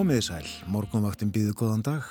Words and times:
Komiði 0.00 0.22
sæl, 0.24 0.46
morgunvaktin 0.72 1.28
býðu 1.28 1.52
góðan 1.60 1.82
dag. 1.84 2.06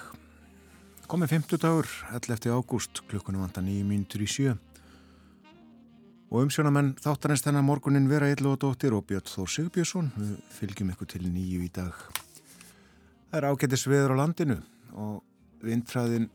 Komið 1.10 1.32
50 1.32 1.62
dagur, 1.64 1.88
11. 2.14 2.52
ágúst, 2.54 3.00
klukkunum 3.10 3.42
vantar 3.42 3.64
nýju 3.66 3.88
mínutur 3.88 4.22
í 4.22 4.28
sjö. 4.30 4.52
Og 6.30 6.44
umsjónamenn 6.44 6.92
þáttarins 7.02 7.42
þennan 7.48 7.66
morgunin 7.66 8.06
vera 8.12 8.30
Illu 8.30 8.52
og 8.52 8.60
Dóttir 8.62 8.94
og 8.94 9.08
Björn 9.10 9.26
Þór 9.26 9.50
Sigbjörnsson. 9.56 10.12
Við 10.20 10.38
fylgjum 10.60 10.94
ykkur 10.94 11.10
til 11.16 11.24
nýju 11.32 11.66
í 11.66 11.72
dag. 11.80 11.98
Það 13.32 13.42
er 13.42 13.50
ágættis 13.50 13.88
veður 13.90 14.14
á 14.14 14.20
landinu 14.22 14.62
og 14.94 15.66
vindræðin 15.66 16.30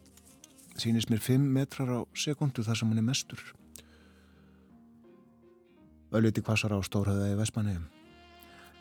sínist 0.75 1.15
mér 1.15 1.23
5 1.23 1.49
metrar 1.55 1.95
á 1.95 2.01
sekundu 2.19 2.67
þar 2.67 2.83
sem 2.83 2.91
hann 2.91 3.05
er 3.05 3.11
mestur. 3.13 3.47
Ölliti 6.11 6.43
kvassar 6.43 6.75
á 6.75 6.83
stórhæðaði 6.83 7.39
Vestmanniðum. 7.45 7.91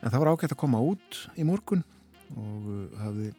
En 0.02 0.10
það 0.10 0.22
var 0.26 0.34
ágætt 0.34 0.58
að 0.58 0.64
koma 0.66 0.82
út 0.82 1.28
í 1.38 1.46
morgun 1.46 1.86
og 2.38 2.70
uh, 2.70 2.86
hafði 3.02 3.32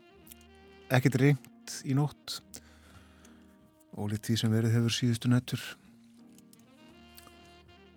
ekkert 0.95 1.20
reynd 1.23 1.78
í 1.89 1.97
nótt. 1.97 2.41
Og 3.95 4.11
lit 4.11 4.27
því 4.27 4.36
sem 4.41 4.53
verið 4.53 4.75
hefur 4.75 4.95
síðustu 4.95 5.31
nættur 5.31 5.62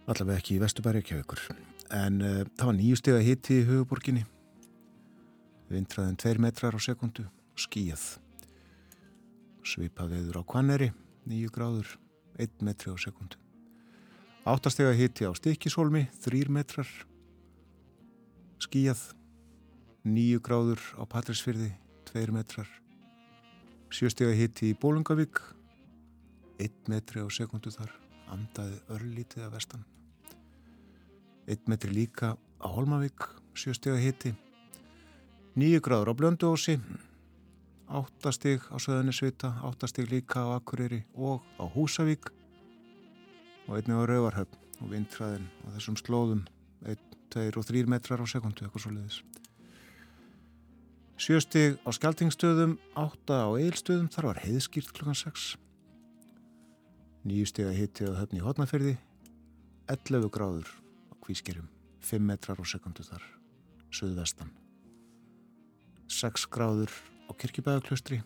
allavega 0.07 0.39
ekki 0.39 0.55
í 0.55 0.61
Vesturbæri 0.61 1.01
ekki 1.01 1.17
á 1.19 1.21
ykkur 1.23 1.41
en 1.97 2.21
uh, 2.23 2.43
það 2.55 2.69
var 2.69 2.77
nýju 2.77 2.99
steg 2.99 3.17
að 3.17 3.25
hitti 3.27 3.57
í 3.59 3.65
huguborginni 3.67 4.23
vindraðin 5.71 6.15
2 6.19 6.43
metrar 6.43 6.75
á 6.75 6.79
sekundu 6.79 7.27
skíjað 7.59 8.05
svipað 9.67 10.13
veður 10.15 10.39
á 10.39 10.43
Kvanneri 10.47 10.93
9 11.27 11.51
gráður 11.51 11.91
1 12.39 12.63
metri 12.63 12.93
á 12.93 12.95
sekundu 12.95 13.39
áttasteg 14.47 14.87
að 14.87 14.99
hitti 15.01 15.27
á 15.27 15.31
Stikishólmi 15.35 16.05
3 16.23 16.47
metrar 16.55 16.87
skíjað 18.63 19.09
nýju 20.05 20.41
gráður 20.43 20.81
á 20.99 21.03
Patrísfyrði, 21.09 21.71
tveir 22.09 22.33
metrar. 22.35 22.67
Sjöstega 23.89 24.35
hitti 24.35 24.71
í 24.73 24.77
Bólungavík, 24.77 25.39
eitt 26.59 26.89
metri 26.91 27.23
á 27.23 27.27
sekundu 27.31 27.71
þar, 27.71 27.93
andaði 28.33 28.81
örlítið 28.93 29.47
að 29.47 29.53
vestan. 29.55 29.85
Eitt 31.47 31.69
metri 31.71 31.93
líka 31.95 32.35
á 32.35 32.67
Holmavík, 32.67 33.23
sjöstega 33.55 33.97
hitti. 34.01 34.33
Nýju 35.57 35.81
gráður 35.81 36.11
á 36.11 36.19
Blönduósi, 36.19 36.77
áttastig 37.87 38.61
á 38.67 38.75
Söðanisvita, 38.77 39.55
áttastig 39.63 40.11
líka 40.11 40.43
á 40.43 40.59
Akureyri 40.59 41.05
og 41.15 41.41
á 41.55 41.63
Húsavík 41.65 42.29
og 43.67 43.79
einnig 43.79 43.95
á 43.95 44.03
Rauvarhöfn 44.03 44.59
og 44.83 44.91
vindræðin 44.91 45.47
og 45.63 45.73
þessum 45.75 45.97
slóðum 45.99 46.43
1, 46.85 46.99
2 47.33 47.47
og 47.57 47.65
3 47.65 47.87
metrar 47.89 48.21
á 48.21 48.25
sekundu, 48.27 48.67
eitthvað 48.67 48.83
svo 48.83 48.93
leiðis. 48.93 49.23
Sjöstig 51.17 51.79
á 51.81 51.89
Skeltingstöðum, 51.89 52.75
átta 52.93 53.49
á 53.49 53.57
Eilstöðum, 53.57 54.05
þar 54.13 54.27
var 54.29 54.39
heiðskýrt 54.43 54.91
klukkan 54.93 55.17
6. 55.17 55.55
Nýjustig 57.25 57.65
að 57.65 57.79
hitti 57.79 58.05
á 58.05 58.13
höfni 58.19 58.37
í 58.37 58.45
hotnaferði, 58.45 58.93
11 59.89 60.29
gráður 60.29 60.69
á 61.09 61.13
kvískerum, 61.25 61.65
5 62.05 62.21
metrar 62.21 62.61
á 62.61 62.65
sekundu 62.69 63.01
þar, 63.01 63.25
söðvestan. 63.89 64.53
6 66.05 66.45
gráður 66.53 66.93
á 67.25 67.33
kirkibæðaklustri. 67.33 68.21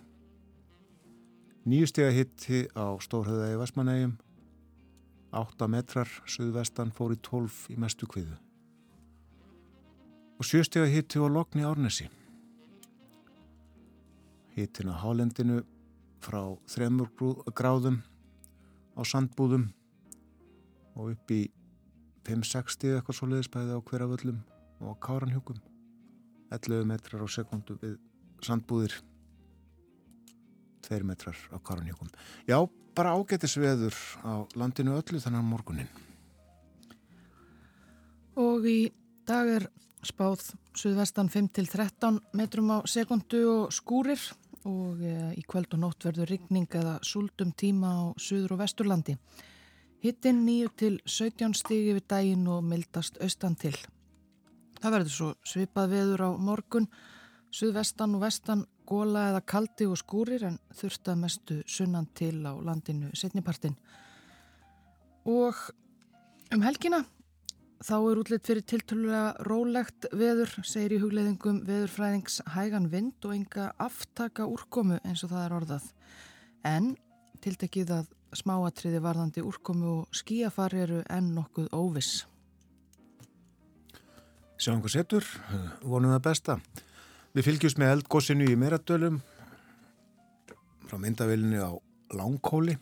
Nýjustig 1.64 2.12
að 2.12 2.18
hitti 2.20 2.64
á 2.76 2.92
Stórhauðaði 3.00 3.60
Vestmanægjum, 3.64 4.18
8 5.32 5.72
metrar, 5.72 6.18
söðvestan 6.28 6.92
fór 6.92 7.16
í 7.16 7.24
12 7.24 7.70
í 7.72 7.80
mestu 7.80 8.04
kviðu. 8.04 8.36
Og 10.36 10.44
sjöstig 10.44 10.84
að 10.84 10.98
hitti 11.00 11.24
á 11.24 11.32
Lokni 11.32 11.64
Árnesi 11.64 12.12
hitin 14.56 14.92
á 14.92 14.96
hálendinu 15.02 15.62
frá 16.22 16.42
þremur 16.70 17.10
gráðum 17.58 18.02
á 18.94 19.02
sandbúðum 19.08 19.70
og 20.96 21.14
upp 21.14 21.34
í 21.34 21.42
5-60 22.28 22.98
eitthvað 22.98 23.18
svo 23.18 23.30
leiðisbæði 23.32 23.78
á 23.78 23.80
hverjaföllum 23.88 24.42
og 24.82 24.92
á 24.92 25.02
káranhjúkum 25.08 25.62
11 26.52 26.86
metrar 26.90 27.24
á 27.24 27.28
sekundu 27.32 27.78
við 27.80 27.96
sandbúðir. 28.44 28.94
2 30.84 31.06
metrar 31.08 31.38
á 31.54 31.58
káranhjúkum 31.64 32.10
Já, 32.50 32.58
bara 32.96 33.16
ágættis 33.16 33.56
veður 33.58 33.96
á 34.26 34.44
landinu 34.58 34.98
öllu 34.98 35.22
þannig 35.22 35.42
að 35.42 35.52
morgunin 35.52 35.92
Og 38.42 38.66
í 38.68 38.80
dag 39.28 39.48
er 39.48 39.68
spáð 40.06 40.52
suðvestan 40.78 41.30
5-13 41.30 42.20
metrum 42.38 42.72
á 42.74 42.78
sekundu 42.90 43.42
og 43.52 43.74
skúrir 43.76 44.22
og 44.66 45.02
e, 45.02 45.14
í 45.38 45.44
kveld 45.48 45.74
og 45.76 45.82
nótt 45.82 46.06
verður 46.06 46.32
rigning 46.32 46.70
eða 46.78 46.98
súldum 47.06 47.54
tíma 47.58 47.94
á 47.98 48.02
Suður 48.18 48.56
og 48.56 48.62
Vesturlandi. 48.62 49.16
Hittin 50.02 50.42
9-17 50.46 51.54
stigi 51.58 51.94
við 51.94 52.06
daginn 52.10 52.48
og 52.50 52.64
mildast 52.66 53.20
austan 53.22 53.56
til. 53.56 53.76
Það 54.82 54.96
verður 54.96 55.14
svo 55.14 55.32
svipað 55.46 55.92
veður 55.94 56.26
á 56.26 56.30
morgun, 56.42 56.88
suðvestan 57.54 58.16
og 58.18 58.24
vestan, 58.26 58.66
góla 58.90 59.28
eða 59.30 59.44
kaldi 59.46 59.86
og 59.86 60.00
skúrir 60.02 60.48
en 60.48 60.58
þurftað 60.78 61.22
mestu 61.22 61.60
sunnan 61.70 62.10
til 62.18 62.42
á 62.42 62.54
landinu 62.58 63.12
setnipartin. 63.14 63.78
Og 65.30 65.58
um 66.52 66.66
helgina 66.66 67.04
Þá 67.82 67.96
er 67.98 68.20
útlitt 68.22 68.46
fyrir 68.46 68.62
tiltölulega 68.70 69.46
rólegt 69.48 70.06
veður, 70.14 70.52
segir 70.62 70.94
í 70.94 71.02
hugleðingum 71.02 71.64
veðurfræðings 71.66 72.36
hægan 72.54 72.84
vind 72.92 73.26
og 73.26 73.32
enga 73.34 73.72
aftaka 73.82 74.46
úrkomu 74.46 75.00
eins 75.02 75.24
og 75.26 75.32
það 75.32 75.46
er 75.48 75.56
orðað. 75.58 75.88
En 76.62 76.92
tiltekið 77.42 77.94
að 77.96 78.12
smáatriði 78.38 79.00
varðandi 79.02 79.42
úrkomu 79.42 79.94
og 79.96 80.14
skíafari 80.14 80.84
eru 80.84 81.00
enn 81.10 81.32
nokkuð 81.34 81.72
óviss. 81.74 82.28
Sjáum 84.62 84.84
hvað 84.84 84.94
setur, 84.94 85.26
vonum 85.82 86.14
það 86.14 86.26
besta. 86.28 86.58
Við 87.34 87.48
fylgjumst 87.48 87.80
með 87.82 87.96
eldgóssinu 87.96 88.46
í 88.52 88.60
Meradölum 88.62 89.18
frá 90.86 91.00
myndavillinni 91.02 91.64
á 91.66 91.74
Langkóli 92.14 92.78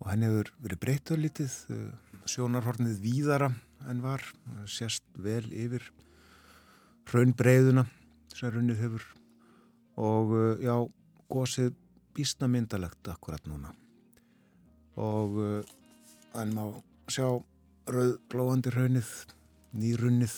og 0.00 0.08
henni 0.08 0.30
hefur 0.30 0.48
verið 0.64 0.82
breytað 0.86 1.22
lítið, 1.26 1.58
sjónarhornið 2.24 2.96
víðara 3.04 3.50
en 3.90 4.02
var 4.04 4.24
sérst 4.70 5.04
vel 5.18 5.44
yfir 5.50 5.84
raunbreyðuna 7.12 7.84
sem 8.32 8.52
runnið 8.52 8.82
hefur. 8.84 9.06
Og 10.00 10.32
uh, 10.32 10.62
já, 10.62 10.74
gósið 11.32 11.74
bísna 12.16 12.48
myndalegt 12.48 13.08
akkurat 13.12 13.44
núna. 13.48 13.74
Og 15.00 15.38
en 16.38 16.52
uh, 16.52 16.56
má 16.56 16.64
sjá 17.12 17.26
rauðblóðandi 17.92 18.72
raunnið 18.76 19.12
nýrunnið. 19.76 20.36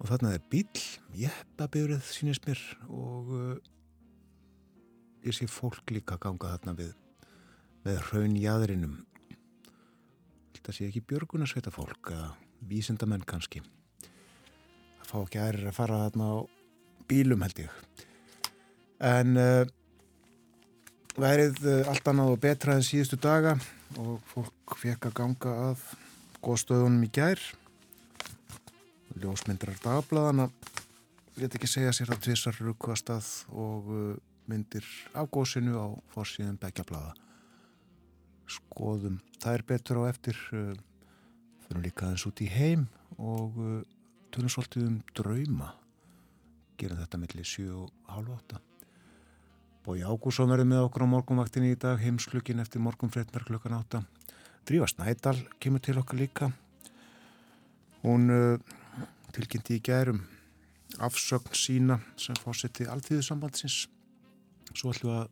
Og 0.00 0.08
þarna 0.08 0.34
er 0.36 0.46
bíl 0.52 0.86
jeppabyrð 1.16 2.00
sínist 2.08 2.46
mér. 2.48 2.60
Og 2.88 3.60
ég 5.24 5.36
sé 5.36 5.48
fólk 5.50 5.92
líka 5.92 6.16
ganga 6.20 6.54
þarna 6.54 6.76
við 6.78 6.94
með 7.84 8.00
raunjæðrinum 8.10 8.96
þetta 10.60 10.76
sé 10.76 10.86
ekki 10.90 11.00
björgunarsveita 11.08 11.72
fólk 11.72 12.10
eða 12.12 12.34
vísindamenn 12.68 13.24
kannski. 13.24 13.62
Það 15.00 15.06
fá 15.08 15.16
ekki 15.22 15.40
aðrir 15.40 15.70
að 15.70 15.76
fara 15.78 16.00
þarna 16.02 16.26
á 16.28 16.36
bílum 17.08 17.44
held 17.46 17.62
ég. 17.64 17.78
En 19.00 19.40
uh, 19.40 19.64
værið 21.16 21.62
uh, 21.64 21.88
allt 21.88 22.10
annað 22.12 22.34
og 22.34 22.42
betra 22.44 22.76
en 22.76 22.84
síðustu 22.84 23.16
daga 23.16 23.56
og 23.96 24.20
fólk 24.28 24.76
fekk 24.82 25.08
að 25.08 25.16
ganga 25.22 25.54
að 25.70 25.86
góðstöðunum 26.44 27.08
í 27.08 27.10
gær. 27.16 27.40
Ljósmyndrar 29.16 29.80
dagbladana 29.80 30.50
við 31.38 31.56
ekki 31.56 31.72
segja 31.72 31.96
sér 31.96 32.12
að 32.12 32.26
tvissar 32.28 32.60
rukvast 32.60 33.08
að 33.16 33.32
og 33.48 33.88
uh, 33.88 34.12
myndir 34.44 34.84
af 35.16 35.32
góðsinu 35.32 35.80
á 35.80 35.88
fórsíðum 36.12 36.60
begjablada 36.60 37.16
skoðum. 38.50 39.20
Það 39.40 39.56
er 39.58 39.66
betur 39.68 40.00
á 40.00 40.02
eftir 40.10 40.40
uh, 40.54 40.72
fyrir 41.66 41.84
líka 41.86 42.08
aðeins 42.08 42.26
út 42.28 42.42
í 42.44 42.48
heim 42.50 42.88
og 43.18 43.60
uh, 43.60 43.76
tölum 44.34 44.52
svolítið 44.52 44.88
um 44.88 44.98
drauma. 45.16 45.74
Gerum 46.80 47.00
þetta 47.02 47.20
mellir 47.20 47.46
7 47.46 47.68
og 47.76 47.94
halv 48.08 48.34
8 48.38 48.60
Bói 49.84 50.02
Ágússon 50.04 50.50
verður 50.52 50.68
með 50.68 50.82
okkur 50.86 51.06
á 51.08 51.12
morgunvaktinni 51.12 51.72
í 51.72 51.78
dag 51.80 52.00
heimsklukkin 52.00 52.60
eftir 52.60 52.82
morgunfrétnar 52.84 53.46
klukkan 53.48 53.78
8 53.78 54.02
Drífa 54.68 54.90
Snædal 54.92 55.38
kemur 55.58 55.80
til 55.80 55.96
okkar 55.98 56.20
líka. 56.20 56.50
Hún 58.04 58.28
uh, 58.28 58.60
tilkynnti 59.32 59.78
í 59.78 59.84
gærum 59.84 60.20
afsögn 61.00 61.56
sína 61.56 62.00
sem 62.20 62.36
fórseti 62.36 62.86
alltíðusambandsins 62.90 63.86
svo 64.74 64.92
ætlum 64.92 65.10
við 65.10 65.18
að 65.20 65.30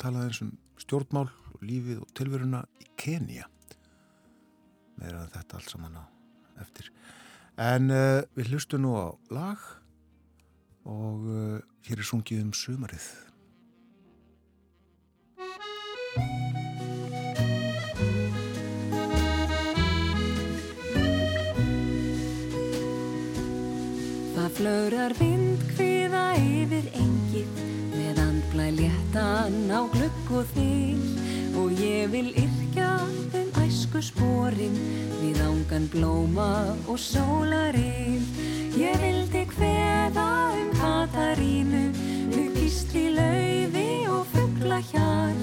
tala 0.00 0.24
eins 0.26 0.40
um 0.44 0.52
stjórnmál 0.80 1.28
og 1.60 1.68
lífið 1.68 2.02
og 2.02 2.12
tilveruna 2.16 2.64
í 2.80 2.90
Kenya 2.96 3.46
meira 5.00 5.24
en 5.24 5.32
þetta 5.32 5.58
allt 5.58 5.72
saman 5.72 5.96
á 5.96 6.04
eftir. 6.60 6.90
En 7.60 7.90
uh, 7.92 8.20
við 8.36 8.52
hlustum 8.52 8.84
nú 8.84 8.94
á 8.96 9.08
lag 9.32 9.64
og 10.88 11.26
uh, 11.28 11.58
hér 11.88 12.00
er 12.00 12.08
sungið 12.08 12.44
um 12.44 12.54
sumarið. 12.56 13.08
Það 24.34 24.54
flörar 24.56 25.16
vind 25.20 25.64
hviða 25.76 26.24
yfir 26.40 26.92
engið 26.96 27.64
með 27.94 28.22
andblæ 28.24 28.70
léttan 28.80 29.60
á 29.72 29.80
glögg 29.92 30.32
og 30.40 30.56
þig 30.56 31.29
og 31.56 31.72
ég 31.80 32.10
vil 32.12 32.30
yrkja 32.36 32.90
um 33.34 33.48
æsku 33.64 34.00
spórin 34.02 34.76
við 35.20 35.40
ángan 35.42 35.88
blóma 35.92 36.76
og 36.86 36.98
sólarinn. 36.98 38.26
Ég 38.78 38.96
vildi 39.02 39.44
hveða 39.56 40.28
um 40.54 40.70
Katarínu, 40.80 41.82
hugist 42.34 42.94
í 42.94 43.08
laufi 43.14 43.88
og 44.10 44.26
fuggla 44.34 44.80
hjál 44.92 45.36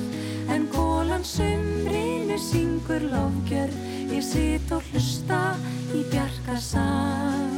en 0.53 0.67
gólan 0.71 1.23
sumrinu 1.23 2.37
syngur 2.39 3.03
lofgjör, 3.11 3.71
ég 4.11 4.23
sitt 4.23 4.71
og 4.71 4.83
hlusta 4.91 5.55
í 5.93 6.05
bjarkasal. 6.11 7.51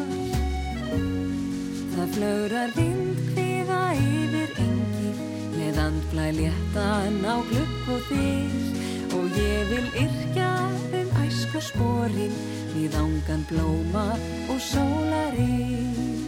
Það 1.93 2.11
flörar 2.17 2.75
vind 2.75 3.23
hviða 3.35 3.81
yfir 3.99 4.53
engið 4.57 4.78
með 5.79 5.85
andblæ 5.87 6.27
léttan 6.35 7.23
á 7.23 7.35
glugg 7.47 7.87
og 7.93 8.01
þig 8.09 9.15
og 9.15 9.37
ég 9.39 9.71
vil 9.71 9.87
yrkja 10.03 10.51
um 10.99 11.09
æsku 11.23 11.61
spórin 11.63 12.35
við 12.75 12.99
ángan 12.99 13.47
blóma 13.47 14.07
og 14.51 14.59
sólarinn. 14.59 16.18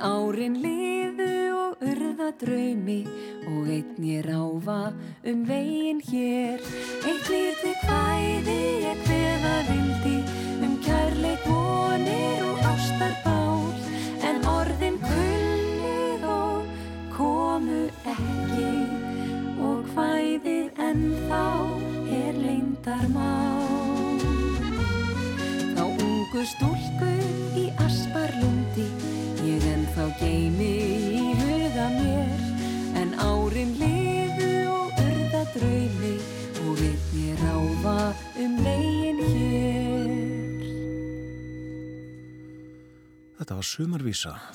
En 0.00 0.06
árin 0.06 0.54
liðu 0.62 1.52
og 1.52 1.82
urða 1.84 2.30
draumi 2.40 3.02
og 3.48 3.68
einn 3.68 4.04
ég 4.06 4.24
ráfa 4.24 4.92
um 5.28 5.39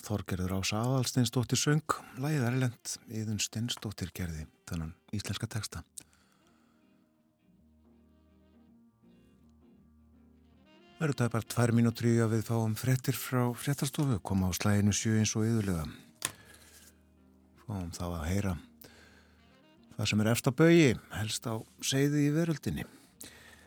Þorgerður 0.05 0.59
Ása 0.59 0.83
Aðalsteinsdóttir 0.83 1.57
söng, 1.57 1.95
læðið 2.21 2.43
Erlend, 2.51 2.91
Íðun 3.09 3.39
Steinsdóttir 3.41 4.11
gerði 4.13 4.45
þannan 4.69 4.91
íslenska 5.15 5.49
teksta. 5.49 5.81
Það 10.95 11.07
eru 11.07 11.17
það 11.19 11.33
bara 11.33 11.49
tvær 11.55 11.73
mínútri 11.75 12.13
að 12.21 12.37
við 12.37 12.45
fáum 12.51 12.77
frettir 12.77 13.17
frá 13.17 13.41
frettarstofu, 13.57 14.19
koma 14.21 14.47
á 14.47 14.57
slæginu 14.57 14.93
sjö 14.95 15.17
eins 15.17 15.33
og 15.35 15.49
yðurlega. 15.49 15.89
Fáum 17.65 17.89
þá 17.97 18.05
að 18.11 18.29
heyra 18.29 18.55
það 19.95 20.09
sem 20.11 20.21
er 20.21 20.31
eftir 20.31 20.55
bögi, 20.61 20.87
helst 21.17 21.49
á 21.49 21.55
seiði 21.81 22.27
í 22.27 22.31
veröldinni. 22.35 22.85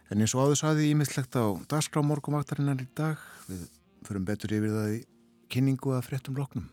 En 0.09 0.23
eins 0.23 0.33
og 0.37 0.47
áður 0.47 0.63
saði 0.63 0.89
ímiðtlegt 0.93 1.37
á 1.37 1.47
dagskrá 1.69 2.05
morgumvaktarinnar 2.07 2.81
í 2.85 2.89
dag, 2.97 3.21
við 3.49 3.67
förum 4.07 4.29
betur 4.29 4.55
yfir 4.55 4.77
það 4.77 4.93
í 4.95 5.01
kynningu 5.53 5.95
að 5.97 6.05
frettum 6.11 6.37
loknum. 6.39 6.69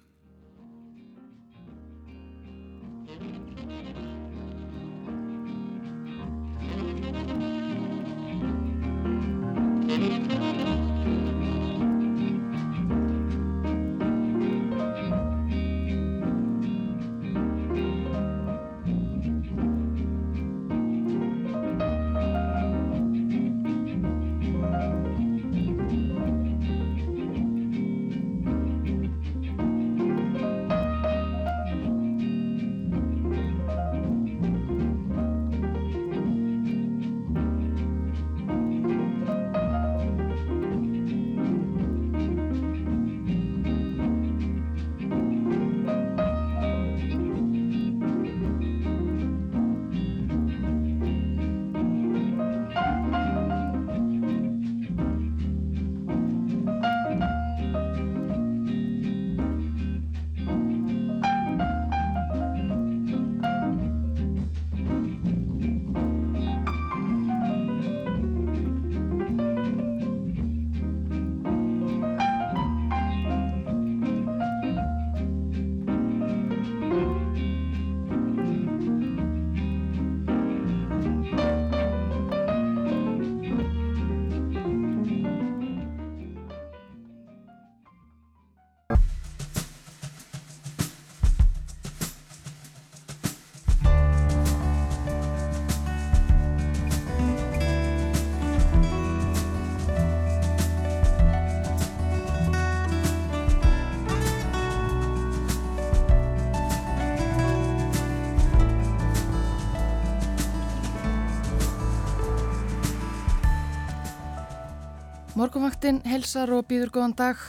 Morgunvaktin 115.66 116.04
helsar 116.06 116.52
og 116.54 116.68
býður 116.69 116.92
góðan 116.94 117.14
dag. 117.18 117.40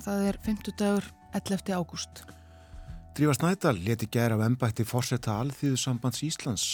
Það 0.00 0.20
er 0.30 0.36
50 0.46 0.74
dagur 0.80 1.06
11. 1.36 1.74
ágúst. 1.76 2.22
Drífa 3.12 3.34
Snædal 3.36 3.82
leti 3.84 4.06
gæra 4.08 4.38
af 4.38 4.46
ennbætti 4.46 4.86
fórsetta 4.88 5.34
alþýðu 5.42 5.76
sambands 5.76 6.22
Íslands. 6.24 6.64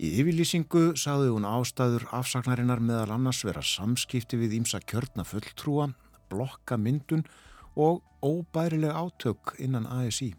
Í 0.00 0.14
yfirlýsingu 0.22 0.94
sagði 0.96 1.28
hún 1.34 1.44
ástæður 1.44 2.06
afsagnarinnar 2.16 2.80
meðal 2.80 3.18
annars 3.18 3.42
vera 3.44 3.60
samskipti 3.60 4.40
við 4.40 4.56
ímsa 4.62 4.80
kjörna 4.80 5.26
fulltrúa, 5.28 5.90
blokka 6.32 6.80
myndun 6.80 7.26
og 7.76 8.00
óbærileg 8.24 8.96
átök 8.96 9.58
innan 9.60 9.84
ASI. 9.84 10.32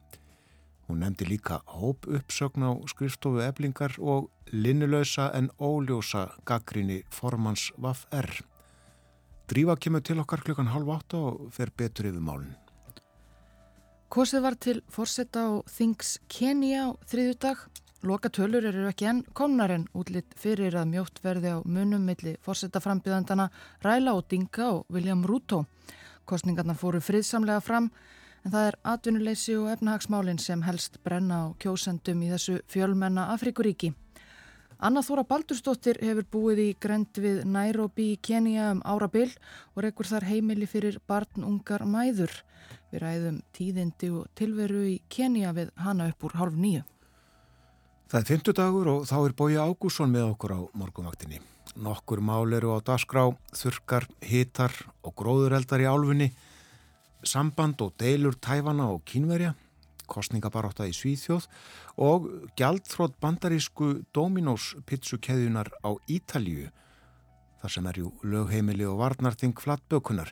Hún 0.89 1.06
nefndi 1.06 1.30
líka 1.30 1.62
hóp 1.77 2.10
uppsögn 2.10 2.65
á 2.65 2.74
skrifstofu 2.89 3.46
eblingar 3.46 3.94
og 4.01 4.34
linnulösa 4.50 5.30
en 5.38 5.54
óljósa 5.62 6.32
gaggrinni 6.42 7.04
formans 7.13 7.70
Vaf 7.77 8.08
R. 8.10 8.34
Drífa 9.45 9.75
kemur 9.77 10.01
til 10.01 10.19
okkar 10.21 10.41
klukkan 10.41 10.71
halv 10.73 10.89
átta 10.89 11.19
og 11.21 11.49
fer 11.53 11.69
betur 11.77 12.07
yfir 12.09 12.21
málun. 12.21 12.55
Kosið 14.09 14.41
var 14.41 14.55
til 14.55 14.79
fórsetta 14.89 15.43
á 15.45 15.51
Things 15.69 16.19
Kenya 16.31 16.89
á 16.89 16.97
þriðu 17.05 17.35
dag. 17.43 17.57
Loka 18.05 18.29
tölur 18.29 18.65
eru 18.65 18.85
ekki 18.89 19.07
enn 19.09 19.23
komnar 19.37 19.73
en 19.73 19.87
útlitt 19.97 20.33
fyrir 20.37 20.77
að 20.77 20.91
mjótt 20.93 21.21
verði 21.25 21.55
á 21.57 21.59
munum 21.65 22.05
milli 22.05 22.35
fórsetaframbjöðandana 22.45 23.49
Ræla 23.85 24.13
og 24.13 24.27
Dinga 24.29 24.69
og 24.71 24.85
William 24.93 25.25
Ruto. 25.25 25.65
Kostningarna 26.25 26.77
fóru 26.77 27.01
friðsamlega 27.01 27.61
fram 27.65 27.91
en 28.45 28.53
það 28.53 28.69
er 28.69 28.79
atvinnuleysi 28.93 29.57
og 29.57 29.71
efnahagsmálinn 29.73 30.41
sem 30.41 30.61
helst 30.65 30.97
brenna 31.03 31.49
á 31.49 31.53
kjósendum 31.61 32.21
í 32.21 32.31
þessu 32.33 32.59
fjölmenna 32.69 33.29
Afrikuríki. 33.33 33.93
Anna 34.84 35.00
Þóra 35.00 35.24
Baldurstóttir 35.24 36.01
hefur 36.03 36.25
búið 36.34 36.60
í 36.60 36.67
grend 36.84 37.15
við 37.22 37.46
Nairobi 37.48 38.10
í 38.13 38.17
Kenya 38.20 38.74
um 38.74 38.82
árabil 38.84 39.29
og 39.74 39.86
rekkur 39.86 40.10
þar 40.10 40.27
heimili 40.27 40.67
fyrir 40.67 40.98
barnungar 41.08 41.86
mæður. 41.88 42.34
Við 42.91 43.03
ræðum 43.05 43.38
tíðindi 43.55 44.12
og 44.12 44.27
tilveru 44.36 44.84
í 44.89 44.98
Kenya 45.08 45.53
við 45.55 45.72
hana 45.79 46.10
upp 46.12 46.27
úr 46.27 46.36
hálf 46.41 46.60
nýju. 46.60 46.84
Það 48.12 48.20
er 48.20 48.29
fymtudagur 48.29 48.91
og 48.91 49.08
þá 49.08 49.15
er 49.22 49.36
Bói 49.39 49.55
Ágússon 49.55 50.12
með 50.12 50.27
okkur 50.34 50.53
á 50.53 50.60
morgunvaktinni. 50.75 51.39
Nokkur 51.75 52.20
mál 52.24 52.51
eru 52.53 52.75
á 52.75 52.79
dasgrá, 52.84 53.29
þurkar, 53.55 54.05
hitar 54.24 54.75
og 55.03 55.15
gróðureldar 55.15 55.82
í 55.84 55.88
álfunni, 55.88 56.29
samband 57.24 57.82
og 57.82 57.96
deilur 58.00 58.36
tæfana 58.38 58.91
og 58.91 59.01
kínverja, 59.08 59.55
kostningabaróta 60.12 60.88
í 60.89 60.93
Svíþjóð 60.95 61.47
og 62.01 62.27
gjaldþrótt 62.59 63.17
bandarísku 63.24 63.89
Dominós 64.15 64.74
pizzukeðjunar 64.89 65.71
á 65.81 65.93
Ítalju, 66.12 66.69
þar 67.62 67.75
sem 67.77 67.89
er 67.89 68.00
ju 68.01 68.12
lögheimili 68.24 68.85
og 68.89 69.01
varnarting 69.01 69.57
flattbökunar. 69.57 70.31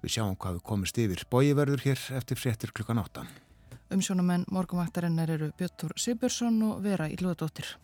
Við 0.00 0.16
sjáum 0.16 0.38
hvað 0.40 0.58
við 0.58 0.66
komist 0.70 0.98
yfir. 0.98 1.26
Bói 1.28 1.52
verður 1.52 1.84
hér 1.84 2.00
eftir 2.16 2.40
fréttir 2.40 2.72
klukkan 2.72 3.02
áttan. 3.02 3.28
Umsjónumenn 3.90 4.46
morgumvaktarinnar 4.54 5.30
eru 5.34 5.52
Björn 5.58 5.96
Sigursson 5.98 6.62
og 6.62 6.82
Vera 6.84 7.10
Ílúðadóttir. 7.10 7.74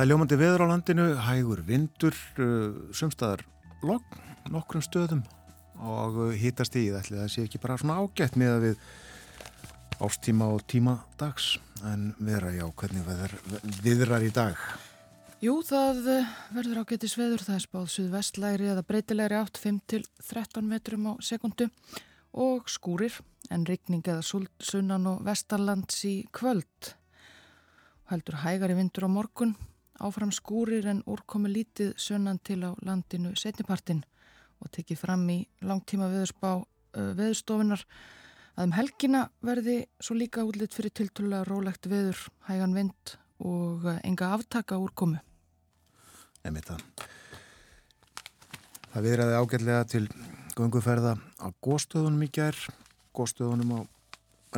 Það 0.00 0.06
er 0.06 0.08
ljómandi 0.14 0.36
veður 0.40 0.62
á 0.64 0.70
landinu, 0.70 1.06
hægur 1.20 1.60
vindur, 1.68 2.14
uh, 2.40 2.76
sumstaðar 2.96 3.42
logg, 3.84 4.14
nokkrum 4.48 4.80
stöðum 4.80 5.20
og 5.76 6.16
hýtast 6.40 6.78
í 6.80 6.86
það 6.88 7.10
það 7.18 7.26
sé 7.34 7.44
ekki 7.44 7.60
bara 7.60 7.76
svona 7.76 7.98
ágætt 8.00 8.38
með 8.40 8.54
að 8.54 8.64
við 8.64 8.86
ástíma 10.08 10.48
og 10.54 10.64
tíma 10.72 10.96
dags 11.20 11.50
en 11.84 12.14
vera 12.16 12.48
já 12.56 12.64
hvernig 12.64 13.04
veður, 13.10 13.36
viðrar 13.84 14.24
í 14.24 14.32
dag? 14.40 14.64
Jú, 15.44 15.60
það 15.68 16.00
verður 16.56 16.80
ágættis 16.80 17.20
veður, 17.20 17.44
það 17.44 17.58
er 17.58 17.68
spáð 17.68 17.92
suðvestlæri 17.98 18.72
eða 18.72 18.88
breytilegri 18.88 19.36
átt 19.44 19.60
5-13 19.60 20.64
metrum 20.64 21.12
á 21.12 21.20
sekundu 21.20 21.68
og 22.32 22.72
skúrir 22.72 23.20
en 23.52 23.68
rigning 23.68 24.08
eða 24.08 24.24
sunnan 24.24 25.12
og 25.12 25.26
vestarlands 25.28 26.06
í 26.08 26.22
kvöld. 26.32 26.94
Heldur 28.08 28.46
hægari 28.48 28.80
vindur 28.80 29.04
á 29.04 29.10
morgun 29.12 29.60
áfram 30.00 30.32
skúrir 30.32 30.88
en 30.90 31.02
úrkomi 31.06 31.50
lítið 31.52 31.92
sunnan 32.00 32.40
til 32.44 32.62
á 32.64 32.70
landinu 32.84 33.34
setnipartin 33.36 34.02
og 34.60 34.70
tekið 34.74 35.00
fram 35.00 35.26
í 35.32 35.38
langtíma 35.64 36.08
veðurspá 36.12 36.60
veðurstofinar 36.94 37.84
að 38.56 38.66
um 38.66 38.74
helgina 38.76 39.22
verði 39.46 39.76
svo 40.02 40.16
líka 40.18 40.44
útlitt 40.44 40.74
fyrir 40.76 40.92
tiltöla 40.92 41.44
rólegt 41.48 41.86
veður, 41.88 42.18
hægan 42.48 42.74
vind 42.76 43.14
og 43.40 43.86
enga 44.04 44.34
aftaka 44.34 44.76
úrkomu. 44.80 45.20
Nefnir 46.44 46.66
það. 46.66 46.82
Það 48.90 49.06
viðræði 49.06 49.38
ágætlega 49.38 49.82
til 49.88 50.04
gunguferða 50.58 51.14
á 51.40 51.46
góðstöðunum 51.62 52.26
í 52.26 52.30
gerð, 52.34 52.66
góðstöðunum 53.16 53.76
á 53.76 53.80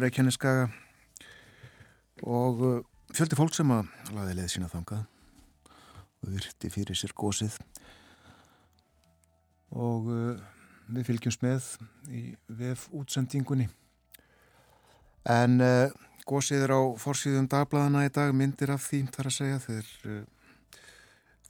Reykjaneskaga 0.02 0.70
og 2.25 2.62
fjöldi 3.12 3.37
fólk 3.37 3.54
sem 3.54 3.70
að 3.75 3.90
laði 4.16 4.38
leið 4.38 4.54
sína 4.54 4.70
þangað 4.72 5.04
virti 6.31 6.71
fyrir 6.71 6.99
sér 6.99 7.14
góðsið 7.19 7.57
og 9.73 10.09
uh, 10.12 10.43
við 10.93 11.09
fylgjumst 11.09 11.43
með 11.45 11.69
í 12.12 12.23
VF 12.52 12.88
útsendingunni 12.97 13.69
en 15.33 15.59
uh, 15.64 15.88
góðsið 16.29 16.67
er 16.67 16.75
á 16.76 16.83
fórsýðum 17.00 17.49
dagbladana 17.50 18.05
í 18.07 18.12
dag 18.14 18.35
myndir 18.37 18.75
af 18.75 18.85
því 18.87 19.05
þar 19.14 19.31
að 19.31 19.37
segja 19.38 19.62
þeir 19.67 19.91
uh, 20.07 20.23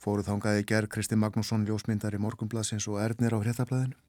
fóruð 0.03 0.31
þángaði 0.31 0.65
gerð 0.71 0.93
Kristi 0.95 1.19
Magnússon 1.19 1.67
ljósmyndar 1.67 2.15
í 2.15 2.21
morgunbladsins 2.23 2.87
og 2.91 3.01
Ernir 3.03 3.35
á 3.35 3.43
hrettablaðinu 3.43 3.99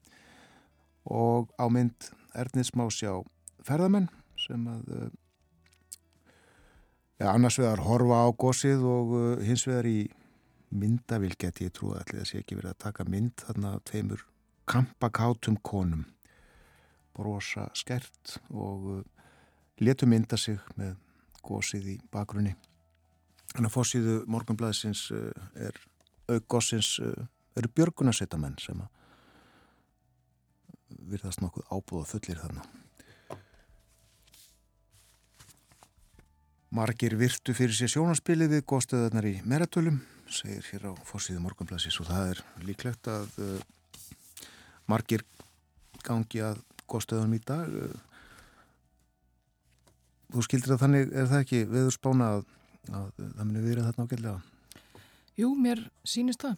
og 1.05 1.51
á 1.61 1.65
mynd 1.69 2.09
Ernir 2.35 2.67
smá 2.67 2.87
sjá 2.91 3.21
ferðamenn 3.65 4.09
sem 4.39 4.65
að 4.67 4.89
ja, 7.21 7.31
annars 7.31 7.59
vegar 7.61 7.83
horfa 7.85 8.25
á 8.25 8.29
góðsið 8.35 8.83
og 8.89 9.13
hins 9.45 9.63
vegar 9.69 9.87
í 9.87 9.99
myndavíl 10.75 11.35
geti 11.39 11.67
ég 11.67 11.73
trú 11.75 11.93
að 11.93 12.01
allir 12.03 12.21
þessi 12.23 12.41
ekki 12.41 12.57
verið 12.59 12.73
að 12.73 12.83
taka 12.85 13.05
mynd 13.09 13.43
þarna 13.43 13.71
tveimur 13.87 14.25
kampakátum 14.69 15.57
konum. 15.63 16.05
Brosa 17.15 17.69
skert 17.77 18.37
og 18.51 18.87
uh, 18.91 19.03
letu 19.79 20.07
mynda 20.09 20.37
sig 20.39 20.59
með 20.75 20.97
gósið 21.45 21.91
í 21.93 21.97
bakgrunni. 22.11 22.55
Þannig 23.53 23.69
að 23.69 23.75
fórsýðu 23.75 24.15
morgunblæðisins 24.31 25.05
uh, 25.15 25.29
er 25.55 25.77
aukgósins 26.31 26.97
uh, 26.99 27.13
eru 27.55 27.71
björgunarsveitamenn 27.77 28.57
sem 28.59 28.81
að 28.83 28.91
virðast 31.11 31.41
nokkuð 31.43 31.69
ábúða 31.71 32.09
fullir 32.09 32.41
þarna. 32.41 32.65
Margir 36.75 37.15
virtu 37.15 37.53
fyrir 37.55 37.75
sér 37.77 37.93
sjónaspilið 37.93 38.57
við 38.57 38.65
góðstöðarnar 38.67 39.27
í 39.29 39.37
meratölum 39.47 40.01
segir 40.31 40.65
hér 40.71 40.89
á 40.89 40.91
fórsíðu 41.05 41.43
morgunplassis 41.43 41.99
og 42.01 42.09
það 42.09 42.31
er 42.33 42.41
líklegt 42.65 43.07
að 43.11 43.39
uh, 43.43 43.61
margir 44.89 45.23
gangi 46.05 46.41
að 46.45 46.61
góðstöðunum 46.89 47.37
í 47.37 47.41
dag. 47.45 47.71
Uh, 47.71 48.03
Þú 50.35 50.41
skildir 50.43 50.73
að 50.73 50.81
þannig 50.81 51.11
er 51.15 51.27
það 51.29 51.41
ekki 51.45 51.59
viður 51.69 51.93
spána 51.95 52.27
að, 52.35 52.41
að 52.89 53.09
það 53.21 53.45
muni 53.45 53.61
viðrið 53.63 53.85
þarna 53.87 54.05
ágætlega? 54.05 54.39
Jú, 55.39 55.51
mér 55.59 55.83
sínist 56.07 56.41
það. 56.43 56.57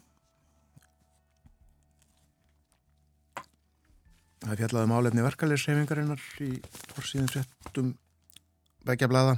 Það 4.42 4.60
fjallaði 4.62 4.90
málefni 4.90 5.22
um 5.22 5.28
verkalegsreifingarinnar 5.28 6.26
í 6.46 6.50
fórsíðum 6.94 7.30
frettum 7.30 7.92
begja 8.88 9.10
blada 9.10 9.36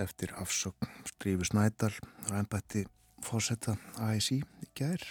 eftir 0.00 0.32
afsökn 0.40 0.90
Strífus 1.08 1.52
Nædal 1.54 1.92
á 2.30 2.40
ennbætti 2.40 2.84
fórsetta 3.24 3.76
ASI 4.02 4.40
í 4.42 4.68
gær. 4.76 5.02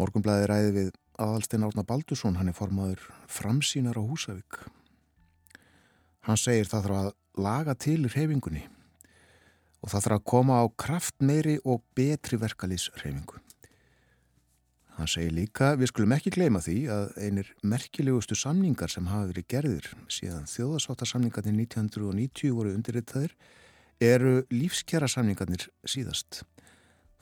Morgunblæði 0.00 0.48
ræði 0.48 0.74
við 0.76 0.90
aðalstein 1.20 1.66
Árna 1.66 1.84
Baldursson, 1.86 2.38
hann 2.40 2.48
er 2.50 2.56
formaður 2.56 3.02
framsýnar 3.28 4.00
á 4.00 4.02
Húsavík. 4.02 4.62
Hann 6.26 6.40
segir 6.40 6.68
það 6.68 6.86
þarf 6.86 7.00
að 7.00 7.44
laga 7.44 7.76
til 7.76 8.00
reyfingunni 8.08 8.64
og 9.80 9.92
það 9.92 10.02
þarf 10.06 10.16
að 10.16 10.26
koma 10.32 10.58
á 10.60 10.64
kraftmeiri 10.84 11.60
og 11.64 11.84
betri 11.96 12.40
verkalýsreyfingu. 12.40 13.40
Hann 15.00 15.08
segir 15.08 15.32
líka, 15.32 15.70
við 15.80 15.88
skulum 15.88 16.12
ekki 16.12 16.30
gleyma 16.34 16.60
því 16.60 16.74
að 16.92 17.06
einir 17.24 17.46
merkilegustu 17.64 18.36
samningar 18.36 18.92
sem 18.92 19.06
hafa 19.08 19.30
verið 19.30 19.46
gerðir 19.48 19.86
síðan 20.12 20.44
þjóðasáttarsamningarnir 20.50 21.54
1990 21.56 22.52
voru 22.52 22.74
undirritaðir 22.76 23.32
eru 24.04 24.34
lífskjara 24.52 25.08
samningarnir 25.08 25.64
síðast. 25.88 26.42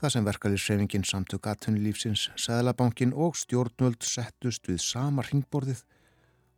Það 0.02 0.14
sem 0.14 0.26
verkalýsreyfingin 0.26 1.06
samtök 1.06 1.46
aðtunni 1.52 1.94
Sæðlabankin 2.34 3.14
og 3.14 3.38
stjórnvöld 3.38 4.02
settust 4.02 4.66
við 4.66 4.82
sama 4.82 5.22
ringborðið 5.30 5.84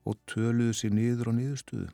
og 0.08 0.16
töluðu 0.24 0.72
sér 0.72 0.96
niður 0.96 1.34
og 1.34 1.36
niðurstuðu. 1.36 1.90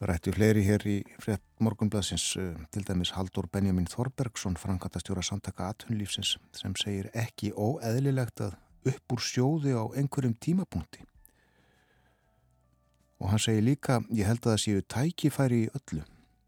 Rættu 0.00 0.32
fleiri 0.32 0.62
hér 0.64 0.80
í 0.88 0.94
frétt 1.20 1.42
morgunbladsins, 1.60 2.36
eh, 2.40 2.54
til 2.72 2.84
dæmis 2.88 3.10
Haldur 3.12 3.44
Benjamin 3.52 3.84
Þorbergsson, 3.84 4.56
frangatastjóra 4.56 5.20
samtaka 5.20 5.66
aðtunlífsins, 5.68 6.38
sem 6.56 6.72
segir 6.74 7.10
ekki 7.12 7.52
óeðlilegt 7.52 8.40
að 8.40 8.56
upp 8.86 9.12
úr 9.12 9.20
sjóði 9.20 9.76
á 9.76 9.84
einhverjum 9.92 10.38
tímapunkti. 10.40 11.04
Og 13.20 13.28
hann 13.28 13.38
segir 13.38 13.62
líka, 13.62 14.00
ég 14.08 14.24
held 14.24 14.40
að 14.40 14.56
það 14.56 14.62
séu 14.64 14.80
tækifæri 14.88 15.66
í 15.66 15.70
öllu. 15.76 16.04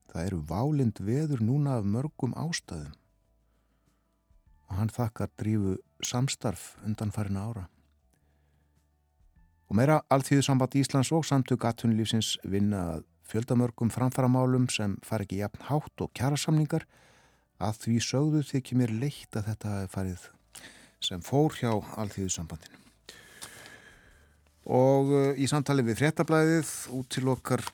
Það 0.08 0.26
eru 0.26 0.40
válind 0.48 0.98
veður 1.04 1.44
núna 1.44 1.76
af 1.76 1.84
mörgum 1.84 2.32
ástæðum. 2.32 2.96
Og 4.70 4.76
hann 4.76 4.88
þakkar 4.88 5.28
drífu 5.36 5.76
samstarf 6.00 6.78
undan 6.86 7.12
farin 7.12 7.36
ára. 7.36 7.68
Og 9.68 9.76
meira 9.76 10.00
alltíðu 10.08 10.42
samband 10.42 10.72
Íslands 10.72 11.12
og 11.12 11.24
samtök 11.24 11.64
aðtunlífsins 11.68 12.38
vinna 12.44 12.96
að 12.96 13.11
fjöldamörgum 13.32 13.90
framfaramálum 13.92 14.68
sem 14.72 14.98
far 15.06 15.24
ekki 15.24 15.40
jafn 15.40 15.64
hátt 15.70 16.04
og 16.04 16.12
kjærasamningar 16.18 16.86
að 17.62 17.80
því 17.84 17.96
sögðu 18.04 18.42
þykir 18.50 18.80
mér 18.80 18.94
leitt 19.02 19.38
að 19.38 19.48
þetta 19.52 19.74
farið 19.92 20.28
sem 21.02 21.22
fór 21.24 21.54
hjá 21.58 21.70
allþýðusambandinu. 21.72 22.78
Og 24.72 25.08
uh, 25.10 25.30
í 25.34 25.48
samtali 25.50 25.82
við 25.86 25.98
fréttablaðið 26.02 26.68
út 26.94 27.08
til 27.10 27.24
okkar 27.32 27.64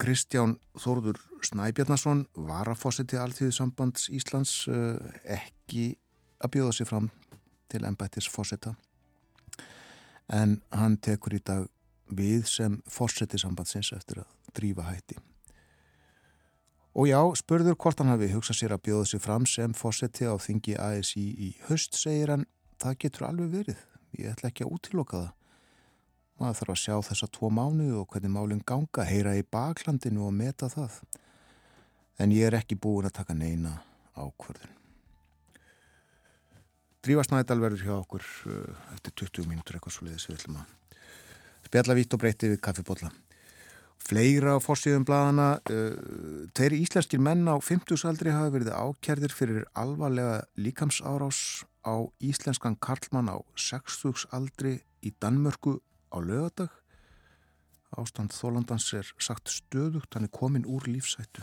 Kristján 0.00 0.58
Þórður 0.76 1.20
Snæbjarnason 1.44 2.24
var 2.34 2.68
að 2.68 2.80
fósiti 2.82 3.20
allþýðusambands 3.20 4.10
Íslands 4.12 4.56
uh, 4.68 4.98
ekki 5.24 5.94
að 6.44 6.56
bjóða 6.56 6.74
sér 6.76 6.90
fram 6.90 7.08
til 7.72 7.84
ennbættis 7.88 8.28
fósita 8.28 8.74
en 10.32 10.58
hann 10.72 10.98
tekur 11.04 11.36
í 11.36 11.40
dag 11.44 11.68
við 12.08 12.44
sem 12.50 12.80
fórseti 12.90 13.38
sambandsins 13.40 13.92
eftir 13.96 14.22
að 14.24 14.34
drífa 14.56 14.88
hætti. 14.88 15.16
Og 16.94 17.08
já, 17.10 17.18
spurður 17.34 17.74
hvort 17.74 17.98
hann 17.98 18.12
hafi 18.12 18.28
hugsað 18.30 18.58
sér 18.60 18.74
að 18.76 18.84
bjóða 18.86 19.06
sér 19.10 19.22
fram 19.24 19.46
sem 19.50 19.72
fórseti 19.74 20.28
á 20.30 20.34
þingi 20.38 20.76
ASI 20.78 21.24
í 21.42 21.48
höst, 21.66 21.98
segir 21.98 22.30
hann, 22.30 22.44
það 22.78 23.00
getur 23.02 23.26
alveg 23.26 23.50
verið. 23.50 23.80
Ég 24.14 24.30
ætla 24.30 24.52
ekki 24.52 24.66
að 24.66 24.76
útiloka 24.76 25.24
það. 25.24 25.32
Maður 26.38 26.60
þarf 26.60 26.74
að 26.74 26.80
sjá 26.82 26.94
þessa 27.08 27.28
tvo 27.34 27.50
mánu 27.54 27.88
og 27.98 28.06
hvernig 28.12 28.30
málinn 28.34 28.62
ganga, 28.66 29.06
heyra 29.06 29.34
í 29.38 29.42
baklandinu 29.42 30.28
og 30.28 30.34
meta 30.38 30.70
það. 30.70 31.00
En 32.22 32.34
ég 32.34 32.46
er 32.46 32.60
ekki 32.60 32.78
búin 32.78 33.10
að 33.10 33.16
taka 33.18 33.34
neina 33.34 33.80
ákvörðun. 34.14 34.74
Drífa 37.04 37.26
Snædal 37.26 37.58
verður 37.60 37.82
hjá 37.84 37.94
okkur 37.98 38.22
uh, 38.48 38.84
eftir 38.94 39.18
20 39.26 39.50
mínútur 39.50 39.76
eitthvað 39.76 39.98
svo 39.98 40.06
leiðis 40.06 40.30
við 40.30 40.38
ætlum 40.38 40.62
að 40.62 40.70
spjalla 41.74 41.96
vitt 41.98 42.14
og 42.14 42.20
breyti 42.22 42.46
við 42.52 42.60
kaffibotla. 42.62 43.08
Fleira 44.04 44.52
á 44.54 44.62
fórsíðum 44.62 45.02
bladana, 45.08 45.56
uh, 45.72 46.46
þeirri 46.54 46.84
íslenskir 46.84 47.18
menn 47.18 47.48
á 47.50 47.58
50-saldri 47.58 48.30
hafa 48.30 48.52
verið 48.54 48.70
ákjærðir 48.70 49.34
fyrir 49.34 49.64
alvarlega 49.74 50.44
líkamsárás 50.54 51.64
á 51.82 52.06
íslenskan 52.22 52.78
karlmann 52.78 53.32
á 53.32 53.42
60-aldri 53.58 54.76
í 55.02 55.14
Danmörku 55.18 55.80
á 56.14 56.22
lögadag. 56.22 56.70
Ástand 57.98 58.30
Þólandans 58.34 58.92
er 58.94 59.10
sagt 59.18 59.50
stöðugt, 59.50 60.14
hann 60.14 60.28
er 60.28 60.34
komin 60.34 60.66
úr 60.66 60.86
lífsættu. 60.86 61.42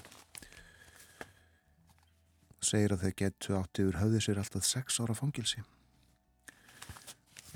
Segir 2.63 2.95
að 2.95 3.07
þeir 3.07 3.19
getu 3.25 3.59
átt 3.59 3.83
yfir 3.83 3.99
höfði 3.99 4.23
sér 4.23 4.39
alltaf 4.39 4.63
6 4.63 5.03
ára 5.03 5.17
fangilsi. 5.17 5.63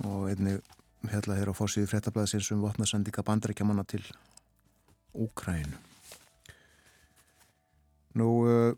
Og 0.03 0.31
einni 0.33 0.59
hérna 1.09 1.37
hér 1.37 1.51
á 1.51 1.55
fórsíðu 1.55 1.89
fréttablaðsins 1.91 2.51
um 2.55 2.63
vopnasendika 2.63 3.23
bandrækjamanna 3.25 3.85
til 3.87 4.03
Úkrænu. 5.15 5.77
Nú 8.15 8.29
uh, 8.47 8.71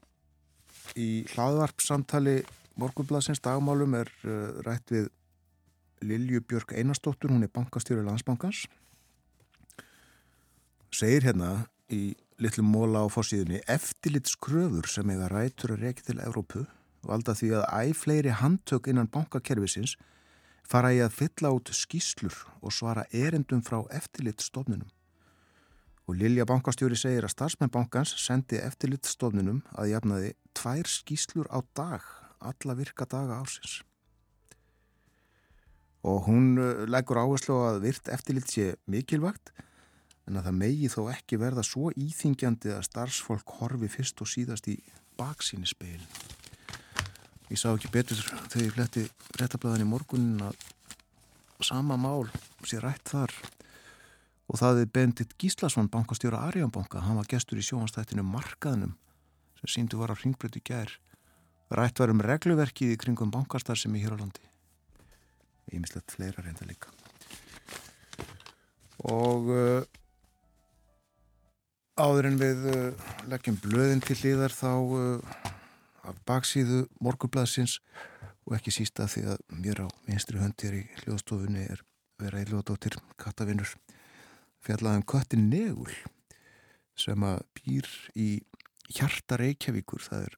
í 0.97 1.25
hlaðvarpsamtali 1.33 2.41
morgunblaðsins 2.77 3.41
dagmálum 3.45 3.95
er 3.99 4.11
uh, 4.25 4.61
rætt 4.65 4.93
við 4.93 5.09
Lilju 6.05 6.43
Björg 6.45 6.73
Einarstóttur, 6.77 7.31
hún 7.33 7.45
er 7.45 7.53
bankastjóri 7.53 8.03
landsbankans. 8.05 8.67
Segir 10.93 11.25
hérna 11.25 11.65
í 11.93 12.13
litlum 12.41 12.69
móla 12.69 13.01
á 13.01 13.07
fórsíðunni 13.09 13.63
eftirlit 13.69 14.29
skröfur 14.29 14.85
sem 14.89 15.09
eiga 15.09 15.29
rætur 15.31 15.73
að 15.73 15.87
reyki 15.87 16.05
til 16.05 16.19
Evrópu 16.21 16.65
valda 17.07 17.33
því 17.37 17.53
að 17.57 17.91
æfleiri 17.91 18.35
handtök 18.41 18.89
innan 18.91 19.09
bankakerfisins 19.09 19.95
fara 20.67 20.91
í 20.95 20.99
að 21.03 21.15
fylla 21.15 21.53
út 21.55 21.71
skýslur 21.71 22.35
og 22.61 22.75
svara 22.75 23.05
erendum 23.15 23.63
frá 23.63 23.79
eftirlitstofnunum. 23.95 24.89
Og 26.07 26.15
Lilja 26.15 26.45
bankastjóri 26.47 26.95
segir 26.99 27.25
að 27.27 27.33
starfsmenn 27.33 27.71
bankans 27.71 28.13
sendi 28.21 28.59
eftirlitstofnunum 28.63 29.63
að 29.75 29.91
jafnaði 29.91 30.33
tvær 30.55 30.87
skýslur 30.87 31.49
á 31.51 31.59
dag, 31.75 32.03
alla 32.39 32.75
virka 32.79 33.07
daga 33.09 33.41
ásins. 33.43 33.81
Og 36.07 36.27
hún 36.27 36.55
uh, 36.59 36.85
leggur 36.87 37.19
áherslu 37.19 37.57
að 37.67 37.81
virt 37.83 38.11
eftirlit 38.13 38.51
sé 38.51 38.75
mikilvægt 38.87 39.51
en 40.27 40.39
að 40.39 40.49
það 40.49 40.59
megi 40.61 40.91
þó 40.91 41.01
ekki 41.11 41.39
verða 41.41 41.63
svo 41.63 41.91
íþingjandi 41.95 42.75
að 42.75 42.87
starfsfólk 42.87 43.55
horfi 43.59 43.91
fyrst 43.91 44.23
og 44.23 44.31
síðast 44.31 44.67
í 44.71 44.77
baksíni 45.19 45.67
speilin. 45.67 46.07
Ég 47.47 47.59
sá 47.59 47.69
ekki 47.71 47.87
betur 47.93 48.19
þegar 48.51 48.65
ég 48.65 48.73
fletti 48.75 49.03
réttablaðan 49.39 49.85
í 49.85 49.87
morgunin 49.87 50.41
að 50.49 50.57
sama 51.63 51.95
mál 51.95 52.27
sé 52.67 52.81
rætt 52.83 53.07
þar 53.13 53.31
og 54.47 54.59
það 54.59 54.81
er 54.81 54.91
Bendit 54.91 55.35
Gíslason, 55.39 55.87
bankastjóra 55.91 56.41
Arjónbanka, 56.47 57.01
hann 57.03 57.19
var 57.19 57.27
gestur 57.31 57.59
í 57.59 57.63
sjóhanstættinu 57.63 58.23
Markaðnum 58.27 58.95
sem 59.61 59.73
síndu 59.73 59.99
var 59.99 60.11
á 60.13 60.15
ringbrötu 60.15 60.61
gær. 60.63 60.91
Rætt 61.71 61.99
var 61.99 62.11
um 62.13 62.23
regluverkið 62.23 62.93
í 62.93 62.99
kringum 62.99 63.31
bankastar 63.33 63.79
sem 63.79 63.95
er 63.95 64.05
hér 64.05 64.15
á 64.15 64.21
landi. 64.21 64.43
Ég 65.73 65.81
mislett 65.83 66.11
fleira 66.11 66.43
reynda 66.43 66.67
líka. 66.67 66.91
Og 69.07 69.51
uh, 69.51 69.81
áður 71.99 72.29
en 72.31 72.39
við 72.39 72.67
uh, 72.71 73.11
leggjum 73.31 73.59
blöðin 73.63 74.03
til 74.03 74.19
líðar 74.21 74.55
þá 74.55 74.71
uh, 74.77 75.37
af 76.07 76.17
baksíðu 76.27 76.85
morgublaðsins 77.03 77.77
og 78.47 78.55
ekki 78.57 78.73
sísta 78.73 79.07
því 79.11 79.23
að 79.33 79.43
mér 79.63 79.83
á 79.83 79.87
vinstri 80.07 80.41
höndir 80.41 80.77
í 80.79 80.83
hljóðstofunni 81.03 81.65
er 81.67 81.83
vera 82.21 82.41
í 82.41 82.47
hljóðdóttir 82.49 82.97
kattavinnur 83.19 83.73
fjallaðum 84.65 85.05
köttin 85.07 85.49
Negul 85.51 85.93
sem 86.97 87.23
að 87.27 87.43
býr 87.59 87.89
í 88.17 88.29
hjarta 88.89 89.37
Reykjavíkur. 89.37 90.01
Það 90.01 90.29
er 90.29 90.37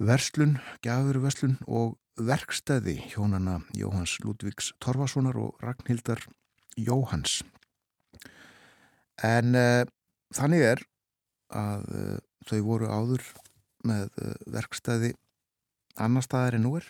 verslun, 0.00 0.58
gafurverslun 0.86 1.58
og 1.66 1.98
verkstæði 2.20 2.96
hjónana 3.12 3.60
Jóhans 3.76 4.16
Ludvíks 4.24 4.72
Torfasonar 4.80 5.36
og 5.40 5.60
Ragnhildar 5.64 6.22
Jóhans 6.78 7.40
en 9.24 9.56
uh, 9.56 9.84
þannig 10.36 10.64
er 10.64 10.82
að 11.52 11.86
uh, 11.92 12.18
þau 12.48 12.60
voru 12.66 12.90
áður 12.90 13.24
með 13.86 14.10
uh, 14.22 14.34
verkstæði 14.56 15.14
annar 16.00 16.26
staðar 16.26 16.58
en 16.58 16.66
nú 16.66 16.74
er. 16.80 16.88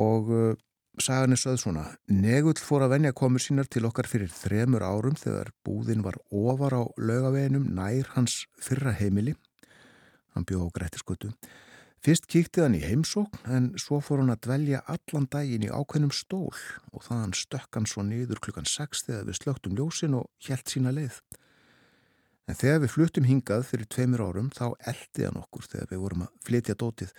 Og 0.00 0.30
uh, 0.34 0.58
sagan 1.00 1.34
er 1.34 1.40
sögð 1.40 1.62
svona 1.64 1.86
Negull 2.12 2.58
fór 2.60 2.86
að 2.86 2.96
venja 2.96 3.16
komur 3.16 3.42
sínar 3.42 3.70
til 3.70 3.86
okkar 3.88 4.08
fyrir 4.10 4.30
þremur 4.34 4.84
árum 4.86 5.18
þegar 5.18 5.52
búðin 5.66 6.04
var 6.06 6.20
ofar 6.30 6.76
á 6.76 6.82
lögaveginum 6.98 7.70
nær 7.76 8.12
hans 8.16 8.44
fyrra 8.60 8.94
heimili. 8.98 9.34
Hann 10.34 10.46
bjóð 10.46 10.70
á 10.70 10.74
grættiskutu 10.76 11.34
Fyrst 12.00 12.30
kíkti 12.32 12.62
hann 12.64 12.72
í 12.78 12.80
heimsókn 12.80 13.42
en 13.52 13.64
svo 13.76 13.98
fór 14.00 14.22
hann 14.22 14.32
að 14.32 14.46
dvelja 14.46 14.78
allan 14.88 15.26
daginn 15.28 15.66
í 15.66 15.68
ákveðnum 15.68 16.12
stól 16.16 16.54
og 16.96 17.02
þann 17.04 17.34
stökk 17.36 17.76
hann 17.76 17.88
svo 17.90 18.00
niður 18.08 18.40
klukkan 18.40 18.64
6 18.64 19.02
þegar 19.04 19.26
við 19.28 19.36
slögtum 19.36 19.74
ljósin 19.76 20.16
og 20.16 20.30
hjælt 20.40 20.72
sína 20.72 20.94
leið. 20.96 21.18
En 22.50 22.56
þegar 22.58 22.80
við 22.82 22.90
fluttum 22.96 23.26
hingað 23.28 23.60
fyrir 23.68 23.86
tveimur 23.94 24.24
árum 24.26 24.48
þá 24.50 24.72
eldi 24.90 25.22
hann 25.22 25.38
okkur 25.38 25.68
þegar 25.70 25.90
við 25.92 26.00
vorum 26.02 26.22
að 26.24 26.30
flytja 26.48 26.74
dótið. 26.80 27.12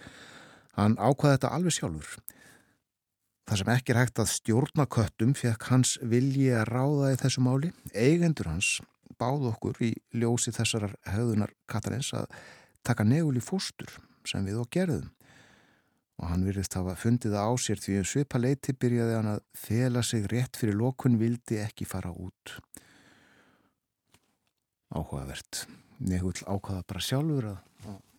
Hann 0.75 0.97
ákvaði 0.99 1.37
þetta 1.37 1.51
alveg 1.55 1.75
sjálfur. 1.77 2.17
Það 3.47 3.61
sem 3.61 3.71
ekki 3.71 3.93
er 3.93 3.99
hægt 4.01 4.19
að 4.19 4.31
stjórna 4.33 4.85
köttum 4.91 5.31
fekk 5.39 5.69
hans 5.71 5.93
vilji 6.03 6.49
að 6.51 6.67
ráða 6.67 7.13
í 7.13 7.21
þessu 7.21 7.45
máli. 7.45 7.71
Eigendur 7.95 8.51
hans 8.51 8.73
báð 9.21 9.47
okkur 9.53 9.79
í 9.87 9.93
ljósi 10.19 10.51
þessarar 10.55 10.97
höðunar 11.13 11.55
Katarins 11.71 12.11
að 12.17 12.27
taka 12.83 13.07
negul 13.07 13.37
í 13.39 13.45
fóstur 13.45 13.95
sem 14.27 14.43
við 14.47 14.59
og 14.65 14.69
gerðum. 14.75 15.09
Og 16.19 16.27
hann 16.27 16.43
virðist 16.43 16.75
hafa 16.75 16.97
fundið 16.99 17.37
það 17.37 17.47
á 17.47 17.53
sér 17.55 17.79
því 17.81 17.97
um 18.01 18.11
svipa 18.11 18.43
leiti 18.43 18.75
byrjaði 18.75 19.15
hann 19.15 19.33
að 19.37 19.43
þela 19.63 20.03
sig 20.03 20.27
rétt 20.27 20.59
fyrir 20.59 20.75
lokun 20.83 21.15
vildi 21.23 21.63
ekki 21.63 21.87
fara 21.87 22.11
út 22.11 22.59
áhugavert. 24.91 25.65
Negull 26.01 26.37
ákvaða 26.45 26.85
bara 26.87 27.03
sjálfur 27.05 27.49
að 27.51 27.59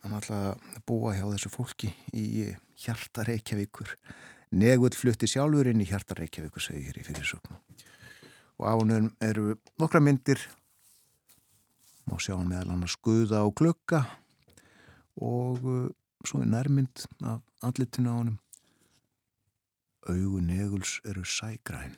hann 0.03 0.17
ætlaði 0.19 0.49
að 0.53 0.83
búa 0.89 1.15
hjá 1.17 1.25
þessu 1.27 1.53
fólki 1.53 1.93
í 2.15 2.49
hjarta 2.83 3.27
Reykjavíkur. 3.29 3.95
Negull 4.59 4.95
flutti 4.97 5.29
sjálfur 5.31 5.71
inn 5.71 5.83
í 5.83 5.89
hjarta 5.89 6.17
Reykjavíkur, 6.19 6.63
segir 6.63 6.99
í 6.99 7.07
fyrirsöknu. 7.07 7.59
Og 8.63 8.67
ánum 8.69 9.13
eru 9.23 9.57
nokkra 9.81 10.03
myndir 10.03 10.43
má 12.09 12.19
sjá 12.21 12.37
meðal 12.39 12.73
hann 12.73 12.87
að 12.87 12.95
skuða 12.97 13.43
á 13.43 13.49
klukka 13.55 14.03
og 15.23 15.63
uh, 15.63 15.91
svo 16.27 16.43
er 16.43 16.51
nærmynd 16.51 17.05
af 17.29 17.43
andlitinu 17.63 18.11
á 18.11 18.15
honum 18.19 18.39
augu 20.11 20.41
neguls 20.43 20.99
eru 21.07 21.23
sægræn 21.25 21.95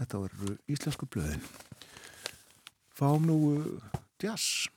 þetta 0.00 0.22
voru 0.24 0.56
íslensku 0.70 1.06
blöðin 1.06 1.44
fáum 3.00 3.24
nú 3.24 3.36
uh, 3.56 3.98
jazz. 4.20 4.68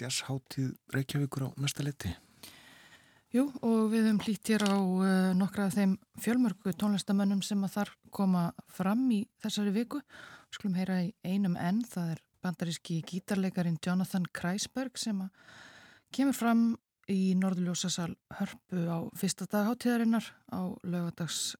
Jazzháttíð 0.00 0.72
Reykjavíkur 0.94 1.44
á 1.44 1.48
næsta 1.60 1.84
leti. 1.84 2.08
Jú, 3.34 3.44
og 3.60 3.90
við 3.92 4.06
höfum 4.08 4.20
hlýtt 4.24 4.48
hér 4.48 4.64
á 4.64 4.76
uh, 4.80 5.04
nokkra 5.36 5.68
af 5.68 5.76
þeim 5.76 5.98
fjölmörgu 6.24 6.72
tónlistamönnum 6.80 7.42
sem 7.44 7.60
að 7.66 7.74
þar 7.76 7.92
koma 8.16 8.44
fram 8.72 9.04
í 9.12 9.20
þessari 9.44 9.74
viku. 9.76 10.00
Skulum 10.50 10.78
heyra 10.80 11.02
í 11.04 11.12
einum 11.22 11.58
enn, 11.60 11.84
það 11.84 12.16
er 12.16 12.24
bandaríski 12.40 13.02
gítarleikarin 13.06 13.78
Jonathan 13.84 14.24
Kreisberg 14.32 14.96
sem 14.98 15.20
kemur 16.16 16.34
fram 16.34 16.64
í 17.12 17.34
Norðljósasal 17.36 18.14
hörpu 18.38 18.86
á 18.88 18.98
fyrsta 19.20 19.44
dag 19.50 19.68
hátíðarinnar 19.68 20.32
á 20.48 20.72
lögadags 20.80 21.58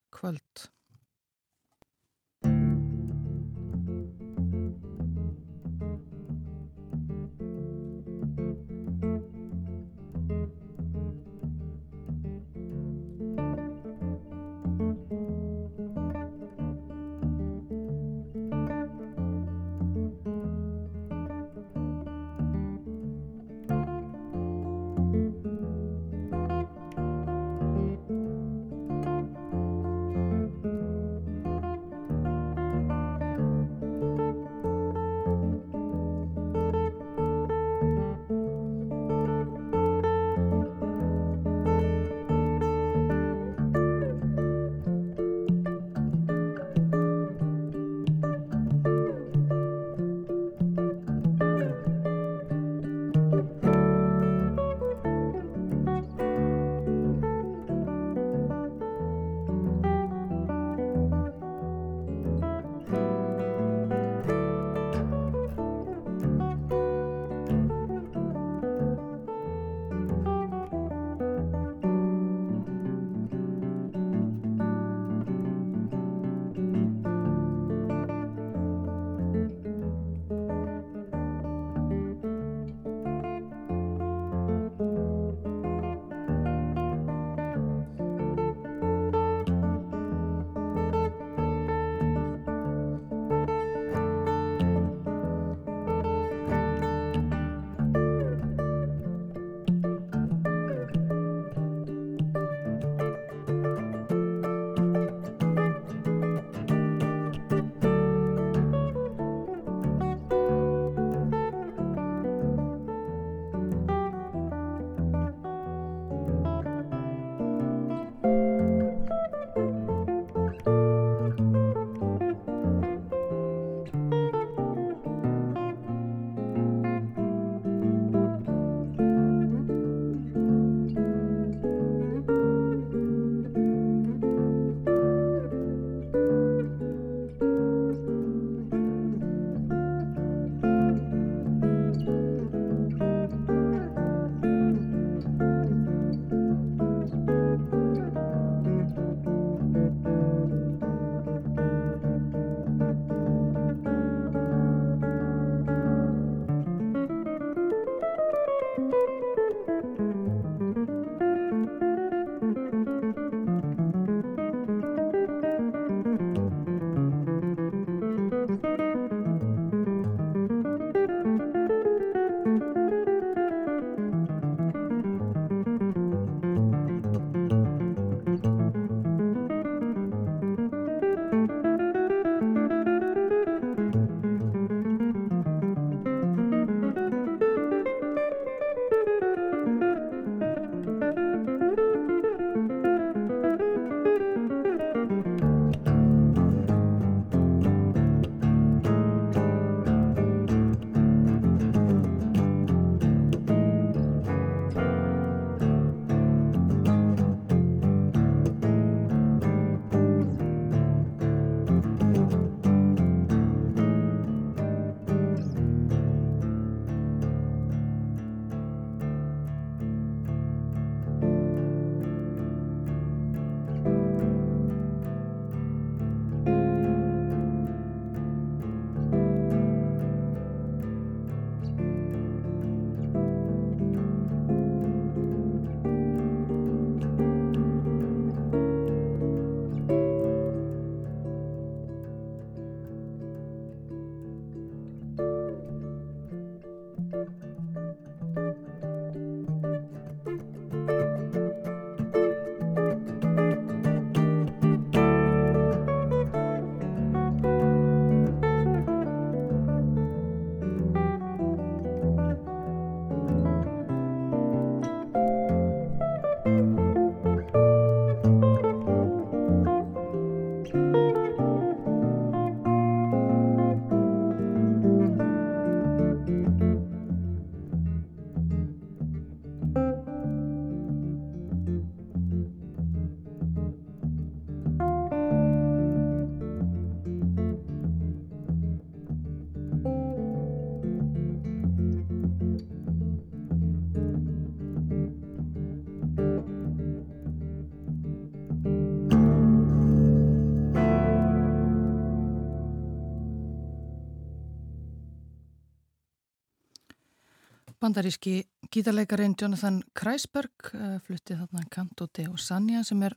bandaríski 307.80 308.44
gítarleikarin 308.72 309.34
Jonathan 309.40 309.80
Kreisberg 309.96 310.72
uh, 310.74 310.98
fluttið 311.06 311.42
þarna 311.42 311.66
Canto 311.72 312.06
de 312.16 312.26
Osania 312.28 312.82
sem 312.84 313.00
er 313.06 313.16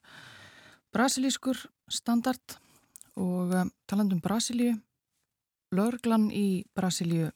brasilískur 0.95 1.59
standard 1.91 2.57
og 3.19 3.53
uh, 3.53 3.65
talandum 3.89 4.21
Brasilíu 4.23 4.77
Lörglan 5.73 6.29
í 6.31 6.63
Brasilíu 6.75 7.31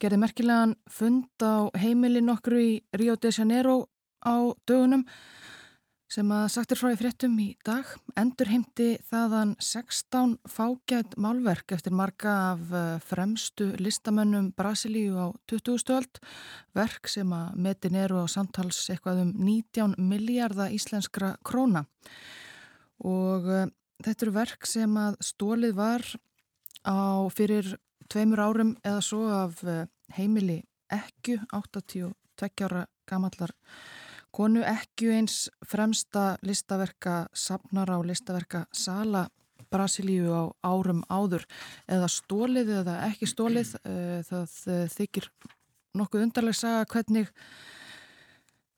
gerði 0.00 0.20
merkilegan 0.20 0.76
fund 0.90 1.44
á 1.44 1.70
heimilin 1.80 2.32
okkur 2.32 2.58
í 2.60 2.70
Rio 2.96 3.16
de 3.16 3.32
Janeiro 3.32 3.86
á 4.20 4.52
dögunum 4.68 5.06
sem 6.10 6.30
að 6.34 6.46
sagtir 6.50 6.78
frá 6.78 6.90
í 6.90 6.98
fréttum 6.98 7.36
í 7.38 7.48
dag 7.66 7.86
endur 8.18 8.48
heimti 8.50 8.88
þaðan 9.12 9.52
16 9.62 10.32
fágætt 10.50 11.14
málverk 11.22 11.70
eftir 11.76 11.94
marga 11.94 12.32
af 12.50 12.72
eh, 12.74 12.96
fremstu 13.06 13.68
listamönnum 13.78 14.48
Brasilíu 14.58 15.14
á 15.14 15.26
20. 15.46 15.78
stöld 15.78 16.18
verk 16.74 17.06
sem 17.10 17.30
að 17.30 17.54
metin 17.62 17.98
eru 18.00 18.24
á 18.24 18.26
samtals 18.26 18.82
eitthvað 18.90 19.22
um 19.22 19.30
19 19.38 19.94
miljardar 20.02 20.74
íslenskra 20.74 21.36
króna 21.46 21.84
og 23.06 23.46
uh, 23.46 23.70
þetta 24.02 24.26
eru 24.26 24.34
verk 24.34 24.66
sem 24.68 24.98
að 25.00 25.16
stólið 25.24 25.78
var 25.78 26.04
á 26.84 27.24
fyrir 27.32 27.70
tveimur 28.10 28.42
árum 28.42 28.74
eða 28.82 29.00
svo 29.04 29.22
af 29.32 29.62
uh, 29.62 29.86
heimili 30.18 30.58
ekku 30.90 31.38
82 31.54 32.66
ára 32.66 32.84
gamallar 33.08 33.54
konu 34.34 34.62
ekki 34.66 35.10
eins 35.14 35.48
fremsta 35.66 36.36
listaverka 36.46 37.26
sapnar 37.34 37.90
á 37.90 37.98
listaverka 38.04 38.66
Sala 38.72 39.26
Brasilíu 39.70 40.30
á 40.34 40.42
árum 40.66 41.02
áður. 41.10 41.46
Eða 41.86 42.08
stólið 42.10 42.72
eða 42.80 42.96
ekki 43.08 43.28
stólið 43.30 43.74
eh, 43.84 44.20
það 44.26 44.56
eh, 44.74 44.86
þykir 44.90 45.28
nokkuð 45.98 46.24
undarleg 46.26 46.56
saga 46.56 46.86
hvernig 46.90 47.30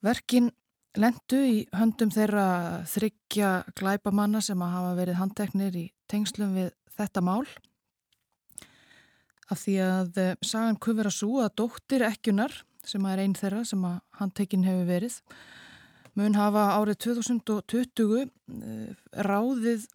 verkin 0.02 0.50
lendu 0.98 1.40
í 1.48 1.58
höndum 1.72 2.12
þeirra 2.12 2.84
þryggja 2.92 3.52
glæpamanna 3.78 4.42
sem 4.44 4.60
að 4.60 4.74
hafa 4.76 4.96
verið 4.98 5.20
handteknir 5.20 5.78
í 5.78 5.86
tengslum 6.12 6.56
við 6.58 6.72
þetta 6.98 7.24
mál. 7.24 7.46
Af 9.52 9.64
því 9.64 9.78
að 9.86 10.20
eh, 10.20 10.34
sagan 10.44 10.80
kufur 10.80 11.08
að 11.08 11.16
sú 11.16 11.32
að 11.40 11.56
dóttir 11.62 12.04
ekkunar 12.08 12.60
sem 12.86 13.04
er 13.06 13.22
einn 13.22 13.34
þeirra 13.38 13.64
sem 13.66 13.82
að 13.86 13.98
handtekinn 14.18 14.66
hefur 14.66 14.88
verið. 14.88 15.18
Mun 16.18 16.36
hafa 16.36 16.64
árið 16.76 16.98
2020 17.06 18.16
eh, 18.20 18.88
ráðið 19.24 19.86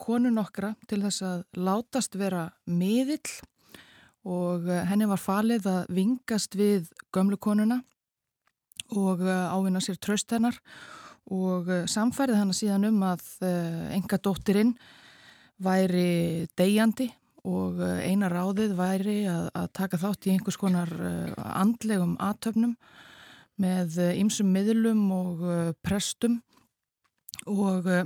konun 0.00 0.40
okkra 0.40 0.74
til 0.88 1.02
þess 1.02 1.24
að 1.24 1.42
látast 1.58 2.16
vera 2.16 2.46
miðill 2.64 3.34
og 4.26 4.68
eh, 4.70 4.86
henni 4.88 5.08
var 5.10 5.20
falið 5.20 5.68
að 5.72 5.92
vingast 5.98 6.56
við 6.56 6.88
gömlu 7.12 7.36
konuna 7.36 7.82
og 8.96 9.20
eh, 9.26 9.52
ávinna 9.52 9.82
sér 9.84 10.00
tröst 10.00 10.32
hennar 10.32 10.56
og 11.26 11.68
samfærið 11.90 12.38
hann 12.38 12.54
síðan 12.54 12.86
um 12.86 13.00
að 13.02 13.24
enga 13.90 14.14
dóttirinn 14.22 14.76
væri 15.58 16.46
degjandi 16.54 17.08
og 17.46 17.78
eina 18.02 18.28
ráðið 18.32 18.72
væri 18.78 19.18
að, 19.30 19.50
að 19.54 19.66
taka 19.78 20.00
þátt 20.02 20.26
í 20.26 20.32
einhvers 20.34 20.58
konar 20.58 20.90
andlegum 21.36 22.16
aðtöfnum 22.18 22.74
með 23.60 23.96
eh, 24.02 24.44
miðlum 24.44 25.08
og 25.14 25.46
eh, 25.48 25.72
prestum 25.84 26.40
og 27.46 27.88
eh, 27.88 28.04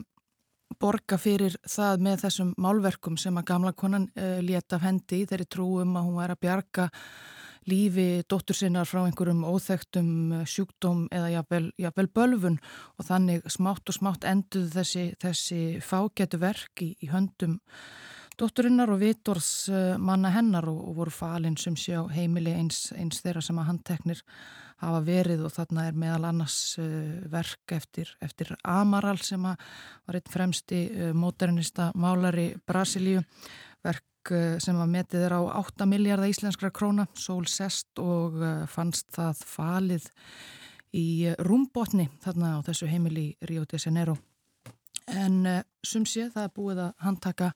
borga 0.81 1.19
fyrir 1.19 1.57
það 1.69 2.07
með 2.07 2.23
þessum 2.25 2.55
málverkum 2.57 3.19
sem 3.19 3.37
að 3.37 3.49
gamla 3.51 3.73
konan 3.75 4.07
leta 4.15 4.79
af 4.79 4.85
hendi 4.87 5.25
þeirri 5.29 5.47
trúum 5.51 5.97
að 5.99 6.07
hún 6.07 6.21
væri 6.21 6.37
að 6.37 6.41
bjarga 6.47 6.87
lífi 7.69 8.07
dóttur 8.31 8.57
sinnar 8.57 8.89
frá 8.89 9.03
einhverjum 9.03 9.43
óþektum 9.45 10.45
sjúkdóm 10.49 11.03
eða 11.13 11.35
jafnvel, 11.35 11.67
jafnvel 11.77 12.07
bölfun 12.17 12.57
og 12.97 13.09
þannig 13.11 13.51
smátt 13.51 13.93
og 13.93 13.99
smátt 13.99 14.25
enduð 14.31 14.71
þessi, 14.79 15.05
þessi 15.21 15.61
fágætu 15.85 16.41
verk 16.41 16.87
í, 16.87 16.95
í 17.03 17.11
höndum 17.11 17.59
dótturinnar 18.41 18.91
og 18.95 19.03
vitors 19.03 19.51
manna 20.01 20.33
hennar 20.33 20.67
og, 20.71 20.81
og 20.89 20.97
voru 21.03 21.13
falinn 21.13 21.59
sem 21.61 21.77
sé 21.77 21.99
á 22.01 22.05
heimili 22.09 22.55
eins, 22.57 22.89
eins 22.97 23.21
þeirra 23.21 23.43
sem 23.45 23.59
að 23.61 23.69
handteknir 23.69 24.25
hafa 24.81 25.01
verið 25.05 25.45
og 25.45 25.53
þarna 25.55 25.87
er 25.89 25.99
meðal 25.99 26.29
annars 26.31 26.59
uh, 26.81 26.87
verk 27.31 27.75
eftir, 27.77 28.13
eftir 28.25 28.55
Amaral 28.65 29.21
sem 29.23 29.43
var 29.45 30.17
einn 30.19 30.33
fremsti 30.33 30.85
uh, 30.89 31.11
modernista 31.17 31.91
málari 32.01 32.51
Brasilíu, 32.67 33.23
verk 33.85 34.33
uh, 34.33 34.57
sem 34.63 34.79
var 34.81 34.91
metið 34.91 35.27
er 35.29 35.37
á 35.37 35.41
8 35.61 35.89
miljardar 35.91 36.33
íslenskra 36.33 36.73
króna, 36.73 37.07
sól 37.15 37.47
sest 37.51 38.01
og 38.01 38.41
fannst 38.73 39.11
það 39.17 39.45
falið 39.53 40.11
í 40.97 41.31
rúmbotni 41.47 42.09
þarna 42.25 42.57
á 42.59 42.65
þessu 42.67 42.89
heimili 42.91 43.31
Rio 43.47 43.67
de 43.69 43.79
Janeiro. 43.79 44.17
En 45.11 45.43
sum 45.87 46.05
sé 46.07 46.29
það 46.31 46.45
er 46.47 46.53
búið 46.55 46.81
að 46.85 46.91
handtaka 47.03 47.51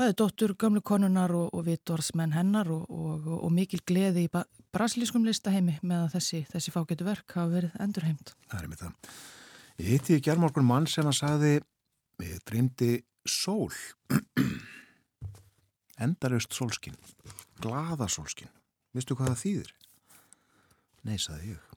bæði 0.00 0.16
dóttur, 0.16 0.54
gömlu 0.56 0.80
konunar 0.86 1.32
og, 1.36 1.50
og 1.52 1.66
vitorsmenn 1.66 2.32
hennar 2.32 2.70
og, 2.72 2.86
og, 2.88 3.26
og 3.44 3.50
mikil 3.52 3.82
gleði 3.86 4.24
í 4.24 4.30
brasilískum 4.72 5.26
listaheimi 5.28 5.76
með 5.82 6.06
að 6.06 6.14
þessi, 6.14 6.40
þessi 6.48 6.72
fágetu 6.72 7.04
verk 7.04 7.36
hafa 7.36 7.52
verið 7.52 7.76
endurheimt. 7.84 8.32
Það 8.48 8.62
er 8.62 8.70
með 8.70 8.84
það. 8.84 9.12
Ég 9.80 9.90
hitti 9.94 10.16
í 10.16 10.24
gerðmorgun 10.24 10.68
mann 10.68 10.88
sem 10.88 11.08
að 11.08 11.18
sagði, 11.18 11.52
ég 12.24 12.40
drýmdi 12.48 12.90
sól, 13.28 13.68
endarust 16.06 16.56
sólskinn, 16.56 16.96
glada 17.60 18.08
sólskinn. 18.08 18.52
Vistu 18.96 19.16
hvað 19.18 19.34
það 19.34 19.42
þýðir? 19.44 19.72
Nei, 21.08 21.16
sagði 21.20 21.54
ég. 21.54 21.70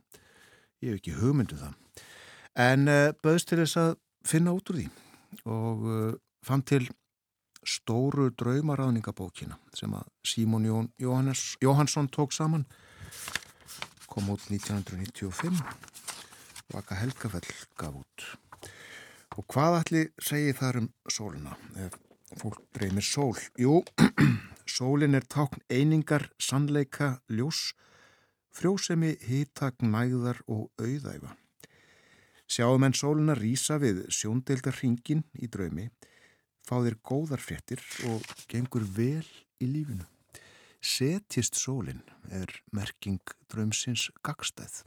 Ég 0.83 0.93
hef 0.93 1.01
ekki 1.01 1.19
hugmyndu 1.19 1.59
um 1.59 1.63
það. 1.65 2.09
En 2.63 2.91
uh, 2.91 3.11
bauðst 3.23 3.51
til 3.51 3.59
þess 3.59 3.79
að 3.81 3.95
finna 4.27 4.55
út 4.55 4.69
úr 4.71 4.79
því 4.79 4.89
og 5.49 5.87
uh, 5.89 6.11
fann 6.45 6.63
til 6.67 6.85
stóru 7.67 8.29
draumaráðningabókina 8.39 9.57
sem 9.75 9.93
að 9.95 10.07
Símón 10.27 10.67
Jón, 10.67 10.91
Jóhannes, 11.01 11.55
Jóhansson 11.63 12.09
tók 12.09 12.31
saman. 12.31 12.65
Kom 14.07 14.29
út 14.29 14.45
1995 14.49 15.63
Vaka 16.73 16.95
Helgafell 16.95 17.49
gaf 17.77 17.99
út. 17.99 18.25
Og 19.37 19.45
hvað 19.49 19.79
allir 19.79 20.09
segir 20.21 20.55
þar 20.57 20.79
um 20.83 20.89
sóluna 21.09 21.55
ef 21.85 21.97
fólk 22.39 22.61
dreymir 22.73 23.05
sól? 23.05 23.37
Jú, 23.59 23.81
sólin 24.77 25.17
er 25.17 25.25
tákn 25.25 25.61
einingar, 25.69 26.29
sannleika, 26.41 27.17
ljós 27.29 27.73
frjósemi, 28.53 29.15
hýttak, 29.25 29.81
næðar 29.81 30.43
og 30.47 30.69
auðæfa. 30.77 31.33
Sjáum 32.49 32.85
en 32.85 32.93
sóluna 32.93 33.35
rýsa 33.37 33.79
við 33.81 34.03
sjóndeildar 34.13 34.77
hringin 34.77 35.23
í 35.33 35.49
draumi 35.49 35.89
fá 36.63 36.79
þér 36.79 36.97
góðar 37.03 37.43
fréttir 37.43 37.83
og 38.09 38.25
gengur 38.51 38.85
vel 38.95 39.25
í 39.61 39.67
lífinu. 39.67 40.05
Setjist 40.83 41.55
sólinn 41.55 42.03
er 42.31 42.49
merking 42.75 43.21
drömsins 43.51 44.09
gagstæð. 44.25 44.81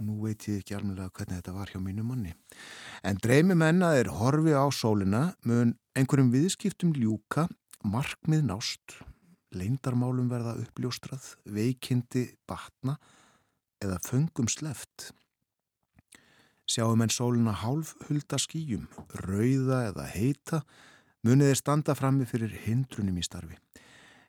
Nú 0.00 0.22
veit 0.22 0.46
ég 0.48 0.62
ekki 0.62 0.76
alveg 0.78 1.10
hvernig 1.12 1.40
þetta 1.40 1.52
var 1.52 1.68
hjá 1.72 1.80
mínu 1.82 2.04
manni. 2.06 2.32
En 3.04 3.18
dreymi 3.20 3.56
menna 3.58 3.92
er 3.98 4.08
horfi 4.16 4.54
á 4.56 4.64
sólina 4.72 5.34
mun 5.44 5.74
einhverjum 5.98 6.30
viðskiptum 6.32 6.94
ljúka, 6.96 7.44
markmið 7.84 8.46
nást, 8.48 8.96
leindarmálum 9.52 10.30
verða 10.30 10.56
uppljóstrað, 10.62 11.34
veikindi 11.44 12.30
batna 12.48 12.96
eða 13.84 14.00
föngum 14.06 14.48
sleft. 14.48 15.10
Sjáum 16.70 17.02
en 17.02 17.10
sóluna 17.10 17.50
hálf 17.64 17.96
hulda 18.06 18.38
skýjum, 18.38 18.84
rauða 19.26 19.88
eða 19.88 20.04
heita, 20.12 20.60
munið 21.26 21.50
er 21.50 21.58
standa 21.58 21.96
frammi 21.98 22.28
fyrir 22.30 22.52
hindrunum 22.62 23.16
í 23.18 23.24
starfi. 23.26 23.58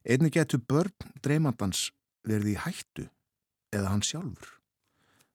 Einni 0.02 0.32
getur 0.34 0.64
börn 0.66 1.12
dreymandans 1.22 1.92
verði 2.26 2.56
í 2.56 2.64
hættu 2.64 3.06
eða 3.70 3.94
hann 3.94 4.02
sjálfur. 4.02 4.58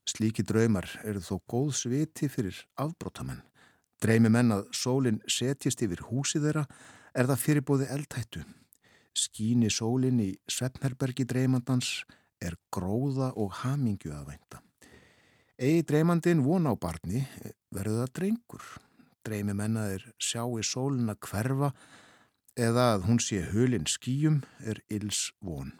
Slíki 0.06 0.42
draumar 0.46 0.90
eru 1.06 1.22
þó 1.22 1.38
góð 1.46 1.72
sviti 1.78 2.26
fyrir 2.30 2.58
afbrótamenn. 2.74 3.44
Dreymi 4.02 4.30
menn 4.30 4.54
að 4.58 4.66
sólinn 4.74 5.22
setjist 5.30 5.86
yfir 5.86 6.02
húsi 6.10 6.42
þeirra 6.42 6.66
er 7.14 7.30
það 7.30 7.42
fyrirbóði 7.44 7.90
eldhættu. 7.94 8.42
Skíni 9.14 9.70
sólinn 9.70 10.18
í 10.26 10.32
Svefnherbergi 10.50 11.24
dreymandans 11.24 12.00
er 12.42 12.58
gróða 12.74 13.30
og 13.38 13.62
hamingju 13.62 14.10
að 14.10 14.32
vænta. 14.34 14.65
Egi 15.56 15.86
dreymandin 15.88 16.42
von 16.44 16.68
á 16.68 16.76
barni 16.76 17.22
verður 17.72 18.02
það 18.02 18.10
drengur. 18.18 18.64
Dreymi 19.24 19.54
mennaðir 19.56 20.02
sjá 20.20 20.42
í 20.44 20.60
sóluna 20.60 21.14
hverfa 21.16 21.70
eða 22.60 22.84
að 22.96 23.06
hún 23.06 23.22
sé 23.24 23.40
hulinn 23.54 23.88
skýjum 23.88 24.42
er 24.60 24.82
ills 24.92 25.30
von. 25.40 25.72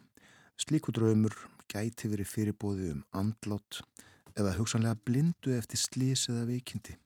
Slíku 0.57 0.97
draumur 0.97 1.37
gæti 1.69 2.09
verið 2.09 2.33
fyrirbóði 2.33 2.89
um 2.95 3.05
andlott 3.13 3.83
eða 4.33 4.57
hugsanlega 4.57 4.97
blindu 5.05 5.53
eftir 5.59 5.85
slís 5.85 6.25
eða 6.33 6.49
veikindi. 6.49 6.97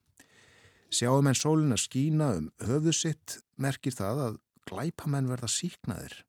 Sjáum 0.87 1.27
en 1.27 1.35
sóluna 1.35 1.75
skína 1.75 2.37
um 2.39 2.51
höfðu 2.63 2.95
sitt 2.95 3.41
merkir 3.59 3.99
það 3.99 4.27
að 4.29 4.43
glæpamenn 4.71 5.27
verða 5.27 5.51
síknaðir 5.51 6.21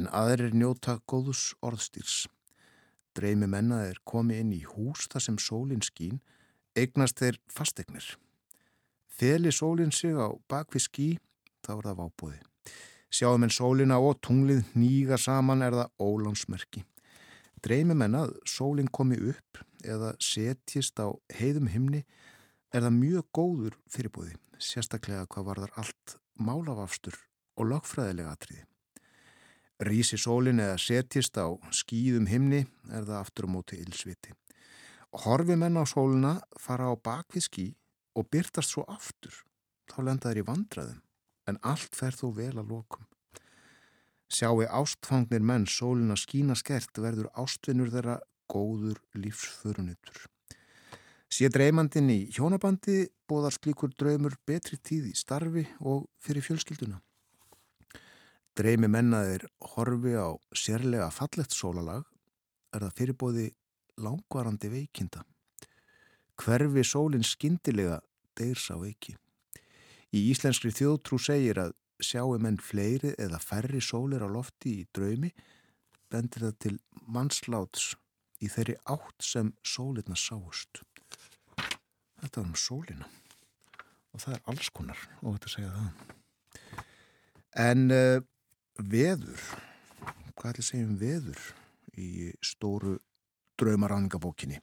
en 0.00 0.08
aðrir 0.08 0.56
njóta 0.56 1.02
góðus 1.04 1.50
orðstýrs. 1.60 2.22
Dreymi 3.16 3.48
menna 3.50 3.82
er 3.88 3.98
komið 4.08 4.42
inn 4.42 4.52
í 4.56 4.62
hús 4.66 5.08
þar 5.12 5.26
sem 5.26 5.38
sólinn 5.40 5.84
skín, 5.84 6.20
eignast 6.78 7.20
þeir 7.20 7.38
fastegnir. 7.52 8.06
Þeli 9.12 9.52
sólinn 9.52 9.92
sig 9.92 10.16
á 10.16 10.32
bakvið 10.48 10.86
skí, 10.86 11.08
þá 11.64 11.76
er 11.76 11.88
það 11.90 12.00
vábúði. 12.00 12.40
Sjáum 13.12 13.44
en 13.44 13.52
sólina 13.52 13.98
og 14.00 14.22
tunglið 14.24 14.64
nýga 14.72 15.18
saman 15.20 15.62
er 15.62 15.76
það 15.76 15.92
ólánsmerki. 16.00 16.84
Dreymi 17.62 17.94
menna 17.94 18.24
að 18.26 18.38
sólinn 18.48 18.88
komi 18.90 19.20
upp 19.30 19.60
eða 19.84 20.14
setjist 20.18 20.98
á 20.98 21.12
heiðum 21.36 21.68
himni 21.70 22.02
er 22.72 22.86
það 22.86 22.98
mjög 22.98 23.28
góður 23.36 23.78
fyrirbúði, 23.92 24.34
sérstaklega 24.56 25.28
hvað 25.28 25.48
var 25.50 25.62
þar 25.66 25.78
allt 25.84 26.16
málafafstur 26.40 27.18
og 27.60 27.68
lagfræðilega 27.74 28.32
atriði. 28.32 28.64
Rísi 29.82 30.18
sólinn 30.20 30.62
eða 30.62 30.78
setjist 30.78 31.38
á 31.42 31.50
skýðum 31.74 32.28
himni 32.30 32.60
er 32.92 33.06
það 33.06 33.18
aftur 33.18 33.48
á 33.50 33.54
móti 33.54 33.78
ylsviti. 33.82 34.30
Horfi 35.24 35.56
menn 35.58 35.74
á 35.74 35.84
sóluna 35.84 36.36
fara 36.60 36.86
á 36.86 36.94
bakvið 36.94 37.46
ský 37.48 37.66
og 38.14 38.28
byrtast 38.30 38.74
svo 38.74 38.84
aftur. 38.86 39.34
Þá 39.90 39.98
lenda 40.06 40.30
þeir 40.30 40.42
í 40.42 40.46
vandraðum, 40.46 41.00
en 41.50 41.58
allt 41.66 41.98
fer 41.98 42.14
þó 42.14 42.28
vel 42.36 42.54
að 42.54 42.70
lokum. 42.70 43.08
Sjáu 44.32 44.62
ástfangnir 44.64 45.42
menn 45.44 45.66
sóluna 45.68 46.16
skína 46.16 46.54
skert 46.56 46.96
verður 46.96 47.32
ástvinnur 47.34 47.90
þeirra 47.92 48.20
góður 48.48 49.02
lífsförunitur. 49.18 50.28
Sé 51.32 51.48
dreymandin 51.52 52.10
í 52.12 52.20
hjónabandi 52.32 53.08
bóðar 53.28 53.56
slíkur 53.56 53.92
draumur 53.98 54.38
betri 54.46 54.78
tíð 54.78 55.10
í 55.10 55.16
starfi 55.16 55.66
og 55.80 56.06
fyrir 56.20 56.44
fjölskylduna. 56.44 57.02
Dreymi 58.52 58.88
mennaðir 58.90 59.46
horfi 59.72 60.12
á 60.12 60.28
sérlega 60.52 61.08
fallegt 61.14 61.54
sólalag 61.56 62.04
er 62.76 62.84
það 62.84 62.96
fyrirbóði 62.98 63.46
langvarandi 64.04 64.68
veikinda. 64.72 65.22
Hverfi 66.36 66.82
sólinn 66.84 67.24
skindilega 67.24 68.00
deyrs 68.36 68.66
á 68.68 68.76
veiki. 68.76 69.14
Í 70.12 70.28
íslenskri 70.32 70.72
þjóðtrú 70.76 71.16
segir 71.20 71.62
að 71.62 71.72
sjáu 72.04 72.36
menn 72.42 72.58
fleiri 72.60 73.14
eða 73.16 73.40
færri 73.40 73.80
sólir 73.80 74.24
á 74.24 74.28
lofti 74.28 74.82
í 74.82 74.86
draumi 74.92 75.30
bendir 76.12 76.44
það 76.44 76.58
til 76.64 76.74
mannsláts 77.08 77.94
í 78.42 78.50
þeirri 78.52 78.76
átt 78.90 79.24
sem 79.24 79.52
sólirna 79.64 80.18
sáust. 80.18 80.82
Þetta 82.20 82.42
var 82.42 82.48
um 82.50 82.58
sólina 82.58 83.08
og 84.12 84.20
það 84.20 84.36
er 84.36 84.44
alls 84.52 84.68
konar 84.76 85.00
og 85.22 85.38
þetta 85.38 85.54
segja 85.54 85.72
það. 85.78 86.12
En 87.62 87.88
uh, 87.92 88.20
veður, 88.78 89.40
hvað 90.36 90.52
ætla 90.52 90.62
að 90.62 90.68
segja 90.68 90.88
um 90.88 90.98
veður 91.00 91.42
í 91.98 92.10
stóru 92.44 92.98
draumaráningabókinni? 93.60 94.60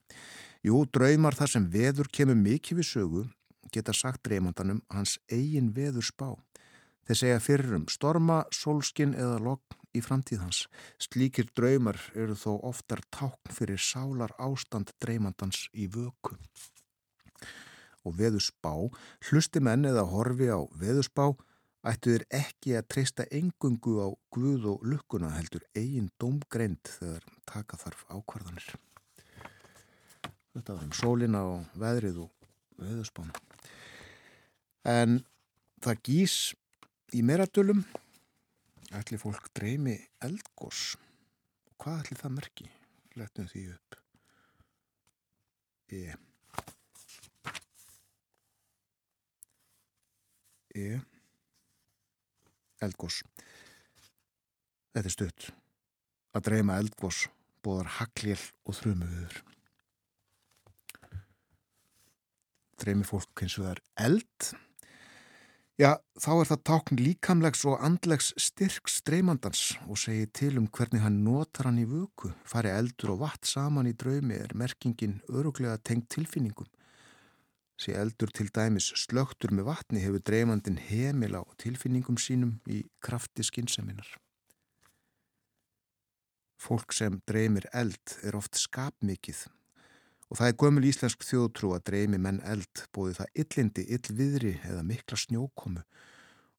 Jú, 0.66 0.84
draumar 0.92 1.38
þar 1.38 1.54
sem 1.54 1.68
veður 1.72 2.10
kemur 2.12 2.40
mikið 2.40 2.82
við 2.82 2.90
sögu 2.90 3.26
geta 3.74 3.94
sagt 3.94 4.24
dreymandanum 4.28 4.82
hans 4.94 5.18
eigin 5.32 5.72
veður 5.76 6.06
spá. 6.06 6.30
Þeir 7.08 7.20
segja 7.22 7.42
fyrir 7.42 7.76
um 7.78 7.86
storma, 7.90 8.44
solskin 8.54 9.16
eða 9.18 9.40
logg 9.42 9.78
í 9.98 10.02
framtíð 10.06 10.44
hans. 10.44 10.64
Slíkir 11.02 11.50
draumar 11.58 11.98
eru 12.14 12.38
þó 12.38 12.60
oftar 12.70 13.02
tákn 13.14 13.54
fyrir 13.56 13.82
sálar 13.82 14.34
ástand 14.38 14.94
dreymandans 15.02 15.68
í 15.74 15.90
vöku 15.90 16.38
og 18.08 18.16
veðusbá, 18.16 18.72
hlusti 19.28 19.60
menn 19.60 19.84
eða 19.86 20.06
horfi 20.08 20.48
á 20.48 20.60
veðusbá, 20.80 21.34
ættu 21.88 22.14
þeir 22.14 22.26
ekki 22.36 22.76
að 22.76 22.88
treysta 22.92 23.26
engungu 23.32 23.96
á 24.04 24.08
guð 24.34 24.68
og 24.74 24.84
lukkuna 24.84 25.32
heldur 25.38 25.64
eigin 25.78 26.10
domgreind 26.20 26.82
þegar 26.98 27.28
taka 27.48 27.80
þarf 27.80 28.06
ákvarðanir. 28.12 28.68
Þetta 30.56 30.76
var 30.76 30.84
um 30.84 30.96
sólina 30.98 31.44
og 31.48 31.80
veðrið 31.80 32.24
og 32.26 32.48
veðusbána. 32.82 33.32
En 34.90 35.22
það 35.84 36.02
gís 36.10 36.36
í 37.16 37.22
meradölum, 37.26 37.84
ætli 38.96 39.20
fólk 39.22 39.52
dreymi 39.56 39.96
eldgós. 40.26 40.98
Hvað 41.80 42.02
ætli 42.04 42.20
það 42.20 42.36
merki? 42.36 42.72
Letnum 43.20 43.48
því 43.52 43.64
upp. 43.76 44.02
Ég... 45.96 46.26
E. 50.76 51.00
Eldgós. 52.84 53.22
Þetta 54.94 55.08
er 55.08 55.16
stutt. 55.16 55.50
Að 56.36 56.46
dreyma 56.50 56.80
eldgós 56.80 57.28
bóðar 57.66 57.92
hagljel 58.00 58.40
og 58.66 58.78
þrumuður. 58.78 59.44
Dreymi 62.80 63.06
fólk 63.08 63.44
eins 63.44 63.58
og 63.60 63.66
það 63.66 63.74
er 63.74 63.82
eld. 64.08 64.50
Já, 65.80 65.94
þá 66.20 66.32
er 66.34 66.48
það 66.50 66.64
tákn 66.68 67.00
líkamlegs 67.00 67.62
og 67.68 67.84
andlegs 67.88 68.34
styrks 68.40 68.98
dreymandans 69.08 69.62
og 69.88 70.00
segi 70.00 70.26
til 70.36 70.58
um 70.60 70.68
hvernig 70.68 71.04
hann 71.04 71.22
notar 71.24 71.70
hann 71.70 71.80
í 71.80 71.86
vöku. 71.88 72.34
Fari 72.44 72.72
eldur 72.74 73.14
og 73.16 73.22
vatn 73.22 73.48
saman 73.48 73.88
í 73.88 73.96
draumi 73.96 74.36
er 74.36 74.56
merkingin 74.60 75.22
öruglega 75.32 75.78
tengt 75.80 76.10
tilfinningum. 76.12 76.68
Sér 77.80 78.02
eldur 78.02 78.32
til 78.36 78.50
dæmis 78.52 78.90
slögtur 79.00 79.54
með 79.56 79.70
vatni 79.70 80.02
hefur 80.04 80.20
dreymandin 80.28 80.82
heimil 80.90 81.38
á 81.40 81.44
tilfinningum 81.62 82.18
sínum 82.20 82.58
í 82.68 82.82
krafti 83.00 83.46
skinnseminar. 83.48 84.10
Fólk 86.60 86.92
sem 86.92 87.22
dreymir 87.24 87.70
eld 87.72 88.18
er 88.28 88.36
oft 88.36 88.60
skapmikið 88.60 89.46
og 90.28 90.38
það 90.38 90.52
er 90.52 90.58
gömul 90.62 90.86
íslensk 90.92 91.24
þjóðtrú 91.24 91.72
að 91.78 91.86
dreymi 91.90 92.20
menn 92.22 92.44
eld 92.44 92.84
bóði 92.94 93.16
það 93.22 93.40
illindi, 93.44 93.86
illviðri 93.96 94.54
eða 94.68 94.84
mikla 94.86 95.18
snjókomu 95.24 95.86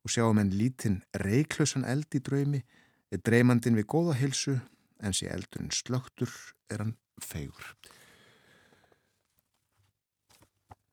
og 0.00 0.14
sjáum 0.14 0.40
enn 0.40 0.56
lítinn 0.56 1.02
reiklausan 1.20 1.84
eld 1.84 2.16
í 2.16 2.24
dröymi 2.24 2.64
er 3.12 3.20
dreymandin 3.20 3.76
við 3.76 3.90
góða 3.92 4.16
hilsu 4.16 4.56
en 5.04 5.12
sé 5.12 5.28
eldurinn 5.28 5.72
slögtur 5.74 6.32
er 6.72 6.80
hann 6.80 6.96
fegur 7.20 7.76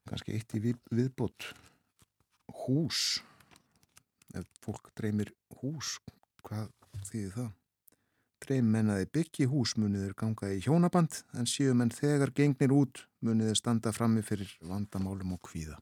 kannski 0.10 0.36
eitt 0.38 0.56
í 0.58 0.62
við, 0.64 0.80
viðbót. 0.94 1.52
Hús. 2.64 3.22
Ef 4.36 4.48
fólk 4.64 4.92
dreymir 4.98 5.32
hús 5.62 5.98
hvað 6.46 6.70
þýðir 7.08 7.34
það? 7.36 7.50
Dreym 8.48 8.70
mennaði 8.70 9.08
byggi 9.18 9.48
hús 9.50 9.74
muniður 9.82 10.14
ganga 10.20 10.52
í 10.54 10.60
hjónaband 10.62 11.24
en 11.40 11.50
séu 11.50 11.74
menn 11.76 11.92
þegar 11.94 12.32
gengnir 12.38 12.74
út 12.76 13.02
muniður 13.26 13.58
standa 13.58 13.94
frammi 13.96 14.22
fyrir 14.26 14.52
vandamálum 14.62 15.34
og 15.36 15.42
kvíða. 15.50 15.80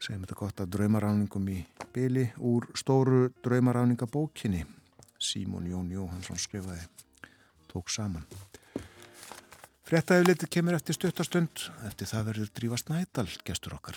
Segjum 0.00 0.24
þetta 0.24 0.40
gott 0.42 0.62
að 0.64 0.74
draumaráningum 0.74 1.48
í 1.52 1.58
byli 1.94 2.26
úr 2.50 2.70
stóru 2.74 3.28
draumaráningabókinni. 3.44 4.64
Símón 5.20 5.68
Jón 5.68 5.92
Jóhansson 5.92 6.40
skrifaði 6.40 6.88
tók 7.70 7.92
saman 7.92 8.24
Frettæðilitið 9.90 10.50
kemur 10.54 10.76
eftir 10.76 10.94
stuttastund, 10.94 11.64
eftir 11.88 12.06
það 12.06 12.26
verður 12.28 12.50
drífast 12.54 12.90
nætal 12.92 13.24
gestur 13.42 13.72
okkar. 13.74 13.96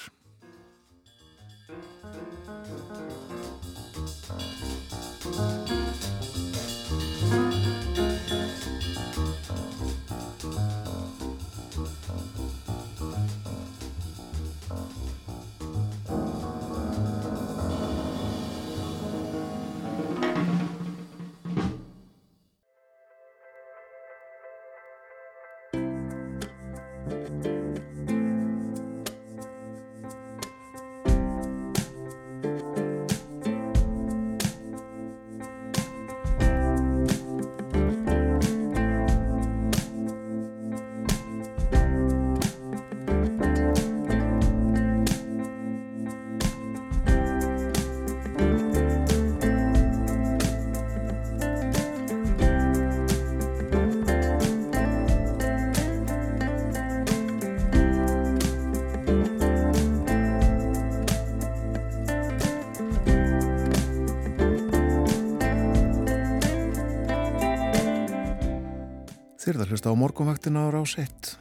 Þið 69.54 69.64
að 69.64 69.72
hlusta 69.74 69.92
á 69.94 70.02
morgunvaktina 70.02 70.62
á 70.66 70.68
rás 70.74 70.94
1. 70.98 71.34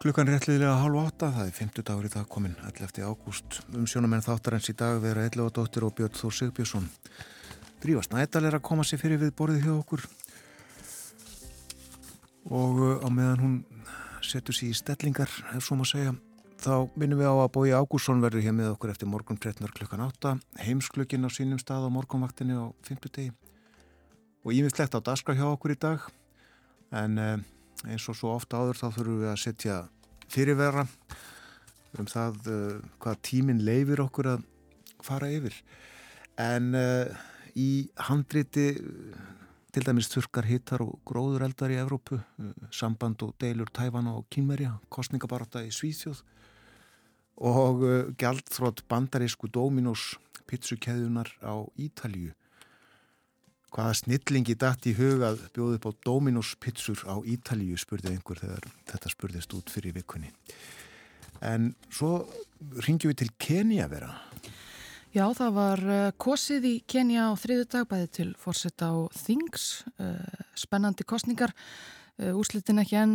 Klukkan 0.00 0.28
réttliðilega 0.30 0.78
halv 0.80 0.98
átta, 1.02 1.28
það 1.34 1.48
er 1.50 1.54
50 1.56 1.84
dagur 1.88 2.06
í 2.08 2.10
dag 2.12 2.26
komin 2.32 2.54
11. 2.64 3.02
ágúst. 3.04 3.58
Um 3.74 3.84
sjónamenn 3.88 4.24
þáttarins 4.24 4.70
í 4.72 4.74
dag 4.78 5.00
vera 5.02 5.26
Elva 5.28 5.50
Dóttir 5.52 5.84
og 5.84 5.94
Björn 5.98 6.16
Þór 6.16 6.36
Sigbjörnsson. 6.38 6.88
Drífa 7.82 8.06
Snædal 8.06 8.44
er 8.48 8.56
að 8.56 8.64
koma 8.68 8.86
sér 8.88 9.02
fyrir 9.02 9.20
við 9.20 9.34
borðið 9.36 9.66
hjá 9.66 9.72
okkur 9.74 10.04
og 12.56 12.80
uh, 12.80 13.04
á 13.04 13.08
meðan 13.12 13.42
hún 13.42 13.56
setur 14.24 14.56
sér 14.56 14.72
í 14.72 14.76
stellingar, 14.78 15.32
ef 15.52 15.64
svo 15.66 15.76
maður 15.76 15.92
segja, 15.92 16.12
þá 16.62 16.74
minnum 16.96 17.20
við 17.20 17.32
á 17.32 17.36
að 17.36 17.52
Bói 17.56 17.72
Ágússon 17.76 18.22
verður 18.24 18.46
hér 18.46 18.54
með 18.56 18.74
okkur 18.74 18.92
eftir 18.94 19.10
morgun 19.10 19.40
13. 19.40 19.66
klukkan 19.76 20.06
8, 20.08 20.36
heimsklukkin 20.62 21.26
á 21.26 21.30
sínum 21.30 21.60
stað 21.60 21.88
á 21.88 21.90
morgunvaktinni 21.92 22.56
á 22.56 22.70
50 22.86 23.12
degi 23.18 23.34
og 24.46 24.54
ímiðslegt 24.54 24.94
á 24.94 25.00
daskra 25.02 25.34
hjá 25.34 25.48
okkur 25.50 25.74
í 25.74 25.80
dag 25.82 26.06
en 26.94 27.18
uh, 27.18 27.38
eins 27.86 28.08
og 28.10 28.18
svo 28.18 28.34
ofta 28.36 28.60
áður 28.60 28.80
þá 28.80 28.86
þurfum 28.98 29.22
við 29.22 29.30
að 29.30 29.40
setja 29.42 29.78
fyrirvera 30.32 30.84
um 31.96 32.10
það 32.10 32.50
uh, 32.52 32.76
hvað 33.02 33.22
tíminn 33.26 33.64
leifir 33.66 34.02
okkur 34.04 34.34
að 34.34 34.44
fara 35.06 35.30
yfir. 35.32 35.56
En 36.40 36.74
uh, 36.76 37.10
í 37.56 37.88
handriti 38.08 38.68
til 39.72 39.84
dæmis 39.84 40.08
þurkar 40.12 40.48
hittar 40.48 40.84
og 40.84 40.96
gróður 41.08 41.44
eldar 41.46 41.72
í 41.72 41.76
Evrópu, 41.80 42.18
samband 42.72 43.20
og 43.26 43.34
deilur 43.40 43.68
Tæfana 43.76 44.14
og 44.16 44.24
Kínverja, 44.32 44.78
kostningabarata 44.88 45.60
í 45.66 45.72
Svíþjóð 45.74 46.22
og 47.44 47.82
gjaldþrótt 48.16 48.86
bandarísku 48.88 49.50
Dominos 49.52 50.14
pizzukeðunar 50.48 51.28
á 51.44 51.60
Ítalju 51.76 52.32
hvaða 53.74 53.96
snillingi 54.00 54.56
dætt 54.58 54.86
í 54.90 54.94
huga 54.96 55.32
að 55.32 55.46
bjóði 55.56 55.78
upp 55.80 55.88
á 55.90 55.92
Dominos 56.06 56.54
pizzur 56.62 57.02
á 57.08 57.16
Ítalíu 57.26 57.78
spurði 57.80 58.14
einhver 58.14 58.40
þegar 58.40 58.68
þetta 58.90 59.12
spurðist 59.12 59.56
út 59.58 59.72
fyrir 59.72 59.96
vikunni. 59.96 60.32
En 61.44 61.74
svo 61.92 62.24
ringjum 62.86 63.12
við 63.12 63.20
til 63.24 63.32
Kenya 63.38 63.88
vera. 63.90 64.14
Já, 65.16 65.24
það 65.32 65.52
var 65.56 65.82
kosið 66.20 66.64
í 66.68 66.74
Kenya 66.88 67.28
á 67.28 67.40
þriðu 67.40 67.66
dag 67.72 67.86
bæði 67.88 68.08
til 68.12 68.30
fórsetta 68.40 68.90
á 68.92 68.96
Things, 69.16 69.84
spennandi 70.56 71.06
kostningar, 71.08 71.54
úrslitin 72.16 72.80
ekki 72.80 72.98
enn 73.00 73.14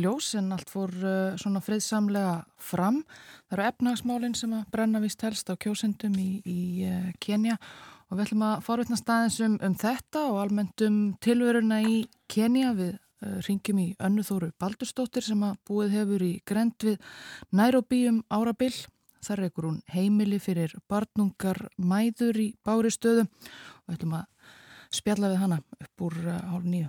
ljós 0.00 0.34
en 0.36 0.52
allt 0.52 0.68
fór 0.72 0.92
svona 1.40 1.60
friðsamlega 1.64 2.34
fram. 2.60 3.02
Það 3.48 3.56
eru 3.56 3.66
efnagsmálinn 3.68 4.36
sem 4.36 4.52
að 4.56 4.68
brenna 4.72 5.00
vist 5.04 5.24
helst 5.24 5.48
á 5.48 5.56
kjósendum 5.56 6.16
í, 6.20 6.30
í 6.44 6.60
Kenya 7.20 7.56
og 7.56 7.97
Og 8.08 8.16
við 8.16 8.24
ætlum 8.24 8.44
að 8.46 8.62
forvitna 8.64 8.96
staðins 8.96 9.36
um, 9.44 9.56
um 9.60 9.74
þetta 9.76 10.22
og 10.30 10.38
almennt 10.40 10.84
um 10.86 11.00
tilveruna 11.20 11.82
í 11.84 11.98
Kenya 12.32 12.70
við 12.76 12.94
uh, 12.96 13.34
ringjum 13.44 13.82
í 13.82 13.88
Önnuþóru 14.00 14.48
Baldurstóttir 14.60 15.26
sem 15.26 15.42
að 15.44 15.58
búið 15.68 15.96
hefur 15.98 16.24
í 16.24 16.30
grend 16.48 16.86
við 16.88 16.96
Nairobi 17.52 18.06
um 18.08 18.22
árabill. 18.32 18.72
Þar 19.26 19.44
einhver 19.44 19.66
hún 19.66 19.82
heimili 19.92 20.38
fyrir 20.40 20.72
barnungar 20.88 21.66
mæður 21.76 22.38
í 22.40 22.48
bári 22.64 22.94
stöðu 22.94 23.26
og 23.26 23.90
við 23.90 23.98
ætlum 23.98 24.16
að 24.22 24.56
spjalla 24.94 25.32
við 25.34 25.42
hana 25.42 25.60
upp 25.60 26.08
úr 26.08 26.18
uh, 26.24 26.40
hálf 26.54 26.64
nýju. 26.64 26.88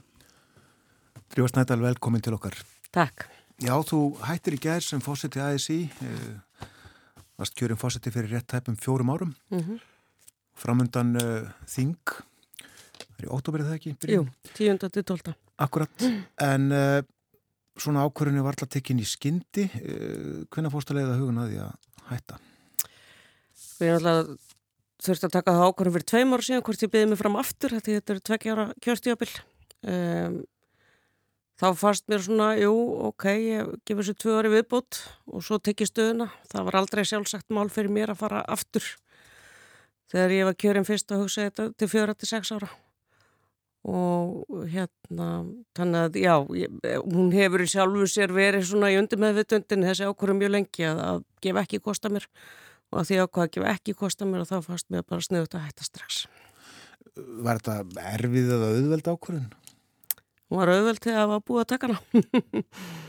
Drívar 1.30 1.52
Snædal, 1.52 1.82
velkomin 1.84 2.24
til 2.24 2.38
okkar. 2.40 2.56
Takk. 2.96 3.28
Já, 3.60 3.76
þú 3.84 4.16
hættir 4.24 4.56
í 4.56 4.64
gær 4.64 4.86
sem 4.86 5.04
fósetti 5.04 5.44
ASI, 5.44 5.82
uh, 6.00 6.68
varst 7.36 7.60
kjörum 7.60 7.82
fósetti 7.82 8.14
fyrir 8.16 8.38
rétt 8.38 8.48
tæpum 8.48 8.80
fjórum 8.80 9.12
árum. 9.12 9.36
Mhm. 9.52 9.76
Mm 9.76 9.88
framundan 10.60 11.16
uh, 11.20 11.48
Þing 11.70 11.96
það 12.10 13.16
er 13.22 13.28
í 13.28 13.32
ótóberið 13.36 13.70
það 13.70 13.78
ekki? 13.80 13.96
Byrjum? 14.04 14.28
Jú, 14.58 14.76
10.12. 14.80 15.34
Akkurat, 15.60 16.06
en 16.46 16.70
uh, 16.72 17.00
svona 17.80 18.06
ákvörðinu 18.08 18.46
var 18.46 18.56
alltaf 18.56 18.72
tekinn 18.76 19.02
í 19.02 19.08
skyndi 19.08 19.68
uh, 19.70 20.46
hvernig 20.52 20.74
fórst 20.74 20.94
að 20.94 21.02
leiða 21.02 21.18
hugun 21.20 21.42
að 21.44 21.52
því 21.54 21.64
að 21.66 22.06
hætta? 22.12 22.40
Við 23.80 23.92
erum 23.94 24.10
alltaf 24.14 24.48
þurfti 25.00 25.28
að 25.30 25.36
taka 25.36 25.56
það 25.56 25.66
ákvörðinu 25.70 25.96
fyrir 25.96 26.10
tveim 26.12 26.34
ára 26.36 26.46
síðan 26.46 26.64
hvort 26.68 26.82
ég 26.84 26.94
byggði 26.94 27.10
mig 27.10 27.20
fram 27.20 27.38
aftur 27.40 27.76
þetta 27.78 28.16
er 28.16 28.24
tveggjára 28.30 28.66
kjörstjóbil 28.84 29.30
um, 29.88 30.40
þá 31.60 31.68
fannst 31.80 32.08
mér 32.12 32.24
svona 32.24 32.50
jú, 32.60 32.74
ok, 33.10 33.28
ég 33.40 33.70
gefur 33.88 34.04
þessu 34.04 34.18
tvö 34.20 34.36
ári 34.40 34.52
viðbót 34.54 35.00
og 35.32 35.46
svo 35.46 35.60
tekið 35.64 35.92
stöðuna 35.92 36.28
það 36.52 36.68
var 36.68 36.80
aldrei 36.82 37.04
sjálfsagt 37.08 37.48
mál 37.56 37.70
fyrir 37.72 37.94
mér 37.96 38.14
að 38.14 38.22
fara 38.26 38.44
aftur 38.52 38.90
þegar 40.10 40.36
ég 40.36 40.48
var 40.48 40.58
kjörinn 40.60 40.88
fyrst 40.88 41.12
að 41.14 41.24
hugsa 41.24 41.48
þetta 41.48 41.68
til 41.78 41.90
fjóra 41.90 42.16
til 42.18 42.30
sex 42.30 42.54
ára. 42.56 42.70
Og 43.90 44.66
hérna 44.70 45.28
þannig 45.78 46.00
að 46.02 46.18
já, 46.20 46.34
ég, 46.60 46.80
hún 47.06 47.30
hefur 47.32 47.64
í 47.64 47.70
sjálfu 47.72 48.10
sér 48.12 48.34
verið 48.36 48.68
svona 48.68 48.90
í 48.92 48.98
undir 49.00 49.22
meðvitundin 49.22 49.86
þessi 49.88 50.10
ákvörum 50.10 50.42
mjög 50.42 50.54
lengi 50.58 50.88
að, 50.90 51.00
að 51.06 51.22
gefa 51.46 51.64
ekki 51.64 51.82
kosta 51.86 52.12
mér. 52.12 52.28
Og 52.90 53.02
að 53.02 53.08
því 53.10 53.22
ákvað 53.24 53.46
að 53.46 53.54
gefa 53.56 53.72
ekki 53.78 53.96
kosta 53.98 54.28
mér 54.28 54.44
og 54.44 54.50
þá 54.50 54.58
fannst 54.66 54.90
mér 54.92 55.06
bara 55.08 55.24
sniðut 55.24 55.56
að 55.56 55.66
hætta 55.68 55.88
strax. 55.88 56.24
Var 57.16 57.62
þetta 57.62 58.06
erfið 58.16 58.54
eða 58.58 58.74
auðveld 58.74 59.12
ákvörun? 59.14 59.48
Hún 60.50 60.60
var 60.60 60.74
auðveld 60.74 61.04
til 61.06 61.16
að 61.16 61.32
var 61.36 61.46
búið 61.46 61.64
að 61.64 61.72
taka 61.76 61.94
hana. 61.94 62.66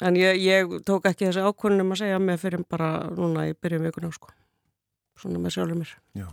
En 0.00 0.16
ég, 0.16 0.38
ég 0.40 0.70
tók 0.88 1.04
ekki 1.10 1.26
þessi 1.26 1.42
ákvörunum 1.44 1.90
að 1.92 1.98
segja 2.00 2.20
mig 2.24 2.38
fyrir 2.40 2.62
bara 2.64 3.10
núna 3.12 3.42
í 3.50 3.52
byrjum 3.52 3.84
vikuna 3.84 4.08
sko 4.14 4.30
svona 5.20 5.42
með 5.42 5.56
sjálfur 5.56 5.80
mér. 5.80 5.94
Já. 6.18 6.28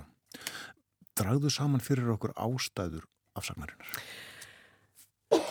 Dragðu 1.17 1.51
saman 1.53 1.83
fyrir 1.83 2.09
okkur 2.13 2.33
ástæður 2.37 3.05
afsagnarinnar? 3.37 4.01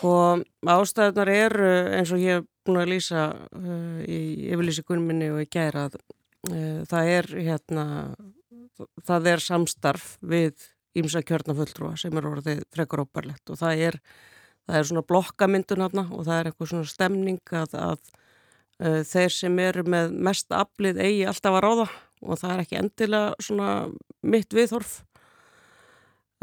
Og 0.06 0.44
ástæðunar 0.66 1.30
eru 1.32 1.72
eins 1.98 2.12
og 2.14 2.22
ég 2.22 2.38
hef 2.40 2.46
búin 2.66 2.80
að 2.80 2.92
lýsa 2.94 3.26
uh, 3.34 3.98
í 4.02 4.48
yfirlýsikunum 4.50 5.10
minni 5.10 5.28
og 5.32 5.42
í 5.44 5.50
gærað 5.50 5.98
uh, 5.98 6.82
það 6.88 7.12
er 7.12 7.28
hérna 7.34 7.84
það 9.06 9.30
er 9.32 9.44
samstarf 9.44 10.16
við 10.20 10.66
ímsa 10.96 11.22
kjörnafulltrúa 11.26 11.96
sem 12.00 12.14
er 12.16 12.28
orðið 12.28 12.64
frekar 12.72 13.04
óparlegt 13.04 13.52
og 13.52 13.60
það 13.60 13.84
er 13.90 13.98
það 14.66 14.78
er 14.78 14.88
svona 14.90 15.04
blokkamyndun 15.06 15.84
hafna 15.84 16.06
og 16.10 16.24
það 16.26 16.38
er 16.38 16.50
eitthvað 16.50 16.72
svona 16.72 16.90
stemning 16.90 17.54
að, 17.54 17.76
að 17.76 18.00
uh, 18.80 19.02
þeir 19.06 19.36
sem 19.36 19.62
eru 19.62 19.86
með 19.86 20.16
mest 20.28 20.56
aflið 20.56 21.02
eigi 21.04 21.26
alltaf 21.28 21.58
að 21.58 21.66
ráða 21.66 21.88
og 22.22 22.40
það 22.40 22.52
er 22.52 22.62
ekki 22.64 22.80
endilega 22.80 23.48
svona 23.48 23.70
mitt 24.26 24.56
viðhorf. 24.56 25.02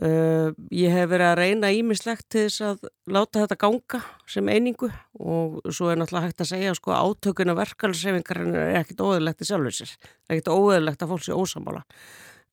Uh, 0.02 0.50
ég 0.74 0.90
hef 0.90 1.12
verið 1.12 1.28
að 1.28 1.38
reyna 1.38 1.70
ímislegt 1.70 2.26
til 2.34 2.48
þess 2.48 2.64
að 2.66 2.88
láta 3.14 3.44
þetta 3.44 3.58
ganga 3.62 4.00
sem 4.26 4.48
einingu 4.50 4.90
og 5.22 5.60
svo 5.70 5.92
er 5.92 6.00
náttúrulega 6.02 6.32
hægt 6.32 6.42
að 6.42 6.50
segja 6.50 6.72
sko 6.74 6.96
átökuna 6.98 7.54
verkalsefingar 7.60 8.40
er 8.42 8.80
ekkit 8.80 9.04
óðurlegt 9.06 9.46
í 9.46 9.50
sjálfur 9.52 9.78
sér, 9.78 9.92
er 10.26 10.34
ekkit 10.34 10.50
óðurlegt 10.50 11.06
að 11.06 11.14
fólk 11.14 11.28
sé 11.28 11.38
ósamála 11.38 11.84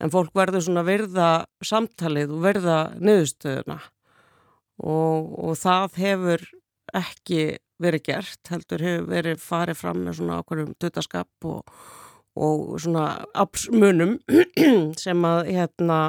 en 0.01 0.12
fólk 0.12 0.37
verður 0.37 0.64
svona 0.66 0.85
verða 0.87 1.31
samtalið 1.64 2.35
og 2.35 2.45
verða 2.45 2.77
niðurstöðuna. 3.01 3.79
Og, 4.81 5.33
og 5.45 5.57
það 5.61 5.99
hefur 6.01 6.47
ekki 6.97 7.43
verið 7.81 8.05
gert, 8.09 8.41
heldur 8.51 8.85
hefur 8.85 9.11
verið 9.11 9.43
farið 9.45 9.81
fram 9.81 10.05
með 10.07 10.21
svona 10.21 10.41
ákveðum 10.41 10.73
dutaskap 10.81 11.49
og 11.49 11.75
og 12.41 12.80
svona 12.80 13.07
absmunum 13.38 14.16
sem 15.03 15.26
að 15.28 15.53
hérna 15.53 16.01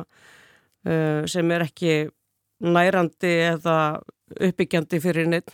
uh, 0.87 1.21
sem 1.29 1.51
er 1.51 1.67
ekki 1.67 1.93
nærandi 2.61 3.33
eða 3.51 3.77
uppbyggjandi 4.31 5.01
fyrir 5.03 5.29
neitt 5.29 5.53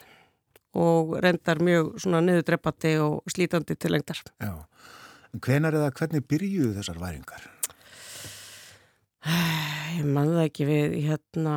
og 0.78 1.16
rendar 1.24 1.62
mjög 1.64 1.96
svona 2.04 2.22
niðurdreppandi 2.22 2.98
og 3.02 3.32
slítandi 3.32 3.78
til 3.80 3.96
lengdar. 3.96 4.20
Já, 4.44 4.54
en 5.34 5.42
hvenar 5.42 5.78
eða 5.80 5.94
hvernig 5.98 6.26
byrjuðu 6.30 6.76
þessar 6.78 7.00
væringar? 7.02 7.48
Ég 9.98 10.06
mann 10.06 10.36
það 10.36 10.44
ekki 10.44 10.68
við 10.68 11.00
hérna 11.08 11.56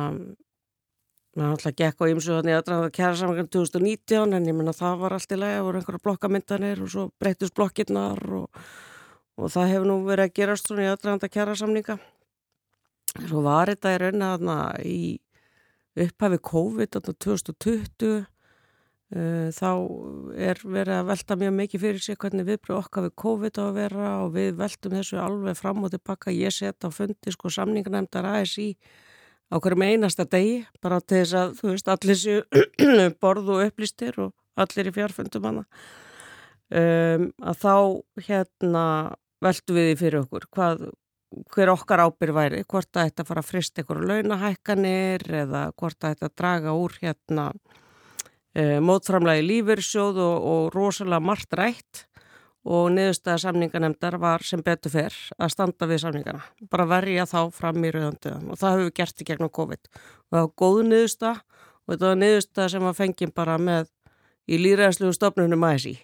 maður 1.37 1.51
alltaf 1.55 1.75
gekk 1.79 2.01
á 2.03 2.05
ymsu 2.11 2.33
þannig 2.35 2.57
að 2.57 2.69
það 2.69 2.85
kæra 2.97 3.17
saman 3.19 3.49
2019 3.55 4.35
en 4.35 4.47
ég 4.49 4.55
menna 4.57 4.73
það 4.75 5.03
var 5.03 5.15
allt 5.15 5.31
í 5.31 5.37
lega, 5.39 5.59
það 5.59 5.67
voru 5.67 5.79
einhverja 5.79 6.03
blokkamyndanir 6.07 6.81
og 6.83 6.91
svo 6.91 7.05
breytust 7.21 7.55
blokkirnar 7.55 8.23
og 8.35 8.63
og 9.41 9.51
það 9.53 9.71
hefur 9.73 9.89
nú 9.89 9.99
verið 10.05 10.29
að 10.29 10.35
gerast 10.37 10.69
svona 10.69 10.85
í 10.85 10.91
aðdraganda 10.91 11.31
kjara 11.31 11.57
samninga 11.57 11.97
svo 13.27 13.43
var 13.45 13.71
þetta 13.71 13.95
í 13.95 14.01
raun 14.01 14.25
að 14.27 14.45
í 14.87 14.99
upphafi 16.01 16.39
COVID 16.47 16.97
2020 16.97 18.11
uh, 18.21 19.47
þá 19.51 19.71
er 20.39 20.61
verið 20.63 20.95
að 20.95 21.09
velta 21.11 21.37
mjög 21.39 21.55
mikið 21.57 21.85
fyrir 21.85 22.03
sig 22.05 22.19
hvernig 22.21 22.47
viðbröð 22.47 22.79
okkar 22.79 23.07
við 23.07 23.15
COVID 23.23 23.59
á 23.59 23.63
að 23.65 23.79
vera 23.79 24.11
og 24.23 24.35
við 24.37 24.51
veltum 24.61 24.95
þessu 24.95 25.19
alveg 25.19 25.57
fram 25.59 25.83
og 25.83 25.91
tilbaka 25.95 26.35
ég 26.35 26.55
set 26.55 26.87
á 26.87 26.89
fundi 26.93 27.33
sko 27.35 27.51
samningarnemdar 27.51 28.29
ASI 28.37 28.69
á 29.51 29.59
hverjum 29.59 29.83
einasta 29.83 30.23
degi 30.23 30.61
bara 30.83 31.01
til 31.03 31.25
þess 31.25 31.35
að 31.41 31.57
þú 31.59 31.73
veist 31.73 31.91
allir 31.91 32.21
séu 32.21 32.45
borðu 33.23 33.57
og 33.57 33.65
upplýstir 33.67 34.21
og 34.23 34.31
allir 34.59 34.91
í 34.91 34.95
fjárfundum 34.95 35.47
hana. 35.47 35.65
Um, 36.71 37.27
að 37.43 37.57
þá 37.59 37.75
hérna 38.27 38.85
veldu 39.41 39.75
við 39.75 39.89
því 39.89 39.97
fyrir 39.99 40.19
okkur. 40.21 40.47
Hvað, 40.55 40.85
hver 41.55 41.71
okkar 41.73 42.03
ábyrg 42.05 42.37
væri? 42.37 42.63
Hvort 42.67 42.91
að 42.95 43.09
þetta 43.09 43.27
fara 43.27 43.43
að 43.43 43.49
frist 43.49 43.81
einhverju 43.81 44.09
launahækkanir 44.09 45.25
eða 45.43 45.63
hvort 45.79 45.99
að 46.03 46.15
þetta 46.15 46.31
draga 46.41 46.75
úr 46.77 46.97
hérna 47.01 47.49
e, 48.53 48.79
mótframlagi 48.83 49.45
lífyrsjóð 49.47 50.21
og, 50.21 50.47
og 50.53 50.71
rosalega 50.75 51.23
margt 51.23 51.57
rætt. 51.57 52.05
Og 52.61 52.91
niðurstaða 52.93 53.41
samninganemdar 53.41 54.19
var 54.21 54.43
sem 54.45 54.61
betur 54.61 54.93
fer 54.93 55.15
að 55.41 55.49
standa 55.49 55.87
við 55.89 56.03
samningana, 56.03 56.43
bara 56.69 56.85
verja 56.91 57.23
þá 57.25 57.39
fram 57.57 57.81
í 57.81 57.89
rauðanduðan 57.89 58.51
og 58.53 58.59
það 58.61 58.75
hefur 58.75 58.85
við 58.85 58.93
gert 58.99 59.23
í 59.23 59.27
gegnum 59.31 59.49
COVID. 59.57 59.89
Og 59.89 60.35
það 60.35 60.43
var 60.43 60.51
góð 60.61 60.81
niðurstaða 60.91 61.33
og 61.41 61.95
þetta 61.95 62.11
var 62.11 62.21
niðurstaða 62.21 62.73
sem 62.75 62.85
var 62.85 62.99
fengið 62.99 63.33
bara 63.41 63.57
með 63.57 63.89
í 64.45 64.61
líðræðsluðu 64.61 65.17
stofnunum 65.17 65.65
aðeins 65.65 65.89
í. 65.89 65.95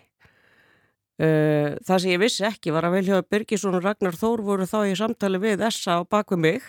Það 1.18 1.98
sem 1.98 2.12
ég 2.12 2.20
vissi 2.22 2.44
ekki 2.46 2.70
var 2.70 2.86
að 2.86 3.00
Viljóður 3.00 3.24
Birgisson 3.34 3.74
og 3.74 3.82
Ragnar 3.82 4.14
Þór 4.14 4.44
voru 4.46 4.68
þá 4.70 4.76
í 4.86 4.92
samtali 5.00 5.40
við 5.42 5.64
Essa 5.66 5.96
og 6.04 6.12
bak 6.14 6.30
við 6.36 6.44
mig. 6.44 6.68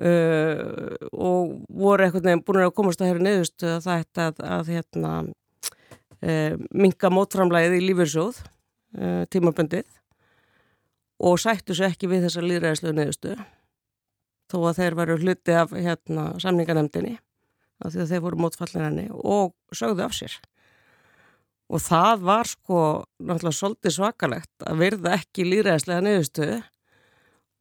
Uh, 0.00 0.96
og 1.12 1.58
voru 1.76 2.06
eitthvað 2.06 2.30
nefn 2.30 2.40
búin 2.46 2.62
að 2.62 2.70
komast 2.72 3.02
að 3.04 3.18
niðurstu 3.20 3.66
að 3.68 3.82
það 3.84 3.98
ætti 4.00 4.22
að, 4.24 4.38
að 4.48 4.70
hérna, 4.72 5.10
uh, 6.24 6.54
minga 6.72 7.10
mótframlæðið 7.12 7.76
í 7.76 7.80
lífyrsjóð 7.84 8.38
uh, 8.40 9.26
tímaböndið 9.28 9.84
og 11.20 11.36
sættu 11.42 11.76
sér 11.76 11.90
ekki 11.90 12.08
við 12.08 12.24
þessa 12.24 12.46
líðræðislu 12.46 12.94
niðurstu 12.96 13.34
þó 14.48 14.56
að 14.70 14.80
þeir 14.80 14.96
varu 15.02 15.18
hluti 15.20 15.58
af 15.66 15.76
hérna, 15.76 16.30
samninganemdini 16.40 17.18
af 17.84 17.92
því 17.92 18.00
að 18.06 18.14
þeir 18.14 18.24
voru 18.24 18.40
mótfallin 18.46 18.86
henni 18.86 19.06
og 19.12 19.52
sögðu 19.76 20.06
af 20.06 20.16
sér 20.16 20.40
og 21.70 21.82
það 21.84 22.26
var 22.26 22.50
sko 22.50 22.80
náttúrulega 23.22 23.58
svolítið 23.60 23.96
svakalegt 23.96 24.66
að 24.66 24.82
verða 24.82 25.14
ekki 25.20 25.46
líðræðislega 25.46 26.04
niðurstöðu 26.06 26.58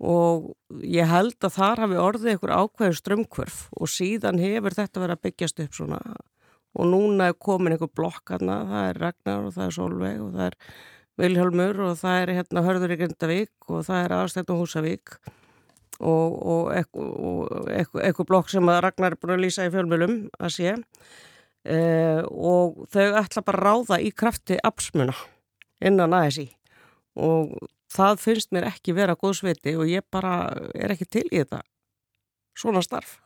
og 0.10 0.46
ég 0.88 1.10
held 1.12 1.38
að 1.44 1.56
þar 1.58 1.84
hafi 1.84 2.00
orðið 2.00 2.32
einhver 2.34 2.54
ákveður 2.56 3.00
strömmkvörf 3.02 3.58
og 3.76 3.92
síðan 3.92 4.40
hefur 4.42 4.78
þetta 4.78 5.04
verið 5.04 5.18
að 5.18 5.26
byggjast 5.28 5.64
upp 5.66 5.76
svona 5.76 6.00
og 6.80 6.88
núna 6.88 7.30
er 7.30 7.36
komin 7.42 7.76
einhver 7.76 7.92
blokkarna, 7.98 8.62
það 8.70 8.88
er 8.88 9.02
Ragnar 9.04 9.48
og 9.48 9.54
það 9.56 9.66
er 9.66 9.76
Solveig 9.76 10.24
og 10.24 10.32
það 10.38 10.46
er 10.48 10.58
Vilhelmur 11.20 11.82
og 11.84 11.98
það 12.00 12.22
er 12.22 12.34
hérna 12.38 12.64
Hörður 12.64 12.94
í 12.96 13.00
Grindavík 13.02 13.70
og 13.74 13.86
það 13.90 14.04
er 14.06 14.16
Aðstættum 14.16 14.62
Húsavík 14.62 15.18
og, 16.00 16.38
og 16.40 16.70
eitthvað 17.74 18.30
blokk 18.30 18.54
sem 18.54 18.70
Ragnar 18.70 19.18
er 19.18 19.20
búin 19.20 19.36
að 19.36 19.44
lýsa 19.44 19.68
í 19.68 19.74
fjölmjölum 19.74 20.22
að 20.40 20.56
sé 20.56 20.78
eh, 21.66 22.22
og 22.30 22.86
þau 22.94 23.08
ætla 23.24 23.44
bara 23.46 23.60
að 23.60 23.66
ráða 23.66 24.00
í 24.04 24.14
krafti 24.16 24.60
absmuna 24.64 25.16
innan 25.80 26.16
aðeins 26.16 26.42
í 26.44 26.48
og 27.20 27.56
það 27.92 28.22
finnst 28.24 28.54
mér 28.56 28.70
ekki 28.70 28.96
vera 28.98 29.18
góðsveiti 29.20 29.76
og 29.80 29.90
ég 29.90 30.06
bara 30.12 30.54
er 30.76 30.94
ekki 30.94 31.08
til 31.10 31.26
í 31.30 31.42
þetta 31.42 31.64
svona 32.60 32.84
starf. 32.86 33.18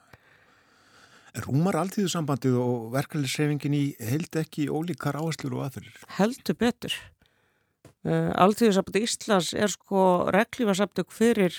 Rúmar 1.43 1.79
alltíðusambandið 1.81 2.59
og 2.61 2.91
verkefliðsreyfingin 2.93 3.73
í 3.73 3.85
held 4.05 4.35
ekki 4.37 4.67
ólíkar 4.69 5.17
áherslur 5.17 5.57
og 5.57 5.63
aðferðir? 5.65 5.95
Heldur 6.19 6.57
betur. 6.59 6.97
Uh, 8.05 8.29
alltíðusambandið 8.37 9.07
Íslands 9.07 9.53
er 9.57 9.71
sko 9.73 10.03
reglífarsabtök 10.35 11.09
fyrir 11.15 11.57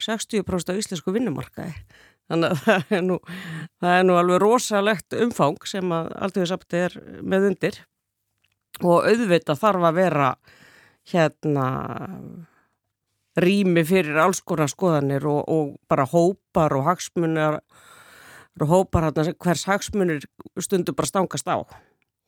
60% 0.00 0.70
af 0.70 0.78
íslensku 0.78 1.12
vinnumarkaði. 1.16 1.74
Þannig 2.30 2.52
að 2.52 2.62
það 2.66 2.96
er 2.96 3.04
nú, 3.06 3.18
það 3.82 3.96
er 3.96 4.06
nú 4.06 4.18
alveg 4.20 4.42
rosalegt 4.44 5.18
umfang 5.18 5.58
sem 5.68 5.94
að 5.94 6.12
alltíðusambandið 6.26 6.86
er 6.86 6.98
með 7.34 7.48
undir. 7.50 7.80
Og 8.80 9.10
auðvita 9.10 9.58
þarf 9.58 9.86
að 9.90 9.98
vera 9.98 10.30
hérna 11.10 11.66
rými 13.40 13.82
fyrir 13.86 14.18
alls 14.20 14.40
konar 14.46 14.70
skoðanir 14.70 15.26
og, 15.28 15.42
og 15.48 15.74
bara 15.90 16.06
hópar 16.10 16.74
og 16.76 16.86
hagsmunir 16.88 17.60
og 18.60 18.68
hópar 18.70 19.08
hérna 19.08 19.34
hvers 19.38 19.66
hagsmunir 19.70 20.26
stundur 20.60 20.96
bara 20.98 21.10
stangast 21.10 21.50
á. 21.50 21.58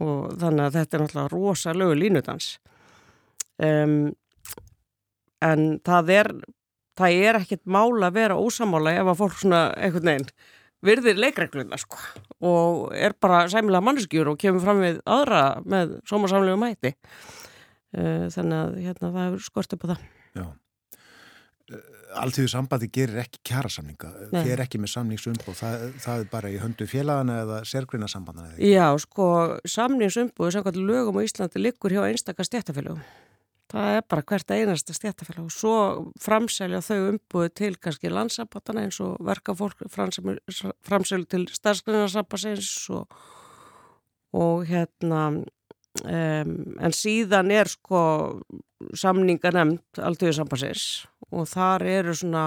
Og 0.02 0.32
þannig 0.40 0.66
að 0.66 0.76
þetta 0.78 0.96
er 0.96 1.04
náttúrulega 1.04 1.32
rosalögu 1.32 1.98
línudans. 1.98 2.56
Um, 3.62 4.14
en 5.44 5.78
það 5.84 6.12
er 6.16 6.32
það 7.02 7.20
er 7.28 7.40
ekkert 7.42 7.64
mála 7.66 8.08
að 8.08 8.18
vera 8.22 8.40
ósamála 8.40 8.96
ef 9.02 9.12
að 9.12 9.20
fólk 9.20 9.38
svona 9.42 9.62
einhvern 9.76 10.10
veginn 10.12 10.32
virðir 10.82 11.20
leikregluna 11.20 11.78
sko. 11.78 12.00
Og 12.42 12.88
er 12.96 13.14
bara 13.22 13.44
sæmilega 13.50 13.84
mannskjur 13.86 14.32
og 14.32 14.40
kemur 14.42 14.64
fram 14.64 14.82
við 14.82 14.98
aðra 15.06 15.44
með 15.62 15.98
sómasamlegu 16.10 16.58
mæti 16.58 16.96
Eh, 17.92 18.28
þannig 18.32 18.56
að 18.56 18.76
hérna, 18.86 19.08
það 19.12 19.26
hefur 19.26 19.42
skort 19.44 19.74
upp 19.76 19.82
á 19.84 19.86
það. 19.90 20.04
Já. 20.32 20.44
Eh, 21.68 21.88
Alltíðu 22.22 22.48
sambandi 22.52 22.88
gerir 22.92 23.20
ekki 23.22 23.40
kjærasamninga 23.48 24.08
fer 24.32 24.60
ekki 24.64 24.80
með 24.80 24.90
samningsumbúð 24.92 25.56
það, 25.56 25.84
það 26.04 26.22
er 26.24 26.26
bara 26.32 26.50
í 26.52 26.58
höndu 26.60 26.84
félagana 26.88 27.38
eða 27.40 27.60
sérgrina 27.68 28.08
sambandana 28.12 28.52
Já, 28.60 28.84
sko, 29.00 29.28
samningsumbúð 29.64 30.52
sem 30.52 30.64
hvernig 30.66 30.90
lögum 30.90 31.16
á 31.16 31.24
Íslandi 31.24 31.62
liggur 31.62 31.94
hjá 31.96 32.02
einstakar 32.04 32.44
stjættafélagum 32.44 33.00
það 33.72 33.96
er 33.96 34.04
bara 34.12 34.26
hvert 34.28 34.54
einasta 34.54 34.96
stjættafélag 34.96 35.46
og 35.46 35.54
svo 35.54 35.76
framselja 36.20 36.82
þau 36.84 36.98
umbúðu 37.12 37.54
til 37.62 37.72
kannski 37.80 38.12
landsambandana 38.12 38.86
eins 38.86 39.00
og 39.04 39.16
verka 39.24 39.56
fólk 39.56 39.86
framselja 39.88 41.26
til 41.32 41.48
starfsgrunarsambansins 41.48 42.70
og, 42.92 43.18
og 44.36 44.68
hérna 44.68 45.24
Um, 46.00 46.72
en 46.80 46.94
síðan 46.96 47.50
er 47.52 47.68
sko 47.68 47.98
samninga 48.96 49.50
nefnd 49.52 49.98
alltöðu 50.00 50.32
sambansins 50.38 50.84
og 51.28 51.44
þar 51.50 51.84
eru 51.84 52.14
svona 52.16 52.44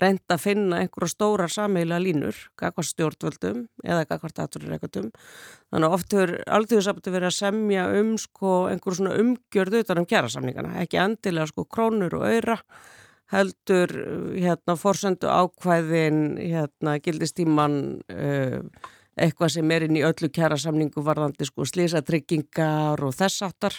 reynd 0.00 0.32
að 0.32 0.40
finna 0.40 0.78
einhverja 0.80 1.12
stóra 1.12 1.48
sammeila 1.52 1.98
línur, 2.00 2.36
kakvar 2.56 2.86
stjórnvöldum 2.88 3.66
eða 3.84 4.06
kakvar 4.08 4.32
daturreikatum 4.36 5.10
þannig 5.12 5.88
að 5.88 5.96
oft 5.98 6.16
hefur 6.16 6.86
sambandi 6.86 7.12
verið 7.12 7.28
að 7.28 7.36
semja 7.36 7.84
um 8.00 8.14
sko 8.20 8.54
einhverju 8.70 9.00
svona 9.00 9.18
umgjörð 9.20 9.82
utan 9.82 10.02
um 10.02 10.08
kjærasamningana, 10.08 10.74
ekki 10.84 11.00
endilega 11.02 11.50
sko 11.50 11.66
krónur 11.68 12.16
og 12.20 12.26
öyra 12.30 12.58
heldur 13.32 13.92
hérna 14.36 14.76
fórsendu 14.76 15.28
ákvæðin 15.28 16.24
hérna 16.40 16.98
gildistíman 17.04 17.78
uh, 18.12 18.60
eitthvað 19.16 19.54
sem 19.56 19.72
er 19.76 19.86
inn 19.86 20.00
í 20.00 20.04
öllu 20.08 20.28
kjærasamningu 20.32 21.04
varðandi 21.04 21.48
sko 21.48 21.66
slísatryggingar 21.68 23.00
og 23.04 23.16
þess 23.16 23.44
aftar 23.44 23.76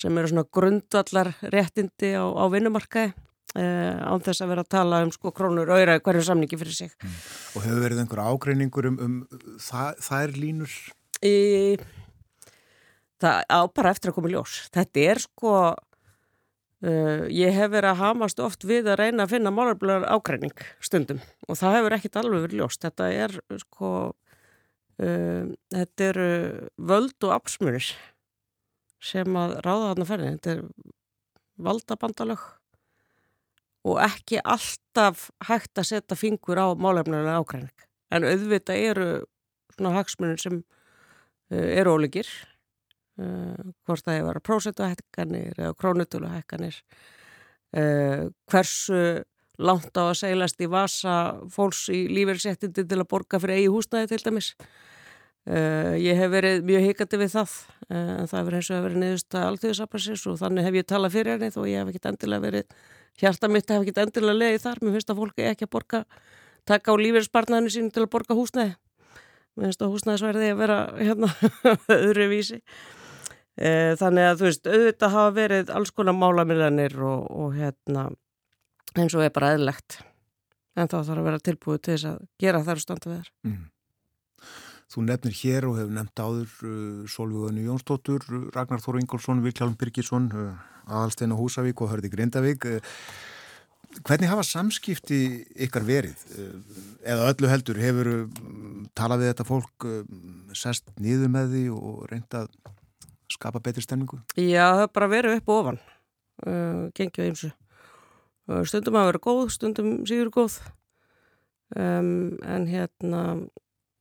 sem 0.00 0.16
eru 0.18 0.30
svona 0.30 0.48
grundvallar 0.52 1.34
réttindi 1.52 2.14
á, 2.16 2.24
á 2.24 2.44
vinnumarkaði 2.52 3.12
án 3.54 4.22
þess 4.24 4.42
að 4.42 4.50
vera 4.50 4.64
að 4.64 4.72
tala 4.74 5.02
um 5.04 5.12
sko 5.14 5.30
krónur 5.34 5.70
öyra 5.70 6.00
hverju 6.02 6.24
samningi 6.26 6.58
fyrir 6.58 6.74
sig. 6.74 6.94
Mm. 6.98 7.16
Og 7.54 7.66
hefur 7.66 7.82
verið 7.84 8.02
einhver 8.02 8.22
ágreiningur 8.26 8.90
um, 8.90 9.00
um 9.04 9.16
það, 9.62 10.00
það 10.08 10.26
er 10.26 10.36
línur? 10.42 10.76
Í, 11.24 11.34
það 13.22 13.42
á 13.46 13.60
bara 13.70 13.94
eftir 13.94 14.10
að 14.10 14.18
koma 14.18 14.30
í 14.32 14.36
ljós. 14.36 14.60
Þetta 14.74 15.10
er 15.14 15.26
sko 15.28 15.56
Uh, 16.84 17.24
ég 17.32 17.48
hef 17.56 17.70
verið 17.72 17.94
að 17.94 18.00
hamast 18.02 18.40
oft 18.44 18.66
við 18.68 18.90
að 18.92 18.98
reyna 19.00 19.24
að 19.24 19.30
finna 19.30 19.48
málarblæðar 19.56 20.02
ágreining 20.18 20.58
stundum 20.84 21.22
og 21.48 21.56
það 21.56 21.76
hefur 21.78 21.94
ekkit 21.96 22.18
alveg 22.20 22.42
verið 22.44 22.58
ljóst. 22.60 22.82
Þetta 22.84 23.06
er 23.24 23.36
sko 23.62 23.92
Um, 24.94 25.56
þetta 25.74 26.04
eru 26.12 26.26
völd 26.78 27.24
og 27.26 27.32
absmunir 27.34 27.88
sem 29.02 29.26
að 29.34 29.56
ráða 29.64 29.88
þarna 29.88 30.04
ferðin 30.06 30.36
þetta 30.36 30.52
er 30.52 30.60
valdabandalög 31.66 32.44
og 33.84 34.00
ekki 34.00 34.40
alltaf 34.40 35.28
hægt 35.48 35.78
að 35.80 35.90
setja 35.90 36.16
fingur 36.16 36.60
á 36.60 36.72
málefnilega 36.72 37.40
ákræning 37.40 37.84
en 38.14 38.26
auðvitað 38.28 38.86
eru 38.90 39.08
svona 39.74 39.94
hagsmunir 39.98 40.40
sem 40.40 40.60
uh, 40.60 41.68
eru 41.80 41.96
ólegir 41.98 42.28
uh, 43.20 43.72
hvort 43.86 44.06
það 44.06 44.20
að 44.20 44.28
vera 44.30 44.44
prósetuhækkanir 44.48 45.58
eða 45.58 45.76
krónutöluhækkanir 45.80 46.80
uh, 47.76 48.30
hversu 48.50 49.04
langt 49.62 49.94
á 49.94 50.02
að 50.08 50.18
seglast 50.22 50.62
í 50.62 50.70
vasa 50.70 51.14
fólks 51.52 51.86
í 51.94 52.06
lífeyrisettindi 52.10 52.86
til 52.90 52.98
að 52.98 53.10
borga 53.10 53.38
fyrir 53.42 53.60
eigi 53.60 53.70
húsnæði 53.70 54.08
til 54.10 54.24
dæmis. 54.24 54.48
Ég 55.44 56.18
hef 56.18 56.32
verið 56.32 56.64
mjög 56.66 56.86
hikandi 56.88 57.20
við 57.20 57.30
það 57.36 57.52
en 57.92 58.26
það 58.32 58.38
hefur 58.40 58.56
eins 58.58 58.70
og 58.72 58.82
verið 58.88 58.98
niðurst 59.02 59.36
að 59.36 59.46
alltíðisaflarsins 59.52 60.24
og 60.32 60.40
þannig 60.40 60.66
hef 60.66 60.78
ég 60.80 60.88
talað 60.90 61.14
fyrir 61.14 61.36
henni 61.36 61.54
þó 61.54 61.60
ég 61.68 61.78
hef 61.84 61.92
ekkit 61.92 62.08
endilega 62.10 62.44
verið, 62.48 62.74
hjarta 63.20 63.50
mitt 63.50 63.70
hef 63.70 63.84
ekkit 63.84 64.00
endilega 64.04 64.40
leiðið 64.40 64.64
þar, 64.64 64.80
mér 64.82 64.96
finnst 64.96 65.12
að 65.12 65.20
fólki 65.20 65.46
ekki 65.50 65.68
að 65.68 65.72
borga, 65.76 66.02
taka 66.68 66.94
á 66.94 66.94
lífeyrispartnaðinu 67.00 67.74
sín 67.74 67.92
til 67.94 68.04
að 68.04 68.10
borga 68.16 68.38
húsnæði. 68.38 68.74
Mér 69.54 69.70
finnst 69.70 69.84
að 69.84 69.94
húsnæðisverði 69.94 70.50
að 70.50 70.60
vera 70.64 70.78
hérna 70.98 71.30
öðru 71.98 72.28
vísi. 72.32 72.60
Uh, 73.54 73.94
þannig 74.00 74.26
að 74.26 74.40
þú 74.40 74.48
veist, 74.48 74.66
auðvitað 74.66 75.14
hafa 75.14 75.34
verið 75.36 75.68
alls 75.70 75.92
konar 75.94 76.16
málamiljanir 76.18 76.96
og, 77.06 77.28
og 77.30 77.52
hérna 77.54 78.08
eins 78.98 79.14
og 79.14 79.22
er 79.22 79.30
bara 79.34 79.52
eðlegt 79.54 80.00
en 80.74 80.90
þá 80.90 80.96
þarf 80.96 81.20
að 81.20 81.28
vera 81.28 81.42
tilbúið 81.48 81.80
til 81.84 81.94
þess 81.94 82.08
að 82.10 82.18
gera 82.42 82.62
þær 82.66 82.82
standa 82.82 83.10
við 83.12 83.20
þær 83.20 83.32
mm. 83.46 83.62
Þú 84.94 85.02
nefnir 85.08 85.36
hér 85.38 85.66
og 85.66 85.78
hefur 85.78 85.94
nefnt 85.96 86.20
áður 86.22 86.50
uh, 86.68 87.06
Solvöðinu 87.10 87.64
Jónsdóttur, 87.64 88.26
Ragnar 88.54 88.82
Þóru 88.84 89.00
Ingólfsson 89.00 89.40
Vilkjálm 89.42 89.78
Birgisson, 89.80 90.28
uh, 90.34 90.73
Aðalsteina 90.88 91.38
Húsavík 91.38 91.80
og 91.84 91.92
Hörði 91.92 92.10
Grindavík. 92.12 92.66
Hvernig 94.02 94.30
hafa 94.30 94.42
samskipti 94.46 95.18
ykkar 95.66 95.84
verið? 95.86 96.18
Eða 97.06 97.28
öllu 97.30 97.50
heldur, 97.50 97.78
hefur 97.78 98.10
uh, 98.10 98.22
talað 98.98 99.22
við 99.22 99.30
þetta 99.30 99.46
fólk, 99.46 99.86
uh, 99.86 100.00
sest 100.56 100.88
nýður 100.98 101.30
með 101.30 101.52
því 101.52 101.64
og 101.76 102.00
reynda 102.10 102.44
að 102.44 102.72
skapa 103.30 103.62
betri 103.62 103.84
stemningu? 103.84 104.18
Já, 104.34 104.66
það 104.74 104.86
er 104.86 104.94
bara 104.98 105.10
verið 105.12 105.36
upp 105.38 105.52
og 105.52 105.60
ofan. 105.60 105.82
Uh, 106.44 106.80
gengið 106.98 107.28
eins 107.28 107.44
og 108.50 108.66
stundum 108.68 108.98
að 108.98 109.12
vera 109.12 109.22
góð, 109.28 109.44
stundum 109.54 109.92
síður 110.08 110.32
góð. 110.34 110.58
Um, 111.74 112.34
en 112.44 112.66
hérna 112.68 113.20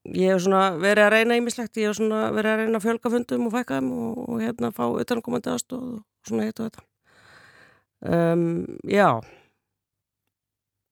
ég 0.03 0.33
hef 0.33 0.41
svona 0.43 0.73
verið 0.81 1.05
að 1.05 1.13
reyna 1.15 1.37
ímislegt, 1.39 1.77
ég 1.79 1.89
hef 1.89 1.97
svona 1.97 2.25
verið 2.35 2.51
að 2.51 2.63
reyna 2.63 2.79
að 2.79 2.87
fjölga 2.87 3.11
fundum 3.13 3.45
og 3.47 3.53
fækka 3.53 3.77
þeim 3.79 3.93
og, 3.93 4.17
og 4.25 4.41
hérna 4.43 4.73
fá 4.75 4.83
utankomandi 4.89 5.53
aðstóð 5.53 5.85
og 5.85 6.01
svona 6.29 6.47
eitt 6.47 6.59
og 6.59 6.69
þetta. 6.69 6.85
Um, 8.03 8.65
Já. 8.89 9.21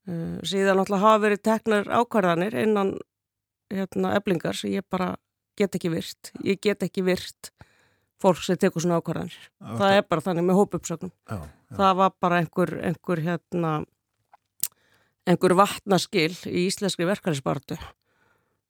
Uh, 0.07 0.37
síðan 0.47 0.79
náttúrulega 0.79 1.05
hafa 1.05 1.23
verið 1.25 1.43
teknar 1.45 1.89
ákvarðanir 1.91 2.55
innan 2.63 2.95
hérna 3.71 4.15
eblingar 4.17 4.57
sem 4.57 4.73
ég 4.73 4.87
bara 4.89 5.13
get 5.59 5.75
ekki 5.77 5.91
virt, 5.93 6.31
ég 6.43 6.59
get 6.63 6.83
ekki 6.83 7.03
virt 7.05 7.51
fólk 8.21 8.41
sem 8.45 8.59
tekur 8.59 8.83
svona 8.83 8.99
ákvarðanir. 9.01 9.37
Það, 9.59 9.77
það 9.81 9.97
er 9.97 10.05
bara 10.09 10.25
þannig 10.27 10.47
með 10.47 10.59
hópuppsögnum. 10.61 11.13
Það 11.71 11.95
var 12.01 12.13
bara 12.21 12.41
einhver, 12.41 12.73
einhver, 12.89 13.21
hérna, 13.25 13.71
einhver 15.29 15.55
vatnaskil 15.57 16.33
í 16.49 16.65
íslenski 16.67 17.07
verkefnisbartu 17.07 17.77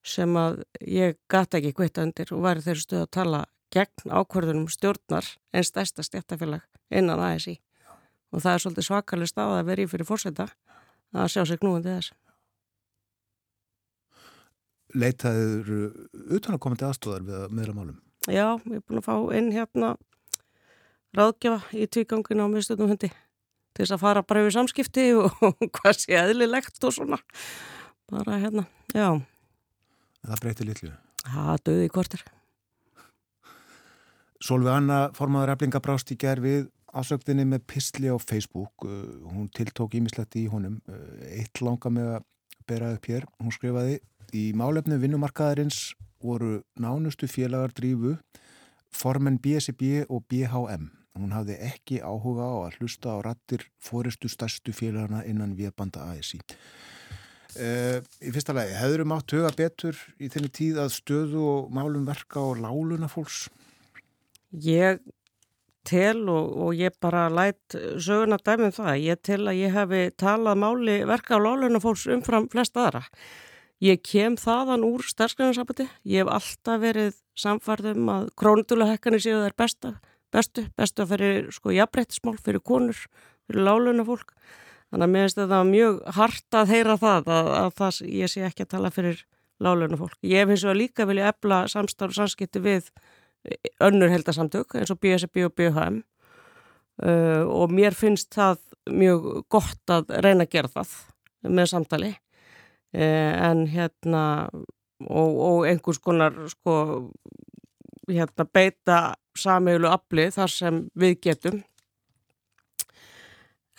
sem 0.01 0.37
að 0.37 0.63
ég 0.81 1.17
gata 1.29 1.59
ekki 1.59 1.75
hvita 1.77 2.05
undir 2.05 2.31
og 2.33 2.45
væri 2.45 2.63
þeirri 2.65 2.85
stuð 2.85 3.03
að 3.03 3.11
tala 3.17 3.41
gegn 3.71 4.11
ákvarðunum 4.11 4.69
stjórnar 4.71 5.27
en 5.53 5.67
stærsta 5.67 6.05
stjættafélag 6.05 6.65
innan 6.91 7.21
ASI. 7.23 7.57
Og 8.31 8.43
það 8.43 8.53
er 8.53 8.63
svolítið 8.63 8.87
svakalega 8.87 9.31
stað 9.31 9.55
að 9.57 9.69
verið 9.71 9.91
fyrir 9.91 10.07
fórseta 10.07 10.47
að 11.11 11.31
sjá 11.33 11.41
sig 11.47 11.59
knúandi 11.61 11.95
þess. 11.95 12.13
Leitaður 14.91 15.73
utan 16.35 16.55
að 16.55 16.63
komandi 16.63 16.87
aðstóðar 16.87 17.27
við 17.27 17.37
að 17.39 17.53
meðla 17.55 17.75
málum? 17.75 17.99
Já, 18.27 18.47
ég 18.67 18.77
er 18.77 18.83
búin 18.85 18.99
að 18.99 19.07
fá 19.07 19.15
inn 19.37 19.51
hérna 19.55 19.95
ráðgjafa 21.17 21.75
í 21.75 21.87
tvíganginu 21.91 22.47
á 22.47 22.51
miðstöðnum 22.51 22.91
hundi 22.93 23.09
til 23.11 23.83
þess 23.83 23.95
að 23.95 24.03
fara 24.03 24.23
bara 24.27 24.43
yfir 24.43 24.55
samskipti 24.57 25.07
og 25.19 25.31
hvað 25.79 25.95
sé 25.97 26.17
eðlilegt 26.19 26.83
og 26.87 26.95
svona 26.95 27.21
bara 28.11 28.39
hérna, 28.41 28.67
já 28.91 29.07
Það 30.21 30.43
breytir 30.43 30.69
litlu 30.69 30.91
Það 31.23 31.63
döði 31.67 31.87
í 31.87 31.91
kvartir 31.95 32.23
Solveig 34.41 34.73
Anna, 34.73 35.01
formadur 35.13 35.53
eflinga 35.53 35.81
brást 35.83 36.09
í 36.13 36.17
gerð 36.17 36.45
við 36.47 36.69
ásöktinni 36.97 37.45
með 37.45 37.65
pistli 37.69 38.09
á 38.09 38.17
Facebook 38.17 38.87
uh, 38.87 39.03
hún 39.29 39.51
tiltók 39.53 39.93
ímislegt 39.95 40.35
í 40.39 40.47
honum 40.51 40.79
uh, 40.89 41.19
eitt 41.29 41.61
langa 41.61 41.91
með 41.93 42.15
að 42.17 42.25
bera 42.67 42.89
upp 42.95 43.05
hér 43.11 43.27
hún 43.37 43.53
skrifaði 43.53 43.99
í 44.33 44.49
málefnu 44.57 44.97
vinnumarkaðarins 45.01 45.91
voru 46.23 46.61
nánustu 46.79 47.29
félagar 47.29 47.73
drífu 47.77 48.15
formen 48.91 49.37
BSB 49.39 50.07
og 50.09 50.25
BHM. 50.29 50.89
Hún 51.19 51.33
hafði 51.35 51.57
ekki 51.67 51.99
áhuga 52.03 52.47
á 52.47 52.55
að 52.65 52.79
hlusta 52.79 53.15
á 53.15 53.17
rattir 53.23 53.65
fóristu 53.83 54.31
stærstu 54.31 54.73
félagarna 54.75 55.25
innan 55.27 55.55
viðbanda 55.57 56.07
ASI. 56.11 56.39
Uh, 57.51 57.99
í 58.23 58.31
fyrsta 58.31 58.55
lagi, 58.55 58.73
hefur 58.79 59.03
þú 59.03 59.07
mátt 59.11 59.33
huga 59.35 59.51
betur 59.55 59.97
í 60.17 60.29
þenni 60.31 60.51
tíð 60.55 60.77
að 60.85 60.93
stöðu 60.95 61.41
og 61.43 61.73
málum 61.75 62.07
verka 62.07 62.39
og 62.39 62.61
láluna 62.63 63.11
fólks? 63.11 63.49
Ég 64.51 64.99
tel 65.87 66.27
og, 66.29 66.51
og 66.61 66.75
ég 66.77 66.93
bara 67.01 67.27
lætt 67.31 67.75
söguna 68.01 68.37
dæmið 68.41 68.67
um 68.67 68.75
það. 68.75 68.91
Ég 69.01 69.21
tel 69.25 69.41
að 69.47 69.61
ég 69.61 69.73
hefi 69.75 70.01
talað 70.19 70.59
máli 70.61 70.97
verka 71.09 71.37
og 71.37 71.45
láluna 71.47 71.81
fólks 71.81 72.05
umfram 72.11 72.49
flest 72.51 72.77
aðra. 72.77 73.05
Ég 73.81 74.03
kem 74.05 74.35
þaðan 74.37 74.85
úr 74.85 75.01
starfskrænarsambandi. 75.09 75.87
Ég 76.05 76.21
hef 76.21 76.29
alltaf 76.35 76.81
verið 76.83 77.15
samfarðum 77.39 78.11
að 78.13 78.27
krónutulega 78.37 79.17
séu 79.17 79.39
þær 79.41 79.55
besta, 79.57 79.95
bestu, 80.31 80.67
bestu 80.77 81.01
að 81.01 81.15
fyrir 81.15 81.49
sko 81.55 81.73
jafnbreytismál, 81.73 82.37
fyrir 82.37 82.61
konur, 82.61 82.99
fyrir 83.47 83.65
láluna 83.65 84.05
fólk. 84.05 84.35
Þannig 84.91 85.07
að 85.07 85.13
mér 85.15 85.25
finnst 85.25 85.39
þetta 85.39 85.63
mjög 85.65 85.99
hart 86.13 86.59
að 86.59 86.73
heyra 86.75 86.97
það 86.99 87.31
að, 87.31 87.49
að 87.57 87.73
það, 87.79 87.99
ég 88.11 88.29
sé 88.29 88.45
ekki 88.45 88.65
að 88.67 88.71
tala 88.75 88.91
fyrir 88.93 89.25
láluna 89.63 89.97
fólk. 89.97 90.17
Ég 90.21 90.45
finnst 90.49 90.65
svo 90.65 90.73
að 90.75 90.81
líka 90.83 91.07
vilja 91.09 91.31
ebla 91.31 91.63
samstarf 91.71 92.13
og 92.13 92.19
samskipti 92.19 92.61
við 92.61 92.91
önnur 93.81 94.11
heldarsamtök 94.11 94.75
eins 94.77 94.91
og 94.93 94.99
BSB 95.01 95.45
og 95.47 95.55
BHM 95.57 96.01
uh, 97.03 97.43
og 97.47 97.73
mér 97.73 97.95
finnst 97.97 98.33
það 98.35 98.59
mjög 98.89 99.25
gott 99.51 99.93
að 99.93 100.11
reyna 100.23 100.45
að 100.45 100.53
gera 100.55 100.71
það 100.71 100.93
með 101.41 101.71
samtali. 101.71 102.11
Eh, 102.91 103.33
en 103.49 103.65
hérna 103.71 104.23
og, 104.51 105.31
og 105.31 105.67
einhvers 105.69 105.99
konar 106.03 106.35
sko 106.51 106.75
hérna 108.09 108.45
beita 108.45 108.97
sameilu 109.37 109.87
afli 109.89 110.27
þar 110.33 110.51
sem 110.51 110.81
við 110.97 111.15
getum. 111.23 111.61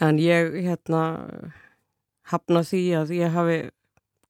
En 0.03 0.19
ég 0.19 0.57
hérna 0.65 1.03
hafna 2.33 2.65
því 2.67 2.83
að 3.03 3.15
ég 3.19 3.37
hafi 3.37 3.59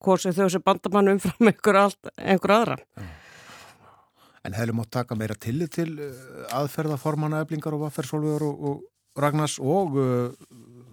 korsið 0.03 0.41
þau 0.41 0.49
sem 0.51 0.65
bandamann 0.67 1.15
umfram 1.15 1.49
einhver, 1.53 1.83
einhver 2.19 2.57
aðra 2.59 2.79
En 4.43 4.57
hefur 4.57 4.75
mátt 4.75 4.91
taka 4.91 5.15
meira 5.19 5.37
tillit 5.39 5.75
til 5.77 5.95
eh, 6.03 6.23
aðferðaformana 6.59 7.45
eflingar 7.45 7.77
og 7.77 7.87
vaffersólvegar 7.87 8.47
og, 8.49 8.67
og 8.69 9.21
Ragnars 9.23 9.59
og 9.61 9.97
uh, 10.01 10.31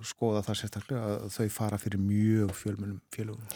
skoða 0.03 0.41
það 0.43 0.57
sérstaklega 0.59 1.11
að 1.13 1.29
þau 1.37 1.53
fara 1.55 1.77
fyrir 1.79 2.01
mjög 2.03 2.51
fjölmunum 2.57 2.97
fjölugum 3.15 3.53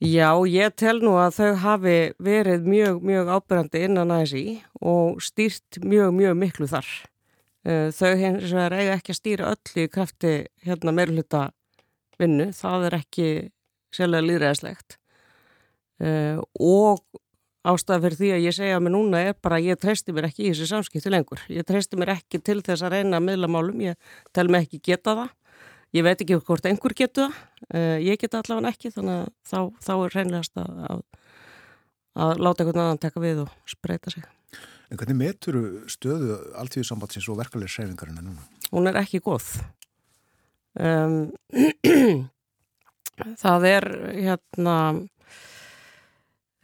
Já, 0.00 0.32
ég 0.48 0.72
tel 0.80 0.96
nú 1.02 1.12
að 1.20 1.34
þau 1.36 1.48
hafi 1.60 1.96
verið 2.24 2.64
mjög, 2.64 3.02
mjög 3.04 3.30
ábyrgandi 3.36 3.82
innan 3.84 4.14
ASI 4.14 4.44
og 4.80 5.20
stýrt 5.20 5.76
mjög, 5.84 6.14
mjög 6.16 6.38
miklu 6.40 6.68
þar. 6.70 6.88
Eh, 7.68 7.90
þau 7.92 8.14
hins 8.16 8.46
vegar 8.48 8.76
eiga 8.78 8.94
ekki 8.96 9.12
að 9.12 9.18
stýra 9.18 9.50
öll 9.52 9.82
í 9.82 9.84
krafti 9.92 10.32
hérna 10.64 10.94
meirluta 10.96 11.42
vinnu, 12.16 12.48
það 12.56 12.86
er 12.88 12.96
ekki 12.96 13.28
sérlega 13.92 14.24
líðræðislegt. 14.24 14.96
Og 16.00 17.04
ástæða 17.66 18.00
fyrir 18.06 18.18
því 18.20 18.30
að 18.34 18.44
ég 18.46 18.56
segja 18.56 18.80
mig 18.80 18.92
núna 18.94 19.20
er 19.28 19.36
bara 19.36 19.58
að 19.60 19.68
ég 19.68 19.80
treysti 19.80 20.14
mér 20.16 20.30
ekki 20.30 20.46
í 20.46 20.52
þessi 20.52 20.68
samskipti 20.70 21.12
lengur. 21.12 21.42
Ég 21.52 21.66
treysti 21.68 21.98
mér 22.00 22.14
ekki 22.16 22.40
til 22.40 22.60
þess 22.64 22.86
að 22.86 22.96
reyna 22.96 23.20
að 23.20 23.26
miðla 23.26 23.50
málum, 23.52 23.82
ég 23.84 23.98
tel 24.36 24.48
mig 24.48 24.66
ekki 24.66 24.80
geta 24.90 25.16
það. 25.18 25.36
Ég 25.96 26.06
veit 26.06 26.20
ekki 26.22 26.38
hvort 26.46 26.66
einhver 26.70 26.94
getur 26.94 27.28
það, 27.28 27.38
uh, 27.74 27.96
ég 27.98 28.20
get 28.20 28.36
allavega 28.38 28.70
ekki 28.70 28.92
þannig 28.94 29.24
að 29.24 29.30
þá, 29.50 29.58
þá 29.82 29.92
er 29.96 30.14
reynlegast 30.14 30.60
að, 30.62 30.76
að, 30.86 31.00
að 32.26 32.34
láta 32.46 32.62
einhvern 32.62 32.82
annan 32.84 33.02
tekka 33.02 33.22
við 33.24 33.42
og 33.44 33.56
spreita 33.68 34.12
sig. 34.14 34.28
En 34.90 34.98
hvernig 34.98 35.18
metur 35.18 35.58
stöðu 35.90 36.38
alltíðu 36.58 36.86
sambandsins 36.86 37.28
og 37.30 37.38
verkefælir 37.42 37.70
seyfingarinn 37.70 38.22
núna? 38.22 38.46
Hún 38.70 38.90
er 38.90 39.00
ekki 39.02 39.20
góð. 39.22 39.50
Um, 40.78 41.32
það 43.42 43.66
er 43.70 43.86
hérna 44.14 44.76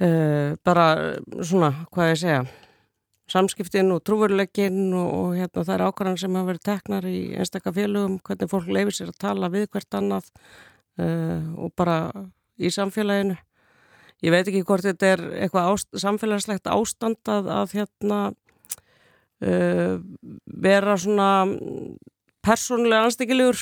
uh, 0.03 0.55
bara 0.66 0.86
svona, 1.40 1.72
hvað 1.92 2.12
ég 2.12 2.22
segja 2.22 2.44
samskiptin 3.30 3.90
og 3.90 4.05
trúveruleikin 4.07 4.94
og, 4.94 5.09
og 5.11 5.34
hérna, 5.34 5.64
það 5.64 5.74
er 5.74 5.84
ákvarðan 5.88 6.20
sem 6.20 6.38
hafa 6.38 6.51
verið 6.53 6.64
teknar 6.68 7.09
í 7.11 7.18
einstakka 7.34 7.72
félögum, 7.74 8.20
hvernig 8.22 8.51
fólk 8.51 8.70
leifir 8.70 8.94
sér 8.94 9.11
að 9.11 9.20
tala 9.24 9.51
við 9.51 9.66
hvert 9.72 9.99
annað 9.99 10.28
uh, 11.03 11.42
og 11.59 11.72
bara 11.78 11.97
í 12.57 12.70
samfélaginu. 12.72 13.36
Ég 14.24 14.32
veit 14.32 14.47
ekki 14.47 14.62
hvort 14.64 14.86
þetta 14.86 15.11
er 15.12 15.24
eitthvað 15.42 15.72
ást, 15.72 15.90
samfélagslegt 16.01 16.70
ástand 16.72 17.32
að, 17.32 17.51
að 17.53 17.74
hérna, 17.76 18.20
uh, 19.44 19.99
vera 20.47 20.97
svona 20.97 21.30
persónulega 22.47 23.11
anstíkilegur. 23.11 23.61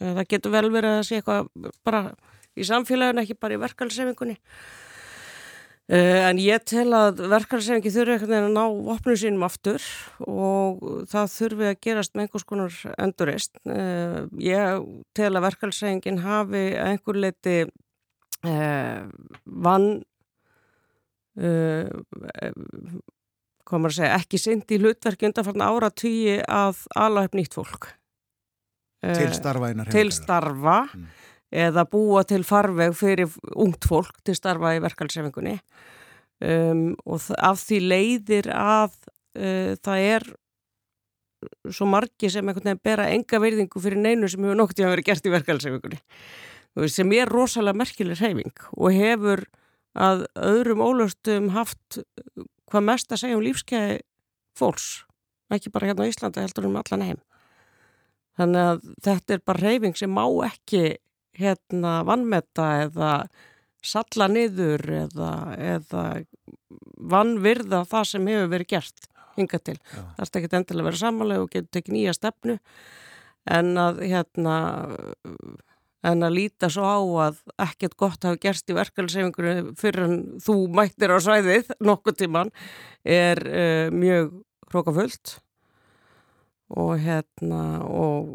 Það 0.00 0.24
getur 0.28 0.52
vel 0.52 0.66
verið 0.72 0.98
að 0.98 1.06
sé 1.08 1.20
eitthvað 1.20 1.70
bara 1.84 2.02
í 2.56 2.64
samfélaginu, 2.64 3.22
ekki 3.22 3.36
bara 3.40 3.56
í 3.56 3.60
verkalsefingunni. 3.60 4.40
Uh, 5.86 6.24
en 6.26 6.38
ég 6.42 6.64
tel 6.66 6.88
að 6.98 7.20
verkefnisefingi 7.30 7.92
þurfi 7.94 8.16
einhvern 8.16 8.32
veginn 8.32 8.46
að 8.48 8.54
ná 8.56 8.90
opnum 8.90 9.18
sínum 9.20 9.44
aftur 9.46 9.84
og 10.26 10.80
það 11.12 11.28
þurfi 11.30 11.68
að 11.68 11.76
gerast 11.86 12.16
með 12.16 12.24
einhvers 12.24 12.46
konar 12.48 12.78
endurist. 12.98 13.60
Uh, 13.62 14.24
ég 14.42 14.82
tel 15.14 15.30
að 15.30 15.44
verkefnisefingin 15.46 16.18
hafi 16.24 16.64
einhver 16.82 17.20
leiti 17.22 17.54
uh, 17.66 19.06
vann, 19.66 19.86
komur 23.68 23.92
að 23.92 23.98
segja, 23.98 24.16
ekki 24.16 24.40
synd 24.40 24.72
í 24.72 24.80
hlutverki 24.80 25.28
undanfarn 25.28 25.62
ára 25.68 25.90
tíi 25.92 26.38
að 26.40 26.80
alahöfn 26.96 27.42
nýtt 27.42 27.54
fólk. 27.58 27.90
Til 29.04 29.30
starfa 29.36 29.68
einar 29.68 29.86
hefur. 29.86 29.98
Til 30.00 30.14
starfa. 30.16 30.78
Mm 30.96 31.25
eða 31.52 31.86
búa 31.90 32.24
til 32.26 32.42
farveg 32.46 32.96
fyrir 32.98 33.30
ungt 33.54 33.86
fólk 33.86 34.18
til 34.26 34.34
starfa 34.38 34.74
í 34.76 34.82
verkalsefingunni 34.82 35.58
um, 36.42 36.88
og 37.06 37.28
af 37.38 37.62
því 37.62 37.82
leiðir 37.84 38.50
að 38.54 38.96
uh, 39.38 39.76
það 39.84 40.08
er 40.08 40.28
svo 41.70 41.86
margi 41.90 42.30
sem 42.32 42.46
einhvern 42.48 42.72
veginn 42.72 42.84
bera 42.84 43.10
enga 43.12 43.40
verðingu 43.42 43.82
fyrir 43.82 44.00
neinu 44.00 44.28
sem 44.28 44.42
hefur 44.42 44.58
noktið 44.58 44.88
að 44.88 44.94
vera 44.96 45.06
gert 45.10 45.28
í 45.28 45.34
verkalsefingunni 45.34 46.00
sem 46.92 47.12
er 47.16 47.30
rosalega 47.30 47.78
merkileg 47.78 48.20
reyfing 48.20 48.66
og 48.76 48.92
hefur 48.92 49.46
að 49.96 50.26
öðrum 50.36 50.82
ólöstum 50.84 51.50
haft 51.54 52.00
hvað 52.70 52.84
mest 52.90 53.12
að 53.12 53.22
segja 53.22 53.38
um 53.38 53.44
lífskeiði 53.44 54.00
fólks, 54.56 55.06
ekki 55.52 55.72
bara 55.72 55.90
hérna 55.90 56.04
á 56.04 56.10
Íslandi 56.10 56.42
heldur 56.42 56.68
um 56.68 56.78
allan 56.80 57.04
heim. 57.04 57.20
Þannig 58.36 58.62
að 58.70 58.80
þetta 59.06 59.36
er 59.36 59.42
bara 59.48 59.64
reyfing 59.64 59.96
sem 59.96 60.12
má 60.12 60.24
ekki 60.44 60.82
hérna 61.36 61.98
vannmetta 62.06 62.70
eða 62.86 63.12
salla 63.86 64.28
niður 64.30 64.82
eða, 65.04 65.32
eða 65.56 66.04
vannvirða 66.96 67.84
það 67.86 68.08
sem 68.10 68.30
hefur 68.32 68.52
verið 68.54 68.72
gert 68.74 69.10
hinga 69.36 69.60
til. 69.60 69.76
Já. 69.76 70.02
Það 70.16 70.26
er 70.26 70.40
ekki 70.40 70.58
endilega 70.58 70.82
að 70.82 70.88
vera 70.90 71.02
samanlega 71.02 71.44
og 71.44 71.52
getur 71.52 71.72
tekið 71.76 71.96
nýja 71.96 72.16
stefnu 72.16 72.58
en 73.56 73.72
að 73.78 74.02
hérna 74.08 74.56
en 76.06 76.26
að 76.26 76.36
líta 76.36 76.70
svo 76.72 76.86
á 76.86 76.98
að 77.26 77.40
ekkert 77.66 77.96
gott 77.98 78.26
hafi 78.26 78.40
gerst 78.42 78.70
í 78.70 78.76
verkefælsefingunum 78.76 79.72
fyrir 79.78 80.06
en 80.06 80.18
þú 80.42 80.58
mættir 80.74 81.14
á 81.14 81.18
svæðið 81.22 81.72
nokkuð 81.82 82.20
tíman 82.22 82.52
er 83.02 83.42
uh, 83.46 83.88
mjög 83.94 84.32
hrókafullt 84.70 85.36
og 86.76 86.96
hérna 87.02 87.62
og 87.86 88.30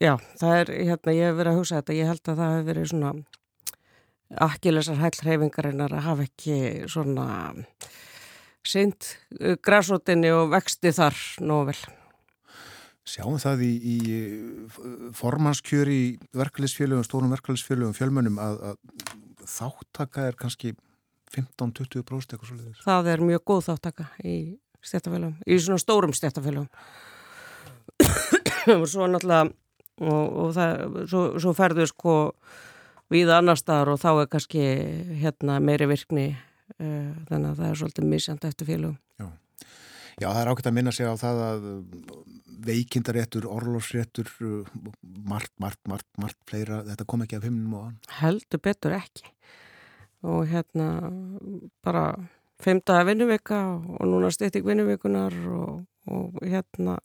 já, 0.00 0.14
það 0.40 0.56
er 0.56 0.72
hérna, 0.90 1.16
ég 1.16 1.30
hef 1.30 1.38
verið 1.38 1.52
að 1.52 1.60
hugsa 1.60 1.80
þetta, 1.80 1.98
ég 1.98 2.10
held 2.10 2.32
að 2.32 2.42
það 2.42 2.56
hef 2.56 2.66
verið 2.70 2.90
svona 2.92 3.14
akkilesar 4.46 5.00
hælreifingarinnar 5.00 5.96
að 5.96 6.06
hafa 6.06 6.26
ekki 6.28 6.58
svona 6.90 7.28
synd 8.66 9.08
uh, 9.40 9.56
græsótinni 9.62 10.30
og 10.34 10.52
vexti 10.54 10.92
þar 10.94 11.18
nóg 11.42 11.72
vel 11.72 11.80
Sjáum 13.10 13.40
það 13.40 13.62
í, 13.64 13.70
í 13.80 13.96
formannskjöri 15.16 15.94
í 15.96 16.10
verkefliðsfélögum, 16.36 17.06
stónum 17.06 17.32
verkefliðsfélögum, 17.34 17.94
fjölmönum 17.96 18.36
að, 18.38 18.58
að 18.70 19.46
þáttaka 19.50 20.26
er 20.28 20.36
kannski 20.38 20.74
15-20% 21.34 22.34
eitthvað 22.34 22.50
svolítið. 22.50 22.82
Það 22.84 23.10
er 23.12 23.24
mjög 23.24 23.44
góð 23.50 23.62
þáttaka 23.70 24.06
í 24.22 24.36
stjættafélögum, 24.84 25.40
í 25.46 25.58
svona 25.64 25.82
stórum 25.82 26.14
stjættafélögum. 26.16 26.68
og 28.76 28.86
svo 28.90 29.08
náttúrulega, 29.10 29.50
og, 30.00 30.36
og 30.44 30.52
það, 30.56 30.84
svo, 31.10 31.24
svo 31.42 31.54
ferður 31.56 31.90
sko 31.90 32.14
við 33.10 33.32
annar 33.34 33.58
staðar 33.58 33.94
og 33.94 34.00
þá 34.02 34.10
er 34.12 34.30
kannski 34.30 34.64
hérna 35.20 35.58
meiri 35.64 35.88
virkni, 35.90 36.28
uh, 36.78 37.10
þannig 37.30 37.50
að 37.50 37.62
það 37.62 37.68
er 37.70 37.80
svolítið 37.82 38.10
misjand 38.12 38.46
eftir 38.48 38.70
félögum. 38.70 38.98
Já. 39.20 39.28
Já, 40.20 40.28
það 40.28 40.40
er 40.42 40.52
ákveðt 40.52 40.70
að 40.70 40.76
minna 40.76 40.92
sig 40.92 41.08
á 41.08 41.14
það 41.16 41.42
að 41.46 41.66
veikindaréttur, 42.60 43.46
orlósréttur, 43.48 44.30
margt, 45.00 45.52
margt, 45.62 45.80
margt, 45.88 46.08
margt 46.20 46.40
fleira, 46.48 46.82
þetta 46.84 47.06
kom 47.08 47.24
ekki 47.24 47.38
af 47.38 47.46
himnum 47.48 47.76
og 47.78 47.86
hann. 47.86 48.00
Heldur 48.20 48.60
betur 48.62 48.96
ekki 48.98 49.30
og 50.28 50.44
hérna 50.50 50.88
bara 51.84 52.04
femtaða 52.60 53.06
vinnuvika 53.08 53.60
og 53.96 54.02
núna 54.08 54.30
styrting 54.32 54.66
vinnuvikunar 54.66 55.36
og, 55.56 55.84
og 56.12 56.40
hérna 56.44 56.98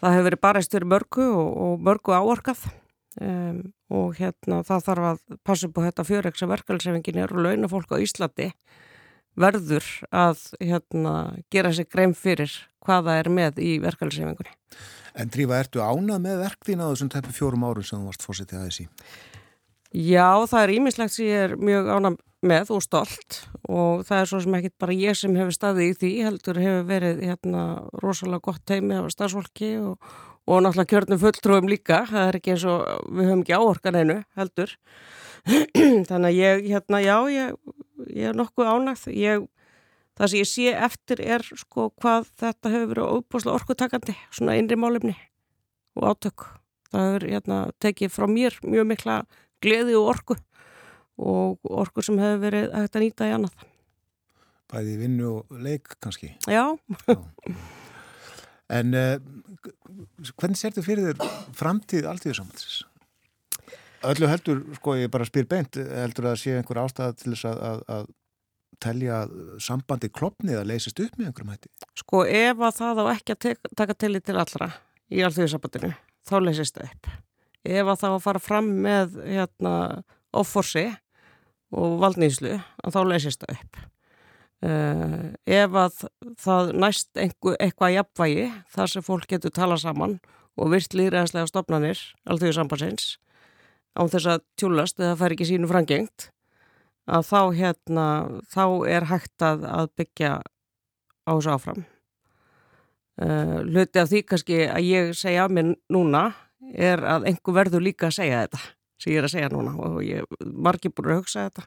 það 0.00 0.16
hefur 0.16 0.28
verið 0.28 0.42
bara 0.46 0.64
styrir 0.64 0.90
mörgu 0.90 1.28
og, 1.28 1.52
og 1.66 1.86
mörgu 1.86 2.16
áorkað 2.16 2.66
um, 3.20 3.62
og 3.92 4.18
hérna 4.18 4.62
það 4.66 4.88
þarf 4.88 5.08
að 5.10 5.22
passa 5.46 5.68
upp 5.68 5.80
á 5.80 5.86
þetta 5.88 6.06
fjöreiksa 6.10 6.50
verkefælsefingin 6.50 7.22
er 7.22 7.32
og 7.32 7.46
launa 7.46 7.70
fólk 7.70 7.94
á 7.94 8.02
Íslandi 8.02 8.50
verður 9.36 9.84
að 10.16 10.42
hérna, 10.64 11.14
gera 11.52 11.72
sig 11.76 11.88
greim 11.92 12.14
fyrir 12.16 12.52
hvaða 12.86 13.18
er 13.20 13.28
með 13.32 13.60
í 13.60 13.76
verkefælsefingunni. 13.82 14.52
En 15.16 15.32
Drífa, 15.32 15.60
ertu 15.60 15.82
ánað 15.84 16.22
með 16.24 16.42
verktíðin 16.44 16.84
á 16.84 16.88
þessum 16.92 17.10
teppu 17.12 17.34
fjórum 17.36 17.66
árum 17.68 17.84
sem 17.84 18.00
þú 18.00 18.10
varst 18.10 18.24
fórsetið 18.24 18.60
aðeins 18.60 18.80
í? 18.84 18.86
Já, 19.96 20.28
það 20.48 20.62
er 20.62 20.72
ímislegt 20.76 21.14
sem 21.14 21.28
ég 21.28 21.44
er 21.46 21.56
mjög 21.60 21.90
ánað 21.92 22.18
með 22.44 22.72
og 22.76 22.84
stolt. 22.84 23.40
Og 23.68 24.04
það 24.06 24.20
er 24.20 24.30
svo 24.30 24.40
sem 24.44 24.56
ekki 24.58 24.72
bara 24.82 24.96
ég 24.96 25.18
sem 25.18 25.36
hefur 25.38 25.56
staðið 25.56 25.86
í 25.86 25.96
því, 26.00 26.12
heldur 26.26 26.60
hefur 26.62 26.88
verið 26.90 27.22
hérna 27.24 27.62
rosalega 28.02 28.44
gott 28.50 28.64
teimi 28.68 28.98
af 28.98 29.08
stafsfólki 29.14 29.72
og, 29.80 30.10
og 30.46 30.62
náttúrulega 30.62 30.92
kjörnum 30.92 31.22
fulltrúum 31.22 31.70
líka, 31.70 32.04
það 32.10 32.28
er 32.28 32.40
ekki 32.40 32.54
eins 32.54 32.66
og 32.70 32.84
við 33.08 33.30
höfum 33.30 33.46
ekki 33.46 33.56
áorkan 33.56 34.00
einu 34.02 34.20
heldur. 34.38 34.76
Þannig 36.10 36.28
að 36.28 36.38
ég, 36.40 36.68
hérna, 36.72 37.02
já, 37.02 37.16
ég 37.32 37.56
ég 38.12 38.30
er 38.30 38.36
nokkuð 38.36 38.70
ánægð. 38.70 39.06
Ég, 39.16 39.46
það 40.16 40.32
sem 40.32 40.42
ég 40.42 40.50
sé 40.50 40.74
eftir 40.88 41.22
er 41.24 41.44
sko 41.46 41.90
hvað 42.00 42.30
þetta 42.40 42.72
hefur 42.72 42.92
verið 42.92 43.16
óbúslega 43.18 43.60
orkutakandi, 43.60 44.16
svona 44.34 44.56
innri 44.60 44.78
málumni 44.80 45.16
og 45.96 46.10
átök. 46.12 46.48
Það 46.92 47.08
hefur 47.10 47.28
hérna, 47.32 47.60
tekið 47.82 48.12
frá 48.14 48.28
mér 48.30 48.58
mjög 48.64 48.90
mikla 48.92 49.20
gleði 49.64 49.96
og 49.98 50.12
orku 50.14 50.38
og 51.16 51.72
orku 51.84 52.04
sem 52.04 52.18
hefur 52.20 52.42
verið 52.44 52.68
hægt 52.74 52.98
að 52.98 53.06
nýta 53.06 53.30
í 53.30 53.34
annað 53.38 53.66
Bæði 54.66 54.96
vinnu 54.98 55.26
og 55.30 55.58
leik 55.62 55.96
kannski 56.02 56.32
Já, 56.50 56.74
Já. 57.06 57.18
En 58.66 58.94
uh, 58.98 59.16
hvernig 60.34 60.58
sér 60.58 60.72
þetta 60.74 60.82
fyrir 60.82 61.10
þér 61.12 61.34
framtíð 61.54 62.08
alltíðusamhalsis? 62.10 62.80
Öllu 64.06 64.28
heldur, 64.30 64.62
sko 64.78 64.94
ég 64.98 65.10
bara 65.10 65.26
spyr 65.26 65.46
beint, 65.50 65.78
heldur 65.78 66.30
að 66.30 66.40
sé 66.42 66.56
einhver 66.58 66.82
ástæða 66.82 67.14
til 67.18 67.32
þess 67.32 67.46
að, 67.48 67.60
að, 67.68 67.84
að 67.94 68.08
telja 68.82 69.20
sambandi 69.62 70.10
klopnið 70.12 70.60
að 70.60 70.68
leysist 70.72 71.00
upp 71.02 71.14
með 71.16 71.30
einhverjum 71.30 71.54
hætti? 71.54 71.72
Sko 72.02 72.24
ef 72.28 72.66
að 72.68 72.76
það 72.80 73.00
á 73.02 73.04
ekki 73.14 73.36
að 73.36 73.40
tek, 73.46 73.70
taka 73.78 73.96
til 73.96 74.12
í 74.18 74.22
til 74.26 74.36
allra 74.36 74.68
í 75.06 75.22
allþjóðsambandinu, 75.26 75.92
þá 76.26 76.36
leysist 76.42 76.76
það 76.76 76.90
upp. 76.90 77.10
Ef 77.66 77.90
að 77.92 78.00
það 78.02 78.14
á 78.14 78.16
að 78.18 78.24
fara 78.26 78.42
fram 78.42 78.70
með 78.84 79.18
hérna 79.24 79.74
offorsi 80.36 80.86
og 81.74 81.98
valdnýslu, 82.02 82.56
þá 82.92 83.00
leysist 83.08 83.42
það 83.44 83.56
upp. 83.56 83.82
Uh, 84.66 85.34
ef 85.44 85.74
að 85.76 85.98
það 86.40 86.70
næst 86.80 87.10
einhver, 87.20 87.58
eitthvað 87.60 87.96
jafnvægi, 87.98 88.46
þar 88.72 88.92
sem 88.92 89.04
fólk 89.04 89.26
getur 89.28 89.52
tala 89.54 89.76
saman 89.78 90.16
og 90.56 90.72
virt 90.72 90.96
líðræðslega 90.96 91.50
stofnanir 91.50 92.00
allþjóðsambandsins, 92.24 93.18
án 93.96 94.08
þess 94.12 94.30
að 94.32 94.46
tjúlast 94.56 95.02
eða 95.02 95.18
fær 95.20 95.34
ekki 95.36 95.48
sínu 95.50 95.68
frangengt 95.68 96.30
að 97.06 97.28
þá 97.28 97.40
hérna 97.56 98.06
þá 98.50 98.64
er 98.90 99.06
hægt 99.10 99.44
að, 99.44 99.66
að 99.68 99.92
byggja 100.00 100.32
á 100.42 101.30
þessu 101.30 101.52
áfram 101.54 101.84
uh, 103.22 103.58
hluti 103.62 104.02
af 104.02 104.10
því 104.10 104.22
kannski 104.26 104.58
að 104.66 104.88
ég 104.88 105.12
segja 105.18 105.46
að 105.46 105.56
mér 105.58 105.72
núna 105.92 106.24
er 106.74 107.02
að 107.06 107.28
einhver 107.30 107.60
verður 107.60 107.86
líka 107.86 108.10
að 108.10 108.18
segja 108.18 108.42
þetta 108.46 108.62
sem 109.00 109.12
ég 109.12 109.20
er 109.20 109.28
að 109.28 109.34
segja 109.34 109.52
núna 109.52 109.74
og 109.78 109.98
ég 110.04 110.26
margir 110.44 110.94
búin 110.94 111.12
að 111.14 111.20
hugsa 111.22 111.46
þetta 111.48 111.66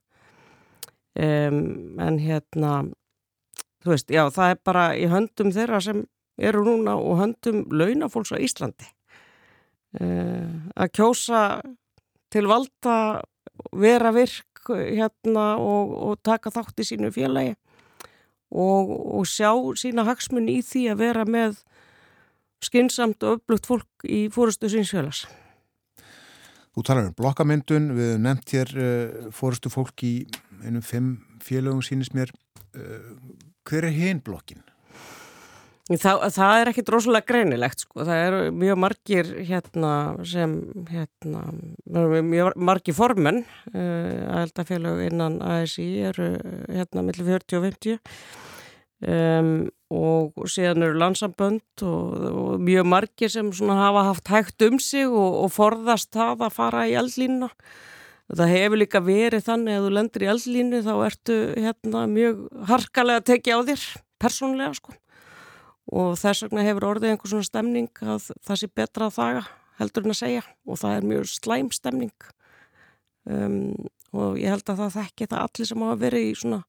um, 1.20 1.60
en 2.02 2.20
hérna 2.22 2.74
þú 3.84 3.94
veist, 3.94 4.12
já 4.12 4.24
það 4.34 4.54
er 4.54 4.62
bara 4.72 4.86
í 4.98 5.08
höndum 5.12 5.54
þeirra 5.56 5.82
sem 5.84 6.04
eru 6.40 6.64
núna 6.68 6.96
og 7.00 7.20
höndum 7.22 7.66
launafólks 7.72 8.34
á 8.36 8.38
Íslandi 8.40 8.90
uh, 10.00 10.48
að 10.76 10.94
kjósa 10.96 11.44
til 12.34 12.46
valda 12.50 12.96
vera 13.76 14.14
virk 14.16 14.46
hérna 14.70 15.56
og, 15.58 15.96
og 15.96 16.22
taka 16.24 16.52
þátt 16.54 16.84
í 16.84 16.88
sínu 16.92 17.12
félagi 17.16 17.56
og, 18.50 18.90
og 19.20 19.28
sjá 19.30 19.52
sína 19.78 20.06
hagsmunni 20.08 20.60
í 20.60 20.66
því 20.66 20.86
að 20.94 21.02
vera 21.04 21.26
með 21.26 21.62
skinsamt 22.66 23.24
og 23.24 23.40
upplugt 23.40 23.70
fólk 23.70 24.08
í 24.08 24.28
fórustu 24.34 24.70
sínsfélags. 24.72 25.26
Þú 26.76 26.86
talar 26.86 27.10
um 27.10 27.16
blokkamyndun, 27.18 27.92
við 27.98 28.12
hefum 28.14 28.26
nefnt 28.28 28.56
hér 28.56 28.74
uh, 28.78 29.30
fórustu 29.36 29.72
fólk 29.74 30.06
í 30.06 30.14
einum 30.64 30.86
fimm 30.86 31.16
félagum 31.44 31.82
sínist 31.86 32.16
mér. 32.18 32.34
Uh, 32.78 33.16
hver 33.70 33.90
er 33.90 33.96
hinn 33.96 34.22
blokkin? 34.26 34.62
Það, 35.90 36.28
það 36.36 36.56
er 36.60 36.70
ekkit 36.70 36.90
rosalega 36.94 37.26
greinilegt 37.32 37.82
sko, 37.82 38.04
það 38.06 38.20
eru 38.28 38.42
mjög 38.62 38.76
margir 38.78 39.30
hérna 39.48 39.94
sem 40.22 40.52
hérna, 40.86 41.42
mjög 41.90 42.60
margir 42.62 42.94
formenn 42.94 43.40
uh, 43.42 43.74
eh, 43.74 44.28
aðeldafélag 44.36 45.02
innan 45.08 45.40
ASI 45.42 45.88
eru 46.12 46.36
hérna 46.70 47.02
millir 47.08 47.26
40 47.32 47.58
og 47.58 47.66
50 47.72 47.98
um, 49.08 49.70
og 49.89 50.50
síðan 50.52 50.86
eru 50.86 51.00
landsambönd 51.02 51.84
og, 51.86 52.26
og 52.30 52.64
mjög 52.64 52.89
margir 52.91 53.32
sem 53.34 53.50
hafa 53.52 54.06
haft 54.12 54.30
hægt 54.30 54.66
um 54.68 54.80
sig 54.80 55.08
og, 55.08 55.45
og 55.45 55.54
forðast 55.56 56.12
það 56.14 56.45
að 56.47 56.58
fara 56.58 56.88
í 56.89 56.97
eldlínuna. 57.00 57.50
Það 58.30 58.52
hefur 58.54 58.78
líka 58.78 59.00
verið 59.02 59.45
þannig 59.47 59.78
að 59.78 59.86
þú 59.86 59.93
lendir 59.95 60.26
í 60.26 60.30
eldlínu 60.30 60.82
þá 60.86 60.91
ertu 61.08 61.38
hérna 61.58 62.04
mjög 62.12 62.43
harkalega 62.70 63.24
að 63.24 63.30
tekja 63.32 63.58
á 63.58 63.60
þér 63.72 63.86
persónlega 64.22 64.76
sko. 64.78 64.93
Og 65.89 66.12
þess 66.22 66.45
vegna 66.45 66.66
hefur 66.68 66.86
orðið 66.91 67.16
einhvers 67.16 67.34
svona 67.34 67.47
stemning 67.47 68.04
að 68.06 68.28
það 68.45 68.62
sé 68.62 68.70
betra 68.78 69.08
að 69.10 69.16
þaga 69.18 69.47
heldur 69.80 70.06
en 70.06 70.14
að 70.14 70.20
segja 70.20 70.43
og 70.68 70.78
það 70.84 71.00
er 71.00 71.10
mjög 71.10 71.32
slæm 71.32 71.72
stemning. 71.74 72.30
Um, 73.30 73.89
og 74.14 74.38
ég 74.41 74.54
held 74.54 74.70
að 74.70 74.84
það 74.84 74.95
þekki 75.00 75.30
það 75.32 75.43
allir 75.47 75.70
sem 75.70 75.84
hafa 75.86 76.00
verið 76.04 76.28
í 76.28 76.38
svona 76.38 76.62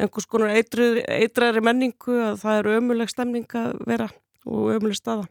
einhvers 0.00 0.28
konar 0.30 0.54
eitræðri 0.54 1.62
menningu 1.64 2.18
að 2.30 2.38
það 2.42 2.60
er 2.60 2.70
ömuleg 2.78 3.12
stemning 3.12 3.58
að 3.58 3.76
vera 3.86 4.08
og 4.44 4.70
ömuleg 4.74 4.98
staða. 4.98 5.28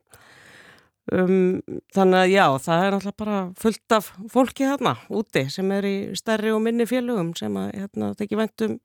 Um, 1.12 1.60
þannig 1.92 2.16
að 2.22 2.30
já, 2.32 2.46
það 2.64 2.82
er 2.86 2.96
alltaf 2.96 3.16
bara 3.20 3.40
fullt 3.60 3.96
af 3.98 4.06
fólki 4.32 4.64
hérna 4.70 4.94
úti 5.12 5.42
sem 5.52 5.72
er 5.76 5.84
í 5.84 5.96
stærri 6.16 6.54
og 6.56 6.62
minni 6.64 6.88
félögum 6.88 7.34
sem 7.36 7.58
að 7.60 7.74
hérna, 7.76 8.14
þekki 8.16 8.40
vendum 8.40 8.78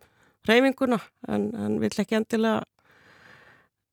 reyfinguna 0.48 0.98
en, 1.30 1.44
en 1.54 1.78
vill 1.78 1.94
ekki 1.94 2.18
endilega 2.18 2.64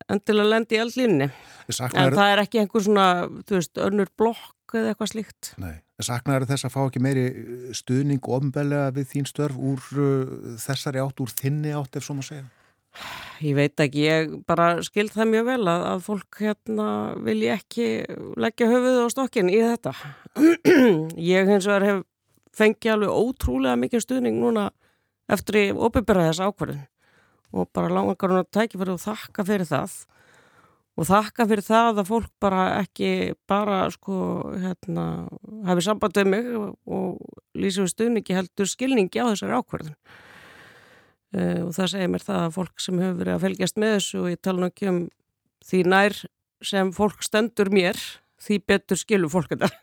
endilega 0.09 0.51
lendi 0.55 0.77
í 0.77 0.81
eldlínni 0.81 1.27
en 1.29 2.17
það 2.17 2.31
er 2.31 2.41
ekki 2.43 2.63
einhver 2.63 2.85
svona 2.87 3.07
þú 3.45 3.59
veist, 3.59 3.77
önnur 3.85 4.09
blokk 4.17 4.54
eða 4.79 4.91
eitthvað 4.93 5.11
slíkt? 5.11 5.53
Nei, 5.61 5.75
saknaður 6.03 6.47
þess 6.51 6.67
að 6.67 6.75
fá 6.75 6.81
ekki 6.83 7.01
meiri 7.03 7.25
stuðning 7.77 8.29
ofnbellega 8.37 8.93
við 8.95 9.09
þín 9.13 9.29
störf 9.29 9.57
úr 9.57 9.81
uh, 9.95 10.35
þessari 10.61 11.01
átt, 11.03 11.23
úr 11.23 11.33
þinni 11.33 11.73
átt 11.75 11.99
ef 11.99 12.07
svo 12.07 12.17
maður 12.17 12.31
segja. 12.33 12.45
Ég 13.43 13.55
veit 13.57 13.81
ekki, 13.83 14.03
ég 14.07 14.35
bara 14.47 14.69
skild 14.85 15.11
það 15.11 15.31
mjög 15.33 15.47
vel 15.49 15.61
að, 15.67 15.81
að 15.89 16.03
fólk 16.05 16.37
hérna 16.39 16.87
vilji 17.25 17.49
ekki 17.51 17.87
leggja 18.39 18.69
höfuð 18.71 18.99
á 19.03 19.07
stokkin 19.11 19.51
í 19.51 19.59
þetta. 19.59 19.91
Ég 21.33 21.49
hins 21.51 21.67
vegar 21.67 21.87
hef 21.89 22.03
fengið 22.55 22.93
alveg 22.93 23.11
ótrúlega 23.11 23.79
mikið 23.81 24.05
stuðning 24.05 24.39
núna 24.39 24.69
eftir 25.31 25.59
í 25.59 25.65
opiberaði 25.75 26.31
þess 26.31 26.45
ákvarðin 26.47 26.85
og 27.55 27.69
bara 27.75 27.91
langar 27.91 28.31
hún 28.31 28.41
að 28.41 28.51
tækja 28.55 28.79
fyrir 28.79 28.95
og 28.95 29.03
þakka 29.03 29.45
fyrir 29.47 29.69
það 29.69 29.97
og 30.95 31.07
þakka 31.09 31.47
fyrir 31.49 31.65
það 31.65 32.01
að 32.01 32.09
fólk 32.09 32.29
bara 32.43 32.61
ekki 32.79 33.09
bara 33.49 33.81
sko 33.91 34.17
hérna 34.61 35.05
hafi 35.67 35.83
sambandið 35.83 36.29
mig 36.31 36.47
og 36.55 37.19
við 37.55 37.81
stuðningi 37.91 38.37
heldur 38.37 38.69
skilningi 38.69 39.19
á 39.19 39.27
þessari 39.33 39.59
ákvarðin. 39.59 39.97
Uh, 41.35 41.67
og 41.67 41.71
það 41.75 41.91
segir 41.91 42.11
mér 42.13 42.23
það 42.23 42.43
að 42.45 42.53
fólk 42.55 42.79
sem 42.79 42.99
hefur 43.01 43.17
verið 43.19 43.35
að 43.35 43.43
felgjast 43.43 43.79
með 43.81 43.95
þessu 43.97 44.19
og 44.21 44.27
ég 44.31 44.43
tala 44.45 44.63
nokkið 44.63 44.91
um 44.91 44.99
því 45.65 45.79
nær 45.91 46.19
sem 46.63 46.91
fólk 46.95 47.25
stendur 47.25 47.71
mér 47.73 47.99
því 48.45 48.59
betur 48.71 49.01
skilur 49.01 49.33
fólk 49.33 49.51
þetta 49.51 49.67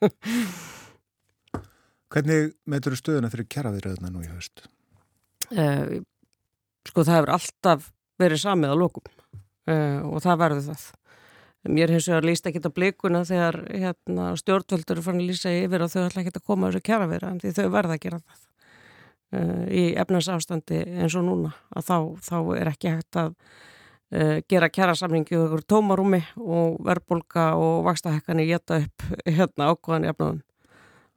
Hvernig 2.12 2.54
meður 2.68 2.96
stöðuna 2.96 3.28
fyrir 3.32 3.48
kjaraðiröðuna 3.52 4.12
nú 4.12 4.24
í 4.24 4.30
haust? 4.30 4.64
Uh, 5.52 6.00
sko 6.88 7.04
það 7.04 7.18
hefur 7.18 7.34
alltaf 7.36 7.92
verið 8.20 8.44
samið 8.46 8.72
á 8.72 8.76
lokum 8.78 9.12
uh, 9.12 10.00
og 10.08 10.24
það 10.24 10.42
verður 10.46 10.66
það 10.70 10.88
mér 11.68 11.92
hins 11.94 12.08
vegar 12.10 12.26
líst 12.26 12.46
ekki 12.46 12.58
þetta 12.58 12.74
blikuna 12.74 13.22
þegar 13.26 13.58
hérna, 13.70 14.30
stjórnvöldur 14.38 15.02
fann 15.04 15.20
að 15.20 15.28
lýsa 15.30 15.52
yfir 15.54 15.84
og 15.84 15.92
þau 15.92 16.06
ætla 16.06 16.22
ekki 16.24 16.32
að 16.34 16.46
koma 16.46 16.70
þessu 16.70 16.86
kjaraðiröðan 16.88 17.42
því 17.42 17.52
þau 17.58 17.66
verða 17.74 17.96
að 17.96 18.02
gera 18.02 18.20
það 18.22 18.40
uh, 19.38 19.66
í 19.70 19.84
efnarsástandi 20.02 20.80
eins 21.02 21.18
og 21.18 21.26
núna 21.28 21.52
að 21.70 21.86
þá, 21.90 21.98
þá 22.26 22.38
er 22.58 22.70
ekki 22.72 22.94
hægt 22.96 23.20
að 23.22 23.30
uh, 23.30 24.38
gera 24.50 24.70
kjærasamlingi 24.74 25.38
og 25.38 25.62
tómarúmi 25.70 26.22
og 26.40 26.80
verðbólka 26.86 27.52
og 27.60 27.84
vakstahekkanir 27.86 28.50
geta 28.50 28.82
upp 28.82 29.06
hérna 29.22 29.70
ákvæðan 29.70 30.08
í 30.08 30.12
efnaðum 30.12 30.42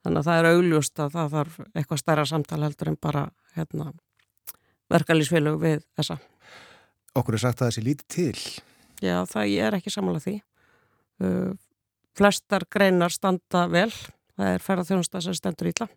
þannig 0.06 0.22
að 0.22 0.30
það 0.30 0.40
er 0.40 0.50
augljóst 0.52 1.02
að 1.02 1.18
það 1.18 1.34
þarf 1.34 1.58
eitthvað 1.72 2.02
stærra 2.04 2.28
samtal 2.30 2.62
heldur 2.62 2.92
en 2.92 3.00
bara 3.02 3.26
hérna, 3.56 3.90
verkalýsfélög 4.94 5.60
við 5.64 5.84
þessa 5.98 6.20
Okkur 7.16 7.38
er 7.38 7.40
sagt 7.40 7.62
að 7.62 7.70
þessi 7.72 7.82
lítið 7.82 8.08
til 8.12 8.40
Já, 9.04 9.20
það 9.28 9.54
er 9.66 9.76
ekki 9.78 9.92
samanlega 9.92 10.24
því. 10.26 10.36
Uh, 11.22 11.52
flestar 12.16 12.64
greinar 12.72 13.12
standa 13.12 13.66
vel. 13.72 13.90
Það 14.36 14.52
er 14.52 14.64
ferðarþjónusta 14.64 15.22
sem 15.24 15.36
stendur 15.36 15.70
ítla 15.70 15.88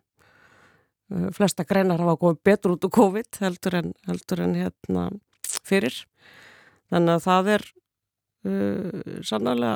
Eh, 1.10 1.30
flesta 1.34 1.64
greinar 1.66 1.98
hafa 1.98 2.18
komið 2.20 2.42
betur 2.46 2.76
út 2.76 2.86
úr 2.86 2.92
COVID 2.94 3.40
heldur 3.42 3.76
en, 3.80 3.94
heldur 4.06 4.42
en 4.44 4.54
hérna 4.54 5.08
fyrir. 5.66 5.96
Þannig 6.90 7.16
að 7.16 7.24
það 7.24 7.48
er 7.54 7.64
uh, 8.50 9.18
sannlega 9.26 9.72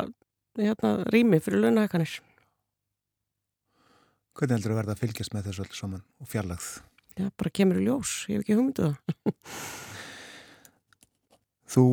hérna, 0.59 0.91
rými 1.14 1.39
fyrir 1.39 1.62
launahækanir 1.62 2.16
Hvernig 4.35 4.57
heldur 4.57 4.72
þú 4.72 4.75
að 4.75 4.81
verða 4.81 4.97
að 4.97 5.03
fylgjast 5.05 5.35
með 5.37 5.47
þessu 5.47 5.62
öllu 5.62 5.79
saman 5.79 6.03
og 6.18 6.31
fjarlagð? 6.33 6.66
Já, 7.14 7.29
bara 7.39 7.53
kemur 7.55 7.79
í 7.79 7.85
ljós, 7.87 8.14
ég 8.27 8.41
hef 8.41 8.43
ekki 8.43 8.57
hugmynduð 8.59 8.89
um 8.89 8.97
það. 8.97 9.37
Þú 11.75 11.85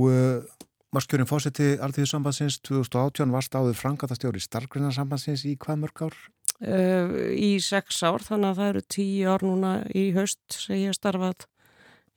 varst 0.92 1.08
kjörinn 1.08 1.30
fósetti 1.30 1.78
Alþjóðsambansins 1.80 2.58
2018 2.68 3.32
varst 3.32 3.56
áður 3.56 3.78
frangatastjóri 3.80 4.42
starfgrunarsambansins 4.44 5.46
í 5.48 5.56
hvað 5.60 5.86
mörg 5.86 6.04
ár? 6.04 6.18
Uh, 6.62 7.32
í 7.32 7.56
sex 7.64 8.04
ár, 8.04 8.22
þannig 8.26 8.52
að 8.52 8.60
það 8.60 8.72
eru 8.74 8.84
tíu 8.92 9.32
ár 9.32 9.46
núna 9.48 9.72
í 9.98 10.10
haust 10.18 10.44
sem 10.54 10.82
ég 10.84 10.98
starfað 10.98 11.48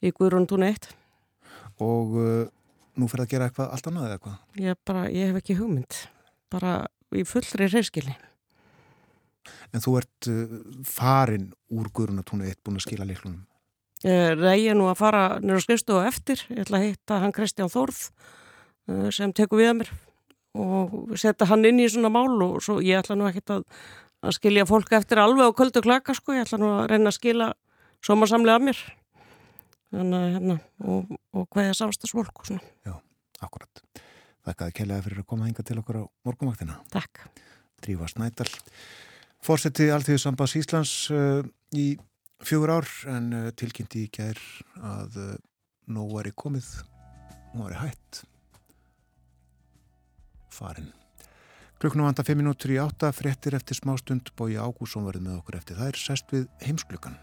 í 0.05 0.13
Guðrún 0.13 0.49
Tún 0.51 0.67
1 0.67 0.91
Og 1.85 2.19
uh, 2.19 2.43
nú 2.99 3.09
fyrir 3.09 3.25
að 3.25 3.31
gera 3.31 3.49
eitthvað 3.49 3.73
allt 3.77 3.89
annað 3.89 4.09
eða 4.09 4.19
eitthvað? 4.19 4.37
Ég, 4.67 4.83
bara, 4.91 5.07
ég 5.15 5.31
hef 5.31 5.41
ekki 5.41 5.59
hugmynd 5.63 6.03
bara 6.53 6.77
í 7.15 7.25
fullri 7.31 7.71
reyskilni 7.71 8.19
En 9.71 9.83
þú 9.87 9.99
ert 10.03 10.31
uh, 10.35 10.61
farin 10.91 11.53
úr 11.71 11.95
Guðrún 11.95 12.27
Tún 12.27 12.43
1 12.43 12.59
búin 12.67 12.83
að 12.83 12.89
skila 12.89 13.07
liklunum? 13.07 13.45
Ég 14.05 14.35
reyði 14.37 14.75
nú 14.77 14.91
að 14.91 14.99
fara 15.01 15.27
nýra 15.41 15.63
skrifstofu 15.63 16.05
eftir, 16.05 16.43
ég 16.51 16.67
ætla 16.67 16.83
að 16.83 16.91
hitta 16.91 17.23
hann 17.23 17.33
Kristján 17.33 17.71
Þórð 17.73 18.09
sem 19.15 19.33
tekur 19.33 19.61
við 19.61 19.71
að 19.71 19.79
mér 19.81 19.93
og 20.55 21.15
setja 21.19 21.49
hann 21.51 21.65
inn 21.67 21.81
í 21.83 21.91
svona 21.91 22.13
mál 22.13 22.37
og 22.45 22.59
svo 22.63 22.79
ég 22.85 23.01
ætla 23.01 23.17
nú 23.19 23.27
ekkert 23.27 23.57
að 23.57 23.65
að 24.25 24.37
skilja 24.39 24.67
fólk 24.69 24.93
eftir 24.97 25.21
alveg 25.21 25.53
á 25.53 25.57
kvöldu 25.57 25.83
klaka 25.85 26.15
sko, 26.17 26.35
ég 26.37 26.47
ætla 26.47 26.61
nú 26.61 26.71
að 26.79 26.87
reyna 26.93 27.11
að 27.11 27.19
skila 27.19 27.49
somarsamlega 28.05 28.61
af 28.61 28.67
mér 28.69 28.83
þannig 29.95 30.19
að 30.19 30.35
hérna 30.35 30.57
og, 30.91 31.17
og 31.37 31.49
hvaðja 31.55 31.77
sástast 31.79 32.15
fólk 32.17 32.41
og 32.41 32.49
svona. 32.49 32.65
Já, 32.87 32.95
akkurat 33.45 33.85
Þakkaði 34.45 34.77
kellaði 34.77 35.05
fyrir 35.07 35.23
að 35.23 35.29
koma 35.31 35.47
hinga 35.49 35.63
til 35.65 35.79
okkur 35.81 35.99
á 36.01 36.05
morgumvaktina. 36.29 36.75
Takk. 36.93 37.23
Drífa 37.81 38.09
Snædal 38.13 38.51
Fórseti 39.45 39.87
Alþjóðu 39.93 40.21
Sambas 40.21 40.57
Íslands 40.59 40.93
uh, 41.13 41.41
í 41.73 41.95
fjögur 42.45 42.75
ár 42.77 42.91
en 43.13 43.33
uh, 43.33 43.49
tilkynnti 43.57 44.05
í 44.05 44.13
gær 44.13 44.41
að 44.81 45.19
uh, 45.21 45.33
nóg 45.93 46.13
var 46.19 46.29
í 46.29 46.35
komið 46.37 46.69
og 47.55 47.63
var 47.63 47.77
í 47.77 47.83
hætt 47.87 48.25
farin 50.55 50.93
Klukknum 51.85 52.07
vanda 52.07 52.23
5 52.25 52.39
minútur 52.39 52.71
í 52.73 52.79
átta, 52.81 53.11
fréttir 53.13 53.53
eftir 53.59 53.77
smástund, 53.77 54.31
bói 54.39 54.55
Ágússon 54.57 55.05
verið 55.05 55.27
með 55.27 55.41
okkur 55.43 55.59
eftir. 55.59 55.81
Er 55.85 55.99
sest 55.99 56.31
við 56.33 56.47
heimsklukkan. 56.65 57.19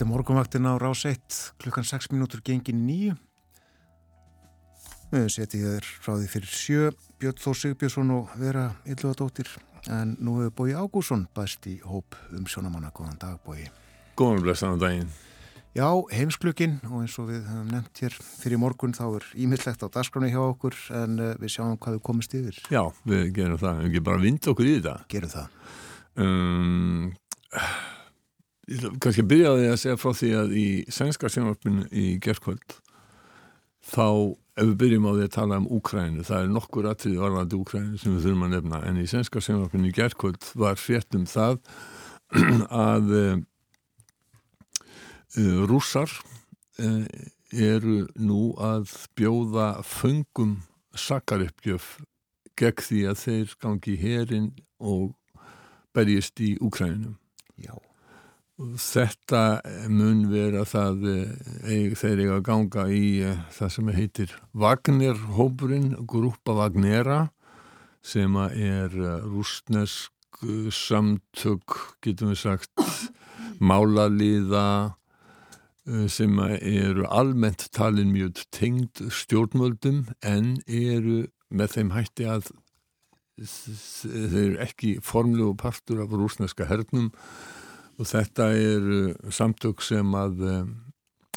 Þetta 0.00 0.08
er 0.08 0.16
morgunvaktin 0.16 0.64
á 0.64 0.80
rás 0.80 1.02
1 1.04 1.34
klukkan 1.60 1.84
6 1.84 2.06
minútur 2.08 2.40
gengin 2.40 2.86
nýju. 2.88 3.18
Við 5.10 5.26
setjum 5.34 5.66
þér 5.66 5.88
frá 6.00 6.14
því 6.14 6.30
fyrir 6.32 6.54
sjö 6.56 6.86
Björn 7.20 7.42
Þór 7.42 7.58
Sigbjörnsson 7.60 8.14
og 8.14 8.32
Vera 8.40 8.62
Ylluðadóttir 8.88 9.50
en 9.92 10.14
nú 10.16 10.38
hefur 10.38 10.54
Bói 10.56 10.72
Ágússon 10.72 11.26
bæst 11.36 11.68
í 11.68 11.74
hóp 11.84 12.16
um 12.32 12.48
sjónamanna. 12.48 12.94
Góðan 12.96 13.20
dag, 13.20 13.36
Bói. 13.44 13.68
Góðan 14.16 14.40
blessaðan 14.46 14.80
daginn. 14.86 15.12
Já, 15.76 15.90
heimsklukkin 16.16 16.80
og 16.88 17.02
eins 17.02 17.20
og 17.20 17.28
við 17.34 17.44
höfum 17.52 17.68
nefnt 17.76 18.04
hér 18.06 18.18
fyrir 18.24 18.64
morgun 18.64 18.96
þá 18.96 19.04
er 19.10 19.30
ímyndlegt 19.36 19.84
á 19.84 19.92
dasgráni 20.00 20.32
hjá 20.32 20.40
okkur 20.46 20.80
en 20.96 21.20
uh, 21.20 21.36
við 21.44 21.58
sjáum 21.58 21.76
hvað 21.76 22.00
við 22.00 22.04
komist 22.08 22.40
yfir. 22.40 22.64
Já, 22.72 22.86
við 23.04 23.34
gerum 23.36 23.60
það. 23.60 23.84
Við 23.84 23.98
gerum 23.98 24.10
bara 24.14 24.24
vind 24.24 24.52
okkur 24.56 24.64
í 24.64 24.76
þetta. 24.80 24.98
Gerum 25.12 25.36
það. 25.36 25.56
Um, 26.16 27.10
kannski 29.02 29.26
byrjaði 29.26 29.66
að 29.70 29.80
segja 29.82 29.98
frá 30.00 30.14
því 30.14 30.30
að 30.38 30.54
í 30.58 30.68
sænska 30.92 31.30
sjónvarpinu 31.32 31.88
í 31.90 32.06
gerðkvöld 32.22 32.78
þá 33.90 34.06
ef 34.60 34.66
við 34.66 34.76
byrjum 34.82 35.08
á 35.08 35.12
því 35.16 35.26
að 35.26 35.34
tala 35.34 35.60
um 35.60 35.68
Úkrænu, 35.74 36.24
það 36.26 36.42
er 36.44 36.50
nokkur 36.54 36.88
aðtrið 36.90 37.22
varðandi 37.22 37.58
Úkrænu 37.58 38.00
sem 38.00 38.16
við 38.16 38.26
þurfum 38.26 38.46
að 38.46 38.56
nefna 38.56 38.82
en 38.86 39.00
í 39.00 39.06
sænska 39.10 39.42
sjónvarpinu 39.42 39.90
í 39.90 39.94
gerðkvöld 39.96 40.50
var 40.60 40.78
fréttum 40.78 41.24
það 41.30 41.62
að 42.90 43.14
Eh, 45.38 45.62
rússar 45.66 46.10
eh, 46.78 47.06
eru 47.54 48.08
nú 48.18 48.50
að 48.58 48.90
bjóða 49.14 49.78
föngum 49.86 50.56
sakaruppgjöf 50.90 52.00
gegn 52.58 52.82
því 52.82 53.02
að 53.12 53.20
þeir 53.20 53.52
gangi 53.62 53.94
hérinn 54.00 54.50
og 54.82 55.14
berjist 55.94 56.42
í 56.42 56.56
Úkrænunum. 56.58 57.14
Já. 57.62 57.78
Þetta 58.60 59.42
mun 59.88 60.26
vera 60.28 60.66
það 60.68 61.06
eig, 61.64 61.94
þeir 61.96 62.22
eiga 62.24 62.36
að 62.36 62.46
ganga 62.50 62.86
í 62.92 63.04
það 63.56 63.74
sem 63.76 63.92
heitir 63.96 64.34
Wagner-hópurinn, 64.52 65.94
grúpa 66.04 66.58
Wagnera 66.58 67.20
sem 68.04 68.36
er 68.36 68.92
rúsnesk 69.24 70.44
samtök, 70.72 71.76
getum 72.04 72.34
við 72.34 72.42
sagt, 72.44 72.84
málalíða 73.60 74.68
Eh, 75.90 76.08
sem 76.08 76.38
eru 76.38 77.06
almennt 77.08 77.70
talin 77.72 78.12
mjög 78.12 78.44
tengd 78.52 79.00
stjórnmöldum 79.10 80.04
en 80.20 80.58
eru 80.66 81.22
með 81.48 81.72
þeim 81.74 81.92
hætti 81.94 82.26
að 82.28 82.50
þeir 83.40 84.36
eru 84.42 84.58
ekki 84.60 84.90
formlegu 85.00 85.54
partur 85.56 86.02
af 86.04 86.12
rúsneska 86.12 86.68
hernum 86.68 87.08
og 88.00 88.08
þetta 88.08 88.46
eru 88.56 89.00
samtök 89.32 89.82
sem 89.84 90.14
að 90.16 90.44
eh, 90.48 90.70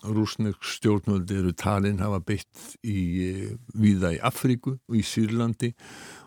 rúsnesk 0.04 0.64
stjórnmöldi 0.68 1.40
eru 1.42 1.52
talin 1.60 2.00
hafa 2.04 2.22
beitt 2.24 2.78
í 2.88 3.02
eh, 3.28 3.50
viða 3.76 4.14
í 4.16 4.22
Afríku 4.24 4.78
og 4.78 4.96
í 5.00 5.04
Sýrlandi. 5.08 5.74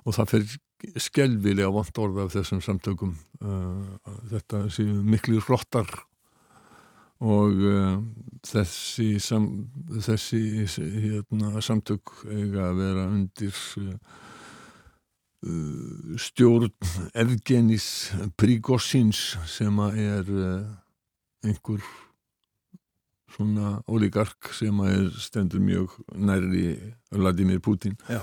Og 0.05 0.17
það 0.19 0.33
fer 0.35 0.47
skelvilega 1.01 1.73
vant 1.73 1.99
orða 1.99 2.27
af 2.27 2.35
þessum 2.37 2.61
samtökum. 2.63 3.15
Þetta 4.31 4.67
séu 4.71 5.01
miklu 5.03 5.41
hrottar 5.43 5.89
og 7.25 7.57
þessi, 8.45 9.07
sam, 9.25 9.49
þessi 10.05 10.43
hérna, 10.69 11.55
samtök 11.65 12.13
eiga 12.29 12.69
að 12.69 12.83
vera 12.83 13.07
undir 13.09 13.57
stjórn 16.17 16.73
Evgenis 17.15 17.87
Prigosins 18.41 19.37
sem 19.47 19.79
er 19.93 20.31
uh, 20.33 20.65
einhver 21.45 21.85
svona 23.37 23.77
oligark 23.93 24.51
sem 24.57 24.81
er 24.87 25.11
stendur 25.21 25.61
mjög 25.61 25.97
nærri 26.15 26.77
Vladimir 27.13 27.61
Putin. 27.61 27.97
Já. 28.09 28.23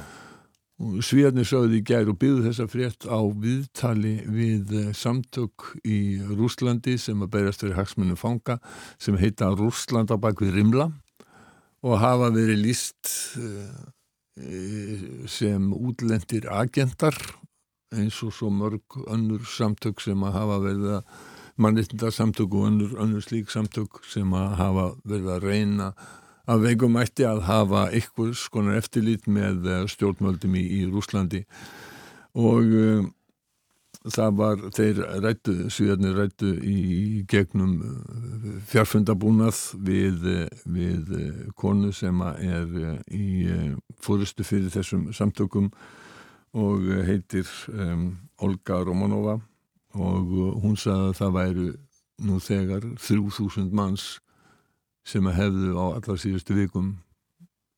Svíðarnir 1.06 1.46
sögði 1.48 1.80
í 1.80 1.86
gær 1.86 2.10
og 2.12 2.18
byggðu 2.20 2.48
þessa 2.48 2.66
frétt 2.68 3.06
á 3.06 3.22
viðtali 3.22 4.16
við 4.26 4.74
eh, 4.80 4.90
samtök 4.98 5.70
í 5.86 6.18
Rúslandi 6.34 6.98
sem 7.00 7.22
að 7.24 7.32
berjast 7.38 7.64
fyrir 7.64 7.78
hagsmunum 7.78 8.20
fanga 8.20 8.58
sem 8.98 9.16
heita 9.22 9.52
Rúsland 9.54 10.12
á 10.12 10.18
bakvið 10.18 10.58
Rimla 10.58 10.90
og 11.86 12.00
hafa 12.02 12.32
verið 12.34 12.66
líst 12.66 13.14
sem 15.30 15.70
útlendir 15.78 16.48
agentar 16.50 17.14
eins 17.94 18.18
og 18.26 18.34
svo 18.34 18.50
mörg 18.50 18.98
önnur 19.06 19.44
samtök 19.46 20.02
sem 20.02 20.24
að 20.26 20.38
hafa 20.40 20.58
verið 20.64 20.92
að 20.98 21.14
mannitnda 21.62 22.10
samtök 22.12 22.56
og 22.58 22.68
önnur, 22.72 22.96
önnur 22.98 23.22
slík 23.22 23.52
samtök 23.54 24.02
sem 24.10 24.34
að 24.34 24.56
hafa 24.58 24.86
verið 25.06 25.30
að 25.36 25.46
reyna 25.46 25.90
að 26.50 26.66
veikum 26.66 26.98
ætti 27.00 27.28
að 27.28 27.44
hafa 27.48 27.84
ykkur 27.96 28.34
skonar 28.36 28.80
eftirlít 28.82 29.30
með 29.32 29.68
eh, 29.70 29.84
stjórnmöldum 29.88 30.58
í, 30.60 30.64
í 30.80 30.86
Rúslandi 30.90 31.44
og 32.34 32.74
um, 32.74 33.12
það 34.12 34.36
var, 34.40 34.64
þeir 34.76 35.02
rættu, 35.24 35.54
svíðarnir 35.72 36.18
rættu 36.18 36.50
í, 36.60 36.78
gegnum 37.30 37.78
eh, 37.88 38.58
fjárfundabúnað 38.72 39.62
við, 39.86 40.28
við 40.66 41.14
konu 41.60 41.94
sem 41.96 42.20
er 42.34 42.76
í 43.08 43.48
fórustu 44.04 44.44
fyrir 44.48 44.74
þessum 44.74 45.08
samtökum 45.16 45.72
og 46.54 46.84
heitir 47.08 47.48
um, 47.72 48.12
Olga 48.44 48.84
Romanova 48.86 49.40
og 49.94 50.36
hún 50.62 50.76
sagði 50.78 51.08
að 51.08 51.18
það 51.18 51.34
væru 51.38 51.70
nú 52.24 52.38
þegar 52.44 52.86
3000 53.02 53.74
manns 53.74 54.20
sem 55.08 55.26
hefðu 55.26 55.74
á 55.80 55.86
allar 55.98 56.20
síðustu 56.22 56.56
vikum 56.58 56.94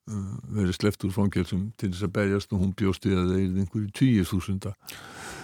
verið 0.06 0.76
sleppt 0.76 1.06
úr 1.06 1.14
fangelsum 1.14 1.70
til 1.80 1.90
þess 1.90 2.06
að 2.06 2.12
berjast 2.14 2.52
og 2.54 2.62
hún 2.62 2.74
bjósti 2.78 3.10
að 3.10 3.32
það 3.32 3.40
er 3.40 3.56
einhverju 3.62 3.88
tíu 3.96 4.26
þúsunda. 4.28 4.74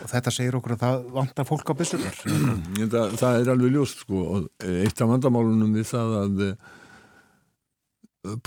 Og 0.03 0.11
þetta 0.11 0.35
segir 0.35 0.59
okkur 0.59 0.77
að 0.77 0.85
það 0.85 1.09
vantar 1.17 1.49
fólk 1.49 1.73
á 1.73 1.75
byssunar? 1.79 2.21
það, 2.23 3.17
það 3.23 3.41
er 3.41 3.51
alveg 3.55 3.75
ljóst 3.77 4.05
sko 4.05 4.23
og 4.37 4.71
eitt 4.83 5.03
af 5.03 5.13
vandamálunum 5.15 5.75
við 5.79 5.91
það 5.93 6.15
að 6.21 6.47
uh, 6.51 6.55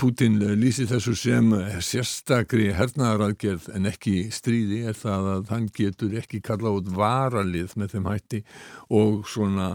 Putin 0.00 0.38
lýsi 0.56 0.86
þessu 0.88 1.12
sem 1.20 1.50
sérstakri 1.84 2.70
hernaðaraðgerð 2.72 3.68
en 3.76 3.88
ekki 3.90 4.30
stríði 4.32 4.86
er 4.88 4.96
það 4.96 5.28
að 5.34 5.50
hann 5.52 5.66
getur 5.76 6.16
ekki 6.16 6.40
kalla 6.44 6.72
út 6.78 6.88
varalið 6.96 7.74
með 7.76 7.96
þeim 7.96 8.08
hætti 8.08 8.40
og 8.96 9.26
svona 9.28 9.74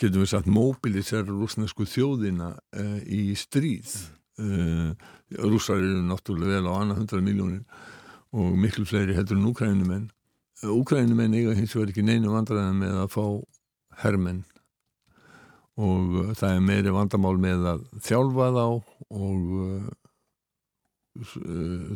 getum 0.00 0.24
við 0.24 0.30
sagt, 0.32 0.48
mobilisera 0.50 1.26
rúsnesku 1.28 1.86
þjóðina 1.88 2.54
uh, 2.56 2.98
í 3.04 3.34
stríð. 3.38 3.96
Uh, 4.40 4.94
Rússar 5.30 5.78
eru 5.78 6.00
náttúrulega 6.06 6.58
vel 6.58 6.70
á 6.70 6.74
annað 6.78 7.02
hundra 7.02 7.20
miljónir 7.22 7.82
og 8.30 8.54
miklu 8.58 8.86
fleiri 8.88 9.14
heldur 9.18 9.38
en 9.38 9.50
úkrænumenn. 9.50 10.08
Úkrænumenn 10.60 11.36
eiga 11.38 11.54
hins 11.56 11.74
vegar 11.76 11.92
ekki 11.92 12.04
neinu 12.04 12.34
vandræðan 12.34 12.80
með 12.82 12.98
að 13.04 13.12
fá 13.14 13.24
hermenn. 14.02 14.44
Og 15.80 16.20
uh, 16.20 16.30
það 16.36 16.56
er 16.56 16.66
meiri 16.66 16.94
vandamál 16.94 17.36
með 17.40 17.66
að 17.74 17.88
þjálfa 18.04 18.50
þá 18.56 18.64
og 19.10 19.90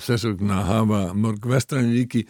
þess 0.02 0.26
vegna 0.26 0.64
hafa 0.66 1.00
mörg 1.14 1.46
vestræðin 1.46 1.94
ríki 1.94 2.24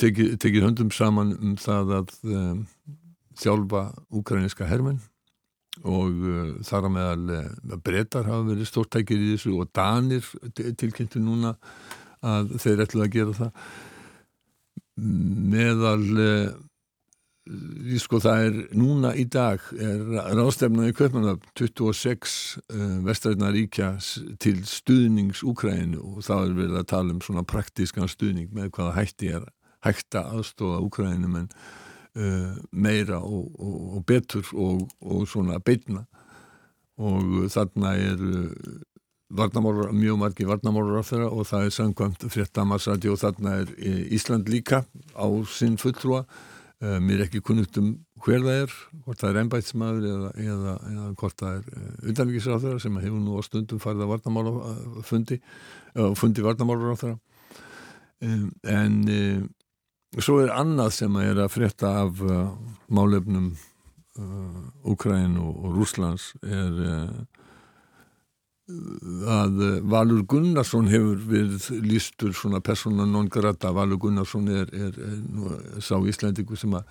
tekið 0.00 0.36
teki 0.40 0.62
höndum 0.64 0.92
saman 0.94 1.34
um 1.38 1.56
það 1.60 1.96
að 1.98 2.12
um, 2.26 2.62
þjálfa 3.38 3.82
úkræniska 4.10 4.68
hermenn. 4.70 5.00
Og 5.88 6.18
uh, 6.28 6.50
þar 6.66 6.88
að 6.88 6.94
meðal 6.96 7.36
uh, 7.36 7.76
breytar 7.84 8.28
hafa 8.28 8.48
verið 8.50 8.68
stórtækir 8.68 9.20
í 9.20 9.32
þessu 9.34 9.54
og 9.62 9.70
danir 9.74 10.26
tilkynntu 10.56 11.22
núna 11.22 11.54
að 12.22 12.56
þeir 12.62 12.84
ætlu 12.84 13.02
að 13.04 13.14
gera 13.16 13.38
það 13.38 13.70
meðal 14.96 16.04
uh, 16.20 16.52
sko 17.98 18.20
það 18.22 18.44
er 18.46 18.58
núna 18.78 19.14
í 19.18 19.24
dag 19.26 19.62
er 19.74 20.02
ráðstefnaði 20.36 20.94
Kaupmannab 20.94 21.46
26 21.58 22.34
vestræðna 23.02 23.50
ríkja 23.54 23.88
til 24.42 24.60
stuðnings 24.68 25.42
Úkrænu 25.42 25.98
og 25.98 26.20
það 26.28 26.44
er 26.44 26.54
verið 26.60 26.78
að 26.78 26.90
tala 26.92 27.16
um 27.16 27.24
svona 27.24 27.42
praktískan 27.42 28.10
stuðning 28.10 28.52
með 28.54 28.70
hvaða 28.76 28.94
hætti 29.00 29.32
er 29.40 29.48
hætta 29.82 30.22
aðstóða 30.36 30.84
Úkrænu 30.86 31.32
menn 31.32 31.50
uh, 32.14 32.54
meira 32.70 33.18
og, 33.18 33.50
og, 33.58 33.76
og 33.96 34.06
betur 34.06 34.54
og, 34.54 34.86
og 35.02 35.26
svona 35.26 35.58
beitna 35.58 36.06
og 37.02 37.48
þarna 37.50 37.96
er 37.98 38.24
varnamórar, 39.38 39.92
mjög 39.96 40.18
margi 40.20 40.46
varnamórar 40.48 41.00
af 41.00 41.10
þeirra 41.10 41.28
og 41.32 41.46
það 41.48 41.66
er 41.66 41.74
samkvæmt 41.76 42.26
fréttamarsræti 42.32 43.10
og 43.12 43.20
þarna 43.22 43.58
er 43.62 43.74
eh, 43.78 44.00
Ísland 44.16 44.50
líka 44.52 44.84
á 45.16 45.26
sinn 45.48 45.78
fulltrúa. 45.80 46.24
Uh, 46.82 46.96
mér 46.98 47.20
er 47.20 47.28
ekki 47.28 47.38
kunnugt 47.46 47.76
um 47.78 47.92
hver 48.24 48.40
það 48.42 48.56
er 48.64 48.72
hvort 49.04 49.20
það 49.20 49.28
er 49.28 49.36
ennbætsmaður 49.44 50.06
eða, 50.10 50.30
eða, 50.42 50.72
eða 50.88 51.04
hvort 51.20 51.36
það 51.38 51.58
er 51.60 51.68
uh, 51.76 51.92
undanvíkisráþara 52.10 52.80
sem 52.82 52.96
hefur 53.04 53.20
nú 53.22 53.36
á 53.38 53.42
stundum 53.46 53.82
farið 53.82 54.02
að 54.02 54.10
varnamála 54.10 54.72
fundi, 55.06 55.38
fundi 56.18 56.42
varnamálar 56.42 56.98
á 56.98 57.00
þeirra 57.04 57.18
um, 58.26 58.48
en 58.66 58.98
Svo 60.20 60.42
er 60.42 60.50
annað 60.52 60.90
sem 60.92 61.14
er 61.22 61.38
að 61.40 61.54
frétta 61.54 61.90
af 62.02 62.18
uh, 62.20 62.50
málefnum 62.92 63.54
uh, 64.20 64.90
Úkræn 64.92 65.38
og, 65.40 65.54
og 65.56 65.78
Rúslands 65.78 66.34
er 66.44 66.82
uh, 66.84 67.14
að 68.70 69.58
Valur 69.90 70.22
Gunnarsson 70.28 70.86
hefur 70.90 71.18
við 71.26 71.66
lístur 71.82 72.34
svona 72.36 72.60
persóna 72.62 73.06
non 73.08 73.26
grata 73.28 73.72
Valur 73.74 73.98
Gunnarsson 73.98 74.46
er, 74.48 74.70
er, 74.70 74.94
er 74.94 75.82
sá 75.82 75.96
Íslandingu 75.98 76.56
sem 76.56 76.76
að 76.78 76.86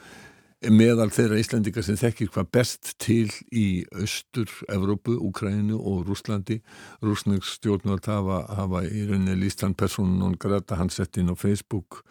meðal 0.70 1.10
þeirra 1.10 1.40
Íslandingar 1.42 1.86
sem 1.86 1.98
þekkir 1.98 2.30
hvað 2.36 2.50
best 2.54 2.92
til 3.02 3.32
í 3.50 3.84
Östur, 3.98 4.52
Evrópu, 4.70 5.16
Úkrænu 5.18 5.80
og 5.80 6.04
Rúslandi. 6.06 6.60
Rúsnegs 7.02 7.56
stjórnvöld 7.58 8.06
hafa, 8.06 8.44
hafa 8.60 8.84
í 8.86 9.08
rauninni 9.08 9.40
líst 9.40 9.64
hann 9.66 9.74
persóna 9.74 10.20
non 10.20 10.38
grata, 10.38 10.78
hann 10.78 10.94
sett 10.94 11.18
inn 11.18 11.34
á 11.34 11.36
Facebook 11.40 12.04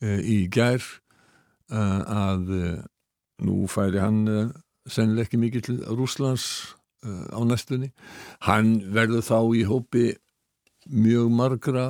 e, 0.00 0.22
í 0.24 0.46
gær 0.48 0.80
e, 1.68 1.82
að 1.82 2.54
e, 2.56 2.70
nú 3.44 3.66
færi 3.68 4.00
hann 4.00 4.24
sennileg 4.88 5.28
ekki 5.28 5.42
mikið 5.42 5.66
til 5.68 5.82
Rúslands 5.92 6.46
á 7.02 7.40
næstunni. 7.46 7.92
Hann 8.46 8.76
verður 8.94 9.24
þá 9.26 9.38
í 9.58 9.62
hópi 9.68 10.04
mjög 10.90 11.30
margra, 11.30 11.86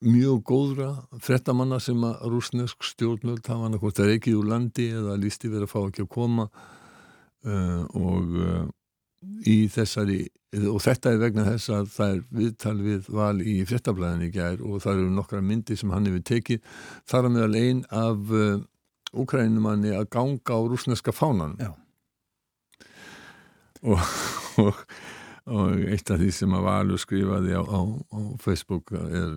mjög 0.00 0.42
góðra 0.48 0.90
frettamanna 1.20 1.80
sem 1.82 2.00
að 2.04 2.26
rúsnesk 2.32 2.84
stjórnvöld 2.84 3.44
hafa 3.44 3.66
hann 3.66 3.76
að 3.76 3.84
hvort 3.84 3.98
það 3.98 4.06
er 4.08 4.18
ekki 4.18 4.36
úr 4.38 4.48
landi 4.48 4.90
eða 4.96 5.16
lísti 5.20 5.50
verið 5.52 5.68
að 5.68 5.72
fá 5.74 5.80
ekki 5.82 6.04
að 6.06 6.12
koma 6.14 6.46
uh, 6.48 7.82
og 8.00 8.36
uh, 8.40 8.62
í 9.44 9.68
þessari, 9.68 10.22
og 10.64 10.80
þetta 10.80 11.12
er 11.12 11.20
vegna 11.20 11.44
þess 11.50 11.72
að 11.76 11.90
það 11.92 12.14
er 12.14 12.22
viðtal 12.38 12.76
við 12.80 13.10
val 13.12 13.42
í 13.44 13.58
frettablaðinni 13.68 14.30
í 14.30 14.34
gær 14.38 14.64
og 14.64 14.80
það 14.80 15.02
eru 15.02 15.12
nokkra 15.18 15.42
myndi 15.44 15.76
sem 15.76 15.92
hann 15.92 16.08
hefur 16.08 16.24
tekið 16.32 16.64
þar 17.10 17.28
að 17.28 17.36
meðal 17.36 17.60
einn 17.60 17.84
af 17.90 18.34
uh, 18.34 18.58
Úkrænumanni 19.10 19.90
að 19.90 20.06
ganga 20.14 20.54
á 20.54 20.60
rúsneska 20.70 21.10
fánan 21.10 21.56
Já. 21.58 21.72
og 23.82 23.98
og, 24.60 24.80
og 25.50 25.84
eitt 25.90 26.12
af 26.12 26.20
því 26.22 26.30
sem 26.36 26.56
að 26.56 26.66
Valur 26.68 27.02
skrifaði 27.02 27.58
á, 27.58 27.62
á, 27.62 27.80
á 27.90 28.20
Facebook 28.44 28.94
er 28.96 29.36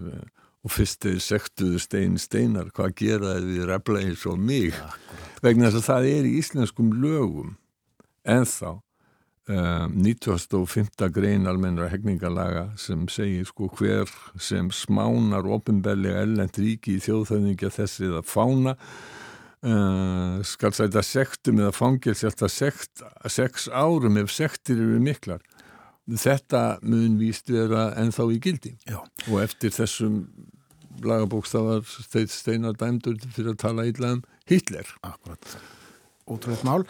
og 0.64 0.72
fyrst 0.72 1.06
er 1.10 1.20
sektuðu 1.20 1.80
stein 1.82 2.16
steinar 2.22 2.72
hvað 2.76 2.96
geraði 3.02 3.58
við 3.58 3.68
reflegir 3.68 4.16
svo 4.20 4.38
mig 4.40 4.72
ja, 4.72 4.94
vegna 5.44 5.68
þess 5.68 5.82
að 5.82 5.90
það 5.90 6.10
er 6.14 6.30
í 6.30 6.38
íslenskum 6.40 6.94
lögum 7.04 7.56
en 8.24 8.48
þá 8.48 8.70
um, 9.52 9.98
95. 10.00 11.10
grein 11.12 11.50
almennra 11.52 11.90
hegningarlaga 11.92 12.70
sem 12.80 13.04
segir 13.12 13.50
sko 13.50 13.68
hver 13.76 14.12
sem 14.40 14.72
smánar 14.72 15.50
ofinbellega 15.52 16.24
ellend 16.24 16.60
ríki 16.60 16.96
í 16.96 17.04
þjóðþöðningja 17.04 17.74
þessið 17.82 18.22
að 18.22 18.32
fána 18.32 18.78
Uh, 19.64 20.42
skal 20.44 20.74
sæta 20.76 21.00
sektum 21.08 21.62
eða 21.62 21.72
fangils 21.72 22.26
eftir 22.28 22.50
sekt, 22.52 23.00
sex 23.32 23.70
árum 23.72 24.18
ef 24.20 24.32
sektir 24.36 24.76
eru 24.76 24.98
miklar. 25.00 25.44
Þetta 26.04 26.82
mun 26.84 27.14
víst 27.16 27.48
vera 27.48 27.94
ennþá 28.02 28.26
í 28.36 28.40
gildi. 28.44 28.74
Já. 28.84 28.98
og 29.30 29.38
eftir 29.40 29.72
þessum 29.72 30.18
lagabókstafar 31.00 31.88
steinar 32.28 32.76
dæmdur 32.76 33.16
fyrir 33.32 33.54
að 33.54 33.62
tala 33.62 33.86
ídlaðum 33.88 34.20
Hitler. 34.52 34.90
Akkurat, 35.08 35.54
ótrúlega 36.28 36.68
mál. 36.68 36.84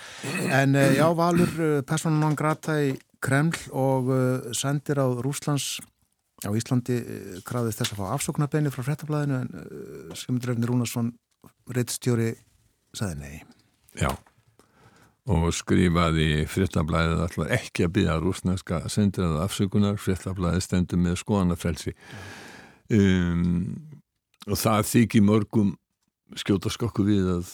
En 0.50 0.74
uh, 0.74 0.88
já, 0.98 1.06
Valur 1.14 1.54
uh, 1.60 1.76
personan 1.86 2.24
non 2.26 2.38
grata 2.40 2.80
í 2.82 2.96
Kreml 3.22 3.60
og 3.70 4.10
sendir 4.58 4.98
á 4.98 5.08
Rúslands 5.14 5.78
á 6.42 6.50
Íslandi 6.58 6.98
krafið 7.46 7.78
þess 7.78 7.94
að 7.94 8.02
fá 8.02 8.10
afsóknarbeini 8.18 8.74
frá 8.74 8.84
frettablaðinu 8.90 9.38
en 9.46 10.18
skemmtrefni 10.18 10.68
Rúnarsson 10.68 11.14
reittstjóri 11.72 12.34
saði 12.98 13.20
nei. 13.20 13.42
Já, 14.00 14.10
og 15.30 15.48
skrifaði 15.56 16.44
frittablaðið 16.52 17.22
alltaf 17.24 17.52
ekki 17.58 17.86
að 17.86 17.94
byggja 17.98 18.18
rúsneska 18.20 18.82
sendiðað 18.92 19.44
afsökunar, 19.46 20.00
frittablaðið 20.02 20.66
stendur 20.66 21.00
með 21.00 21.20
skoðanafrelsi. 21.22 21.94
Um, 22.94 23.46
og 24.50 24.60
það 24.60 24.90
þykir 24.90 25.24
mörgum 25.24 25.72
skjóta 26.40 26.72
skokku 26.74 27.06
við 27.08 27.30
að, 27.38 27.54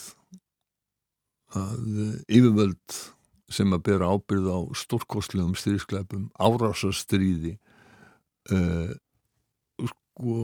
að 1.59 1.93
yfirvöld 2.25 2.99
sem 3.49 3.73
að 3.73 3.85
bera 3.85 4.09
ábyrð 4.13 4.49
á 4.49 4.59
stórkostlegum 4.77 5.55
styrskleipum, 5.57 6.27
árásastríði 6.37 7.55
uh, 8.53 8.91
sko 9.89 10.35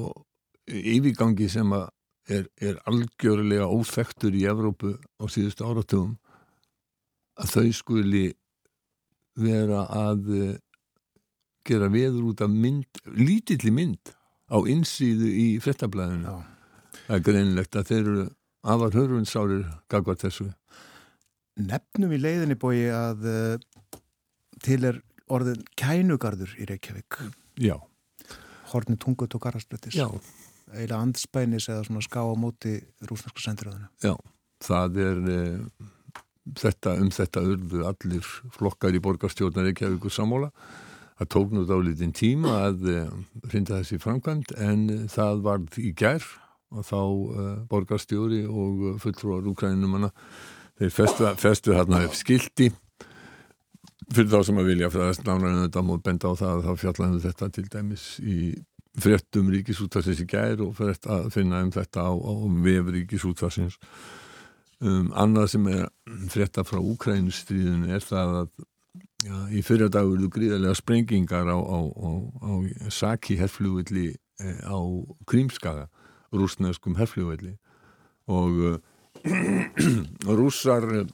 yfirgangi 0.66 1.50
sem 1.52 1.74
að 1.78 1.90
er, 2.30 2.48
er 2.62 2.80
algjörlega 2.90 3.68
óþektur 3.70 4.36
í 4.36 4.46
Evrópu 4.50 4.96
á 5.22 5.26
síðustu 5.32 5.66
áratugum 5.68 6.16
að 7.42 7.52
þau 7.52 7.72
skuli 7.76 8.26
vera 9.36 9.86
að 9.92 10.30
eh, 10.36 10.58
gera 11.68 11.90
veður 11.92 12.32
út 12.32 12.44
af 12.46 12.52
mynd, 12.52 13.02
lítilli 13.18 13.74
mynd 13.74 14.14
á 14.48 14.58
insýðu 14.70 15.32
í 15.32 15.48
frettablaðinu. 15.64 16.38
Það 17.06 17.18
er 17.18 17.26
greinlegt 17.26 17.76
að 17.76 17.90
þeir 17.90 18.04
eru 18.04 18.28
afar 18.66 18.96
hörfunsárir 18.96 19.66
gagvar 19.92 20.20
þessu. 20.22 20.48
Nefnum 21.60 22.14
í 22.14 22.22
leiðinni 22.22 22.58
bói 22.60 22.88
að 22.94 23.28
uh, 23.32 24.00
til 24.64 24.82
er 24.88 25.02
orðin 25.32 25.64
kænugarður 25.80 26.54
í 26.62 26.68
Reykjavík. 26.70 27.20
Já. 27.62 27.78
Horni 28.72 28.98
tungut 29.02 29.34
og 29.38 29.44
garastrættis. 29.46 29.98
Já 29.98 30.08
eila 30.82 31.02
andspænis 31.04 31.70
eða 31.72 31.86
svona 31.88 32.06
ská 32.06 32.22
á 32.24 32.34
móti 32.40 32.78
rúsnarsku 33.08 33.44
sendiröðinu. 33.44 33.90
Já, 34.04 34.16
það 34.66 35.00
er 35.04 35.22
e, 35.34 35.42
þetta, 36.62 36.96
um 37.02 37.12
þetta 37.14 37.46
urðu 37.52 37.86
allir 37.92 38.32
flokkar 38.56 38.98
í 38.98 39.04
borgarstjórnar 39.04 39.70
Reykjavík 39.70 40.10
og 40.10 40.16
samóla. 40.16 40.52
Það 41.16 41.32
tók 41.32 41.54
nú 41.56 41.64
dálítinn 41.68 42.16
tíma 42.16 42.58
að 42.70 42.90
e, 42.92 42.98
rinda 43.54 43.80
þessi 43.82 44.02
framkvæmt 44.04 44.56
en 44.60 44.90
e, 44.90 45.00
það 45.12 45.46
varð 45.46 45.80
í 45.82 45.94
gerð 45.96 46.34
og 46.76 46.84
þá 46.84 47.02
borgarstjóri 47.70 48.42
og 48.50 48.98
fulltrúar 49.00 49.46
úkrænumanna 49.48 50.10
þeir 50.80 50.92
festu, 50.92 51.28
festu 51.40 51.76
hérna 51.76 52.02
upp 52.04 52.18
skildi 52.18 52.72
fyrir 54.14 54.32
þá 54.32 54.40
sem 54.48 54.62
að 54.62 54.70
vilja 54.70 54.92
fyrir 54.94 55.10
að 55.10 55.20
snána 55.20 55.52
en 55.52 55.62
þetta 55.64 55.84
múið 55.86 56.04
benda 56.06 56.32
á 56.32 56.34
það 56.42 56.54
að 56.54 56.66
þá 56.66 56.82
fjallaðu 56.82 57.22
þetta 57.24 57.50
til 57.56 57.66
dæmis 57.74 58.06
í 58.22 58.40
fréttum 59.02 59.50
ríkisútvarsins 59.54 60.22
í 60.24 60.28
gær 60.30 60.62
og 60.64 60.76
frétt 60.78 61.08
að 61.12 61.32
finna 61.36 61.64
um 61.66 61.72
þetta 61.74 62.06
á, 62.08 62.12
á 62.16 62.34
vef 62.66 62.92
ríkisútvarsins 62.96 63.80
um, 64.80 65.12
annað 65.16 65.52
sem 65.56 65.68
er 65.72 65.84
frétta 66.32 66.64
frá 66.68 66.80
Úkrænustríðinu 66.80 67.92
er 67.96 68.06
það 68.06 68.40
að 68.42 68.50
já, 69.26 69.36
í 69.52 69.64
fyrir 69.66 69.92
dag 69.92 70.08
eru 70.08 70.30
gríðarlega 70.32 70.78
sprengingar 70.80 71.52
á, 71.52 71.58
á, 71.58 71.80
á 72.40 72.52
Saki 72.94 73.38
herflugvilli 73.40 74.08
eh, 74.14 74.60
á 74.64 74.80
Krímskaga 75.28 75.90
rúsneskum 76.36 76.98
herflugvilli 77.00 77.56
og 78.32 78.64
uh, 78.72 78.78
rússar 80.40 80.88
uh, 81.04 81.06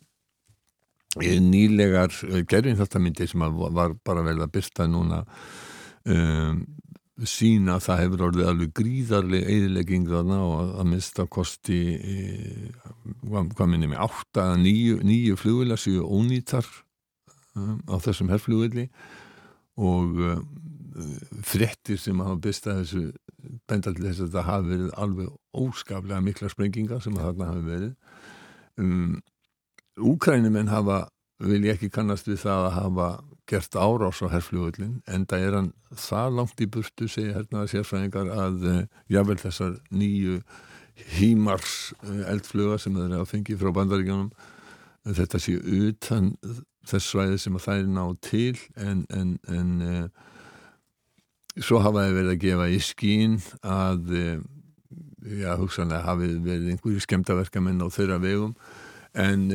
nýlegar 1.19 2.13
uh, 2.29 2.41
gerðinþáttamindir 2.47 3.29
sem 3.29 3.43
var 3.43 3.97
bara 4.05 4.23
vel 4.25 4.39
að 4.39 4.53
byrsta 4.55 4.87
núna 4.89 5.25
um, 6.05 6.63
sína 7.30 7.76
að 7.77 7.85
það 7.85 8.02
hefur 8.02 8.23
orðið 8.27 8.49
alveg 8.52 8.73
gríðarlega 8.77 9.56
eðilegging 9.56 10.07
þarna 10.10 10.38
og 10.45 10.56
að, 10.61 10.85
mista 10.91 11.26
kosti 11.30 11.80
e, 11.98 12.15
hvað, 13.23 13.65
minnum 13.68 13.95
ég, 13.95 14.02
8 14.02 14.43
að 14.43 14.56
9, 14.64 14.95
9 15.10 15.39
flugvila 15.41 15.77
séu 15.80 16.06
ónýtar 16.06 16.68
um, 17.57 17.80
á 17.85 17.95
þessum 18.03 18.31
herrflugvili 18.34 18.88
og 19.81 20.22
um, 20.27 20.45
frettir 21.45 21.99
sem 22.02 22.19
hafa 22.22 22.39
bestað 22.43 22.84
þessu 22.84 23.06
benda 23.69 23.93
til 23.95 24.07
þess 24.07 24.26
að 24.26 24.35
það 24.35 24.49
hafi 24.49 24.72
verið 24.73 24.91
alveg 25.06 25.31
óskaplega 25.61 26.26
mikla 26.26 26.52
sprenginga 26.52 26.99
sem 27.03 27.18
þarna 27.18 27.52
hafi 27.52 27.65
verið. 27.68 27.93
Um, 28.81 29.19
Úkrænumenn 30.02 30.72
hafa 30.72 31.03
vil 31.41 31.65
ég 31.65 31.76
ekki 31.76 31.89
kannast 31.93 32.30
við 32.30 32.43
það 32.43 32.65
að 32.68 32.76
hafa 32.77 33.09
gert 33.49 33.76
árás 33.76 34.22
á 34.23 34.27
herrfljóðullin 34.31 34.99
en 35.11 35.26
það 35.30 35.45
er 35.45 35.57
hann 35.57 35.69
það 35.99 36.35
langt 36.38 36.63
í 36.63 36.68
burtu 36.72 37.07
segja 37.11 37.41
að 37.43 37.72
sérfræðingar 37.73 38.31
að 38.31 38.68
uh, 38.69 38.81
jável 39.11 39.38
þessar 39.41 39.77
nýju 39.91 40.39
hímars 41.18 41.93
uh, 42.05 42.23
eldflöga 42.31 42.80
sem 42.80 42.95
þeir 42.95 43.07
eru 43.09 43.23
að 43.23 43.31
fengi 43.34 43.57
frá 43.59 43.72
bandaríkjónum 43.76 44.30
uh, 44.31 45.13
þetta 45.18 45.41
sé 45.41 45.57
utan 45.57 46.31
þess 46.88 47.11
svæði 47.11 47.41
sem 47.41 47.57
að 47.57 47.65
það 47.68 47.81
er 47.81 47.91
ná 47.97 48.05
til 48.26 48.55
en, 48.80 49.03
en, 49.13 49.35
en 49.51 49.73
svo 51.61 51.81
hafa 51.84 52.07
þeir 52.07 52.18
verið 52.18 52.31
að 52.31 52.41
gefa 52.45 52.69
í 52.72 52.80
skín 52.81 53.35
að 53.61 54.15
já, 54.15 55.51
hugsanlega 55.59 56.07
hafið 56.07 56.39
verið 56.45 56.72
einhverju 56.73 57.03
skemtaverkamenn 57.05 57.84
á 57.85 57.88
þeirra 57.93 58.18
vegum 58.23 58.55
en 59.13 59.45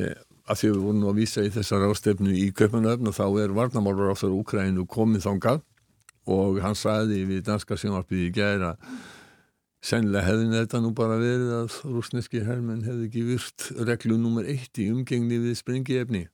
að 0.47 0.60
því 0.60 0.70
við 0.70 0.82
vorum 0.85 1.01
nú 1.02 1.10
að 1.10 1.18
vísa 1.20 1.44
í 1.47 1.52
þessar 1.55 1.89
ástefnu 1.89 2.35
í 2.39 2.47
Kaupanöfn 2.55 3.10
og 3.10 3.16
þá 3.16 3.27
er 3.43 3.55
varnamálur 3.56 4.14
á 4.14 4.16
þar 4.18 4.36
Úkrænu 4.39 4.86
komið 4.90 5.27
þangað 5.27 5.62
og 6.36 6.60
hann 6.62 6.78
sagði 6.78 7.24
við 7.27 7.44
danska 7.47 7.78
sjónvarpið 7.78 8.24
í 8.28 8.32
gæra 8.35 8.74
sennilega 9.86 10.27
hefði 10.27 10.47
þetta 10.55 10.81
nú 10.82 10.93
bara 10.97 11.18
verið 11.20 11.52
að 11.60 11.81
rúsneski 11.90 12.43
hermenn 12.47 12.86
hefði 12.86 13.09
ekki 13.10 13.27
virt 13.27 13.66
reglu 13.86 14.18
nummer 14.18 14.47
eitt 14.48 14.78
í 14.82 14.89
umgengni 14.90 15.39
við 15.43 15.59
springiefni 15.60 16.24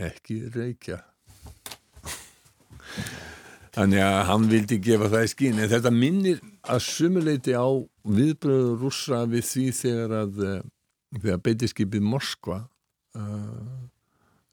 ekki 0.00 0.38
reykja. 0.52 1.02
Þannig 3.72 4.02
að 4.04 4.18
hann 4.28 4.48
vildi 4.50 4.78
gefa 4.84 5.08
það 5.12 5.24
í 5.24 5.32
skín 5.32 5.60
en 5.60 5.70
þetta 5.70 5.92
minnir 5.94 6.40
að 6.68 6.82
sumuleiti 6.84 7.54
á 7.56 7.68
viðbröðu 8.04 8.74
rússa 8.82 9.22
við 9.28 9.46
því 9.48 9.66
þegar 9.78 10.16
að 10.18 10.42
eh, 10.44 10.58
þegar 11.16 11.40
beitiskipið 11.46 12.04
Moskva 12.04 12.58
uh, 13.18 13.88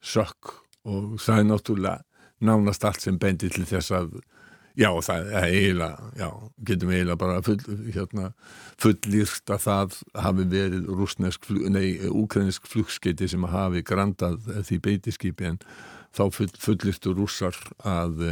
sökk 0.02 0.53
og 0.90 1.18
það 1.22 1.41
er 1.41 1.48
náttúrulega 1.49 2.03
nánast 2.40 2.86
allt 2.88 3.03
sem 3.03 3.18
bendi 3.19 3.49
til 3.52 3.65
þess 3.68 3.91
að 3.95 4.19
já 4.80 4.90
það 5.03 5.31
er 5.36 5.48
eiginlega 5.49 6.10
já, 6.15 6.30
getum 6.68 6.91
eiginlega 6.94 7.19
bara 7.19 7.41
full, 7.44 7.60
hérna, 7.91 8.30
fullýrst 8.80 9.52
að 9.52 9.64
það 9.65 9.98
hafi 10.23 10.45
verið 10.53 10.91
rúsnesk, 10.99 11.49
nei, 11.72 11.99
úkrænisk 12.07 12.69
flugskeiti 12.69 13.27
sem 13.27 13.48
hafi 13.49 13.84
grandað 13.84 14.40
því 14.69 14.80
beitiskipi 14.88 15.49
en 15.52 15.60
þá 16.15 16.23
full, 16.36 16.49
fullýrstu 16.61 17.14
rússar 17.18 17.57
að 17.84 18.23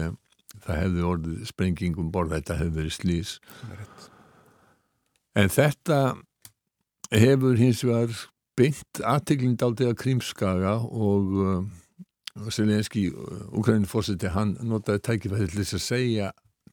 það 0.63 0.79
hefði 0.81 1.05
orðið 1.11 1.43
sprengingum 1.51 2.13
borð 2.13 2.37
þetta 2.37 2.61
hefði 2.61 2.77
verið 2.79 2.95
slís 2.95 3.35
en 5.37 5.51
þetta 5.53 5.99
hefur 7.13 7.59
hins 7.59 7.83
vegar 7.85 8.15
beint 8.57 9.01
aðteglind 9.05 9.63
aldrei 9.63 9.91
að 9.91 9.99
krímskaga 10.01 10.77
og 10.81 11.38
uh, 11.43 12.49
Selenski, 12.53 13.07
Ukraínu 13.57 13.89
fórseti 13.89 14.29
hann 14.29 14.55
notaði 14.65 15.01
tækifæði 15.07 15.47
til 15.49 15.63
þess 15.63 15.77
að 15.77 15.85
segja 15.85 16.27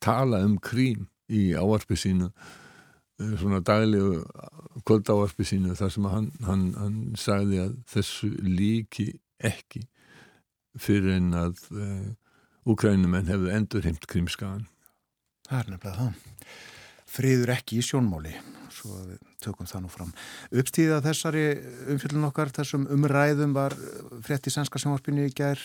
tala 0.05 0.43
um 0.45 0.59
krím 0.61 1.07
í 1.33 1.55
áarpi 1.57 1.97
sínu 1.97 2.29
uh, 2.31 3.35
svona 3.41 3.63
daglegu 3.65 4.23
kvöldáarpi 4.85 5.47
sínu 5.49 5.77
þar 5.79 5.95
sem 5.95 6.11
hann, 6.13 6.29
hann, 6.45 6.69
hann 6.81 7.01
sagði 7.21 7.63
að 7.65 7.75
þessu 7.95 8.31
líki 8.45 9.09
ekki 9.45 9.87
fyrir 10.81 11.17
en 11.19 11.33
að 11.39 11.65
uh, 11.73 12.13
Ukrænumenn 12.65 13.29
hefðu 13.29 13.51
endur 13.53 13.85
heimt 13.85 14.07
krimskaðan. 14.09 14.63
Það 15.45 15.59
er 15.59 15.67
nefnilega 15.75 15.97
það. 15.99 16.63
Friður 17.15 17.53
ekki 17.55 17.79
í 17.79 17.85
sjónmáli, 17.87 18.33
svo 18.75 18.97
við 19.07 19.21
tökum 19.45 19.69
það 19.71 19.85
nú 19.85 19.93
fram. 19.93 20.11
Uppstíða 20.51 20.99
þessari 21.05 21.45
umfjöldun 21.95 22.27
okkar, 22.31 22.51
þessum 22.57 22.89
umræðum 22.95 23.55
var 23.55 23.77
frétt 24.27 24.49
í 24.51 24.55
sænska 24.55 24.81
sjónvarpinu 24.83 25.29
í 25.29 25.33
gær, 25.37 25.61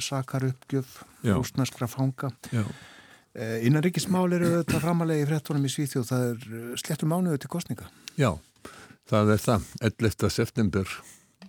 sakar 0.00 0.46
uppgjöf, 0.48 1.02
rúsnarskra 1.26 1.88
fanga. 1.90 2.32
Eh, 3.34 3.64
Innanrikismál 3.66 4.28
eru 4.36 4.46
þetta 4.60 4.78
framalegi 4.78 5.26
fréttunum 5.26 5.64
í 5.66 5.70
Svíþjóð, 5.72 6.04
það 6.06 6.26
er 6.28 6.44
eh, 6.46 6.66
slettum 6.78 7.10
mánuðu 7.10 7.40
til 7.42 7.50
kostninga. 7.50 7.88
Já, 8.14 8.30
það 9.10 9.32
er 9.34 9.40
það. 9.42 9.64
11. 9.90 10.28
september 10.30 10.92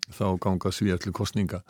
þá 0.09 0.25
ganga 0.41 0.71
Svíðar 0.73 1.03
til 1.03 1.13
kostninga. 1.13 1.61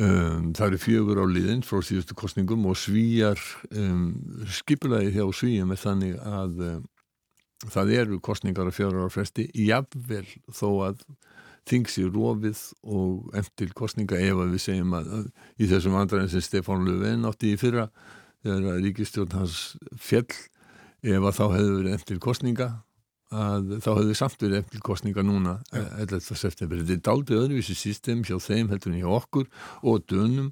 Um, 0.00 0.54
það 0.56 0.66
eru 0.66 0.78
fjögur 0.80 1.18
á 1.20 1.26
liðin 1.28 1.64
frá 1.66 1.82
síðustu 1.84 2.14
kostningum 2.16 2.62
og 2.70 2.78
svíjar 2.80 3.40
um, 3.68 4.14
skipulaði 4.48 5.10
hjá 5.12 5.26
svíjum 5.36 5.74
er 5.74 5.80
þannig 5.82 6.14
að 6.24 6.62
um, 6.64 6.86
það 7.68 7.92
eru 7.98 8.20
kostningar 8.24 8.70
á 8.70 8.72
fjögur 8.72 9.02
ára 9.02 9.12
fresti 9.12 9.44
jafnvel 9.52 10.24
þó 10.56 10.68
að 10.86 11.02
þings 11.68 11.98
í 12.00 12.06
rofið 12.08 12.62
og 12.88 13.36
eftir 13.36 13.74
kostninga 13.76 14.16
ef 14.24 14.40
að 14.40 14.54
við 14.54 14.64
segjum 14.64 14.96
að, 14.96 15.10
að 15.18 15.26
í 15.60 15.68
þessum 15.74 15.98
andræðin 16.00 16.32
sem 16.32 16.46
Stefán 16.48 16.86
Löfven 16.88 17.28
átti 17.28 17.52
í 17.52 17.60
fyrra 17.60 17.90
þegar 18.40 18.80
ríkistjórn 18.86 19.36
hans 19.36 19.58
fjell 20.00 20.30
ef 21.04 21.28
að 21.28 21.36
þá 21.36 21.44
hefur 21.58 21.90
eftir 21.92 22.22
kostninga 22.24 22.70
að 23.30 23.76
þá 23.78 23.90
hefðu 23.94 24.14
samt 24.18 24.42
verið 24.42 24.62
eftir 24.64 24.84
kostninga 24.84 25.24
núna 25.26 25.58
11. 25.72 26.16
Eh, 26.18 26.38
september. 26.38 26.80
Þetta 26.80 26.96
er 26.96 27.02
daldið 27.06 27.42
öðruvísi 27.44 27.76
system 27.78 28.24
hjá 28.26 28.38
þeim 28.42 28.70
heldur 28.72 28.92
en 28.92 29.02
hjá 29.02 29.10
okkur 29.20 29.46
og 29.86 30.06
dönum. 30.10 30.50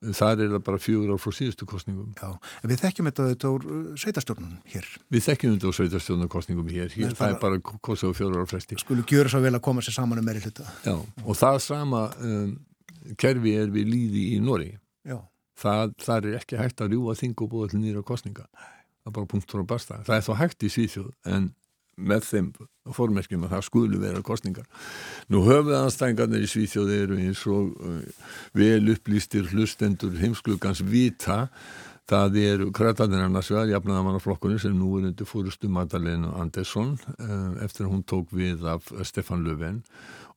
Þar 0.00 0.40
er 0.40 0.52
það 0.54 0.62
bara 0.64 0.80
fjögur 0.80 1.10
ár 1.12 1.18
frá 1.20 1.34
síðustu 1.36 1.66
kostningum. 1.68 2.14
Já, 2.16 2.30
en 2.64 2.70
við 2.70 2.80
þekkjum 2.80 3.08
þetta 3.10 3.26
þetta 3.34 3.50
úr 3.52 3.66
uh, 3.68 3.80
sveitastjórnum 4.00 4.54
hér. 4.72 4.86
Við 5.12 5.24
þekkjum 5.26 5.56
þetta 5.56 5.68
úr 5.68 5.76
sveitastjórnum 5.76 6.30
kostningum 6.32 6.70
hér. 6.72 6.88
Hér 6.94 7.12
það 7.18 7.34
er 7.34 7.42
bara 7.42 7.60
kostið 7.60 8.14
á 8.16 8.16
fjögur 8.16 8.40
ár 8.40 8.48
fresti. 8.48 8.78
Skulu 8.80 9.04
gjöra 9.04 9.32
svo 9.32 9.42
vel 9.44 9.52
að 9.58 9.64
koma 9.66 9.84
sér 9.84 9.98
saman 9.98 10.22
um 10.22 10.24
meiri 10.24 10.40
hluta. 10.40 10.64
Já, 10.86 10.96
og 10.96 11.36
það 11.36 11.60
sama 11.66 12.06
um, 12.16 12.54
kerfi 13.20 13.54
er 13.60 13.68
við 13.76 13.92
líði 13.92 14.24
í 14.38 14.40
Nóri. 14.40 14.70
Já. 15.04 15.18
Það, 15.60 15.92
það 16.00 16.30
er 16.30 16.40
ekki 16.40 16.60
hægt 16.62 16.80
að 16.80 16.94
rjúa 16.94 17.16
þing 17.20 17.44
og 17.44 17.52
búa 17.52 17.68
til 17.68 17.82
nýra 17.82 18.00
kostninga. 18.00 18.48
Það 18.56 19.12
er 19.12 19.16
bara 19.20 19.32
punktur 19.34 19.60
og 19.60 19.68
basta. 19.68 20.00
Það 20.08 20.16
er 20.16 20.24
þá 20.24 20.32
hægt 20.40 20.64
í 20.64 20.72
Svíþjóð 20.72 21.12
en 21.28 21.52
með 21.98 22.26
þeim 22.26 22.48
fórmerkjum 22.94 23.44
að 23.46 23.54
það 23.54 23.66
skulu 23.66 24.00
vera 24.00 24.22
kostningar. 24.24 24.66
Nú 25.30 25.42
höfuðanstængarnir 25.46 26.46
í 26.46 26.50
Svíþjóði 26.50 26.98
eru 27.04 27.20
eins 27.20 27.44
og 27.50 27.74
uh, 27.76 28.26
vel 28.56 28.82
upplýstir 28.94 29.50
hlustendur 29.52 30.16
heimsklugans 30.20 30.82
vita 30.86 31.46
það 32.10 32.38
eru 32.42 32.70
krataðir 32.74 33.22
annars 33.22 33.50
vegar 33.52 33.70
jafnaðamannaflokkurinn 33.70 34.60
sem 34.62 34.74
nú 34.74 34.96
er 34.98 35.10
undir 35.10 35.28
fórustu 35.28 35.70
Magdalena 35.70 36.32
Andersson 36.40 36.96
uh, 36.96 37.60
eftir 37.62 37.86
að 37.86 37.92
hún 37.92 38.02
tók 38.02 38.34
við 38.34 38.66
af 38.66 38.90
Stefan 39.06 39.44
Löfven 39.46 39.82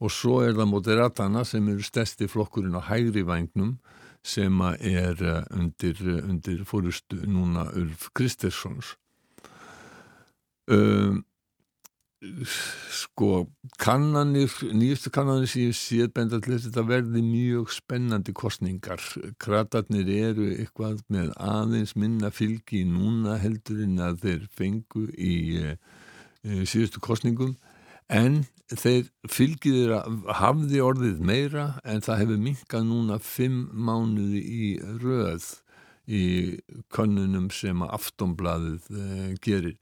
og 0.04 0.14
svo 0.14 0.42
er 0.44 0.54
það 0.58 0.70
Moderatana 0.70 1.44
sem 1.48 1.68
eru 1.74 1.86
stesti 1.86 2.30
flokkurinn 2.30 2.78
á 2.78 2.82
hægri 2.92 3.26
vagnum 3.26 3.78
sem 4.24 4.62
er 4.80 5.18
uh, 5.20 5.42
undir, 5.58 5.98
undir 6.22 6.64
fórustu 6.70 7.24
núna 7.26 7.70
Ulf 7.80 8.10
Kristerssons 8.14 8.96
um 10.72 11.24
sko 12.92 13.48
kannanir, 13.82 14.52
nýjustu 14.72 15.12
kannanir 15.14 15.50
sem 15.50 15.68
ég 15.68 15.76
séð 15.76 16.12
benda 16.16 16.40
til 16.40 16.54
þess 16.54 16.68
að 16.68 16.70
þetta 16.70 16.86
verði 16.88 17.24
mjög 17.26 17.74
spennandi 17.76 18.36
kostningar 18.38 19.04
kratarnir 19.44 20.10
eru 20.14 20.48
eitthvað 20.54 21.02
með 21.12 21.34
aðeins 21.36 21.96
minna 22.00 22.32
fylgi 22.34 22.84
núna 22.88 23.38
heldur 23.44 23.84
en 23.84 24.00
að 24.08 24.24
þeir 24.24 24.48
fengu 24.56 25.06
í 25.12 25.36
e, 25.60 25.76
síðustu 26.64 27.04
kostningum 27.04 27.58
en 28.08 28.44
þeir 28.72 29.10
fylgið 29.30 29.96
hafði 30.40 30.84
orðið 30.84 31.24
meira 31.28 31.70
en 31.84 32.04
það 32.04 32.24
hefur 32.24 32.44
minkað 32.48 32.88
núna 32.88 33.20
fimm 33.20 33.66
mánuði 33.74 34.44
í 34.44 34.74
röð 35.04 35.50
í 36.08 36.26
konunum 36.92 37.50
sem 37.52 37.84
aftonbladið 37.84 38.88
e, 38.92 39.34
gerir 39.44 39.76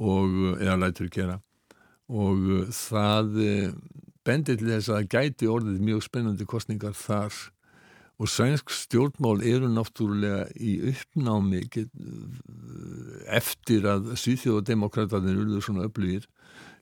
og 0.00 0.60
eða 0.60 0.82
lætur 0.84 1.08
gera 1.12 1.40
og 2.10 2.50
uh, 2.50 2.66
það 2.74 3.40
uh, 3.44 3.72
bendir 4.26 4.58
til 4.60 4.68
þess 4.74 4.92
að 4.94 5.08
gæti 5.14 5.48
orðið 5.50 5.80
mjög 5.86 6.04
spennandi 6.08 6.46
kostningar 6.48 6.96
þar. 6.98 7.34
Og 8.20 8.28
sænsk 8.28 8.68
stjórnmál 8.76 9.38
eru 9.48 9.70
náttúrulega 9.72 10.42
í 10.60 10.74
uppnámi 10.90 11.62
get, 11.72 11.88
eftir 13.32 13.86
að 13.88 14.10
Svíþjóðademokrátarnir 14.20 15.38
urður 15.40 15.64
svona 15.64 15.86
öflugir. 15.88 16.26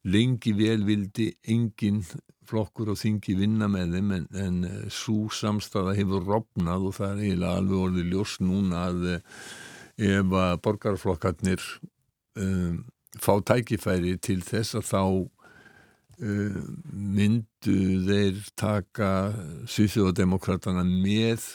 Lengi 0.02 0.50
vel 0.59 0.82
vildi 0.88 1.28
engin 1.46 2.02
flokkur 2.48 2.90
og 2.90 2.98
þingi 2.98 3.36
vinna 3.38 3.68
með 3.70 3.94
þeim 3.94 4.12
en, 4.16 4.26
en 4.34 4.59
svo 4.90 5.28
samstaða 5.30 5.94
hefur 6.00 6.26
rofnað 6.26 6.90
og 6.90 6.98
það 6.98 7.12
er 7.12 7.22
eiginlega 7.22 7.62
alveg 7.62 7.86
orðið 7.86 8.12
ljós 8.16 8.34
núna 8.42 8.84
að 8.88 9.09
ef 9.98 10.36
að 10.42 10.60
borgarflokkarnir 10.64 11.64
um, 12.38 12.84
fá 13.16 13.39
tækifæri 13.51 14.16
til 14.20 14.43
þess 14.44 14.76
að 14.78 14.86
þá 14.90 15.02
uh, 15.09 16.60
myndu 16.93 17.78
þeir 18.09 18.44
taka 18.59 19.10
Svíþjóðademokratana 19.70 20.85
með 20.85 21.48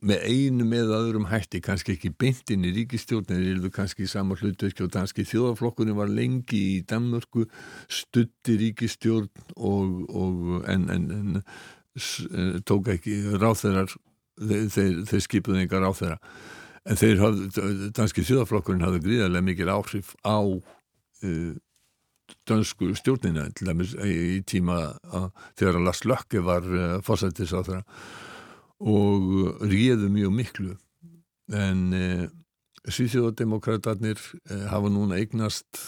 með 0.00 0.22
einu 0.24 0.64
með 0.64 0.92
öðrum 0.96 1.26
hætti, 1.28 1.60
kannski 1.60 1.92
ekki 1.96 2.12
beintin 2.16 2.64
í 2.64 2.70
ríkistjórnir, 2.72 3.42
er 3.50 3.58
það 3.66 3.74
kannski 3.76 4.06
í 4.06 4.08
sama 4.08 4.36
hlutverki 4.38 4.86
og 4.86 4.92
danski 4.94 5.26
þjóðaflokkurinn 5.28 5.98
var 5.98 6.08
lengi 6.08 6.60
í 6.76 6.78
Danmörku, 6.88 7.44
stutti 7.92 8.56
ríkistjórn 8.62 9.28
og, 9.56 9.98
og 10.08 10.70
en, 10.72 10.88
en, 10.94 11.04
en 11.18 11.42
eh, 11.42 12.56
tók 12.64 12.88
ekki 12.94 13.18
ráþeirar 13.36 13.92
þeir, 14.40 14.66
þeir, 14.72 14.98
þeir 15.10 15.24
skipuði 15.26 15.64
engar 15.66 15.84
ráþeira 15.84 16.16
en 16.88 17.00
þeir 17.00 17.20
hafði, 17.20 17.66
danski 17.96 18.24
þjóðaflokkurinn 18.24 18.86
hafði 18.86 19.04
gríðarlega 19.04 19.48
mikil 19.50 19.72
áhrif 19.72 20.14
á 20.24 20.40
dönsku 22.46 22.92
stjórnina 22.98 23.48
í 24.06 24.40
tíma 24.46 24.80
að, 25.10 25.30
þegar 25.58 25.80
Lars 25.84 26.04
Lökke 26.06 26.42
var 26.46 26.66
fórsættis 27.06 27.54
á 27.54 27.60
það 27.66 27.80
og 28.80 29.64
ríðu 29.66 30.08
mjög 30.08 30.30
miklu. 30.32 30.76
En 31.52 31.80
uh, 31.92 32.28
Svíþjóðademokrátarnir 32.88 34.20
hafa 34.70 34.88
núna 34.88 35.18
eignast 35.20 35.82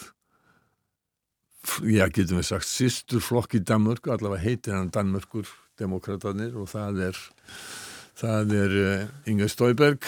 já 1.86 2.04
getum 2.10 2.40
við 2.40 2.48
sagt 2.50 2.68
sýstur 2.68 3.22
flokk 3.24 3.56
í 3.56 3.62
Danmörku, 3.64 4.10
allavega 4.12 4.42
heitir 4.42 4.76
hann 4.76 4.90
Danmörkur 4.92 5.48
demokratarnir 5.80 6.56
og 6.58 6.68
það 6.68 7.00
er 7.08 7.20
það 8.18 8.54
er 8.58 8.76
Inga 9.30 9.48
Stauberg 9.48 10.04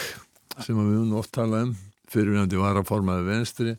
sem 0.61 0.77
við 0.77 1.07
nú 1.09 1.19
oft 1.23 1.33
tala 1.35 1.65
um 1.65 1.75
fyrir 2.11 2.37
hann 2.39 2.51
til 2.51 2.61
var 2.61 2.79
að 2.79 2.91
formaði 2.91 3.27
venstri 3.31 3.77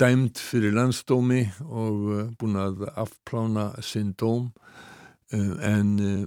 dæmt 0.00 0.38
fyrir 0.42 0.74
landsdómi 0.74 1.44
og 1.70 1.98
uh, 2.10 2.22
búin 2.38 2.58
að 2.58 2.86
afplána 2.98 3.68
sinn 3.84 4.14
dóm 4.18 4.48
uh, 5.34 5.54
en 5.62 5.92
uh, 6.02 6.24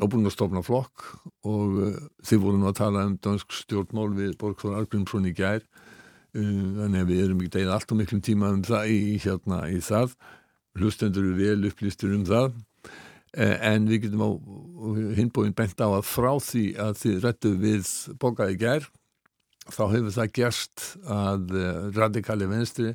og 0.00 0.08
búin 0.14 0.24
að 0.24 0.32
stofna 0.32 0.62
flokk. 0.64 1.04
Og 1.44 1.74
þið 2.24 2.40
voru 2.40 2.60
nú 2.60 2.70
að 2.70 2.78
tala 2.78 3.04
um 3.04 3.18
dansk 3.20 3.52
stjórnmál 3.52 4.14
við 4.16 4.38
Borgþór 4.40 4.78
Argrímsson 4.78 5.28
í 5.28 5.34
gær. 5.36 5.60
Þannig 6.32 7.02
að 7.02 7.10
við 7.10 7.20
erum 7.26 7.42
ekki 7.42 7.52
degið 7.58 7.72
allt 7.74 7.92
og 7.92 7.98
miklum 7.98 8.22
tíma 8.24 8.48
um 8.54 8.62
það 8.64 8.94
í, 8.94 9.18
hérna, 9.20 9.58
í 9.68 9.82
það. 9.84 10.14
Hlustendur 10.80 11.26
eru 11.26 11.36
vel 11.36 11.68
upplýstur 11.68 12.14
um 12.16 12.24
það. 12.24 12.56
En 13.36 13.90
við 13.90 14.06
getum 14.06 14.24
á 14.24 14.30
hinbóin 15.18 15.52
bent 15.58 15.84
á 15.84 15.88
að 15.90 16.08
frá 16.08 16.30
því 16.48 16.64
að 16.80 16.96
þið 17.02 17.20
rettu 17.26 17.52
við 17.60 17.92
bókaði 18.24 18.56
gær 18.64 18.88
þá 19.74 19.82
hefur 19.94 20.14
það 20.14 20.32
gerst 20.36 20.86
að 21.10 21.56
radikali 21.96 22.48
venstri 22.50 22.94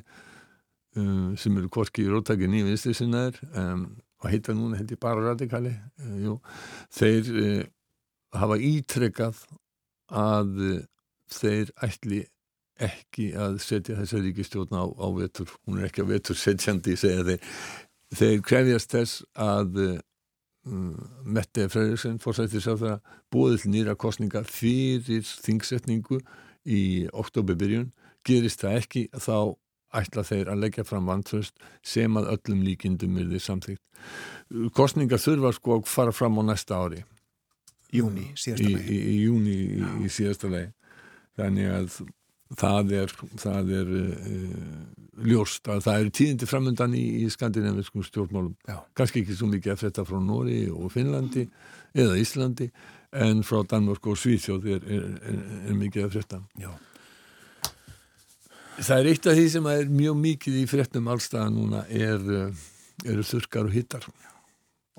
sem 0.96 1.56
eru 1.60 1.68
korki 1.72 2.06
í 2.06 2.08
róttakin 2.08 2.54
í 2.56 2.62
vinstri 2.64 2.94
sinnaður 2.96 3.42
um, 3.52 3.82
og 4.22 4.30
heita 4.32 4.54
núna 4.56 4.80
ég 4.80 5.00
bara 5.00 5.24
radikali 5.30 5.72
uh, 5.74 6.14
jú, 6.22 6.38
þeir 6.94 7.28
uh, 7.42 7.66
hafa 8.36 8.58
ítrekkað 8.62 9.42
að 10.08 10.56
uh, 10.64 10.80
þeir 11.32 11.72
ætli 11.84 12.22
ekki 12.86 13.30
að 13.40 13.60
setja 13.64 13.96
þessa 13.96 14.20
ríkistjórn 14.20 14.76
á, 14.76 14.84
á 14.84 15.08
vetur, 15.16 15.52
hún 15.64 15.80
er 15.80 15.88
ekki 15.88 16.02
að 16.04 16.10
vetur 16.12 16.36
setjandi, 16.36 16.92
þeir. 17.00 17.38
Þeir 18.16 18.42
krefjast 18.44 18.92
þess 18.92 19.22
að 19.32 19.78
Mette 21.24 21.64
Freyriksson 21.72 22.20
fórsættir 22.22 22.62
sá 22.62 22.74
það 22.76 22.98
búið 23.32 23.64
nýra 23.72 23.94
kostninga 23.98 24.42
fyrir 24.46 25.24
þingsetningu 25.24 26.20
í 26.66 26.82
oktoberbyrjun 27.14 27.92
gerist 28.26 28.64
það 28.64 28.80
ekki 28.80 29.06
þá 29.14 29.54
ætla 29.96 30.24
þeir 30.26 30.50
að 30.52 30.62
leggja 30.64 30.84
fram 30.86 31.08
vantröst 31.08 31.54
sem 31.86 32.18
að 32.18 32.30
öllum 32.34 32.64
líkindum 32.66 33.16
er 33.20 33.30
því 33.30 33.42
samþýgt. 33.42 33.82
Kostningar 34.76 35.22
þurfa 35.22 35.54
sko 35.56 35.78
að 35.78 35.88
fara 35.90 36.14
fram 36.14 36.40
á 36.40 36.42
næsta 36.50 36.80
ári. 36.82 37.04
Júni, 37.94 38.28
síðasta 38.36 38.66
legi. 38.66 38.92
Í, 38.92 38.98
í, 38.98 39.14
í 39.14 39.24
júni 39.24 39.56
í, 39.56 39.90
í 40.04 40.12
síðasta 40.12 40.50
legi. 40.52 40.72
Þannig 41.38 41.72
að 41.72 41.98
það 42.60 42.92
er, 42.98 43.14
það 43.40 43.72
er 43.78 43.94
uh, 44.00 44.74
ljóst 45.26 45.70
að 45.72 45.82
það 45.86 46.02
eru 46.02 46.12
tíðindi 46.18 46.50
framöndan 46.50 46.98
í, 46.98 47.04
í 47.22 47.30
skandinaviskum 47.32 48.04
stjórnmálum. 48.06 48.54
Já. 48.68 48.80
Kanski 48.98 49.22
ekki 49.22 49.38
svo 49.38 49.48
mikið 49.50 49.74
að 49.74 49.82
þetta 49.86 50.06
frá 50.08 50.20
Nóri 50.22 50.60
og 50.72 50.90
Finnlandi 50.94 51.46
eða 51.96 52.18
Íslandi 52.20 52.70
en 53.24 53.42
frá 53.46 53.62
Danmörk 53.68 54.10
og 54.10 54.18
Svíþjóð 54.20 54.68
er, 54.76 54.84
er, 54.96 55.06
er 55.70 55.78
mikið 55.78 56.06
að 56.06 56.16
frétta. 56.16 56.40
Já. 56.60 56.72
Það 58.76 58.98
er 58.98 59.10
eitt 59.12 59.28
af 59.30 59.38
því 59.38 59.46
sem 59.54 59.68
er 59.72 59.86
mjög 59.88 60.18
mikið 60.20 60.58
í 60.60 60.64
fréttum 60.68 61.06
allstaða 61.08 61.52
núna 61.54 61.84
er, 61.88 62.20
eh, 62.20 62.66
eru 63.08 63.24
þurkar 63.24 63.70
og 63.70 63.76
hittar. 63.76 64.04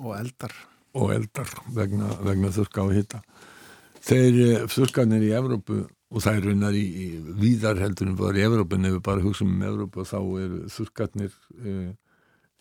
Og 0.02 0.16
eldar. 0.18 0.56
Og 0.98 1.14
eldar 1.14 1.52
vegna, 1.76 2.10
vegna 2.26 2.50
þurka 2.54 2.88
og 2.88 2.96
hitta. 2.98 3.22
Þeir 4.08 4.42
eh, 4.48 4.66
þurkarnir 4.72 5.28
í 5.28 5.36
Evrópu 5.38 5.84
og 6.08 6.24
það 6.24 6.40
er 6.40 6.46
raunar 6.48 6.76
í, 6.78 6.86
í 6.88 7.08
víðar 7.38 7.82
heldur 7.82 8.10
en 8.10 8.18
var 8.20 8.38
í 8.38 8.44
Evrópu 8.46 8.78
en 8.78 8.88
ef 8.88 8.98
við 8.98 9.06
bara 9.06 9.24
hugsaum 9.26 9.56
um 9.58 9.66
Evrópu 9.68 10.06
þá 10.08 10.20
eru 10.44 10.60
þurkarnir 10.72 11.34
e, 11.60 11.74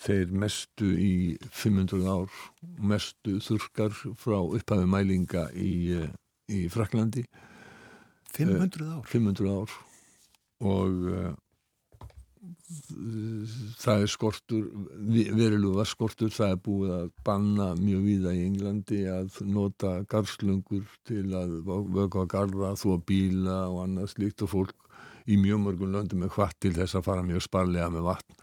þeir 0.02 0.32
mestu 0.44 0.90
í 1.00 1.14
500 1.48 2.06
ár, 2.10 2.38
mestu 2.78 3.38
þurkar 3.44 3.96
frá 4.20 4.38
upphafi 4.42 4.88
mælinga 4.90 5.48
í, 5.56 6.04
í 6.52 6.66
Fraklandi. 6.72 7.24
500 8.36 8.92
ár? 8.98 9.02
500 9.08 9.52
ár 9.56 9.76
og 10.66 11.10
uh, 11.12 11.34
það 13.80 14.04
er 14.04 14.10
skortur 14.10 14.64
veriluga 15.38 15.84
skortur 15.86 16.32
það 16.34 16.54
er 16.54 16.62
búið 16.64 16.94
að 16.96 17.10
banna 17.26 17.68
mjög 17.78 18.02
víða 18.06 18.32
í 18.34 18.42
Englandi 18.46 19.02
að 19.10 19.38
nota 19.46 19.92
garslöngur 20.10 20.86
til 21.06 21.24
að 21.36 21.60
vöka 21.66 22.24
að 22.24 22.32
garda 22.34 22.72
þú 22.78 22.96
að 22.96 23.06
bíla 23.10 23.60
og 23.70 23.84
annað 23.84 24.12
slíkt 24.14 24.46
og 24.46 24.52
fólk 24.54 24.90
í 25.26 25.38
mjög 25.42 25.62
mörgum 25.62 25.94
löndum 25.94 26.26
er 26.26 26.34
hvart 26.34 26.58
til 26.62 26.74
þess 26.76 26.98
að 26.98 27.06
fara 27.08 27.26
mjög 27.26 27.46
sparlega 27.46 27.88
með 27.94 28.08
vatn 28.10 28.42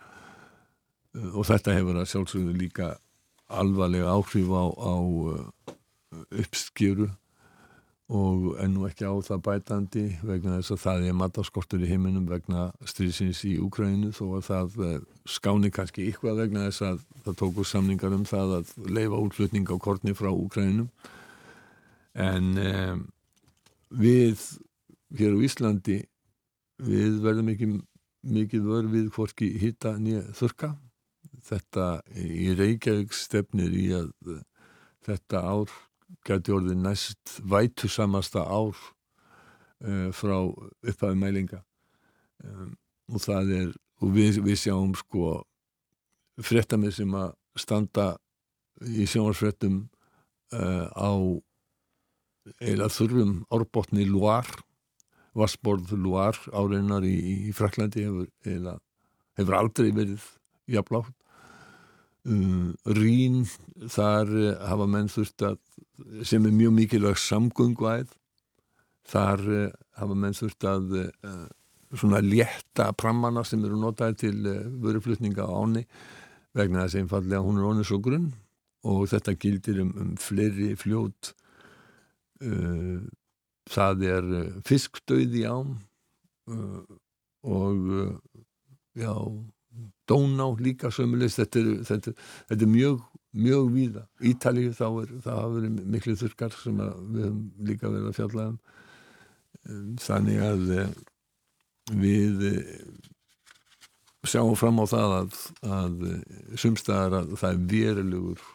og 1.13 1.45
þetta 1.49 1.75
hefur 1.77 1.99
að 2.01 2.09
sjálfsögðu 2.11 2.55
líka 2.57 2.93
alvarlega 3.53 4.13
áhrif 4.13 4.49
á, 4.49 4.65
á 4.73 4.95
uh, 4.97 5.75
uppskjöru 6.43 7.09
og 8.13 8.57
ennú 8.61 8.83
ekki 8.85 9.07
á 9.07 9.13
það 9.23 9.43
bætandi 9.47 10.03
vegna 10.27 10.57
þess 10.59 10.73
að 10.75 10.81
það 10.83 11.05
er 11.07 11.15
mataskortur 11.17 11.83
í 11.85 11.87
heiminum 11.87 12.27
vegna 12.27 12.65
strísins 12.85 13.41
í 13.47 13.55
Úkræninu 13.63 14.11
þó 14.13 14.25
að 14.37 14.43
það 14.49 14.77
eh, 14.87 14.97
skáni 15.29 15.71
kannski 15.73 16.09
ykkur 16.11 16.35
vegna 16.37 16.67
þess 16.67 16.83
að 16.89 16.99
það 17.23 17.37
tóku 17.39 17.65
samningar 17.65 18.13
um 18.13 18.25
það 18.27 18.57
að 18.59 18.73
leifa 18.91 19.21
útflutning 19.23 19.71
á 19.71 19.75
kortni 19.79 20.13
frá 20.19 20.29
Úkræninu 20.29 20.89
en 22.13 22.51
eh, 22.59 22.95
við 23.89 24.43
hér 25.17 25.39
á 25.39 25.43
Íslandi 25.47 26.01
við 26.83 27.21
verðum 27.23 27.53
ekki 27.55 27.71
mikið 28.35 28.67
vörð 28.67 28.97
við 28.97 29.11
hvorki 29.15 29.53
hitta 29.63 29.95
nýja 29.97 30.27
þurka 30.35 30.73
þetta 31.43 31.87
í 32.15 32.53
Reykjavík 32.57 33.15
stefnir 33.15 33.73
í 33.75 33.87
að 33.97 34.11
þetta 35.03 35.43
ár 35.43 35.71
gæti 36.23 36.53
orðið 36.55 36.79
næst 36.79 37.37
vætu 37.49 37.89
samasta 37.91 38.43
ár 38.45 38.75
uh, 39.83 40.09
frá 40.15 40.37
upphæðu 40.39 41.19
mælinga. 41.19 41.63
Um, 42.43 42.75
og 43.11 43.23
það 43.23 43.55
er 43.57 43.71
og 44.03 44.11
við, 44.15 44.39
við 44.43 44.59
sjáum 44.59 44.93
sko 44.99 45.39
frettamið 46.43 46.97
sem 46.97 47.15
að 47.15 47.33
standa 47.59 48.07
í 48.83 49.05
sjónarsfrettum 49.07 49.83
uh, 50.55 50.87
á 50.91 51.11
eila 52.63 52.89
þurfum 52.91 53.43
árbótni 53.53 54.07
Luar 54.09 54.47
Vassborð 55.37 55.93
Luar 55.95 56.37
áreinar 56.51 57.05
í, 57.07 57.15
í 57.49 57.53
Fraklandi 57.55 58.03
hefur, 58.05 58.79
hefur 59.37 59.57
aldrei 59.57 59.93
verið 59.95 60.25
jafnlátt 60.69 61.22
um, 62.29 62.73
Rín 62.85 63.43
þar 63.91 64.31
uh, 64.31 64.51
hafa 64.69 64.87
menn 64.89 65.11
þurft 65.11 65.45
að 65.47 65.59
sem 66.25 66.45
er 66.47 66.55
mjög 66.55 66.75
mikilvæg 66.77 67.19
samgönguæð 67.21 68.13
þar 69.09 69.43
uh, 69.43 69.67
hafa 69.99 70.17
menn 70.17 70.37
þurft 70.37 70.67
að 70.69 70.97
uh, 71.03 71.45
svona 71.93 72.23
létta 72.25 72.89
prammana 72.97 73.43
sem 73.45 73.61
eru 73.65 73.77
notaði 73.77 74.19
til 74.23 74.37
vöruflutninga 74.81 75.45
á 75.45 75.51
áni 75.53 75.85
vegna 76.57 76.87
þess 76.87 77.03
einfallega 77.03 77.43
hún 77.43 77.59
er 77.59 77.69
ónið 77.69 77.89
svo 77.89 77.99
grunn 78.01 78.31
og 78.89 79.05
þetta 79.11 79.37
gildir 79.39 79.79
um, 79.83 79.93
um 79.95 80.15
fleiri 80.19 80.73
fljót. 80.75 81.31
Það 83.71 84.01
er 84.09 84.25
fiskdauði 84.67 85.45
ám 85.47 85.77
og 87.47 87.85
já 88.99 89.13
Dóná 90.09 90.49
líka 90.59 90.91
sömulegst, 90.91 91.39
þetta, 91.39 91.61
þetta, 91.87 92.13
þetta 92.49 92.65
er 92.65 92.71
mjög, 92.71 93.05
mjög 93.45 93.69
víða. 93.73 94.03
Ítalið 94.31 94.73
þá 94.77 94.85
er, 94.89 95.13
það 95.23 95.39
hafa 95.39 95.53
verið 95.55 95.79
miklu 95.95 96.15
þurkar 96.19 96.57
sem 96.59 96.81
við 96.81 97.23
höfum 97.23 97.39
líka 97.69 97.89
verið 97.89 98.09
að 98.09 98.19
fjalla 98.19 98.47
um. 98.51 98.59
Þannig 100.03 100.43
að 100.43 100.73
eh, 100.75 100.93
við 102.03 102.45
eh, 102.49 102.71
sjáum 104.27 104.57
fram 104.59 104.81
á 104.83 104.85
það 104.91 105.15
að, 105.21 105.41
að 105.79 106.07
eh, 106.09 106.39
sumstaðar 106.59 107.19
að 107.21 107.35
það 107.39 107.53
er 107.53 107.63
verilegur 107.73 108.47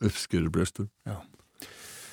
uppskjöru 0.00 0.50
brestur. 0.52 0.90
Já. 1.08 1.20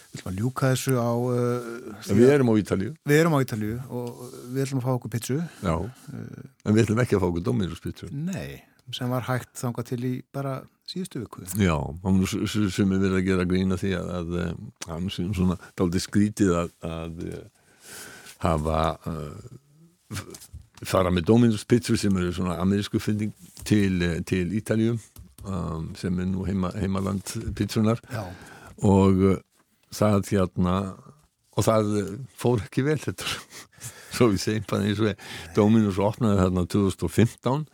Við 0.08 0.22
ætlum 0.22 0.32
að 0.32 0.40
ljúka 0.42 0.72
þessu 0.72 0.96
á... 0.98 1.12
Uh, 1.12 2.16
við 2.16 2.32
erum 2.32 2.50
á 2.50 2.54
Ítalju. 2.62 2.94
Við 3.08 3.20
erum 3.22 3.36
á 3.36 3.40
Ítalju 3.44 3.76
og 3.90 4.24
við 4.54 4.64
ætlum 4.64 4.82
að 4.82 4.88
fá 4.88 4.94
okkur 4.96 5.14
pitsu. 5.18 5.38
Já, 5.62 5.76
uh, 5.76 6.48
en 6.64 6.78
við 6.78 6.84
ætlum 6.86 7.04
ekki 7.04 7.18
að 7.18 7.24
fá 7.24 7.28
okkur 7.30 7.46
Dominus 7.46 7.84
pitsu. 7.84 8.10
Nei, 8.16 8.64
sem 8.96 9.14
var 9.14 9.28
hægt 9.28 9.54
þanga 9.60 9.86
til 9.92 10.00
í 10.08 10.14
bara 10.34 10.58
síðustu 10.88 11.22
viku. 11.26 11.44
Já, 11.60 11.76
sem 12.72 12.96
við 12.96 13.06
verðum 13.06 13.20
að 13.20 13.28
gera 13.28 13.48
grína 13.52 13.80
því 13.80 13.94
að, 14.00 14.12
að, 14.22 14.36
að 14.40 14.92
hann 14.94 15.14
sem 15.14 15.30
svona 15.36 15.60
daldi 15.78 16.02
skrítið 16.04 16.56
að, 16.64 16.76
að 16.88 17.24
hafa 18.44 18.82
uh, 19.12 20.22
fara 20.86 21.12
með 21.12 21.28
Dominus 21.30 21.66
pitsu 21.68 21.98
sem 21.98 22.16
eru 22.18 22.34
svona 22.36 22.58
amerísku 22.62 23.00
fynding 23.02 23.34
til, 23.66 24.04
til 24.28 24.54
Ítalju 24.56 24.98
um, 25.48 25.90
sem 25.98 26.20
er 26.22 26.30
nú 26.30 26.46
heima, 26.48 26.72
heimaland 26.78 27.34
pitsunar 27.58 28.02
og 28.86 29.42
það 29.96 30.32
hérna 30.34 30.78
og 31.58 31.66
það 31.66 31.92
fór 32.38 32.64
ekki 32.66 32.86
vel 32.86 33.00
þetta. 33.02 33.28
Svo 34.18 34.32
við 34.32 34.42
segjum 34.42 34.68
bara 34.70 34.88
eins 34.88 35.02
og 35.04 35.28
Dominus 35.56 36.00
opnaði 36.02 36.42
þarna 36.42 36.66
2015 36.74 37.66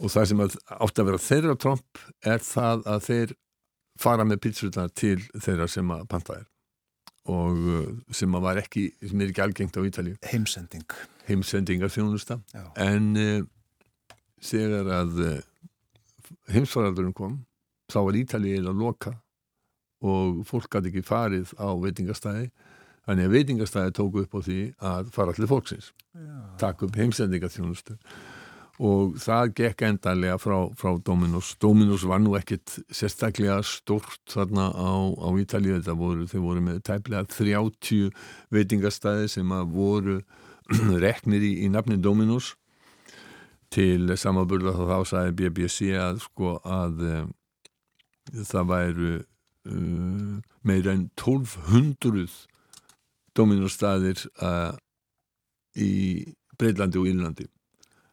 og 0.00 0.12
það 0.12 0.28
sem 0.30 0.42
átti 0.44 1.02
að 1.02 1.08
vera 1.10 1.22
þeirra 1.24 1.56
tromp 1.60 2.02
er 2.26 2.42
það 2.44 2.86
að 2.88 3.06
þeir 3.06 3.34
fara 4.00 4.26
með 4.28 4.42
pítsurna 4.46 4.86
til 4.96 5.18
þeirra 5.36 5.68
sem 5.68 5.92
að 5.92 6.06
panta 6.10 6.38
er 6.40 6.46
og 7.30 7.66
uh, 7.68 7.88
sem 8.16 8.32
að 8.34 8.44
var 8.46 8.58
ekki, 8.62 8.86
sem 9.04 9.20
er 9.20 9.30
ekki 9.30 9.42
algengt 9.44 9.76
á 9.76 9.84
Ítalju 9.84 10.16
heimsending. 10.30 10.86
Heimsendingar 11.28 11.92
þjónusta 11.92 12.40
en 12.80 13.10
uh, 13.20 13.42
þegar 14.40 14.88
að 15.02 15.20
uh, 15.26 15.34
heimsvaraldurinn 16.54 17.16
kom 17.16 17.36
þá 17.92 18.00
var 18.06 18.18
Ítalju 18.22 18.56
eða 18.62 18.74
loka 18.76 19.14
og 20.00 20.42
fólk 20.48 20.68
gæti 20.72 20.92
ekki 20.92 21.06
farið 21.06 21.54
á 21.60 21.68
veitingastæði. 21.80 22.50
Þannig 23.08 23.26
að 23.26 23.34
veitingastæði 23.36 23.96
tóku 23.96 24.24
upp 24.24 24.36
á 24.36 24.40
því 24.44 24.60
að 24.90 25.14
fara 25.14 25.34
allir 25.34 25.50
fólksins 25.50 25.90
takk 26.60 26.84
upp 26.86 26.98
heimsendingaþjónustu 26.98 27.96
og 28.80 29.16
það 29.20 29.50
gekk 29.58 29.82
endanlega 29.84 30.38
frá, 30.40 30.56
frá 30.72 30.94
Dominos. 31.04 31.52
Dominos 31.60 32.06
var 32.08 32.22
nú 32.22 32.32
ekkit 32.38 32.78
sérstaklega 32.88 33.58
stort 33.66 34.22
þarna 34.32 34.70
á, 34.72 34.92
á 35.20 35.28
voru, 35.92 36.24
þau 36.24 36.40
voru 36.40 36.62
með 36.64 36.80
tæplega 36.88 37.26
30 37.28 38.08
veitingastæði 38.56 39.28
sem 39.28 39.52
að 39.52 39.74
voru 39.74 40.16
reknir 41.04 41.44
í, 41.44 41.52
í 41.66 41.68
nafni 41.68 42.00
Dominos. 42.00 42.54
Til 43.70 44.08
samaburða 44.16 44.72
þá 44.74 44.84
þá 44.88 44.98
sagði 45.12 45.36
BBC 45.42 45.92
að 46.00 46.24
sko 46.24 46.56
að 46.64 47.04
um, 47.10 47.28
það 48.48 48.72
væru 48.72 49.12
uh, 49.68 50.40
meira 50.62 50.94
en 50.96 51.08
1200 51.14 52.46
Dominos 53.36 53.76
staðir 53.78 54.24
uh, 54.42 54.74
í 55.78 55.90
Breitlandi 56.58 57.00
og 57.00 57.08
Írlandi 57.08 57.46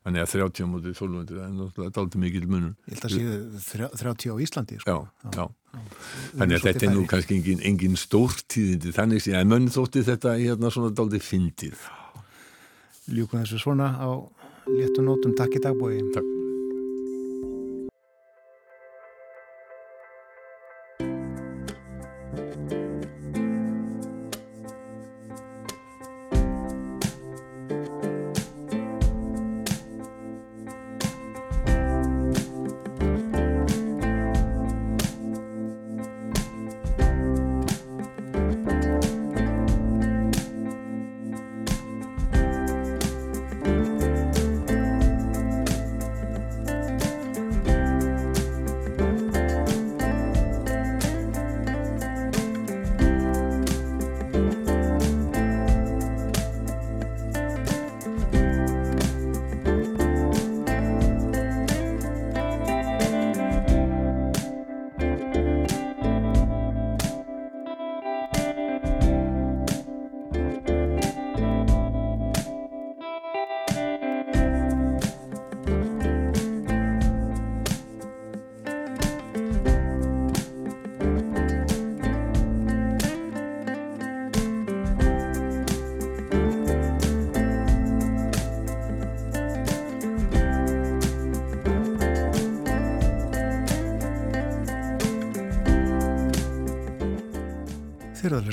Þannig 0.07 0.23
að 0.23 0.29
30 0.31 0.67
mútið 0.71 0.93
1200 0.93 1.39
er 1.43 1.47
náttúrulega 1.51 1.93
dálta 1.97 2.19
mikil 2.21 2.45
munum. 2.47 2.75
Ég 2.87 2.93
held 2.95 3.07
að 3.09 3.15
séu 3.17 3.89
30 3.99 4.31
á 4.31 4.35
Íslandi. 4.45 4.77
Sko. 4.79 4.93
Já, 4.93 5.25
já. 5.25 5.31
já. 5.35 5.81
Þannig 6.37 6.55
að 6.55 6.67
þetta 6.69 6.87
er 6.87 6.93
nú 6.93 7.03
kannski 7.11 7.35
engin, 7.35 7.65
engin 7.67 7.99
stórtíðindi. 7.99 8.95
Þannig 8.95 9.25
sé 9.25 9.35
að 9.35 9.51
mönn 9.51 9.67
þótti 9.75 10.05
þetta 10.07 10.37
hérna 10.39 10.71
svona 10.71 10.95
dálta 10.95 11.19
fyndið. 11.19 11.83
Ljúkum 13.19 13.43
þessu 13.43 13.59
svona 13.65 13.91
á 13.99 14.09
léttu 14.71 15.03
nótum. 15.03 15.35
Takk 15.35 15.59
í 15.59 15.65
dagbói. 15.67 15.99
Takk. 16.15 16.36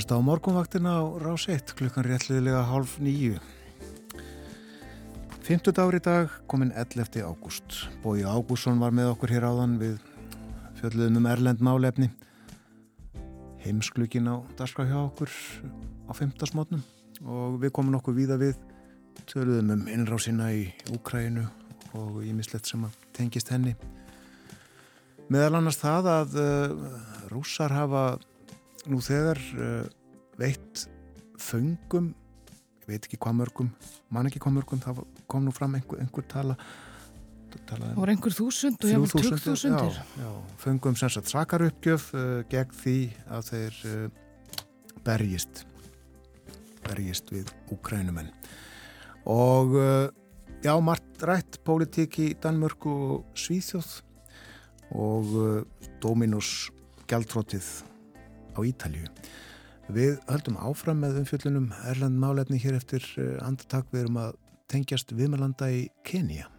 Hlusta 0.05 0.21
á 0.21 0.21
morgunvaktina 0.21 1.01
á 1.01 1.03
rás 1.17 1.49
1 1.49 1.73
klukkan 1.73 2.05
réttliðilega 2.05 2.61
hálf 2.69 2.99
nýju. 3.01 3.39
50 5.41 5.81
ári 5.81 5.99
dag 5.99 6.29
kominn 6.45 6.69
11. 6.77 7.25
ágúst. 7.25 7.89
Bói 8.03 8.21
Ágússon 8.21 8.77
var 8.77 8.93
með 8.93 9.15
okkur 9.15 9.33
hér 9.33 9.49
áðan 9.49 9.79
við 9.81 9.97
fjöldluðum 10.77 11.17
um 11.17 11.25
Erlend 11.25 11.57
málefni. 11.57 12.11
Heimsklugin 13.65 14.29
á 14.29 14.45
daska 14.53 14.85
hjá 14.85 15.09
okkur 15.09 15.31
á 16.05 16.13
5. 16.13 16.37
smotnum 16.53 16.85
og 17.25 17.57
við 17.57 17.73
komum 17.73 17.97
nokkuð 17.97 18.15
víða 18.21 18.37
við 18.37 18.61
töluðum 19.25 19.73
um 19.73 19.87
innrásina 19.89 20.51
í 20.53 20.69
Úkræinu 20.93 21.47
og 21.97 22.21
ímislegt 22.21 22.69
sem 22.69 22.85
tengist 23.09 23.49
henni. 23.49 23.73
Meðal 25.33 25.57
annars 25.57 25.81
það 25.81 26.13
að 26.13 26.37
uh, 26.37 26.95
rússar 27.33 27.73
hafa 27.73 28.19
nú 28.91 29.01
þegar 29.03 29.39
uh, 29.59 29.85
veitt 30.39 30.85
föngum 31.41 32.11
ég 32.85 32.89
veit 32.89 33.07
ekki 33.07 33.19
hvað 33.21 33.39
mörgum 33.41 33.71
man 34.13 34.29
ekki 34.29 34.41
hvað 34.43 34.59
mörgum, 34.59 34.81
það 34.83 35.05
kom 35.31 35.45
nú 35.45 35.53
fram 35.55 35.77
einhver, 35.77 36.03
einhver 36.03 36.27
tala 36.31 36.59
Það 37.55 37.83
voru 37.95 38.11
einhver 38.11 38.33
þúsund 38.35 38.81
og 38.83 38.89
ég 38.91 38.99
var 38.99 39.11
tök 39.13 39.37
þúsundir 39.39 39.99
Föngum 40.59 40.97
sem 40.99 41.11
sagt 41.13 41.29
sakaruppgjöf 41.31 42.09
uh, 42.11 42.41
gegn 42.51 42.73
því 42.81 42.95
að 43.31 43.45
þeir 43.47 43.77
uh, 43.87 44.57
berjist 45.05 45.63
berjist 46.83 47.31
við 47.31 47.53
úkrænumenn 47.71 48.27
og 49.25 49.71
já, 50.61 50.73
margt 50.83 51.23
rætt 51.25 51.57
pólitík 51.65 52.19
í 52.21 52.27
Danmörku 52.37 52.91
og 53.15 53.39
Svíþjóð 53.39 53.95
og 54.93 55.31
Dominus 56.03 56.67
Gjaldrótið 57.09 57.71
á 58.55 58.59
Ítalju. 58.63 59.11
Við 59.93 60.17
höldum 60.25 60.57
áfram 60.57 61.03
með 61.03 61.21
umfjöllunum 61.21 61.69
Erland 61.91 62.17
málefni 62.17 62.57
hér 62.63 62.79
eftir 62.79 63.05
eh, 63.21 63.35
andartak 63.45 63.91
við 63.91 64.05
erum 64.05 64.21
að 64.23 64.37
tengjast 64.71 65.13
viðmælanda 65.13 65.69
í 65.69 65.85
Kenia. 66.07 66.49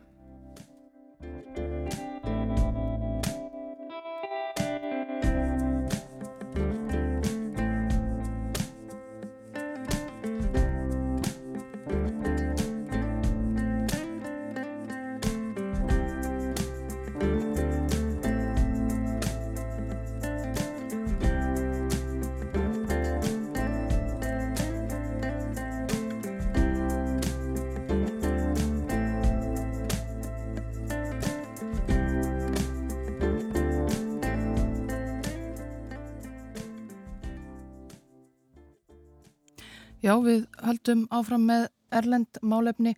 Já, 40.06 40.12
við 40.22 40.44
höldum 40.62 41.00
áfram 41.10 41.48
með 41.48 41.64
Erlend 41.98 42.38
málefni. 42.46 42.92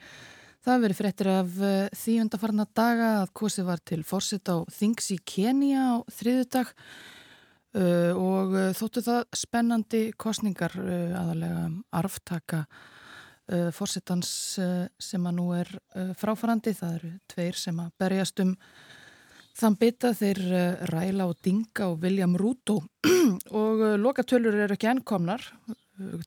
Það 0.67 0.83
verið 0.83 0.99
fréttir 0.99 1.31
af 1.33 1.55
eh, 1.65 1.87
því 1.97 2.17
undarfarna 2.21 2.67
daga 2.77 3.07
að 3.23 3.31
kosi 3.41 3.65
var 3.65 3.81
til 3.81 4.03
fórsitt 4.05 4.51
á 4.53 4.61
Things 4.69 5.09
í 5.15 5.17
Kenia 5.25 5.87
á 5.89 5.97
þriðudag 6.13 6.75
uh, 6.75 8.13
og 8.13 8.53
uh, 8.53 8.67
þóttu 8.77 9.05
það 9.07 9.23
spennandi 9.41 10.03
kostningar 10.21 10.77
uh, 10.77 11.17
aðalega 11.23 11.65
arftaka 12.03 12.65
fórsittans 13.73 14.29
sem 15.01 15.23
að 15.25 15.33
nú 15.39 15.47
er 15.57 15.71
fráfarandi. 16.21 16.75
Það 16.77 16.97
eru 16.99 17.13
tveir 17.33 17.57
sem 17.57 17.79
að 17.81 17.95
berjast 17.97 18.43
um 18.45 18.51
þann 19.57 19.79
bytta 19.81 20.11
þeir 20.19 20.41
Ræla 20.93 21.31
og 21.31 21.39
Dinga 21.41 21.87
og 21.87 22.03
William 22.05 22.37
Ruto 22.37 22.83
og 23.63 23.81
lokatölur 24.05 24.53
eru 24.67 24.77
ekki 24.77 24.91
ennkomnar 24.93 25.49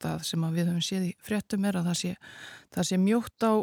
það 0.02 0.26
sem 0.28 0.48
við 0.54 0.72
höfum 0.72 0.86
séð 0.86 1.08
í 1.10 1.14
fréttum 1.24 1.68
er 1.68 1.80
að 1.80 1.92
það 1.92 2.00
sé, 2.02 2.16
það 2.76 2.90
sé 2.90 3.00
mjótt 3.02 3.48
á 3.48 3.54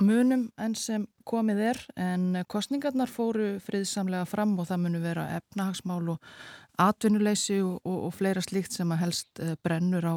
munum 0.00 0.46
enn 0.60 0.76
sem 0.78 1.04
komið 1.28 1.60
er 1.70 1.80
en 2.00 2.42
kostningarnar 2.50 3.10
fóru 3.10 3.58
friðsamlega 3.64 4.28
fram 4.28 4.56
og 4.58 4.68
það 4.70 4.82
munu 4.84 5.02
vera 5.02 5.26
efnahagsmál 5.36 6.14
og 6.14 6.30
atvinnuleysi 6.80 7.60
og, 7.64 7.80
og, 7.84 7.98
og 8.08 8.14
fleira 8.16 8.42
slíkt 8.44 8.76
sem 8.76 8.92
að 8.94 9.02
helst 9.04 9.42
eh, 9.42 9.56
brennur 9.62 10.06
á 10.06 10.14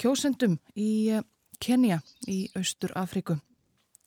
kjósendum 0.00 0.58
í 0.76 1.10
eh, 1.16 1.24
Kenya 1.62 2.00
í 2.28 2.44
Austur 2.58 2.92
Afríku. 2.98 3.38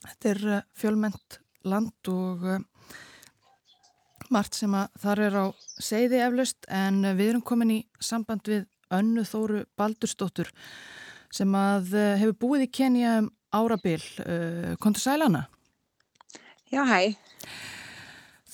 Þetta 0.05 0.31
er 0.33 0.41
eh, 0.53 0.65
fjölment 0.77 1.39
land 1.67 2.11
og 2.13 2.45
margt 4.31 4.55
sem 4.55 4.73
að 4.75 4.95
þar 5.01 5.23
er 5.25 5.37
á 5.39 5.45
segði 5.83 6.21
eflaust 6.23 6.67
en 6.71 7.01
við 7.17 7.33
erum 7.33 7.43
komin 7.43 7.73
í 7.75 7.79
samband 7.99 8.47
við 8.47 8.65
önnu 8.93 9.25
Þóru 9.27 9.65
Baldurstóttur 9.79 10.51
sem 11.33 11.51
að 11.57 11.93
eh, 11.97 12.13
hefur 12.21 12.37
búið 12.43 12.67
í 12.67 12.71
Kenya 12.79 13.17
um 13.23 13.31
árabil. 13.55 14.01
Eh, 14.23 14.73
Kontur 14.79 15.03
Sælana? 15.03 15.47
Já, 16.71 16.83
hæ. 16.87 17.15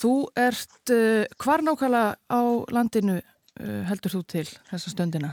Þú 0.04 0.14
ert 0.36 0.92
uh, 0.92 1.24
hvar 1.40 1.62
nákvæmlega 1.64 2.18
á 2.28 2.42
landinu 2.76 3.22
heldur 3.88 4.12
þú 4.12 4.20
til 4.28 4.44
þessa 4.68 4.92
stöndina? 4.92 5.30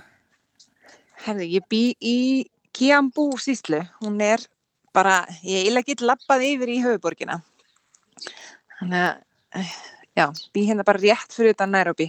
Herði, 1.24 1.48
ég 1.56 1.66
bý 1.68 1.82
í 1.98 2.16
Kiambú 2.76 3.32
síslu. 3.42 3.80
Hún 4.00 4.20
er 4.22 4.44
bara, 4.94 5.24
ég 5.44 5.68
er 5.70 5.80
ekki 5.80 5.98
lappað 6.00 6.46
yfir 6.46 6.70
í 6.72 6.78
höfuborgina. 6.84 7.40
Þannig 8.78 9.02
að, 9.04 9.18
eh, 9.60 9.74
já, 10.16 10.26
bý 10.54 10.66
hérna 10.68 10.86
bara 10.86 11.02
rétt 11.02 11.34
fyrir 11.34 11.54
þetta 11.54 11.66
Nairobi. 11.68 12.08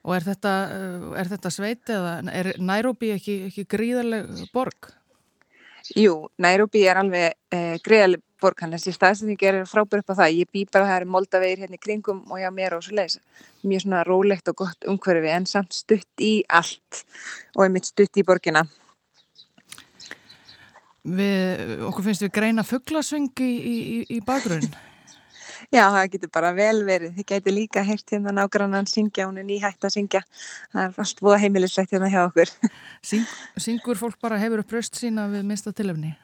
Og 0.00 0.14
er 0.16 0.24
þetta, 0.24 0.54
uh, 0.72 1.10
er 1.20 1.28
þetta 1.28 1.52
sveit 1.52 1.92
eða 1.92 2.14
er 2.32 2.54
Nairobi 2.62 3.12
ekki, 3.18 3.36
ekki 3.50 3.66
gríðarleg 3.68 4.48
borg? 4.54 4.94
Jú, 5.96 6.28
Nairobi 6.38 6.82
er 6.86 7.00
alveg 7.00 7.32
eh, 7.50 7.76
greiðaleg 7.82 8.22
borg 8.40 8.60
hann, 8.62 8.72
þessi 8.76 8.92
staðsending 8.94 9.40
er 9.48 9.58
frábær 9.68 10.02
upp 10.02 10.12
á 10.12 10.20
það. 10.22 10.34
Ég 10.38 10.50
bý 10.52 10.64
bara 10.70 10.88
það 10.88 11.00
er 11.00 11.06
moldavegir 11.14 11.62
hérna 11.64 11.76
í 11.76 11.82
kringum 11.82 12.20
og 12.30 12.40
já, 12.40 12.48
mér 12.54 12.76
og 12.76 12.84
svo 12.84 12.96
leiðis. 12.96 13.18
Mjög 13.64 13.84
svona 13.84 14.02
rólegt 14.06 14.52
og 14.52 14.58
gott 14.62 14.86
umhverfi 14.88 15.32
en 15.32 15.48
samt 15.50 15.76
stutt 15.76 16.24
í 16.24 16.32
allt 16.48 17.02
og 17.56 17.64
einmitt 17.66 17.90
stutt 17.90 18.20
í 18.20 18.24
borgina. 18.26 18.64
Við, 21.00 21.80
okkur 21.88 22.06
finnst 22.06 22.24
við 22.26 22.32
greina 22.36 22.64
fugglasving 22.66 23.32
í, 23.40 23.50
í, 23.50 23.76
í 24.16 24.20
bakgrunn. 24.24 24.68
Já, 25.70 25.84
það 25.94 26.08
getur 26.16 26.30
bara 26.34 26.50
vel 26.50 26.80
verið. 26.82 27.12
Þið 27.14 27.26
getur 27.30 27.54
líka 27.54 27.82
heyrt 27.86 28.10
hérna 28.10 28.32
nágrannan 28.34 28.88
syngja, 28.90 29.28
hún 29.28 29.38
er 29.38 29.46
nýhægt 29.46 29.86
að 29.86 29.94
syngja. 29.94 30.22
Það 30.72 30.80
er 30.82 30.96
allt 31.04 31.22
búið 31.22 31.44
heimilislegt 31.44 31.94
hérna 31.94 32.10
hjá 32.10 32.24
okkur. 32.24 32.50
Syng, 33.10 33.28
syngur 33.54 34.00
fólk 34.00 34.18
bara 34.22 34.40
hefur 34.42 34.64
upp 34.64 34.74
röst 34.74 34.98
sína 34.98 35.28
við 35.30 35.46
minnsta 35.46 35.70
tilöfni? 35.70 36.16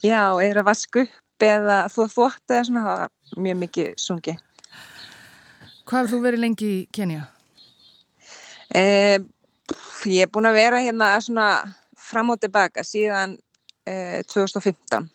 Já, 0.00 0.32
er 0.40 0.62
að 0.62 0.70
vasku 0.70 1.04
upp 1.04 1.44
eða 1.44 1.82
þú 1.92 2.08
þvótt 2.14 2.56
eða 2.56 2.64
svona, 2.70 2.86
það 2.88 3.04
er 3.04 3.44
mjög 3.44 3.62
mikið 3.66 3.92
sungi. 4.00 4.38
Hvað 5.84 6.00
hefur 6.00 6.12
þú 6.14 6.24
verið 6.24 6.44
lengi 6.46 6.72
í 6.72 6.82
Kenya? 6.96 7.28
Eh, 8.72 9.18
ég 10.08 10.24
er 10.24 10.32
búin 10.32 10.48
að 10.48 10.62
vera 10.62 10.80
hérna 10.80 11.14
svona 11.20 11.48
fram 12.00 12.32
og 12.32 12.40
tilbaka 12.40 12.88
síðan 12.88 13.36
eh, 13.84 14.22
2015. 14.32 15.10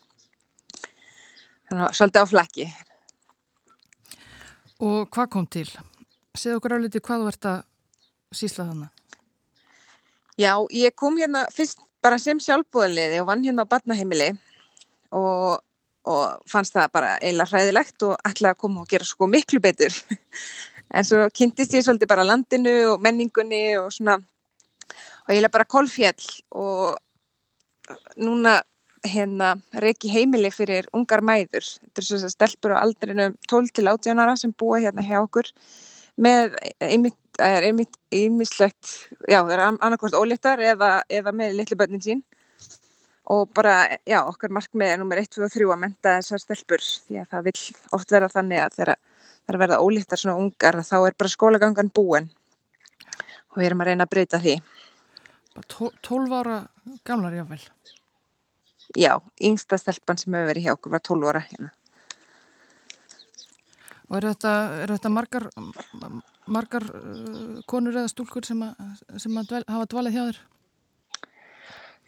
Þannig 1.68 1.88
að 1.88 1.96
svolítið 1.98 2.22
á 2.22 2.30
flakki. 2.30 2.74
Og 4.78 5.08
hvað 5.10 5.30
kom 5.32 5.46
til? 5.50 5.66
Segð 6.38 6.60
okkur 6.60 6.76
álítið 6.78 7.02
hvað 7.02 7.22
þú 7.22 7.30
ert 7.32 7.46
að 7.50 7.62
sísla 8.38 8.68
þannig. 8.68 8.92
Já, 10.38 10.52
ég 10.70 10.94
kom 10.94 11.16
hérna 11.18 11.48
fyrst 11.50 11.80
bara 12.04 12.20
sem 12.22 12.38
sjálfbúðanliði 12.38 13.18
og 13.18 13.26
vann 13.26 13.42
hérna 13.42 13.64
á 13.66 13.70
barnaheimili 13.72 14.28
og, 15.10 15.58
og 16.06 16.22
fannst 16.46 16.76
það 16.76 16.92
bara 16.94 17.16
eiginlega 17.18 17.50
hræðilegt 17.50 18.06
og 18.06 18.14
ætlaði 18.22 18.54
að 18.54 18.60
koma 18.62 18.84
og 18.84 18.92
gera 18.92 19.08
sko 19.08 19.26
miklu 19.26 19.58
betur. 19.64 19.98
en 20.94 21.08
svo 21.08 21.26
kynntist 21.34 21.74
ég 21.74 21.82
svolítið 21.82 22.12
bara 22.14 22.28
landinu 22.28 22.76
og 22.92 23.02
menningunni 23.02 23.62
og 23.80 23.90
svona 23.96 24.14
og 24.18 25.32
eiginlega 25.32 25.56
bara 25.58 25.68
kolfjall 25.68 26.30
og 26.54 27.02
núna 28.14 28.60
hérna 29.10 29.54
reiki 29.84 30.10
heimili 30.12 30.50
fyrir 30.54 30.88
ungar 30.96 31.22
mæður. 31.24 31.66
Þetta 31.82 32.02
er 32.02 32.06
svo 32.08 32.18
að 32.20 32.34
stelpur 32.34 32.74
á 32.76 32.82
aldrinu 32.82 33.30
12 33.50 33.72
til 33.76 33.86
18 33.90 34.22
ára 34.24 34.36
sem 34.38 34.52
búa 34.52 34.80
hérna 34.82 35.04
hjá 35.06 35.18
okkur 35.20 35.50
með 36.18 36.56
einmitt 36.82 37.98
ímislegt, 38.14 38.88
já 39.30 39.38
það 39.38 39.52
er 39.54 39.62
annarkvæmst 39.68 40.16
ólittar 40.18 40.58
eða, 40.58 41.04
eða 41.06 41.32
með 41.36 41.54
litlu 41.60 41.78
börnin 41.78 42.02
sín 42.02 42.24
og 43.28 43.50
bara, 43.54 43.98
já 44.08 44.22
okkar 44.24 44.50
markmið 44.56 44.94
er 44.94 45.00
nummer 45.00 45.20
1, 45.20 45.28
2 45.36 45.44
og 45.46 45.52
3 45.52 45.68
að 45.74 45.80
menta 45.84 46.16
þessar 46.16 46.42
stelpur 46.42 46.82
því 46.82 47.20
að 47.20 47.30
það 47.34 47.46
vil 47.48 47.56
oft 47.98 48.14
vera 48.16 48.30
þannig 48.32 48.62
að 48.64 48.76
þegar 48.78 48.92
það 48.96 49.52
er 49.52 49.58
að 49.58 49.64
verða 49.64 49.80
ólittar 49.84 50.22
svona 50.22 50.40
ungar 50.40 50.80
þá 50.80 50.96
er 50.98 51.18
bara 51.20 51.34
skólagangan 51.34 51.92
búin 51.94 52.30
og 53.52 53.60
við 53.60 53.68
erum 53.68 53.84
að 53.84 53.90
reyna 53.90 54.08
að 54.08 54.12
breyta 54.14 54.40
því. 54.42 54.56
12 55.68 56.34
ára 56.40 56.58
gamlar 57.04 57.36
jáfnvel? 57.36 57.62
Já, 58.96 59.18
yngsta 59.40 59.78
stelpann 59.80 60.20
sem 60.20 60.34
hefur 60.34 60.52
verið 60.52 60.68
hjá 60.68 60.74
okkur 60.76 60.94
var 60.94 61.04
12 61.04 61.28
óra 61.28 61.42
hérna. 61.44 61.72
Og 64.08 64.16
eru 64.16 64.30
þetta, 64.32 64.52
er 64.82 64.92
þetta 64.94 65.10
margar, 65.12 65.48
margar 66.48 66.86
uh, 66.96 67.58
konur 67.68 67.98
eða 67.98 68.08
stúlkur 68.08 68.46
sem, 68.48 68.62
að, 68.64 69.02
sem 69.20 69.34
að 69.36 69.50
dvel, 69.50 69.66
hafa 69.68 69.90
dvalið 69.92 70.16
hjá 70.16 70.22
þér? 70.22 70.40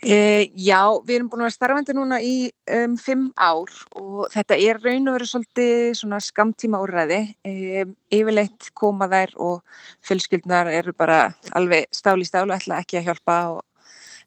E, 0.00 0.48
já, 0.56 0.80
við 1.04 1.18
erum 1.18 1.26
búin 1.28 1.42
að 1.42 1.50
vera 1.50 1.54
starfandi 1.58 1.92
núna 1.92 2.18
í 2.24 2.48
um, 2.72 2.94
fimm 2.96 3.26
ár 3.36 3.68
og 4.00 4.30
þetta 4.32 4.56
er 4.56 4.78
raun 4.80 5.10
og 5.10 5.18
verið 5.18 5.28
svolítið 5.34 6.22
skamtíma 6.24 6.80
úrræði. 6.80 7.18
E, 7.44 7.84
yfirleitt 8.08 8.70
koma 8.72 9.10
þær 9.12 9.34
og 9.36 9.82
fjölskyldnar 10.08 10.72
eru 10.72 10.96
bara 10.96 11.34
alveg 11.52 11.90
stáli 11.92 12.24
stálu, 12.24 12.56
ætla 12.56 12.80
ekki 12.80 12.96
að 13.02 13.10
hjálpa 13.10 13.36
og 13.50 13.60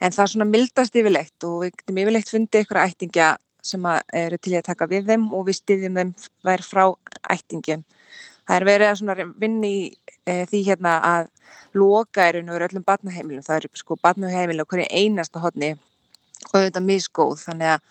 en 0.03 0.11
það 0.11 0.31
svona 0.33 0.49
mildast 0.49 0.95
yfirlegt 0.99 1.47
og 1.47 1.63
við 1.63 1.73
getum 1.77 1.99
yfirlegt 2.03 2.31
fundið 2.33 2.65
ykkur 2.65 2.81
ættingja 2.83 3.29
sem 3.63 3.85
eru 3.87 4.39
til 4.43 4.57
að 4.57 4.67
taka 4.67 4.87
við 4.91 5.11
þeim 5.11 5.29
og 5.31 5.45
við 5.47 5.59
styðjum 5.61 5.99
þeim 5.99 6.13
verð 6.43 6.67
frá 6.67 6.83
ættingum. 7.31 7.85
Það 8.43 8.57
er 8.57 8.65
verið 8.67 9.03
að 9.13 9.21
vinna 9.39 9.69
í 9.69 9.83
e, 10.27 10.33
því 10.51 10.63
hérna 10.67 10.97
að 11.07 11.29
loka 11.79 12.25
er 12.27 12.41
unni 12.41 12.57
öllum 12.57 12.83
barnaheimilum. 12.83 13.45
Það 13.45 13.61
eru 13.61 13.79
sko 13.79 13.97
barnaheimilum 14.03 14.67
hverju 14.67 14.89
einasta 14.91 15.43
hodni 15.43 15.73
og 16.51 16.57
þetta 16.57 16.81
er 16.81 16.87
misgóð 16.89 17.37
þannig 17.45 17.71
að 17.71 17.85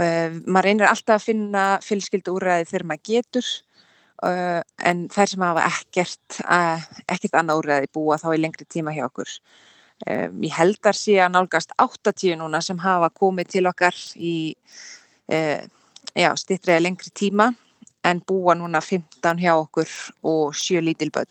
e, 0.00 0.06
maður 0.46 0.68
reynir 0.70 0.88
alltaf 0.88 1.18
að 1.18 1.26
finna 1.26 1.64
fylskildu 1.84 2.38
úræði 2.38 2.70
þegar 2.70 2.86
maður 2.88 3.04
getur 3.10 3.50
e, 4.24 4.32
en 4.88 5.04
þær 5.12 5.34
sem 5.34 5.44
hafa 5.44 5.66
ekkert, 5.68 6.40
ekkert 7.04 7.36
annað 7.42 7.60
úræði 7.60 7.92
búa 7.92 8.16
þá 8.22 8.30
í 8.32 8.40
lengri 8.40 8.64
tíma 8.64 8.96
hjá 8.96 9.04
okkur. 9.10 9.36
Ég 10.08 10.54
held 10.56 10.86
að 10.88 10.96
sé 10.96 11.18
að 11.20 11.34
nálgast 11.34 11.74
80 11.76 12.38
núna 12.40 12.62
sem 12.64 12.78
hafa 12.80 13.10
komið 13.12 13.50
til 13.56 13.66
okkar 13.68 13.96
í 14.16 14.36
uh, 15.28 15.60
já, 16.16 16.30
stittriða 16.40 16.80
lengri 16.80 17.12
tíma 17.12 17.50
en 18.08 18.22
búa 18.24 18.56
núna 18.56 18.80
15 18.80 19.42
hjá 19.42 19.52
okkur 19.58 19.90
og 20.24 20.56
7 20.56 20.80
lítilböld. 20.86 21.28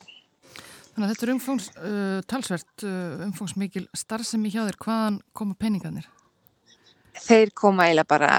Þannig 0.93 1.07
að 1.07 1.11
þetta 1.13 1.25
er 1.25 1.33
umfangs, 1.33 1.71
uh, 1.79 2.19
talsvert 2.29 2.85
uh, 2.85 3.25
umfangsmikil 3.25 3.87
starfsemi 3.97 4.53
hjá 4.53 4.61
þér. 4.67 4.79
Hvaðan 4.85 5.19
koma 5.33 5.57
peningarnir? 5.57 6.05
Þeir 7.19 7.49
koma 7.57 7.89
eiginlega 7.89 8.07
bara 8.07 8.31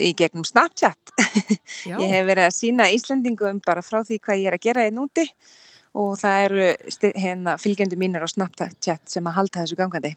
í 0.00 0.14
gegnum 0.16 0.46
Snapchat. 0.46 1.14
ég 1.90 2.14
hef 2.14 2.30
verið 2.30 2.46
að 2.46 2.56
sína 2.56 2.88
Íslandingum 2.94 3.58
bara 3.66 3.82
frá 3.82 4.04
því 4.06 4.22
hvað 4.22 4.42
ég 4.44 4.52
er 4.52 4.58
að 4.60 4.66
gera 4.68 4.86
í 4.86 4.94
núti 4.94 5.26
og 5.26 5.63
það 5.94 6.44
eru 6.48 6.68
hérna, 7.14 7.56
fylgjendur 7.62 8.00
mínir 8.00 8.24
á 8.24 8.28
Snapchat 8.30 9.10
sem 9.10 9.26
að 9.30 9.36
halda 9.38 9.62
þessu 9.62 9.78
gangandi. 9.78 10.14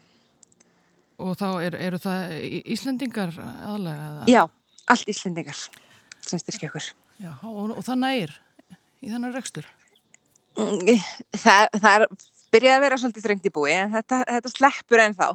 Og 1.18 1.34
þá 1.38 1.48
er, 1.66 1.76
eru 1.88 1.98
það 2.02 2.34
Íslendingar 2.74 3.34
aðlega? 3.38 4.26
Já, 4.30 4.42
allt 4.90 5.10
Íslendingar 5.10 5.58
sem 6.22 6.40
styrkja 6.42 6.70
okkur. 6.70 6.88
Já, 7.18 7.32
og, 7.42 7.74
og 7.74 7.82
það 7.86 8.00
nægir 8.04 8.34
í 9.02 9.10
þannig 9.10 9.34
rekstur? 9.38 9.66
Mm, 10.58 11.02
það, 11.44 11.78
það 11.82 12.06
byrjaði 12.54 12.76
að 12.76 12.84
vera 12.86 12.98
svolítið 13.02 13.26
þrengt 13.26 13.46
í 13.46 13.54
búi 13.54 13.74
en 13.74 13.94
þetta, 13.94 14.22
þetta 14.26 14.52
sleppur 14.54 15.02
enn 15.02 15.18
þá. 15.18 15.28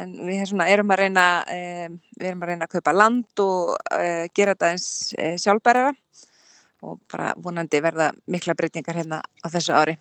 En 0.00 0.12
við 0.22 0.44
svona, 0.46 0.68
erum, 0.70 0.90
að 0.94 1.00
reyna, 1.02 1.24
um, 1.50 1.96
við 2.14 2.28
erum 2.28 2.44
að 2.44 2.52
reyna 2.52 2.66
að 2.68 2.74
kaupa 2.76 2.94
land 2.94 3.42
og 3.42 3.72
uh, 3.74 4.26
gera 4.38 4.54
þetta 4.54 4.70
eins 4.70 4.90
uh, 5.18 5.34
sjálfbærara 5.42 5.90
og 6.82 7.00
bara 7.10 7.34
vonandi 7.36 7.80
verða 7.82 8.10
mikla 8.30 8.56
breytingar 8.56 8.98
hérna 9.00 9.20
á 9.20 9.46
þessu 9.52 9.76
ári. 9.76 9.96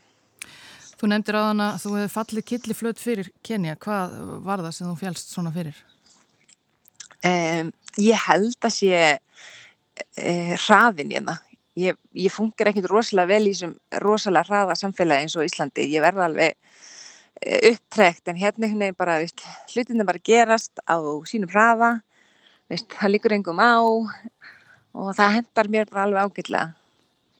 Þú 0.99 1.07
nefndir 1.07 1.37
á 1.39 1.41
þann 1.47 1.63
að 1.63 1.77
þú 1.79 1.93
hefði 1.95 2.11
fallið 2.11 2.45
killiflöt 2.51 2.99
fyrir 2.99 3.29
Kenya. 3.45 3.77
Hvað 3.79 4.15
var 4.43 4.63
það 4.65 4.73
sem 4.75 4.89
þú 4.89 4.95
fjálst 4.99 5.31
svona 5.31 5.53
fyrir? 5.55 5.77
Um, 7.23 7.69
ég 7.99 8.25
held 8.27 8.57
að 8.67 8.73
sé 8.75 8.99
uh, 9.15 10.55
hraðin 10.65 11.13
hérna. 11.15 11.37
Ég, 11.79 11.95
ég 12.15 12.33
funkar 12.35 12.71
ekkert 12.71 12.89
rosalega 12.91 13.31
vel 13.31 13.47
í 13.47 13.53
þessum 13.53 13.77
rosalega 14.03 14.47
hraða 14.49 14.75
samfélagi 14.79 15.27
eins 15.27 15.37
og 15.39 15.47
Íslandi. 15.47 15.87
Ég 15.87 16.03
verða 16.03 16.27
alveg 16.27 16.55
uh, 16.55 17.71
upptrekt 17.71 18.27
en 18.27 18.39
hérna 18.39 18.67
hérna 18.67 18.91
er 18.91 18.99
bara, 18.99 19.19
hlutin 19.71 20.03
er 20.03 20.09
bara 20.11 20.23
gerast 20.31 20.83
á 20.83 20.99
sínum 21.31 21.51
hraða. 21.51 21.97
Veist, 22.69 22.91
það 22.91 23.15
líkur 23.15 23.39
engum 23.39 23.63
á 23.63 23.79
og 24.97 25.13
það 25.17 25.35
hendar 25.39 25.71
mér 25.71 25.89
bara 25.91 26.05
alveg 26.07 26.29
ágætlega 26.29 26.67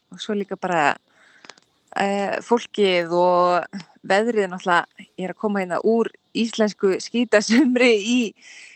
og 0.10 0.24
svo 0.24 0.36
líka 0.38 0.58
bara 0.60 0.84
uh, 0.94 2.36
fólkið 2.46 3.14
og 3.14 3.80
veðrið 4.10 4.50
náttúrulega 4.52 5.08
ég 5.18 5.28
er 5.28 5.36
að 5.36 5.42
koma 5.44 5.64
hérna 5.64 5.82
úr 5.84 6.12
íslensku 6.38 6.96
skítasumri 7.04 7.92
í, 7.98 8.20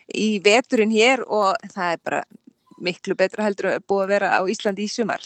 í 0.10 0.30
veturinn 0.44 0.94
hér 0.94 1.26
og 1.28 1.54
það 1.74 1.96
er 1.96 2.04
bara 2.04 2.24
miklu 2.84 3.16
betra 3.16 3.48
heldur 3.48 3.74
að 3.76 3.88
búa 3.88 4.04
að 4.06 4.14
vera 4.16 4.36
á 4.36 4.42
Íslandi 4.50 4.88
í 4.88 4.92
sumar 4.92 5.24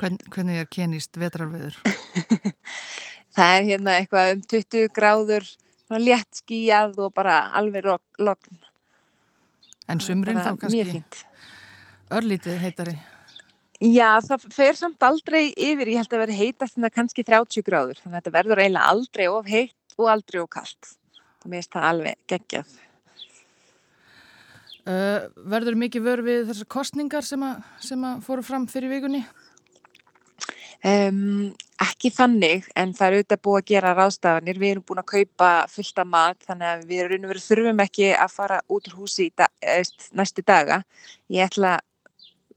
Hvern, 0.00 0.16
hvernig 0.32 0.62
er 0.62 0.68
kynist 0.70 1.18
vetrarveður? 1.20 1.74
það 3.36 3.56
er 3.56 3.66
hérna 3.66 3.96
eitthvað 3.98 4.30
um 4.32 4.42
20 4.52 4.92
gráður, 4.96 5.48
létt 6.00 6.40
skíjað 6.40 6.96
og 7.04 7.12
bara 7.16 7.42
alveg 7.58 7.88
logn. 8.22 8.60
En 9.90 10.00
sumrin 10.00 10.40
þá 10.40 10.54
kannski 10.62 11.02
örlítið 12.14 12.60
heitari? 12.62 12.98
Já, 13.80 14.20
það 14.20 14.42
fer 14.52 14.76
samt 14.76 15.04
aldrei 15.06 15.54
yfir, 15.56 15.88
ég 15.88 16.02
held 16.02 16.12
að 16.12 16.22
verði 16.26 16.38
heitast 16.42 16.76
en 16.76 16.84
það 16.84 16.96
kannski 16.98 17.24
30 17.24 17.64
gráður, 17.64 18.00
þannig 18.02 18.12
að 18.12 18.20
þetta 18.20 18.34
verður 18.34 18.60
eiginlega 18.60 18.90
aldrei 18.92 19.26
of 19.32 19.48
heitt 19.48 19.94
og 19.96 20.10
aldrei 20.12 20.40
of 20.42 20.50
kallt. 20.52 20.90
Það 21.40 21.54
minnst 21.54 21.72
það 21.72 21.86
alveg 21.88 22.18
geggjað. 22.28 22.74
Uh, 24.80 25.30
verður 25.52 25.78
mikið 25.80 26.04
vörð 26.04 26.28
við 26.28 26.44
þessar 26.50 26.68
kostningar 26.76 27.24
sem 27.24 27.42
að, 27.46 27.64
sem 27.84 28.04
að 28.04 28.20
fóru 28.26 28.44
fram 28.44 28.68
fyrir 28.68 28.92
vikunni? 28.92 29.24
Um, 30.80 31.50
ekki 31.80 32.08
þannig, 32.12 32.68
en 32.76 32.94
það 32.96 33.06
er 33.06 33.16
auðvitað 33.18 33.42
búið 33.44 33.60
að 33.60 33.68
gera 33.72 33.96
ráðstafanir. 33.96 34.60
Við 34.60 34.74
erum 34.74 34.86
búin 34.88 35.02
að 35.02 35.10
kaupa 35.12 35.50
fullta 35.72 36.06
mat, 36.08 36.40
þannig 36.48 36.70
að 36.70 36.88
við 36.88 37.02
erum 37.04 37.28
verið 37.32 37.48
þurfum 37.48 37.84
ekki 37.84 38.08
að 38.12 38.34
fara 38.36 38.60
út 38.68 38.88
úr 38.88 38.96
húsi 39.00 39.28
í 39.28 39.34
dag, 39.36 39.52
næstu 40.16 40.44
daga. 40.44 40.82
Ég 41.32 41.48
ætla 41.48 41.78
að 41.78 41.86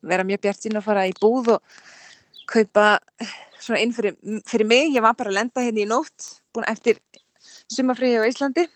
vera 0.04 0.28
mjög 0.28 0.44
bjart 0.46 0.66
sín 0.66 0.78
að 0.80 0.88
fara 0.88 1.08
í 1.10 1.16
búð 1.20 1.56
og 1.56 1.82
kaupa 2.52 3.00
svona 3.58 3.82
inn 3.82 3.94
fyrir, 3.96 4.16
fyrir 4.50 4.68
mig. 4.68 4.92
Ég 4.94 5.04
var 5.04 5.18
bara 5.18 5.32
að 5.32 5.40
lenda 5.40 5.64
hérna 5.64 5.84
í 5.84 5.90
nótt, 5.90 6.30
búin 6.54 6.68
eftir 6.70 7.00
sumafriði 7.72 8.24
á 8.24 8.30
Íslandi 8.30 8.68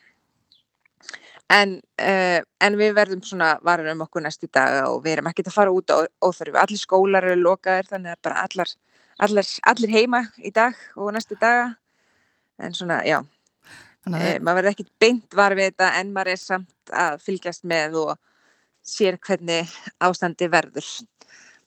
En, 1.47 1.77
uh, 2.03 2.41
en 2.59 2.75
við 2.75 2.95
verðum 2.97 3.21
svona 3.23 3.53
varur 3.63 3.87
um 3.93 4.03
okkur 4.03 4.23
næstu 4.25 4.49
dag 4.51 4.81
og 4.89 4.99
við 5.05 5.15
erum 5.15 5.29
ekkert 5.29 5.47
að 5.47 5.55
fara 5.55 5.71
út 5.71 5.93
á 5.95 6.03
óþörfu. 6.19 6.57
Allir 6.59 6.81
skólar 6.81 7.23
eru 7.23 7.39
lokaðir 7.39 7.87
þannig 7.87 8.15
að 8.17 8.23
bara 8.27 8.41
allar, 8.43 8.73
allar, 9.23 9.51
allir 9.71 9.93
heima 9.93 10.21
í 10.43 10.51
dag 10.51 10.75
og 10.99 11.13
næstu 11.15 11.37
daga. 11.39 11.69
En 12.59 12.75
svona, 12.75 12.99
já, 13.07 13.21
uh, 13.21 14.11
maður 14.11 14.59
verður 14.59 14.71
ekkert 14.73 14.91
beint 14.99 15.39
var 15.39 15.55
við 15.55 15.71
þetta 15.71 15.91
en 16.01 16.11
maður 16.11 16.33
er 16.33 16.41
samt 16.41 16.93
að 17.05 17.23
fylgjast 17.23 17.63
með 17.69 17.95
og 18.01 18.13
sér 18.87 19.19
hvernig 19.19 19.73
ástandi 20.03 20.47
verður. 20.51 20.87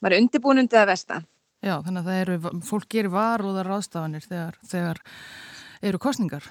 Maður 0.00 0.16
er 0.16 0.24
undirbúin 0.24 0.62
undir 0.62 0.80
að 0.80 0.90
vesta. 0.94 1.20
Já, 1.60 1.74
þannig 1.84 2.00
að 2.00 2.08
það 2.08 2.20
eru, 2.22 2.38
fólk 2.64 2.88
gerir 2.88 3.12
var 3.12 3.44
og 3.44 3.52
það 3.52 3.62
er 3.62 3.72
aðstafanir 3.76 4.26
þegar, 4.26 4.58
þegar 4.70 5.00
eru 5.90 6.00
kostningar. 6.00 6.46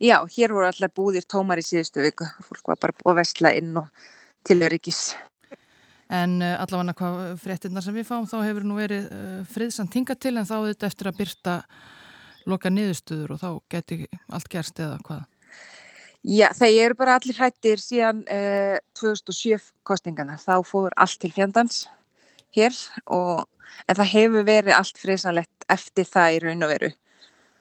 Já, 0.00 0.18
hér 0.32 0.52
voru 0.52 0.68
allar 0.68 0.92
búðir 0.92 1.24
tómar 1.28 1.60
í 1.60 1.64
síðustu 1.64 2.04
viku. 2.04 2.28
Fólk 2.48 2.72
var 2.72 2.80
bara 2.80 2.96
búið 2.96 3.12
að 3.12 3.20
vestla 3.20 3.52
inn 3.56 3.76
og 3.80 4.08
til 4.46 4.58
öryggis. 4.64 5.02
En 6.12 6.38
uh, 6.40 6.54
allavega 6.62 6.94
hvað 6.96 7.36
fréttinnar 7.42 7.84
sem 7.84 7.96
við 7.96 8.08
fáum 8.08 8.28
þá 8.30 8.38
hefur 8.44 8.66
nú 8.68 8.76
verið 8.78 9.08
uh, 9.10 9.38
friðsamt 9.52 9.96
hinga 9.98 10.16
til 10.16 10.36
en 10.36 10.48
þá 10.48 10.56
þetta 10.68 10.90
eftir 10.90 11.10
að 11.10 11.18
byrta 11.20 11.56
loka 12.46 12.70
niðurstuður 12.70 13.34
og 13.34 13.40
þá 13.42 13.48
geti 13.74 14.04
allt 14.30 14.52
gerst 14.52 14.80
eða 14.80 15.00
hvað? 15.04 15.24
Já, 16.26 16.48
það 16.58 16.76
eru 16.82 16.96
bara 16.98 17.16
allir 17.20 17.36
hættir 17.38 17.78
síðan 17.78 18.24
uh, 18.26 18.78
2007 18.98 19.60
kostingana. 19.86 20.34
Þá 20.42 20.58
fóður 20.66 20.96
allt 20.98 21.20
til 21.22 21.30
fjandans 21.30 21.84
hér 22.56 22.74
og 23.14 23.44
en 23.86 23.98
það 23.98 24.10
hefur 24.10 24.46
verið 24.48 24.74
allt 24.74 24.98
friðsanlegt 24.98 25.68
eftir 25.70 26.08
það 26.10 26.34
í 26.34 26.40
raun 26.42 26.66
og 26.66 26.72
veru. 26.72 26.90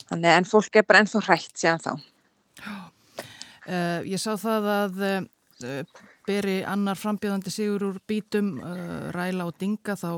Þannig 0.10 0.32
en 0.32 0.50
fólk 0.50 0.80
er 0.80 0.88
bara 0.88 1.04
ennþá 1.04 1.22
hrætt 1.28 1.62
síðan 1.62 1.84
þá. 1.86 1.92
Uh, 3.66 4.02
ég 4.10 4.22
sá 4.22 4.34
það 4.34 4.70
að 4.74 5.06
uh, 5.06 6.04
beri 6.26 6.58
annar 6.66 6.98
frambjöðandi 6.98 7.54
sigur 7.54 7.86
úr 7.92 8.02
bítum, 8.10 8.56
uh, 8.66 9.12
Ræla 9.14 9.46
og 9.46 9.60
Dinga, 9.62 9.94
þá 9.94 10.10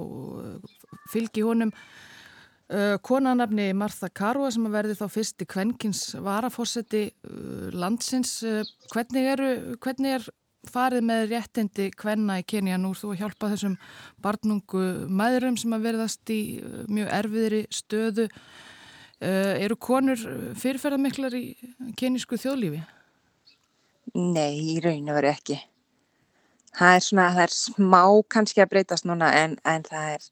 fylgi 1.12 1.44
honum 1.44 1.76
konanafni 3.08 3.70
Martha 3.78 4.10
Karua 4.12 4.50
sem 4.52 4.66
að 4.68 4.74
verði 4.76 4.98
þá 5.00 5.06
fyrst 5.14 5.44
í 5.44 5.48
kvenkins 5.48 6.02
varafórseti 6.20 7.06
landsins. 7.72 8.42
Hvernig, 8.92 9.30
eru, 9.36 9.52
hvernig 9.84 10.18
er 10.18 10.28
farið 10.68 11.06
með 11.08 11.24
réttindi 11.32 11.88
kvenna 11.96 12.42
í 12.42 12.46
Kenya 12.48 12.80
nú 12.82 12.92
þú 12.98 13.14
hjálpa 13.20 13.52
þessum 13.54 13.78
barnungu 14.24 14.84
maðurum 15.08 15.56
sem 15.60 15.76
að 15.78 15.88
verðast 15.88 16.34
í 16.34 16.42
mjög 16.92 17.14
erfiðri 17.22 17.64
stöðu? 17.72 18.28
Eru 19.24 19.80
konur 19.82 20.20
fyrirferðarmiklar 20.60 21.34
í 21.40 21.46
kenísku 21.98 22.38
þjóðlífi? 22.38 22.84
Nei, 24.18 24.76
í 24.76 24.78
raun 24.84 25.10
og 25.10 25.18
veru 25.18 25.32
ekki. 25.32 25.58
Það 26.78 26.96
er 26.96 27.04
svona, 27.04 27.28
það 27.34 27.44
er 27.48 27.54
smá 27.56 28.02
kannski 28.30 28.62
að 28.62 28.72
breytast 28.74 29.08
núna 29.10 29.32
en, 29.34 29.56
en 29.66 29.86
það, 29.88 30.12
er, 30.14 30.28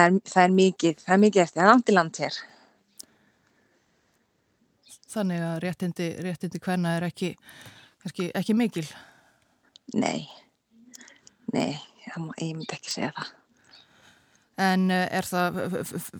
það, 0.00 0.06
er, 0.06 0.32
það 0.32 0.44
er 0.44 0.54
mikið, 0.56 1.02
það 1.04 1.16
er 1.16 1.22
mikið 1.24 1.42
eftir, 1.44 1.58
það 1.58 1.66
er 1.66 1.72
langt 1.72 1.90
í 1.90 1.96
land 1.96 2.20
hér. 2.22 2.38
Þannig 5.10 5.42
að 5.42 5.58
réttindi, 5.64 6.08
réttindi 6.22 6.62
hvenna 6.62 6.94
er 6.98 7.08
ekki, 7.08 7.32
ekki, 8.06 8.30
ekki 8.38 8.56
mikil? 8.56 8.86
Nei, 9.98 10.28
nei, 11.50 11.74
ég 12.06 12.16
myndi 12.54 12.76
ekki 12.76 12.92
segja 12.92 13.12
það. 13.16 13.36
En 14.60 14.90
eh, 14.92 15.06
er 15.16 15.24
það, 15.24 15.58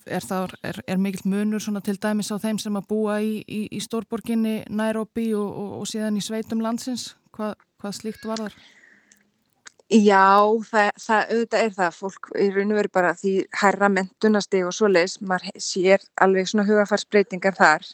er, 0.08 0.24
það, 0.24 0.54
er, 0.64 0.78
er 0.88 1.00
mikill 1.00 1.28
munur 1.28 1.60
til 1.84 1.98
dæmis 2.00 2.30
á 2.32 2.40
þeim 2.40 2.58
sem 2.58 2.78
að 2.78 2.86
búa 2.88 3.18
í, 3.20 3.42
í, 3.44 3.66
í 3.68 3.80
stórborginni 3.84 4.62
Nairobi 4.72 5.26
og, 5.36 5.50
og, 5.50 5.72
og 5.82 5.90
síðan 5.90 6.16
í 6.16 6.24
sveitum 6.24 6.62
landsins? 6.64 7.10
Hva, 7.36 7.52
hvað 7.82 7.98
slíkt 7.98 8.24
var 8.24 8.46
þar? 8.46 8.56
Já, 9.90 10.46
það, 10.70 10.90
það 11.02 11.32
auðvitað 11.34 11.64
er 11.64 11.72
það. 11.74 11.96
Fólk 11.98 12.28
í 12.38 12.44
raun 12.54 12.70
og 12.70 12.78
veru 12.78 12.90
bara 12.94 13.14
því 13.18 13.32
herra 13.58 13.88
mentunasteg 13.90 14.68
og 14.68 14.74
svo 14.76 14.90
leiðis, 14.90 15.16
maður 15.26 15.56
sér 15.64 16.04
alveg 16.22 16.46
svona 16.46 16.66
hugafarsbreytingar 16.68 17.56
þar. 17.58 17.88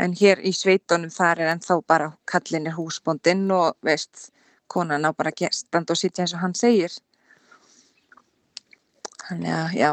En 0.00 0.14
hér 0.16 0.40
í 0.40 0.54
sveitunum 0.56 1.12
þar 1.12 1.42
er 1.42 1.50
ennþá 1.52 1.76
bara 1.90 2.12
kallinir 2.30 2.78
húsbóndinn 2.78 3.44
og 3.52 3.76
veist, 3.84 4.30
konan 4.72 5.04
á 5.04 5.12
bara 5.12 5.34
stand 5.52 5.90
og 5.90 6.00
sitja 6.00 6.24
eins 6.24 6.32
og 6.32 6.40
hann 6.40 6.56
segir. 6.56 6.96
Þannig 9.26 9.52
að, 9.52 9.74
já, 9.76 9.90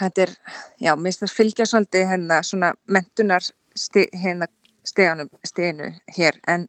þetta 0.00 0.22
er, 0.26 0.34
já, 0.76 0.92
mér 0.96 1.08
finnst 1.08 1.24
það 1.24 1.36
fylgja 1.38 1.66
svolítið 1.70 2.08
hérna 2.10 2.42
svona 2.44 2.74
mentunar 2.84 3.48
sti, 3.76 4.08
hérna 4.12 4.50
hér 6.16 6.36
en, 6.46 6.68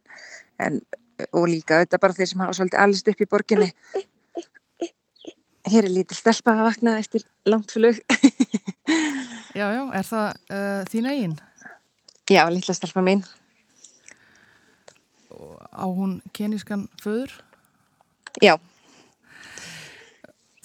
en, 0.58 0.80
og 1.32 1.48
líka 1.50 1.82
þetta 1.82 2.00
bara 2.02 2.16
þeir 2.16 2.30
sem 2.30 2.44
hafa 2.44 2.56
svolítið 2.58 2.82
allist 2.84 3.10
upp 3.10 3.24
í 3.24 3.28
borginni. 3.30 3.68
Hér 5.68 5.88
er 5.88 5.92
lítið 5.92 6.20
stelpa 6.20 6.54
að 6.54 6.68
vakna 6.68 6.94
eftir 7.00 7.24
langt 7.48 7.74
flug. 7.74 7.98
já, 9.58 9.66
já, 9.74 9.82
er 9.82 10.08
það 10.08 10.28
uh, 10.30 10.80
þín 10.88 11.10
eigin? 11.10 11.36
Já, 12.28 12.42
lítið 12.52 12.78
stelpa 12.78 13.04
mín. 13.04 13.24
Á 15.78 15.84
hún 15.86 16.18
kenískan 16.34 16.86
föður? 17.02 17.32
Já. 18.42 18.56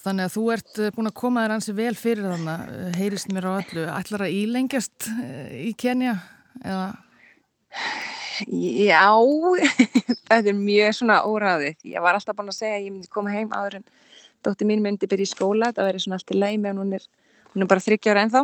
Þannig 0.03 0.27
að 0.27 0.33
þú 0.33 0.43
ert 0.51 0.79
eh, 0.83 0.91
búin 0.91 1.07
að 1.07 1.15
koma 1.15 1.43
þér 1.45 1.53
ansi 1.55 1.73
vel 1.77 1.93
fyrir 1.95 2.25
þannig, 2.27 2.71
eh, 2.75 2.95
heyrist 2.99 3.29
mér 3.31 3.47
á 3.47 3.51
öllu. 3.55 3.85
Ætlar 3.87 4.25
að 4.25 4.35
ílengjast 4.35 5.07
í 5.55 5.71
Kenya? 5.79 6.17
Eða? 6.59 6.89
Já, 8.41 9.13
þetta 10.29 10.49
er 10.49 10.57
mjög 10.57 10.95
svona 10.97 11.19
óræðið. 11.27 11.75
Ég 11.93 12.03
var 12.03 12.17
alltaf 12.17 12.37
búin 12.37 12.49
að 12.49 12.57
segja 12.57 12.77
að 12.79 12.85
ég 12.87 12.93
myndi 12.93 13.11
koma 13.13 13.33
heim 13.33 13.51
áður 13.53 13.79
en 13.79 13.85
dótti 14.45 14.67
mín 14.67 14.83
myndi 14.83 15.09
byrja 15.09 15.27
í 15.27 15.33
skóla. 15.33 15.67
Það 15.75 15.87
verður 15.89 16.05
svona 16.05 16.17
allt 16.19 16.33
í 16.33 16.39
leið 16.39 16.57
meðan 16.63 16.81
hún 16.81 16.95
er, 16.97 17.03
hún 17.53 17.65
er 17.65 17.69
bara 17.69 17.85
30 17.85 18.13
ára 18.13 18.23
ennþá. 18.25 18.41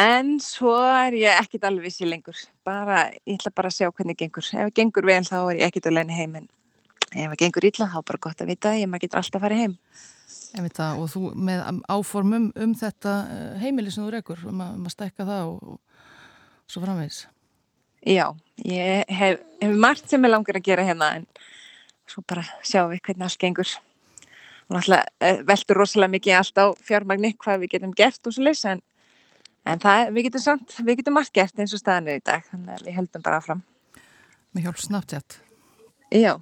En 0.00 0.26
svo 0.44 0.76
er 0.86 1.12
ég 1.18 1.42
ekkit 1.42 1.66
alveg 1.66 1.88
vissi 1.88 2.04
lengur. 2.06 2.38
Bara, 2.66 2.96
ég 3.26 3.40
ætla 3.40 3.56
bara 3.56 3.68
að 3.72 3.76
sjá 3.80 3.88
hvernig 3.90 4.16
það 4.16 4.22
gengur. 4.22 4.46
Ef 4.46 4.60
það 4.60 4.76
gengur 4.78 5.10
vel 5.10 5.24
þá 5.26 5.38
er 5.40 5.56
ég 5.56 5.66
ekkit 5.66 5.90
leina 5.90 6.14
heim 6.14 6.32
en 6.38 6.46
ef 7.10 7.26
það 7.32 7.40
gengur 7.42 7.66
illa 7.66 7.90
þá 7.90 7.98
er 7.98 8.08
bara 8.12 8.24
gott 8.28 8.44
að 8.44 8.50
vita 8.52 8.70
að 8.70 8.80
ég 8.84 8.90
maður 8.90 9.04
getur 9.06 9.20
alltaf 9.22 9.40
að 9.40 9.44
fara 9.46 9.60
heim. 9.64 9.74
Það, 10.50 10.92
og 10.98 11.06
þú 11.10 11.20
með 11.38 11.58
áformum 11.90 12.46
um 12.58 12.72
þetta 12.74 13.12
eh, 13.30 13.54
heimili 13.62 13.90
sem 13.90 14.02
þú 14.02 14.10
rekur 14.14 14.40
um 14.50 14.60
að, 14.62 14.70
um 14.78 14.86
að 14.86 14.92
Já, 18.06 18.26
ég 18.64 19.10
hef, 19.12 19.40
hef 19.60 19.76
margt 19.76 20.08
sem 20.08 20.24
ég 20.24 20.32
langar 20.32 20.56
að 20.56 20.66
gera 20.70 20.84
hérna 20.86 21.14
en 21.18 21.26
svo 22.08 22.24
bara 22.26 22.44
sjáum 22.66 22.92
við 22.94 23.02
hvernig 23.04 23.26
allt 23.26 23.40
gengur. 23.40 23.72
Náttúrulega 24.70 25.26
eh, 25.26 25.42
veldur 25.46 25.80
rosalega 25.80 26.14
mikið 26.14 26.38
allt 26.38 26.62
á 26.62 26.66
fjármagni 26.86 27.34
hvað 27.36 27.64
við 27.64 27.74
getum 27.74 27.92
gert 27.96 28.26
og 28.26 28.34
svo 28.36 28.46
leys 28.46 28.62
en, 28.70 28.80
en 29.66 29.82
það, 29.82 30.12
við 30.14 30.28
getum 30.28 30.44
samt, 30.44 30.76
við 30.78 31.00
getum 31.00 31.18
margt 31.18 31.34
gert 31.34 31.58
eins 31.58 31.74
og 31.74 31.82
staðanir 31.82 32.20
í 32.20 32.24
dag 32.24 32.46
þannig 32.48 32.76
að 32.76 32.86
við 32.86 32.98
heldum 33.00 33.26
bara 33.26 33.42
fram 33.44 33.64
Með 34.54 34.66
hjálp 34.66 34.80
snabbt 34.82 35.14
hér 35.14 35.40
Já. 36.10 36.32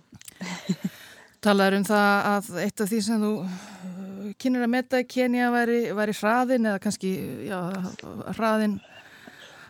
Talaður 1.44 1.78
um 1.78 1.88
það 1.88 2.28
að 2.28 2.52
eitt 2.64 2.82
af 2.84 2.92
því 2.92 3.00
sem 3.04 3.24
þú 3.24 3.32
uh, 3.44 4.28
kynir 4.40 4.64
að 4.64 4.72
metta 4.72 5.00
í 5.02 5.08
Kenya 5.08 5.50
væri, 5.54 5.80
væri 5.96 6.14
hraðin 6.20 6.68
eða 6.68 6.82
kannski 6.84 7.12
já, 7.48 7.58
hraðin 8.36 8.78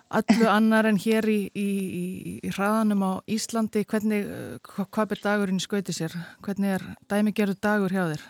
allu 0.09 0.49
annar 0.49 0.89
en 0.89 0.99
hér 1.01 1.29
í, 1.29 1.41
í, 1.53 1.69
í 2.41 2.51
hraðanum 2.55 3.05
á 3.05 3.13
Íslandi. 3.29 3.85
Hvernig, 3.89 4.25
uh, 4.25 4.85
hvað 4.89 5.15
er 5.17 5.23
dagurinn 5.25 5.61
í 5.61 5.65
skauti 5.65 5.95
sér? 5.97 6.17
Hvernig 6.45 6.79
er 6.79 6.87
dæmigerðu 7.11 7.59
dagur 7.61 7.95
hjá 7.95 8.05
þér? 8.13 8.27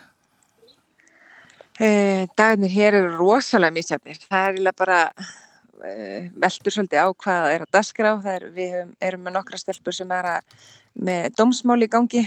Eh, 1.79 2.25
dagarnir 2.35 2.73
hér 2.73 2.97
eru 2.99 3.13
rosalega 3.15 3.71
mísjafnir. 3.71 4.19
Það 4.27 4.57
er 4.59 4.73
bara 4.75 4.99
eh, 5.87 6.27
veldur 6.35 6.75
svolítið 6.75 6.99
á 6.99 7.07
hvað 7.23 7.51
er 7.53 7.63
að 7.63 7.71
dasgra 7.77 8.11
á. 8.11 8.15
Er, 8.33 8.49
við 8.51 8.75
erum, 8.81 8.91
erum 8.99 9.23
með 9.23 9.37
nokkra 9.37 9.59
stelpur 9.61 9.95
sem 9.95 10.11
er 10.11 10.27
að, 10.33 10.57
með 10.99 11.29
dómsmál 11.39 11.79
í 11.85 11.87
gangi 11.87 12.25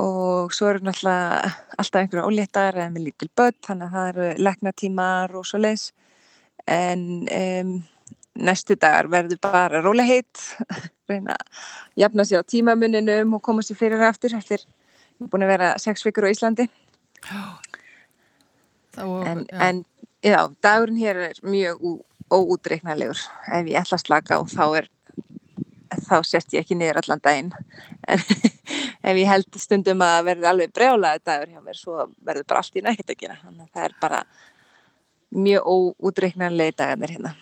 og 0.00 0.54
svo 0.56 0.70
eru 0.72 0.82
náttúrulega 0.86 1.52
alltaf 1.78 2.00
einhverja 2.00 2.26
óléttar 2.26 2.78
eða 2.80 2.90
með 2.94 3.06
lítil 3.06 3.28
börn, 3.36 3.58
þannig 3.66 3.86
að 3.86 3.94
það 3.94 4.10
eru 4.12 4.44
leknatímar 4.48 5.34
og 5.38 5.46
svo 5.46 5.60
leiðs. 5.60 5.86
En 6.66 7.02
um, 7.28 7.72
næstu 8.38 8.76
dagar 8.80 9.08
verður 9.12 9.40
bara 9.42 9.82
rólega 9.82 10.08
heitt, 10.08 10.44
reyna 11.10 11.36
að 11.36 11.66
jafna 12.04 12.26
sér 12.28 12.44
á 12.44 12.50
tímamuninum 12.50 13.36
og 13.36 13.42
koma 13.44 13.64
sér 13.64 13.78
fyrir 13.80 14.04
aftur 14.06 14.36
eftir, 14.38 14.64
við 15.18 15.26
erum 15.26 15.32
búin 15.34 15.46
að 15.46 15.52
vera 15.54 15.74
sex 15.82 16.06
vikur 16.06 16.28
á 16.28 16.32
Íslandi. 16.32 16.68
Já. 17.22 17.42
Og, 19.02 19.20
en, 19.26 19.44
já. 19.48 19.58
en 19.68 19.84
já, 20.24 20.40
dagurinn 20.64 21.00
hér 21.00 21.20
er 21.30 21.38
mjög 21.44 22.02
óútreiknarlegur 22.32 23.20
ef 23.52 23.68
ég 23.68 23.78
ætla 23.80 23.98
að 23.98 24.04
slaka 24.06 24.40
og 24.40 24.50
þá 24.52 24.64
er 24.80 24.88
þá 26.08 26.16
sért 26.24 26.54
ég 26.54 26.64
ekki 26.64 26.76
niður 26.78 27.02
allan 27.02 27.22
daginn 27.24 27.52
en 28.08 28.22
ef 29.08 29.18
ég 29.18 29.28
held 29.28 29.60
stundum 29.60 30.04
að 30.04 30.28
verði 30.30 30.48
alveg 30.50 30.74
brjálaði 30.76 31.24
dagur 31.26 31.52
hjá 31.52 31.62
mér 31.64 31.78
svo 31.78 32.08
verður 32.24 32.48
bara 32.48 32.64
allt 32.64 32.78
í 32.78 32.84
nægt 32.84 33.08
að 33.08 33.20
gera 33.24 33.38
þannig 33.42 33.66
að 33.66 33.72
það 33.72 33.88
er 33.88 33.96
bara 34.04 34.22
mjög 35.32 35.72
óútreiknarlegi 35.76 36.76
dagarnir 36.78 37.16
hérna 37.16 37.34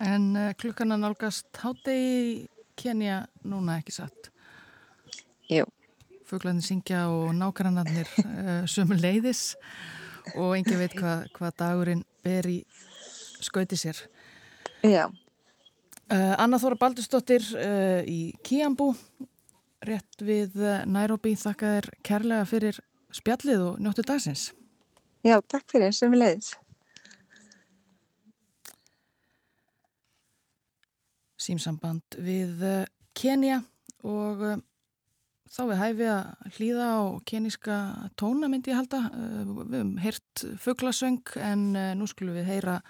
En 0.00 0.30
uh, 0.36 0.52
klukkan 0.56 0.94
að 0.94 1.04
nálgast 1.04 1.50
hátegi 1.60 2.46
Kenya 2.80 3.26
núna 3.44 3.80
ekki 3.80 3.92
satt? 3.92 4.30
Jú 5.50 5.66
Fuglarnir 6.30 6.62
syngja 6.62 7.08
og 7.10 7.32
nákvæmannarnir 7.34 8.06
uh, 8.22 8.28
eh, 8.40 8.66
sömu 8.70 8.94
leiðis 8.94 9.56
og 10.36 10.54
engin 10.54 10.78
veit 10.78 10.94
hvað 10.94 11.24
hva 11.34 11.50
dagurinn 11.58 12.04
ber 12.22 12.46
í 12.46 12.60
skauti 13.42 13.78
sér. 13.80 13.98
Já. 14.86 15.08
Uh, 16.10 16.34
Anna 16.38 16.60
Þóra 16.62 16.78
Baldursdóttir 16.78 17.42
uh, 17.58 18.06
í 18.06 18.30
Kíambú, 18.46 18.92
rétt 19.86 20.22
við 20.22 20.54
Nairobi, 20.86 21.34
þakka 21.40 21.74
þér 21.74 21.90
kærlega 22.06 22.46
fyrir 22.46 22.80
spjallið 23.16 23.66
og 23.66 23.82
njóttu 23.82 24.06
dagsins. 24.06 24.50
Já, 25.26 25.40
takk 25.50 25.66
fyrir, 25.72 25.90
við 25.90 26.20
leiðis. 26.20 26.52
Símsamband 31.40 32.18
við 32.20 32.64
Kenya 33.16 33.62
og 34.04 34.60
þá 35.50 35.62
við 35.66 35.80
hæfi 35.80 36.08
að 36.10 36.56
hlýða 36.56 36.88
á 36.94 37.00
keníska 37.26 37.76
tóna 38.20 38.50
myndi 38.50 38.72
ég 38.72 38.78
halda. 38.78 39.02
Eh, 39.10 39.40
við 39.48 39.78
hefum 39.78 39.94
heyrt 40.04 40.44
fugglasöng 40.62 41.36
en 41.42 41.64
eh, 41.76 41.92
nú 41.98 42.06
skulum 42.10 42.38
við 42.38 42.50
heyra 42.52 42.80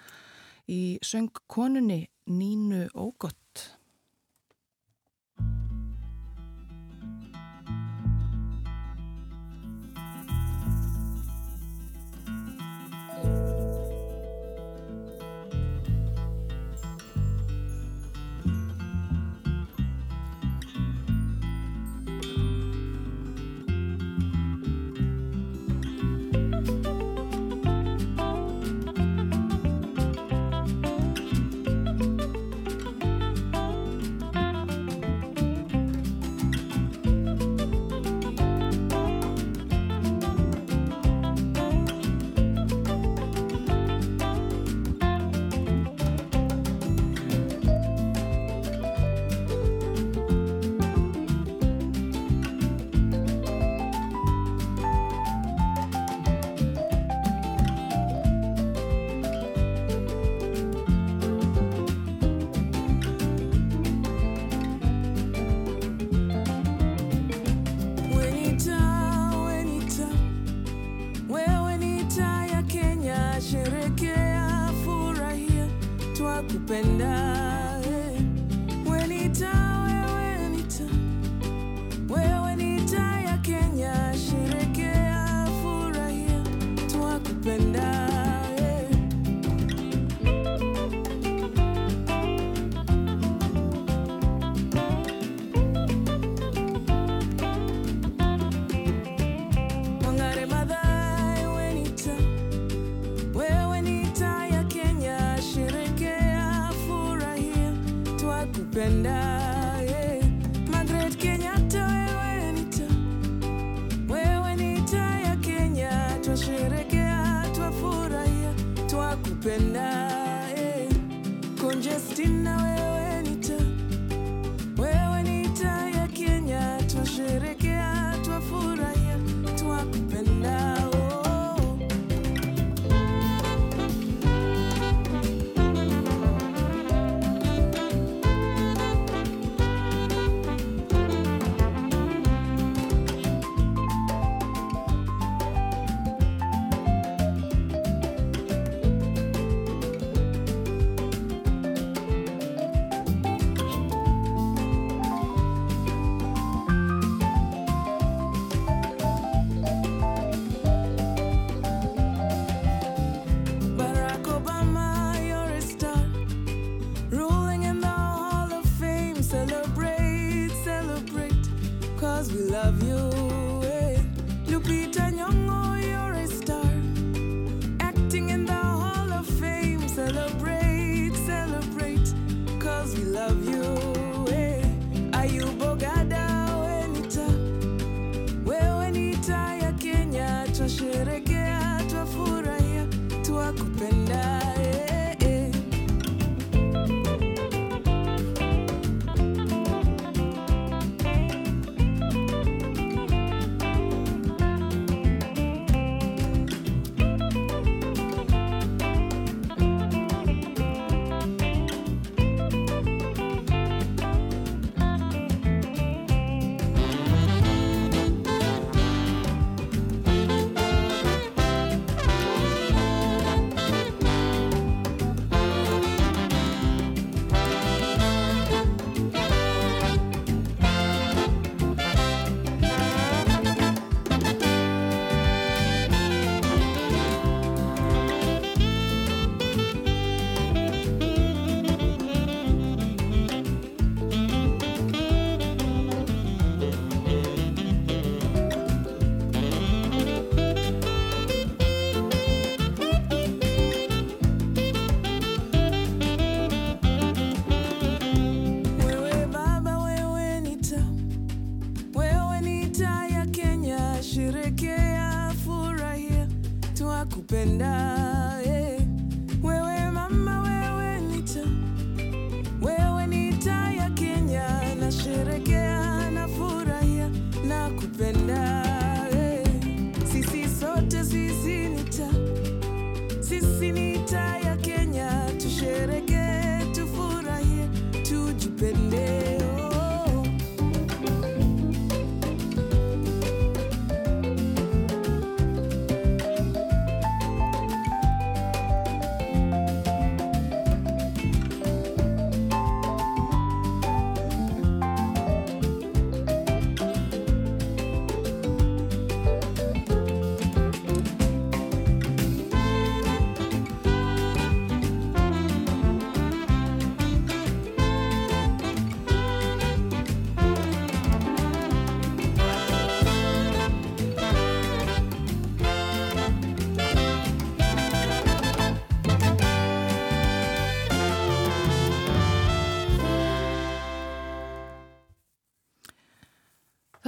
í 0.69 0.81
söngkonunni 1.05 2.03
Nínu 2.31 2.85
Ógott. 2.93 3.71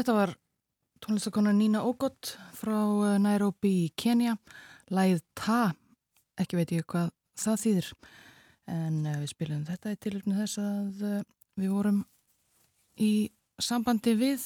Þetta 0.04 0.18
var 0.18 0.32
tónlistakona 1.00 1.52
Nína 1.56 1.80
Ógott 1.88 2.34
frá 2.60 2.76
eh, 2.76 3.20
Nairobi 3.24 3.70
í 3.86 3.92
Kenya. 3.96 4.34
Læð 4.92 5.22
Ta, 5.40 5.70
ekki 6.36 6.60
veit 6.60 6.74
ég 6.76 6.84
hvað 6.92 7.14
það 7.40 7.62
þýðir. 7.62 7.88
En 8.74 8.98
uh, 9.06 9.14
við 9.22 9.32
spilum 9.32 9.62
þetta 9.70 9.94
í 9.96 10.02
tilöfni 10.04 10.36
þess 10.42 10.60
að 10.60 11.08
uh, 11.08 11.24
við 11.56 11.72
vorum 11.78 12.04
í 13.00 13.14
sambandi 13.64 14.18
við 14.20 14.44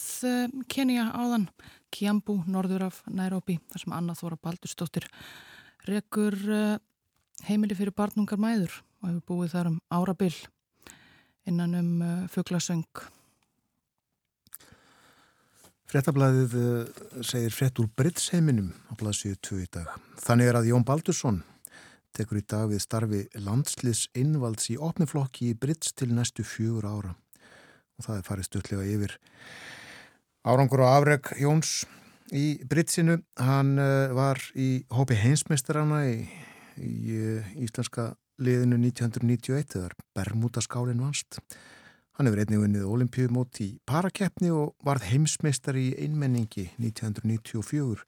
Kenya 0.70 1.08
áðan, 1.18 1.50
Kiambu, 1.90 2.38
norður 2.46 2.92
af 2.92 3.02
Nairobi, 3.10 3.58
þar 3.74 3.88
sem 3.88 3.98
Anna 3.98 4.20
Þóra 4.22 4.38
Baldurstóttir 4.38 5.10
rekur 5.90 6.38
heimili 7.50 7.82
fyrir 7.82 7.98
barnungar 7.98 8.38
mæður 8.38 8.84
og 9.02 9.10
hefur 9.10 9.28
búið 9.34 9.58
þar 9.58 9.74
um 9.74 9.84
árabil 9.90 10.36
innan 11.50 11.80
um 11.82 11.94
fugglasöng. 12.30 13.08
Frettablaðið 15.88 16.54
uh, 16.60 17.04
segir 17.24 17.54
frett 17.56 17.80
úr 17.80 17.88
Britsheiminum 17.96 18.74
á 18.92 19.00
blaðsíðu 19.00 19.38
2 19.48 19.60
í 19.64 19.68
dag. 19.72 19.94
Þannig 20.20 20.50
er 20.52 20.58
að 20.60 20.68
Jón 20.68 20.84
Baldursson 20.84 21.38
tekur 22.18 22.42
í 22.42 22.44
dag 22.44 22.66
við 22.68 22.82
starfi 22.84 23.22
landslis 23.40 24.08
innvalds 24.18 24.68
í 24.74 24.76
opniflokki 24.84 25.54
í 25.54 25.56
Brits 25.56 25.94
til 25.96 26.10
næstu 26.12 26.44
fjögur 26.44 26.90
ára. 26.90 27.14
Og 27.96 28.04
það 28.04 28.20
er 28.20 28.28
farið 28.28 28.50
stutlega 28.50 28.90
yfir 28.98 29.16
árangur 30.44 30.84
og 30.84 30.92
afreg 30.92 31.32
Jóns 31.40 31.78
í 32.36 32.60
Britsinu. 32.68 33.22
Hann 33.40 33.78
uh, 33.80 34.12
var 34.18 34.44
í 34.60 34.84
hópi 34.92 35.16
heinsmeistarana 35.24 36.04
í, 36.12 36.20
í 36.84 36.92
uh, 37.16 37.56
íslenska 37.64 38.12
liðinu 38.44 38.76
1991 38.90 39.72
þegar 39.72 39.96
Bermúdaskálinn 40.20 41.00
vannst. 41.00 41.40
Hann 42.18 42.26
hefur 42.26 42.40
einnig 42.42 42.58
vunnið 42.64 42.86
olimpíumót 42.90 43.60
í 43.62 43.68
parakeppni 43.86 44.50
og 44.50 44.72
varð 44.82 45.04
heimsmeistar 45.06 45.78
í 45.78 45.92
einmenningi 46.02 46.64
1994. 46.82 48.02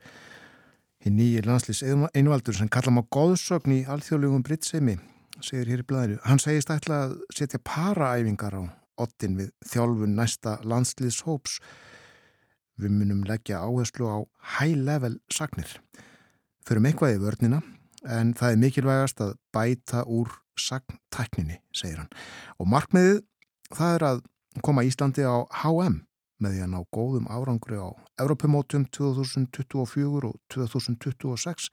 Hinn 1.05 1.15
nýjir 1.19 1.45
landslýs 1.45 1.83
einvaldur 1.85 2.57
sem 2.57 2.71
kalla 2.73 2.95
má 2.95 3.03
góðsögn 3.13 3.75
í 3.75 3.83
alþjóðlegum 3.85 4.41
Britsemi, 4.47 4.97
segir 5.45 5.69
hér 5.69 5.83
í 5.83 5.87
blæðinu. 5.91 6.17
Hann 6.25 6.41
segist 6.41 6.73
ætla 6.73 7.03
að 7.03 7.15
setja 7.37 7.61
paraæfingar 7.61 8.57
á 8.57 8.61
ottin 8.97 9.37
við 9.37 9.53
þjálfun 9.69 10.17
næsta 10.17 10.57
landslýs 10.65 11.21
hóps. 11.29 11.59
Við 12.81 12.97
munum 12.97 13.21
leggja 13.29 13.61
áherslu 13.61 14.09
á 14.09 14.17
high 14.57 14.73
level 14.89 15.19
sagnir. 15.29 15.69
Förum 16.65 16.89
eitthvað 16.89 17.19
í 17.19 17.23
vörnina 17.27 17.61
en 18.09 18.33
það 18.33 18.55
er 18.55 18.61
mikilvægast 18.65 19.21
að 19.21 19.37
bæta 19.53 20.07
úr 20.09 20.33
sagntækninni, 20.59 21.61
segir 21.77 22.01
hann. 22.01 22.15
Og 22.57 22.73
markmiðið 22.73 23.27
það 23.75 23.95
er 23.95 24.05
að 24.07 24.21
koma 24.65 24.85
Íslandi 24.87 25.25
á 25.25 25.37
HM 25.61 26.01
með 26.39 26.55
því 26.55 26.61
að 26.63 26.71
ná 26.73 26.79
góðum 26.95 27.29
árangri 27.29 27.79
á 27.79 27.89
Europamótum 28.21 28.85
2024 28.95 30.29
og 30.29 30.37
2026 30.53 31.69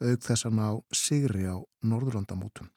auk 0.00 0.22
þess 0.24 0.46
að 0.48 0.56
ná 0.56 0.68
sigri 0.96 1.44
á 1.44 1.56
Norðurlandamótum. 1.84 2.70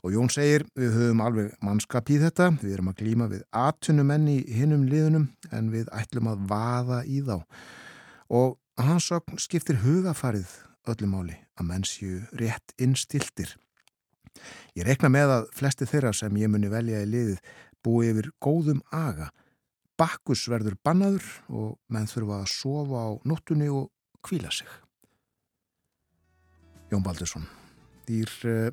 Og 0.00 0.14
Jón 0.14 0.30
segir 0.32 0.64
við 0.78 0.94
höfum 0.96 1.20
alveg 1.22 1.52
mannskap 1.64 2.08
í 2.10 2.16
þetta, 2.22 2.48
við 2.62 2.78
erum 2.78 2.90
að 2.90 3.02
glýma 3.02 3.28
við 3.30 3.44
atvinnumenn 3.52 4.30
í 4.32 4.38
hinnum 4.56 4.86
liðunum 4.88 5.28
en 5.52 5.70
við 5.72 5.90
ætlum 5.92 6.30
að 6.32 6.46
vaða 6.50 7.02
í 7.04 7.20
þá. 7.26 7.36
Og 8.32 8.56
hans 8.80 9.10
sögn 9.10 9.40
skiptir 9.42 9.82
hugafarið 9.84 10.54
öllum 10.88 11.12
máli 11.14 11.36
að 11.60 11.68
menn 11.68 11.84
séu 11.84 12.22
rétt 12.40 12.72
innstiltir. 12.80 13.52
Ég 14.78 14.86
rekna 14.86 15.10
með 15.12 15.34
að 15.34 15.48
flesti 15.58 15.88
þeirra 15.90 16.14
sem 16.16 16.36
ég 16.40 16.48
muni 16.48 16.70
velja 16.72 17.02
í 17.04 17.10
liðið 17.10 17.40
búi 17.84 18.10
yfir 18.10 18.30
góðum 18.42 18.82
aga. 18.94 19.30
Bakkus 20.00 20.46
verður 20.48 20.78
bannaður 20.84 21.26
og 21.48 21.74
menn 21.92 22.08
þurfa 22.08 22.40
að 22.40 22.52
sofa 22.52 23.02
á 23.04 23.10
nóttunni 23.28 23.68
og 23.68 23.90
kvíla 24.24 24.52
sig. 24.52 24.68
Jón 26.90 27.04
Baldursson, 27.06 27.44
dýr 28.08 28.30
uh, 28.50 28.70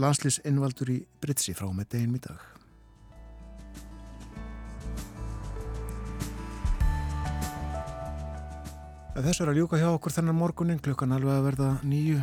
landslýs 0.00 0.40
innvaldur 0.48 0.92
í 0.94 1.00
Britsi 1.20 1.52
frá 1.56 1.68
með 1.72 1.90
deginn 1.96 2.16
í 2.16 2.22
dag. 2.24 2.40
Þess 9.16 9.40
er 9.40 9.48
að 9.48 9.62
ljúka 9.62 9.78
hjá 9.80 9.88
okkur 9.94 10.12
þennan 10.12 10.36
morgunin, 10.36 10.80
klukkan 10.80 11.14
alveg 11.16 11.38
að 11.38 11.46
verða 11.46 11.70
nýju 11.88 12.18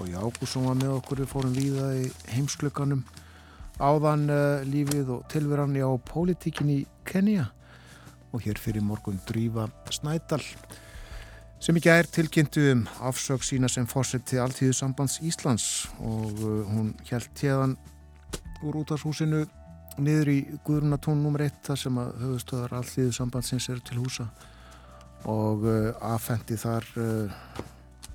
í 0.00 0.14
ágúsum 0.16 0.64
var 0.64 0.78
með 0.80 0.94
okkur, 0.96 1.20
við 1.20 1.28
fórum 1.28 1.52
víða 1.52 1.90
í 2.00 2.06
heimsklukkanum 2.32 3.02
áðan 3.82 4.28
uh, 4.30 4.62
lífið 4.62 5.10
og 5.10 5.26
tilveran 5.30 5.74
á 5.74 5.90
pólitíkin 6.06 6.70
í 6.70 6.78
Kenya 7.08 7.48
og 8.32 8.44
hér 8.44 8.60
fyrir 8.60 8.84
morgun 8.86 9.18
Drífa 9.26 9.66
Snædal 9.90 10.42
sem 11.62 11.76
ekki 11.78 11.90
er 11.90 12.08
tilkynntu 12.10 12.62
um 12.72 12.84
afsög 13.02 13.42
sína 13.46 13.70
sem 13.70 13.86
fórsett 13.86 14.24
til 14.26 14.40
Altíðu 14.42 14.74
sambands 14.74 15.18
Íslands. 15.22 15.88
Og 15.98 16.38
uh, 16.42 16.62
hún 16.70 16.94
hjælt 17.06 17.42
hérðan 17.42 17.76
úr 18.62 18.80
útashúsinu 18.82 19.44
niður 19.98 20.32
í 20.32 20.38
Guðrunatón 20.64 21.22
nr. 21.26 21.46
1 21.50 21.62
þar 21.66 21.82
sem 21.84 22.00
að 22.02 22.12
höfustöðar 22.22 22.76
Altíðu 22.80 23.14
sambandsins 23.18 23.68
eru 23.70 23.84
til 23.86 24.00
húsa. 24.02 24.28
Og 25.30 25.66
uh, 25.66 25.92
aðfendi 26.02 26.58
þar 26.58 26.86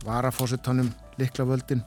varafósittanum 0.08 0.92
likla 1.20 1.48
völdin 1.48 1.84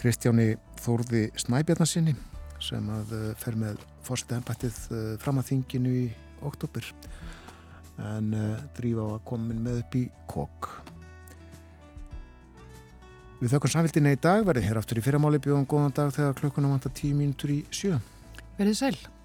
Kristjáni 0.00 0.54
Þórði 0.80 1.28
Snæbjarnasinni 1.36 2.16
sem 2.64 2.92
að 2.94 3.14
uh, 3.16 3.26
fer 3.40 3.58
með 3.58 3.82
fórstu 4.06 4.36
ennbættið 4.36 4.78
uh, 4.90 5.02
fram 5.22 5.40
að 5.40 5.50
þinginu 5.52 5.96
í 6.02 6.06
oktober 6.46 6.86
en 8.10 8.32
uh, 8.36 8.56
drífa 8.78 9.04
á 9.04 9.08
að 9.16 9.26
komin 9.28 9.60
með 9.64 9.82
upp 9.84 9.98
í 10.00 10.06
kokk 10.30 10.70
Við 13.40 13.54
þökkum 13.54 13.72
samfélgina 13.72 14.10
í 14.12 14.18
dag. 14.20 14.42
Verðið 14.44 14.66
hér 14.68 14.78
aftur 14.82 14.98
í 15.00 15.04
fyrramáli 15.04 15.38
bjóðum 15.40 15.64
góðan 15.64 15.94
dag 15.96 16.10
þegar 16.12 16.34
klukkunum 16.36 16.74
vantar 16.74 16.92
tíu 16.92 17.14
mínutur 17.16 17.54
í 17.54 17.62
sjö. 17.72 17.96
Verðið 18.58 18.76
sæl 18.76 19.19